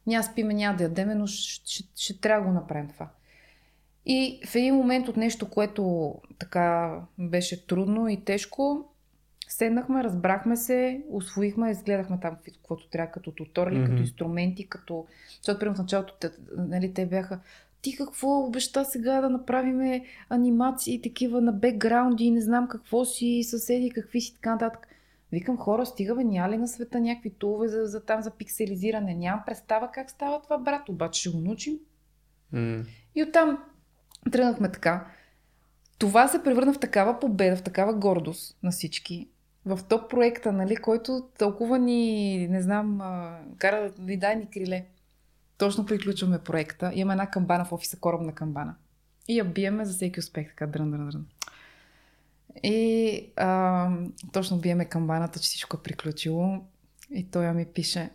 Няма 0.06 0.24
спиме, 0.24 0.54
няма 0.54 0.76
да 0.76 0.84
ядеме, 0.84 1.14
но 1.14 1.26
ще, 1.26 1.72
ще, 1.72 1.88
ще 1.96 2.20
трябва 2.20 2.46
да 2.46 2.48
го 2.48 2.54
направим 2.54 2.88
това. 2.88 3.08
И 4.06 4.40
в 4.46 4.54
един 4.54 4.74
момент 4.74 5.08
от 5.08 5.16
нещо, 5.16 5.50
което 5.50 6.14
така 6.38 6.98
беше 7.18 7.66
трудно 7.66 8.08
и 8.08 8.24
тежко, 8.24 8.93
седнахме, 9.54 10.04
разбрахме 10.04 10.56
се, 10.56 11.02
освоихме, 11.10 11.70
изгледахме 11.70 12.20
там 12.20 12.36
каквото 12.44 12.88
трябва, 12.88 13.12
като 13.12 13.32
туторли, 13.32 13.78
Мгм. 13.78 13.86
като 13.90 14.00
инструменти, 14.02 14.68
като... 14.68 15.06
Защото 15.36 15.58
примерно 15.58 15.76
в 15.76 15.78
началото 15.78 16.14
те, 16.20 16.30
нали, 16.56 16.94
те 16.94 17.06
бяха 17.06 17.40
ти 17.82 17.96
какво 17.96 18.44
обеща 18.44 18.84
сега 18.84 19.20
да 19.20 19.30
направим 19.30 20.02
анимации 20.28 21.02
такива 21.02 21.40
на 21.40 21.52
бекграунди 21.52 22.30
не 22.30 22.40
знам 22.40 22.68
какво 22.68 23.04
си, 23.04 23.42
съседи, 23.50 23.90
какви 23.90 24.20
си, 24.20 24.34
така 24.34 24.52
нататък. 24.52 24.88
Викам 25.32 25.56
хора, 25.56 25.86
стигаме, 25.86 26.24
няма 26.24 26.50
ли 26.50 26.56
на 26.56 26.68
света 26.68 27.00
някакви 27.00 27.30
тулове 27.30 27.68
за, 27.68 27.84
за 27.84 28.04
там 28.04 28.22
за 28.22 28.30
пикселизиране? 28.30 29.14
Нямам 29.14 29.42
представа 29.46 29.90
как 29.94 30.10
става 30.10 30.42
това, 30.42 30.58
брат, 30.58 30.88
обаче 30.88 31.20
ще 31.20 31.30
го 31.30 31.38
научим. 31.38 31.78
М. 32.52 32.84
И 33.14 33.22
оттам 33.22 33.58
тръгнахме 34.32 34.72
така. 34.72 35.06
Това 35.98 36.28
се 36.28 36.42
превърна 36.42 36.72
в 36.72 36.78
такава 36.78 37.20
победа, 37.20 37.56
в 37.56 37.62
такава 37.62 37.94
гордост 37.94 38.58
на 38.62 38.70
всички. 38.70 39.28
В 39.66 39.80
топ 39.88 40.10
проекта, 40.10 40.52
нали, 40.52 40.76
който 40.76 41.28
толкова 41.38 41.78
ни, 41.78 42.48
не 42.48 42.62
знам, 42.62 42.98
кара 43.58 43.90
да 43.90 44.02
ни 44.02 44.16
дай 44.16 44.36
ни 44.36 44.50
криле. 44.50 44.86
Точно 45.58 45.86
приключваме 45.86 46.38
проекта. 46.38 46.92
Имаме 46.94 47.12
една 47.12 47.30
камбана 47.30 47.64
в 47.64 47.72
офиса, 47.72 47.96
корабна 48.00 48.34
камбана. 48.34 48.74
И 49.28 49.38
я 49.38 49.44
биеме 49.44 49.84
за 49.84 49.94
всеки 49.94 50.20
успех, 50.20 50.48
така 50.48 50.66
дрън, 50.66 50.90
дрън, 50.90 51.08
дрън. 51.08 51.26
И 52.62 53.32
а, 53.36 53.90
точно 54.32 54.58
биеме 54.58 54.84
камбаната, 54.84 55.40
че 55.40 55.44
всичко 55.44 55.76
е 55.76 55.82
приключило. 55.82 56.64
И 57.10 57.30
той 57.30 57.52
ми 57.52 57.66
пише, 57.66 58.10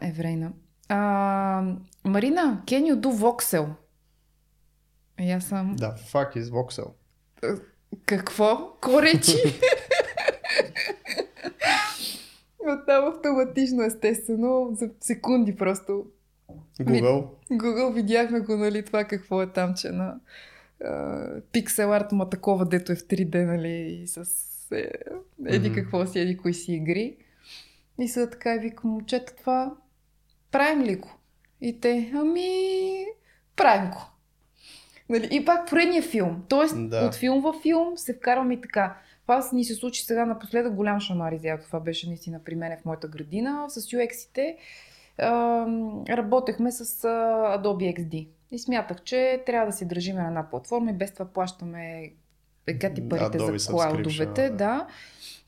еврейна, 0.00 0.52
а, 0.88 0.96
Марина, 2.04 2.62
can 2.66 2.92
you 2.92 2.94
do 2.94 3.12
voxel? 3.12 3.68
И 5.20 5.30
аз 5.30 5.44
съм, 5.44 5.76
Да, 5.76 5.96
fuck 5.96 6.36
is 6.36 6.42
voxel. 6.42 6.90
Какво? 8.06 8.76
Ко 8.80 9.02
речи? 9.02 9.36
Оттам 12.58 13.08
автоматично, 13.08 13.82
естествено, 13.82 14.70
за 14.72 14.90
секунди 15.00 15.56
просто. 15.56 16.06
Google. 16.80 17.26
Google 17.50 17.92
видяхме 17.92 18.40
го, 18.40 18.56
нали, 18.56 18.84
това 18.84 19.04
какво 19.04 19.42
е 19.42 19.52
там, 19.52 19.74
че 19.74 19.88
на 19.88 20.20
пиксел 21.52 21.92
арт, 21.92 22.12
ма 22.12 22.30
такова, 22.30 22.64
дето 22.64 22.92
е 22.92 22.96
в 22.96 23.02
3D, 23.02 23.46
нали, 23.46 24.00
и 24.02 24.06
с 24.06 24.24
е, 24.72 24.90
еди 25.46 25.72
какво 25.72 26.06
си, 26.06 26.20
еди 26.20 26.36
кои 26.36 26.54
си 26.54 26.72
игри. 26.72 27.16
И 27.98 28.08
сега 28.08 28.30
така 28.30 28.54
и 28.54 28.58
викам, 28.58 28.90
момчета, 28.90 29.36
това 29.36 29.74
правим 30.50 30.82
ли 30.82 30.96
го? 30.96 31.10
И 31.60 31.80
те, 31.80 32.12
ами, 32.14 33.06
правим 33.56 33.90
го. 33.90 34.13
Нали? 35.08 35.28
И 35.30 35.44
пак 35.44 35.68
поредния 35.68 36.02
филм. 36.02 36.44
Тоест, 36.48 36.90
Да. 36.90 37.06
от 37.06 37.14
филм 37.14 37.40
във 37.40 37.56
филм 37.62 37.92
се 37.96 38.14
вкарваме 38.14 38.54
и 38.54 38.60
така. 38.60 38.96
Това 39.22 39.44
ни 39.52 39.64
се 39.64 39.74
случи 39.74 40.04
сега 40.04 40.26
напоследък 40.26 40.74
голям 40.74 41.00
шамар 41.00 41.32
изява. 41.32 41.62
Това 41.62 41.80
беше 41.80 42.08
наистина 42.08 42.40
при 42.44 42.54
мен 42.54 42.78
в 42.82 42.84
моята 42.84 43.08
градина. 43.08 43.64
С 43.68 43.80
UX-ите 43.80 44.56
ам, 45.18 46.04
работехме 46.08 46.72
с 46.72 47.04
а, 47.04 47.08
Adobe 47.58 47.98
XD. 47.98 48.28
И 48.50 48.58
смятах, 48.58 49.02
че 49.02 49.42
трябва 49.46 49.66
да 49.66 49.72
си 49.72 49.88
държим 49.88 50.16
на 50.16 50.26
една 50.26 50.50
платформа 50.50 50.90
и 50.90 50.94
без 50.94 51.12
това 51.12 51.24
плащаме 51.24 52.10
екати 52.66 53.08
парите 53.08 53.38
Adobe 53.38 53.56
за 53.56 53.72
клаудовете. 53.72 54.42
Да. 54.42 54.50
да. 54.50 54.56
да. 54.56 54.86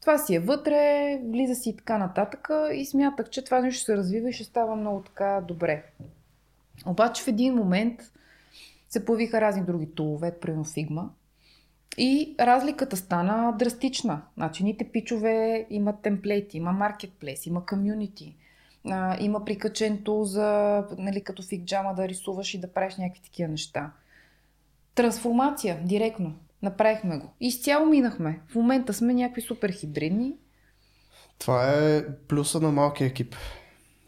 Това 0.01 0.19
си 0.19 0.35
е 0.35 0.41
вътре, 0.41 1.19
влиза 1.25 1.55
си 1.55 1.71
и 1.71 1.77
така 1.77 1.99
нататък. 1.99 2.49
И 2.75 2.87
смятах, 2.87 3.31
че 3.31 3.45
това 3.45 3.61
нещо 3.61 3.77
ще 3.79 3.85
се 3.85 3.97
развива 3.97 4.29
и 4.29 4.33
ще 4.33 4.45
става 4.45 4.77
много 4.77 5.01
така 5.01 5.43
добре. 5.49 5.83
Обаче 6.87 7.23
в 7.23 7.29
един 7.29 7.55
момент 7.55 8.01
се 8.89 9.05
появиха 9.05 9.41
разни 9.41 9.65
други 9.65 9.95
тулове, 9.95 10.39
примерно 10.41 10.65
Figma. 10.65 11.09
И 11.99 12.35
разликата 12.41 12.97
стана 12.97 13.57
драстична. 13.59 14.23
Значи, 14.37 14.65
ните 14.65 14.85
пичове 14.85 15.67
имат 15.71 16.03
темплейти, 16.03 16.57
има 16.57 16.73
маркетплейс, 16.73 17.47
има 17.47 17.67
комюнити, 17.67 18.37
има 19.21 19.45
прикачен 19.45 20.03
тул 20.03 20.25
за, 20.25 20.85
нали, 20.99 21.25
като 21.25 21.43
фигджама 21.43 21.95
да 21.95 22.09
рисуваш 22.09 22.55
и 22.55 22.61
да 22.61 22.73
правиш 22.73 22.97
някакви 22.97 23.23
такива 23.23 23.49
неща. 23.49 23.93
Трансформация, 24.95 25.81
директно. 25.85 26.35
Направихме 26.63 27.19
го. 27.19 27.33
Изцяло 27.41 27.87
минахме. 27.87 28.41
В 28.49 28.55
момента 28.55 28.93
сме 28.95 29.15
някакви 29.15 29.41
супер 29.43 29.71
хибридни. 29.71 30.37
Това 31.39 31.71
е 31.71 32.07
плюса 32.29 32.61
на 32.61 32.73
малкия 32.73 33.07
екип. 33.07 33.37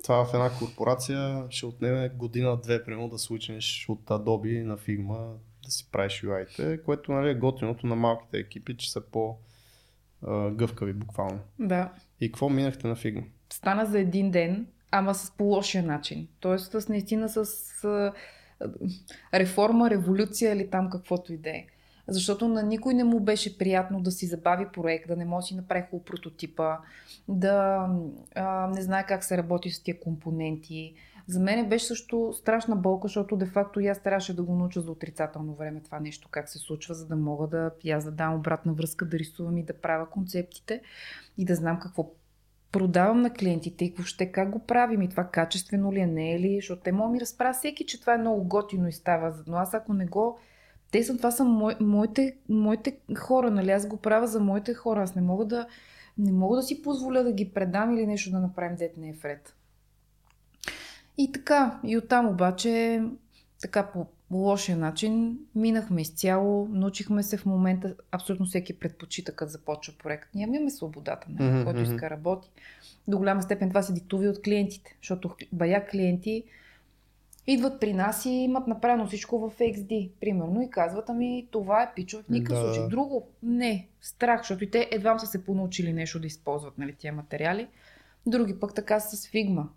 Това 0.08 0.24
в 0.24 0.34
една 0.34 0.50
корпорация 0.58 1.44
ще 1.50 1.66
отнеме 1.66 2.08
година-две, 2.08 2.84
примерно 2.84 3.08
да 3.08 3.18
случиш 3.18 3.86
от 3.88 4.04
Adobe 4.04 4.62
на 4.62 4.76
Figma 4.78 5.34
да 5.64 5.70
си 5.70 5.88
правиш 5.92 6.22
UI-те, 6.22 6.82
което 6.82 7.12
нали, 7.12 7.30
е 7.30 7.34
готиното 7.34 7.86
на 7.86 7.96
малките 7.96 8.38
екипи, 8.38 8.76
че 8.76 8.92
са 8.92 9.00
по-гъвкави 9.00 10.92
буквално. 10.92 11.38
Да. 11.58 11.92
И 12.20 12.28
какво 12.32 12.48
минахте 12.48 12.86
на 12.86 12.96
Figma? 12.96 13.24
Стана 13.52 13.86
за 13.86 13.98
един 13.98 14.30
ден, 14.30 14.66
ама 14.90 15.14
с 15.14 15.30
по 15.30 15.44
лошия 15.44 15.82
начин. 15.82 16.28
Тоест 16.40 16.80
с 16.80 16.88
наистина 16.88 17.28
с 17.28 18.12
реформа, 19.34 19.90
революция 19.90 20.52
или 20.52 20.70
там 20.70 20.90
каквото 20.90 21.32
и 21.32 21.36
да 21.36 21.50
е. 21.50 21.66
Защото 22.08 22.48
на 22.48 22.62
никой 22.62 22.94
не 22.94 23.04
му 23.04 23.20
беше 23.20 23.58
приятно 23.58 24.00
да 24.00 24.10
си 24.10 24.26
забави 24.26 24.66
проект, 24.72 25.08
да 25.08 25.16
не 25.16 25.24
може 25.24 25.44
да 25.44 25.46
си 25.46 25.56
направи 25.56 25.84
хубаво 25.90 26.04
прототипа, 26.04 26.76
да 27.28 27.88
а, 28.34 28.66
не 28.66 28.82
знае 28.82 29.06
как 29.06 29.24
се 29.24 29.38
работи 29.38 29.70
с 29.70 29.82
тия 29.82 30.00
компоненти. 30.00 30.94
За 31.26 31.40
мен 31.40 31.68
беше 31.68 31.86
също 31.86 32.32
страшна 32.32 32.76
болка, 32.76 33.08
защото 33.08 33.36
де-факто 33.36 33.80
аз 33.80 34.02
трябваше 34.02 34.36
да 34.36 34.42
го 34.42 34.54
науча 34.54 34.80
за 34.80 34.90
отрицателно 34.90 35.54
време 35.54 35.80
това 35.80 36.00
нещо, 36.00 36.28
как 36.30 36.48
се 36.48 36.58
случва, 36.58 36.94
за 36.94 37.06
да 37.06 37.16
мога 37.16 37.46
да 37.46 37.70
аз 37.90 38.04
да 38.04 38.10
дам 38.10 38.34
обратна 38.34 38.72
връзка, 38.72 39.04
да 39.04 39.18
рисувам 39.18 39.58
и 39.58 39.62
да 39.62 39.72
правя 39.72 40.10
концептите 40.10 40.80
и 41.38 41.44
да 41.44 41.54
знам 41.54 41.80
какво 41.80 42.10
продавам 42.72 43.22
на 43.22 43.32
клиентите 43.32 43.84
и 43.84 43.94
въобще 43.96 44.32
как 44.32 44.50
го 44.50 44.58
правим 44.58 45.02
и 45.02 45.08
това 45.08 45.24
качествено 45.24 45.92
ли 45.92 46.00
е, 46.00 46.06
не 46.06 46.34
е 46.34 46.40
ли, 46.40 46.56
защото 46.56 46.82
те 46.82 46.92
могат 46.92 47.12
ми 47.12 47.20
разправя 47.20 47.52
всеки, 47.52 47.86
че 47.86 48.00
това 48.00 48.14
е 48.14 48.18
много 48.18 48.44
готино 48.44 48.88
и 48.88 48.92
става, 48.92 49.34
но 49.46 49.56
аз 49.56 49.74
ако 49.74 49.94
не 49.94 50.06
го 50.06 50.38
те 50.90 51.04
са, 51.04 51.16
това 51.16 51.30
са 51.30 51.44
мо, 51.44 51.70
моите, 51.80 52.36
моите 52.48 52.98
хора, 53.16 53.50
нали? 53.50 53.70
Аз 53.70 53.86
го 53.86 53.96
правя 53.96 54.26
за 54.26 54.40
моите 54.40 54.74
хора. 54.74 55.02
Аз 55.02 55.14
не 55.14 55.22
мога 55.22 55.44
да, 55.44 55.66
не 56.18 56.32
мога 56.32 56.56
да 56.56 56.62
си 56.62 56.82
позволя 56.82 57.22
да 57.22 57.32
ги 57.32 57.50
предам 57.50 57.94
или 57.94 58.06
нещо 58.06 58.30
да 58.30 58.40
направим, 58.40 58.76
дете 58.76 59.00
не 59.00 59.08
е 59.08 59.12
вред. 59.12 59.54
И 61.18 61.32
така, 61.32 61.80
и 61.84 61.96
оттам 61.96 62.28
обаче, 62.28 63.02
така 63.60 63.86
по 63.86 64.06
лошия 64.30 64.76
начин, 64.76 65.38
минахме 65.54 66.00
изцяло, 66.00 66.68
научихме 66.70 67.22
се 67.22 67.36
в 67.36 67.46
момента, 67.46 67.94
абсолютно 68.12 68.46
всеки 68.46 68.78
предпочита 68.78 69.32
като 69.32 69.50
започва 69.50 69.94
проект. 70.02 70.28
Ние 70.34 70.46
имаме 70.46 70.70
свободата, 70.70 71.26
нали? 71.30 71.50
Мгм, 71.50 71.64
който 71.64 71.80
иска 71.80 72.10
работи. 72.10 72.50
До 73.08 73.18
голяма 73.18 73.42
степен 73.42 73.68
това 73.68 73.82
се 73.82 73.92
диктува 73.92 74.28
от 74.28 74.42
клиентите, 74.42 74.96
защото 75.02 75.34
бая 75.52 75.86
клиенти 75.86 76.44
идват 77.48 77.80
при 77.80 77.92
нас 77.92 78.24
и 78.24 78.30
имат 78.30 78.66
направено 78.66 79.06
всичко 79.06 79.38
в 79.38 79.58
XD, 79.58 80.10
примерно, 80.20 80.62
и 80.62 80.70
казват, 80.70 81.08
ами 81.08 81.48
това 81.50 81.82
е 81.82 81.92
пичо 81.94 82.22
в 82.22 82.28
никакъв 82.28 82.62
Да. 82.62 82.74
случай. 82.74 82.88
Друго, 82.88 83.28
не, 83.42 83.88
страх, 84.00 84.40
защото 84.40 84.64
и 84.64 84.70
те 84.70 84.88
едва 84.90 85.18
са 85.18 85.26
се 85.26 85.44
понаучили 85.44 85.92
нещо 85.92 86.20
да 86.20 86.26
използват 86.26 86.78
нали, 86.78 86.94
тия 86.94 87.12
материали. 87.12 87.68
Други 88.26 88.60
пък 88.60 88.74
така 88.74 89.00
с 89.00 89.28
фигма. 89.28 89.68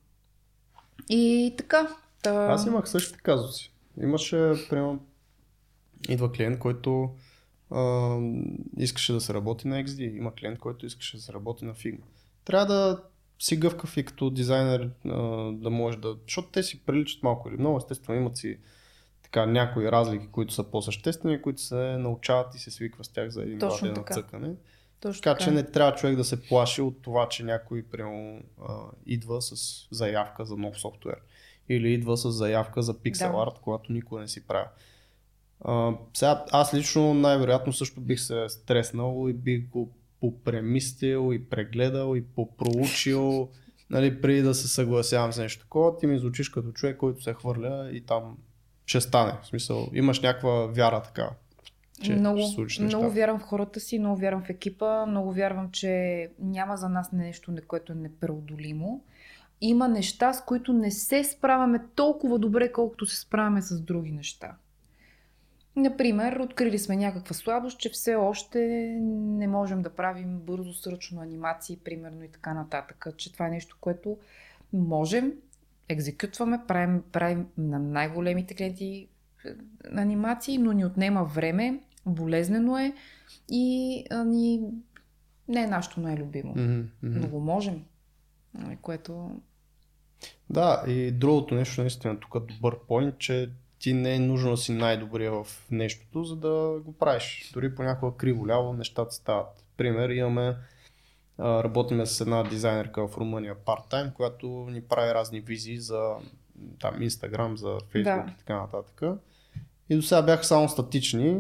И 1.10 1.54
така. 1.58 1.88
Та... 2.24 2.52
Аз 2.52 2.66
имах 2.66 2.90
същите 2.90 3.20
казуси. 3.20 3.74
Имаше, 4.02 4.54
примерно, 4.70 5.00
идва 6.10 6.32
клиент, 6.32 6.60
който 6.60 7.10
а, 7.72 8.18
искаше 8.78 9.14
да 9.14 9.22
се 9.22 9.34
работи 9.34 9.68
на 9.68 9.84
XD. 9.84 10.18
Има 10.18 10.34
клиент, 10.36 10.60
който 10.60 10.86
искаше 10.86 11.18
да 11.18 11.24
се 11.24 11.34
работи 11.34 11.66
на 11.66 11.74
Figma. 11.74 12.04
Трябва 12.46 12.66
да 12.66 13.04
си 13.42 13.58
гъвкав 13.58 13.98
и 13.98 14.06
като 14.06 14.30
дизайнер 14.30 14.90
а, 15.06 15.12
да 15.52 15.70
може 15.70 15.98
да... 15.98 16.18
Защото 16.28 16.48
те 16.52 16.64
си 16.64 16.86
приличат 16.86 17.24
малко 17.24 17.50
или 17.50 17.58
много. 17.58 17.78
Естествено 17.78 18.20
имат 18.20 18.38
си 18.38 18.58
така 19.24 19.46
някои 19.46 19.92
разлики, 19.92 20.28
които 20.28 20.54
са 20.54 20.64
по-съществени, 20.64 21.42
които 21.42 21.62
се 21.62 21.76
научават 21.76 22.56
и 22.56 22.60
се 22.60 22.72
свиква 22.72 23.04
с 23.04 23.10
тях 23.10 23.30
за 23.30 23.42
един-два 23.42 23.70
Точно 23.70 23.86
дена 23.88 23.96
така. 23.96 24.14
цъкане. 24.14 24.54
Точно 25.00 25.22
Така 25.22 25.44
че 25.44 25.52
не 25.52 25.64
трябва 25.64 25.96
човек 25.96 26.16
да 26.16 26.24
се 26.24 26.42
плаши 26.42 26.82
от 26.82 27.02
това, 27.02 27.30
че 27.30 27.44
някой 27.44 27.84
прямо 27.84 28.42
а, 28.68 28.74
идва 29.06 29.42
с 29.42 29.56
заявка 29.92 30.46
за 30.46 30.58
нов 30.58 30.80
софтуер. 30.80 31.18
Или 31.70 31.94
идва 31.94 32.18
с 32.18 32.32
заявка 32.32 32.82
за 32.82 33.00
пиксел 33.00 33.32
Да. 33.32 33.38
арт, 33.38 33.60
когато 33.62 33.92
никой 33.92 34.22
не 34.22 34.28
си 34.28 34.48
прави. 34.48 34.68
А, 35.66 35.94
сега, 36.14 36.46
аз 36.52 36.74
лично 36.74 37.14
най-вероятно 37.14 37.74
също 37.74 38.02
бих 38.02 38.20
се 38.20 38.50
стреснал 38.50 39.28
и 39.30 39.34
бих 39.34 39.70
го 39.70 39.92
попремистил 40.22 41.34
и 41.34 41.50
прегледал 41.50 42.16
и 42.16 42.26
попроучил, 42.26 43.50
нали, 43.90 44.22
преди 44.22 44.42
да 44.42 44.54
се 44.54 44.68
съгласявам 44.68 45.34
с 45.34 45.38
нещо 45.38 45.64
такова. 45.64 45.98
Ти 45.98 46.08
ми 46.08 46.20
звучиш 46.20 46.50
като 46.50 46.72
човек, 46.72 46.98
който 46.98 47.24
се 47.24 47.34
хвърля 47.34 47.90
и 47.94 48.02
там 48.02 48.38
ще 48.86 49.02
стане. 49.02 49.34
В 49.44 49.48
смисъл, 49.48 49.88
имаш 49.94 50.22
някаква 50.22 50.68
вяра 50.68 51.02
така. 51.02 51.30
Че 52.04 52.16
много, 52.16 52.42
ще 52.52 52.62
неща. 52.62 52.84
много 52.84 53.10
вярвам 53.12 53.40
в 53.40 53.44
хората 53.44 53.80
си, 53.80 54.00
много 54.00 54.18
вярвам 54.18 54.44
в 54.44 54.50
екипа, 54.50 55.06
много 55.06 55.34
вярвам, 55.34 55.72
че 55.72 56.30
няма 56.40 56.78
за 56.78 56.90
нас 56.90 57.12
нещо, 57.12 57.52
не- 57.52 57.62
което 57.62 57.92
е 57.92 57.96
непреодолимо. 57.96 59.04
Има 59.62 59.88
неща, 59.88 60.34
с 60.34 60.46
които 60.46 60.74
не 60.74 60.92
се 60.92 61.24
справяме 61.24 61.82
толкова 61.96 62.40
добре, 62.40 62.72
колкото 62.72 63.06
се 63.06 63.20
справяме 63.20 63.62
с 63.62 63.82
други 63.82 64.12
неща. 64.12 64.56
Например, 65.76 66.40
открили 66.40 66.80
сме 66.80 66.96
някаква 66.96 67.34
слабост, 67.36 67.80
че 67.80 67.90
все 67.90 68.16
още 68.16 68.60
не 69.02 69.48
можем 69.48 69.82
да 69.82 69.90
правим 69.90 70.40
бързо 70.40 70.74
сръчно 70.74 71.22
анимации, 71.22 71.80
примерно 71.84 72.24
и 72.24 72.28
така 72.28 72.54
нататък. 72.54 73.08
Че 73.18 73.34
това 73.34 73.48
е 73.48 73.52
нещо, 73.52 73.78
което 73.82 74.18
можем, 74.74 75.34
екзекютваме, 75.90 76.60
правим, 76.68 77.04
правим 77.12 77.48
на 77.58 77.80
най-големите 77.80 78.56
клиенти 78.56 79.08
е, 79.46 79.50
анимации, 79.96 80.58
но 80.58 80.72
ни 80.72 80.86
отнема 80.86 81.24
време, 81.24 81.80
болезнено 82.06 82.78
е 82.78 82.94
и 83.50 84.06
а, 84.10 84.24
ни 84.24 84.62
не 85.48 85.64
е 85.64 85.68
нашето 85.68 86.00
най-любимо. 86.00 86.54
Мгм. 86.56 86.82
Но 87.02 87.28
го 87.28 87.40
можем. 87.40 87.84
Нали, 88.54 88.78
Което 88.82 89.32
Да, 90.50 90.84
и 90.88 91.12
другото 91.12 91.56
нещо, 91.56 91.82
наистина, 91.82 92.20
тук 92.20 92.36
е 92.36 92.54
добър 92.54 92.80
поинт, 92.88 93.18
че 93.18 93.50
ти 93.82 93.94
не 93.94 94.16
е 94.16 94.20
нужно 94.20 94.52
да 94.52 94.58
си 94.58 94.72
най-добрия 94.72 95.32
в 95.32 95.68
нещото, 95.72 96.24
за 96.24 96.36
да 96.36 96.80
го 96.86 96.94
правиш. 96.94 97.52
Дори 97.54 97.76
понякога 97.76 98.18
криво-ляво 98.18 98.74
нещата 98.74 99.12
стават. 99.12 99.66
Пример, 99.78 100.10
имаме, 100.10 100.56
работиме 101.40 102.06
с 102.06 102.22
една 102.22 102.44
дизайнерка 102.44 103.08
в 103.08 103.18
Румъния 103.18 103.56
part-time, 103.56 104.14
която 104.14 104.48
ни 104.48 104.82
прави 104.82 105.14
разни 105.14 105.40
визии 105.40 105.80
за 105.80 106.12
там 106.80 106.96
Instagram, 106.96 107.56
за 107.56 107.68
Facebook 107.68 108.26
Да. 108.26 108.32
и 108.32 108.38
така 108.38 108.62
нататък. 108.62 109.02
И 109.90 109.96
до 109.96 110.02
сега 110.02 110.22
бяха 110.22 110.44
само 110.44 110.70
статични, 110.70 111.38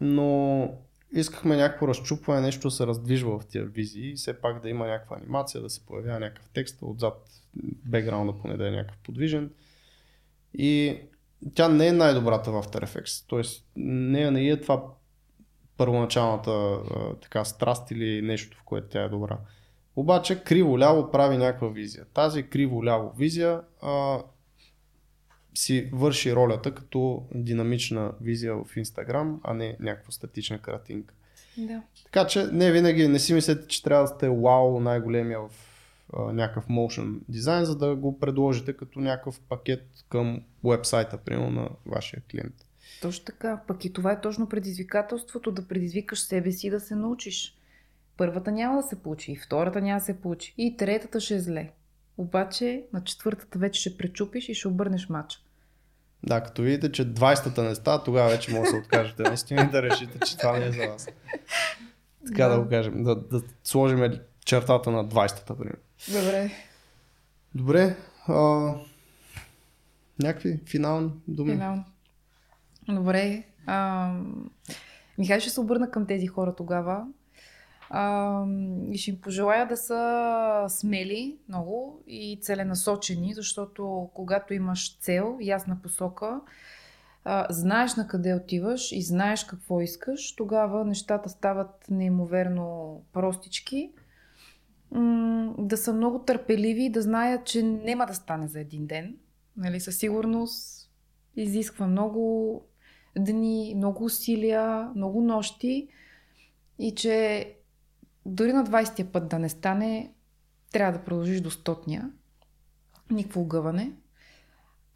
но 0.00 0.68
искахме 1.12 1.56
някакво 1.56 1.88
разчупване, 1.88 2.40
нещо 2.40 2.68
да 2.68 2.70
се 2.70 2.86
раздвижва 2.86 3.38
в 3.38 3.46
тия 3.46 3.64
визии 3.64 4.10
и 4.10 4.16
все 4.16 4.40
пак 4.40 4.62
да 4.62 4.68
има 4.68 4.86
някаква 4.86 5.16
анимация, 5.16 5.60
да 5.60 5.70
се 5.70 5.86
появява 5.86 6.20
някакъв 6.20 6.50
текст, 6.54 6.78
отзад 6.82 7.28
бекграунда 7.64 8.38
поне 8.42 8.56
да 8.56 8.68
е 8.68 8.70
някакъв 8.70 8.98
подвижен. 8.98 9.50
И 10.54 11.00
тя 11.54 11.68
не 11.68 11.86
е 11.86 11.92
най-добрата 11.92 12.50
в 12.50 12.62
After 12.62 12.84
Effects. 12.84 13.24
Тоест, 13.28 13.66
нея 13.76 14.30
не 14.30 14.48
е 14.48 14.60
това 14.60 14.82
първоначалната 15.76 16.78
така 17.22 17.44
страст 17.44 17.90
или 17.90 18.22
нещо, 18.22 18.56
в 18.58 18.62
което 18.64 18.88
тя 18.88 19.02
е 19.02 19.08
добра. 19.08 19.38
Обаче 19.96 20.44
криво-ляво 20.44 21.10
прави 21.10 21.36
някаква 21.36 21.68
визия. 21.68 22.04
Тази 22.14 22.42
криво-ляво 22.42 23.16
визия 23.16 23.60
а, 23.82 24.18
си 25.54 25.90
върши 25.92 26.34
ролята 26.34 26.74
като 26.74 27.26
динамична 27.34 28.12
визия 28.20 28.54
в 28.54 28.64
Instagram, 28.64 29.38
а 29.44 29.54
не 29.54 29.76
някаква 29.80 30.12
статична 30.12 30.58
картинка. 30.58 31.14
да. 31.56 31.82
Така 32.04 32.26
че 32.26 32.46
не 32.46 32.72
винаги, 32.72 33.08
не 33.08 33.18
си 33.18 33.34
мислете, 33.34 33.66
че 33.68 33.82
трябва 33.82 34.04
да 34.04 34.08
сте 34.08 34.28
вау 34.28 34.80
най-големия 34.80 35.40
в 35.40 35.71
а, 36.16 36.32
някакъв 36.32 36.66
motion 36.66 37.18
дизайн, 37.28 37.64
за 37.64 37.76
да 37.76 37.96
го 37.96 38.18
предложите 38.18 38.72
като 38.72 39.00
някакъв 39.00 39.40
пакет 39.40 39.86
към 40.08 40.42
вебсайта, 40.64 41.18
примерно 41.18 41.50
на 41.50 41.68
вашия 41.86 42.22
клиент. 42.30 42.54
Точно 43.02 43.24
така. 43.24 43.60
Пък 43.66 43.84
и 43.84 43.92
това 43.92 44.12
е 44.12 44.20
точно 44.20 44.48
предизвикателството, 44.48 45.52
да 45.52 45.68
предизвикаш 45.68 46.20
себе 46.20 46.52
си 46.52 46.70
да 46.70 46.80
се 46.80 46.94
научиш. 46.94 47.56
Първата 48.16 48.50
няма 48.50 48.76
да 48.76 48.82
се 48.82 49.02
получи, 49.02 49.32
и 49.32 49.36
втората 49.36 49.80
няма 49.80 49.98
да 49.98 50.04
се 50.04 50.20
получи, 50.20 50.54
и 50.58 50.76
третата 50.76 51.20
ще 51.20 51.34
е 51.34 51.40
зле. 51.40 51.70
Обаче 52.16 52.84
на 52.92 53.04
четвъртата 53.04 53.58
вече 53.58 53.80
ще 53.80 53.96
пречупиш 53.96 54.48
и 54.48 54.54
ще 54.54 54.68
обърнеш 54.68 55.08
мача. 55.08 55.38
Да, 56.26 56.42
като 56.42 56.62
видите, 56.62 56.92
че 56.92 57.14
20-та 57.14 57.62
не 57.62 57.74
става, 57.74 58.04
тогава 58.04 58.30
вече 58.30 58.50
може 58.50 58.62
да 58.62 58.70
се 58.70 58.76
откажете 58.76 59.22
наистина 59.22 59.62
и 59.62 59.70
да 59.70 59.82
решите, 59.82 60.18
че 60.26 60.38
това 60.38 60.58
не 60.58 60.66
е 60.66 60.72
за 60.72 60.88
вас. 60.88 61.08
Така 62.26 62.48
да, 62.48 62.54
Да. 62.56 62.62
го 62.62 62.68
кажем, 62.68 63.04
да, 63.04 63.14
да 63.16 63.42
сложим 63.64 64.20
чертата 64.44 64.90
на 64.90 65.08
20-та, 65.08 65.54
примерно. 65.56 65.78
Добре. 66.08 66.50
Добре, 67.54 67.96
а, 68.28 68.74
някакви 70.22 70.60
финални 70.66 71.10
думи? 71.28 71.52
Финално. 71.52 71.84
Добре. 72.88 73.44
А, 73.66 74.10
Михай 75.18 75.40
ще 75.40 75.50
се 75.50 75.60
обърна 75.60 75.90
към 75.90 76.06
тези 76.06 76.26
хора 76.26 76.54
тогава. 76.54 77.06
А, 77.90 78.44
и 78.90 78.98
ще 78.98 79.10
им 79.10 79.20
пожелая 79.20 79.66
да 79.66 79.76
са 79.76 80.64
смели 80.68 81.36
много 81.48 82.02
и 82.06 82.38
целенасочени, 82.42 83.34
защото 83.34 84.10
когато 84.14 84.54
имаш 84.54 84.98
цел, 84.98 85.38
ясна 85.40 85.82
посока, 85.82 86.40
а, 87.24 87.46
знаеш 87.50 87.94
на 87.94 88.06
къде 88.06 88.34
отиваш 88.34 88.92
и 88.92 89.02
знаеш 89.02 89.44
какво 89.44 89.80
искаш, 89.80 90.34
тогава 90.36 90.84
нещата 90.84 91.28
стават 91.28 91.84
неимоверно 91.90 93.00
простички. 93.12 93.90
Да 95.58 95.76
са 95.76 95.92
много 95.92 96.18
търпеливи 96.18 96.84
и 96.84 96.90
да 96.90 97.02
знаят, 97.02 97.46
че 97.46 97.62
няма 97.62 98.06
да 98.06 98.14
стане 98.14 98.48
за 98.48 98.60
един 98.60 98.86
ден. 98.86 99.16
Нали, 99.56 99.80
със 99.80 99.98
сигурност 99.98 100.90
изисква 101.36 101.86
много 101.86 102.62
дни, 103.18 103.74
много 103.76 104.04
усилия, 104.04 104.90
много 104.96 105.22
нощи 105.22 105.88
и 106.78 106.94
че 106.94 107.48
дори 108.26 108.52
на 108.52 108.64
20-я 108.64 109.12
път 109.12 109.28
да 109.28 109.38
не 109.38 109.48
стане, 109.48 110.12
трябва 110.72 110.98
да 110.98 111.04
продължиш 111.04 111.40
до 111.40 111.50
стотния. 111.50 112.10
Никакво 113.10 113.40
огъване. 113.40 113.92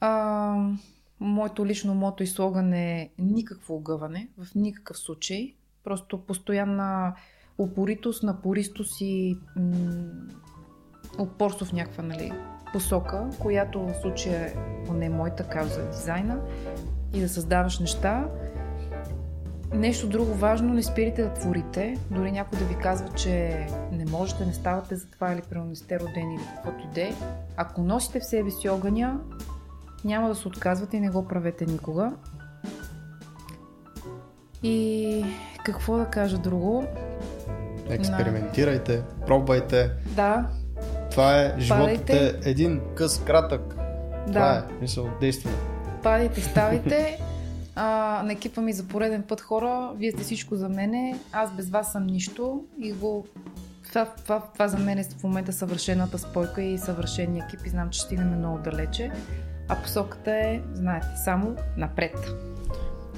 А, 0.00 0.70
моето 1.20 1.66
лично 1.66 1.94
мото 1.94 2.22
и 2.22 2.26
слоган 2.26 2.72
е 2.72 3.10
никакво 3.18 3.74
огъване, 3.74 4.28
в 4.38 4.54
никакъв 4.54 4.98
случай. 4.98 5.54
Просто 5.84 6.26
постоянна 6.26 7.16
упоритост, 7.58 8.22
напористост 8.22 9.00
и 9.00 9.38
м- 9.56 10.10
упорство 11.18 11.66
в 11.66 11.72
някаква 11.72 12.02
нали, 12.02 12.32
посока, 12.72 13.30
която 13.38 13.80
в 13.80 13.94
случая 14.02 14.52
поне 14.86 15.08
моята 15.08 15.44
кауза 15.44 15.90
дизайна 15.90 16.40
и 17.14 17.20
да 17.20 17.28
създаваш 17.28 17.78
неща. 17.78 18.28
Нещо 19.74 20.08
друго 20.08 20.34
важно, 20.34 20.74
не 20.74 20.82
спирайте 20.82 21.22
да 21.22 21.34
творите. 21.34 21.98
Дори 22.10 22.32
някой 22.32 22.58
да 22.58 22.64
ви 22.64 22.74
казва, 22.74 23.08
че 23.08 23.66
не 23.92 24.04
можете, 24.04 24.46
не 24.46 24.52
ставате 24.52 24.96
за 24.96 25.10
това 25.10 25.32
или 25.32 25.42
примерно 25.42 25.70
не 25.70 25.76
сте 25.76 26.00
родени 26.00 26.34
или 26.34 26.42
каквото 26.54 26.84
и 26.84 26.94
да 26.94 27.00
е. 27.00 27.14
Ако 27.56 27.82
носите 27.82 28.20
в 28.20 28.26
себе 28.26 28.50
си 28.50 28.68
огъня, 28.68 29.20
няма 30.04 30.28
да 30.28 30.34
се 30.34 30.48
отказвате 30.48 30.96
и 30.96 31.00
не 31.00 31.10
го 31.10 31.28
правете 31.28 31.66
никога. 31.66 32.12
И 34.62 35.24
какво 35.64 35.96
да 35.96 36.06
кажа 36.06 36.38
друго? 36.38 36.84
Експериментирайте, 37.90 39.02
пробвайте. 39.26 39.90
Да, 40.06 40.46
Това 41.10 41.40
е, 41.40 41.54
животът 41.58 42.10
е 42.10 42.34
един 42.44 42.80
къс, 42.94 43.20
кратък. 43.24 43.74
Това 44.26 44.40
да. 44.52 44.66
е, 44.70 44.80
мисъл, 44.80 45.08
действаме. 45.20 45.56
падайте, 46.02 46.40
ставайте. 46.40 47.18
А, 47.78 48.22
на 48.24 48.32
екипа 48.32 48.60
ми 48.60 48.72
за 48.72 48.84
пореден 48.84 49.22
път 49.22 49.40
хора, 49.40 49.90
вие 49.96 50.12
сте 50.12 50.22
всичко 50.22 50.56
за 50.56 50.68
мене, 50.68 51.18
аз 51.32 51.52
без 51.56 51.70
вас 51.70 51.92
съм 51.92 52.06
нищо 52.06 52.64
и 52.78 52.92
го... 52.92 53.26
Това, 53.88 54.04
това, 54.04 54.42
това 54.52 54.68
за 54.68 54.78
мен 54.78 54.98
е 54.98 55.04
в 55.04 55.22
момента 55.24 55.52
съвършената 55.52 56.18
спойка 56.18 56.62
и 56.62 56.78
съвършения 56.78 57.44
екип 57.44 57.66
и 57.66 57.68
знам, 57.68 57.90
че 57.90 58.00
стигнем 58.00 58.38
много 58.38 58.58
далече. 58.58 59.10
а 59.68 59.76
посоката 59.82 60.30
е, 60.30 60.60
знаете, 60.72 61.06
само 61.24 61.56
напред. 61.76 62.32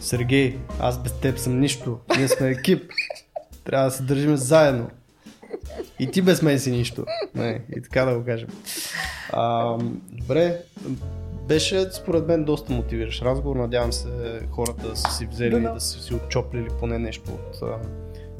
Сергей, 0.01 0.59
аз 0.81 1.03
без 1.03 1.21
теб 1.21 1.39
съм 1.39 1.61
нищо. 1.61 1.99
Ние 2.17 2.29
сме 2.29 2.49
екип. 2.49 2.91
Трябва 3.69 3.85
да 3.85 3.91
се 3.91 4.03
държим 4.03 4.37
заедно. 4.37 4.91
И 5.99 6.11
ти 6.11 6.23
без 6.23 6.43
мен 6.43 6.59
си 6.59 6.71
нищо. 6.71 7.05
Не, 7.35 7.61
и 7.77 7.83
така 7.83 8.05
да 8.05 8.19
го 8.19 8.25
кажем. 8.25 8.49
А, 9.33 9.77
добре, 10.13 10.59
беше 11.49 11.91
според 11.91 12.27
мен 12.27 12.45
доста 12.45 12.73
мотивиращ 12.73 13.23
разговор. 13.23 13.57
Надявам 13.57 13.93
се 13.93 14.09
хората 14.51 14.89
да 14.89 14.97
са 14.97 15.11
си 15.11 15.27
взели 15.27 15.51
Да, 15.51 15.61
да. 15.61 15.73
да 15.73 15.81
са 15.81 16.03
си 16.03 16.15
отчоплили 16.15 16.69
поне 16.81 16.99
нещо 16.99 17.31
от 17.31 17.63
а, 17.63 17.79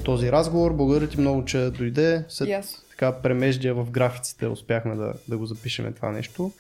този 0.05 0.33
разговор. 0.33 0.73
Благодаря 0.73 1.09
ти 1.09 1.21
много, 1.21 1.45
че 1.45 1.71
дойде. 1.71 2.25
След 2.29 2.51
аз. 2.51 2.85
така 2.91 3.13
премеждия 3.13 3.75
в 3.75 3.91
графиците 3.91 4.47
успяхме 4.47 4.95
да, 4.95 5.13
да 5.29 5.39
го 5.39 5.47
запишем 5.47 5.93
това 5.93 6.11
нещо. 6.11 6.53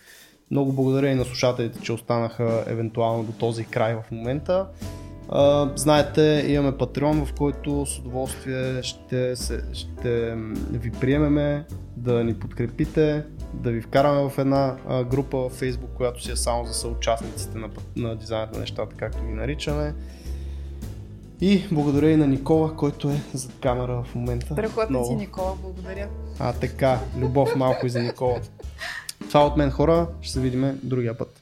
Много 0.51 0.73
благодаря 0.73 1.11
и 1.11 1.15
на 1.15 1.25
слушателите, 1.25 1.81
че 1.81 1.93
останаха 1.93 2.65
евентуално 2.67 3.25
до 3.25 3.33
този 3.33 3.65
край 3.65 3.95
в 3.95 4.05
момента. 4.11 4.67
Знаете, 5.75 6.45
имаме 6.49 6.73
Patreon, 6.73 7.25
в 7.25 7.33
който 7.33 7.87
с 7.87 7.99
удоволствие 7.99 8.83
ще, 8.83 9.37
се, 9.37 9.63
ще 9.73 10.35
ви 10.73 10.91
приемеме 10.91 11.67
да 11.97 12.25
ни 12.25 12.35
подкрепите, 12.35 13.25
да 13.55 13.71
ви 13.71 13.81
вкараме 13.81 14.29
в 14.29 14.39
една 14.39 14.77
а, 14.89 15.05
група 15.05 15.37
в 15.39 15.61
Facebook, 15.61 15.93
която 15.97 16.23
си 16.23 16.33
е 16.33 16.37
само 16.37 16.65
за 16.65 16.75
съучастниците 16.75 17.59
на, 17.59 17.69
на 17.97 18.17
дизайната 18.17 18.55
на 18.55 18.61
нещата, 18.61 18.97
както 18.97 19.27
ги 19.27 19.33
наричаме. 19.33 19.95
И 21.41 21.65
благодаря 21.73 22.11
и 22.11 22.17
на 22.17 22.27
Никола, 22.27 22.77
който 22.77 23.09
е 23.09 23.21
зад 23.35 23.53
камера 23.61 24.03
в 24.03 24.15
момента. 24.15 24.47
Страхотен 24.47 24.87
Много. 24.91 25.07
си, 25.07 25.15
Никола, 25.15 25.55
благодаря. 25.63 26.09
А 26.39 26.53
така, 26.53 27.01
любов 27.19 27.57
малко 27.57 27.87
и 27.87 27.91
за 27.91 28.03
Никола. 28.03 28.41
Това 29.29 29.47
от 29.47 29.57
мен 29.57 29.71
хора, 29.71 30.07
ще 30.21 30.33
се 30.33 30.41
видим 30.41 30.81
другия 30.83 31.19
път. 31.19 31.38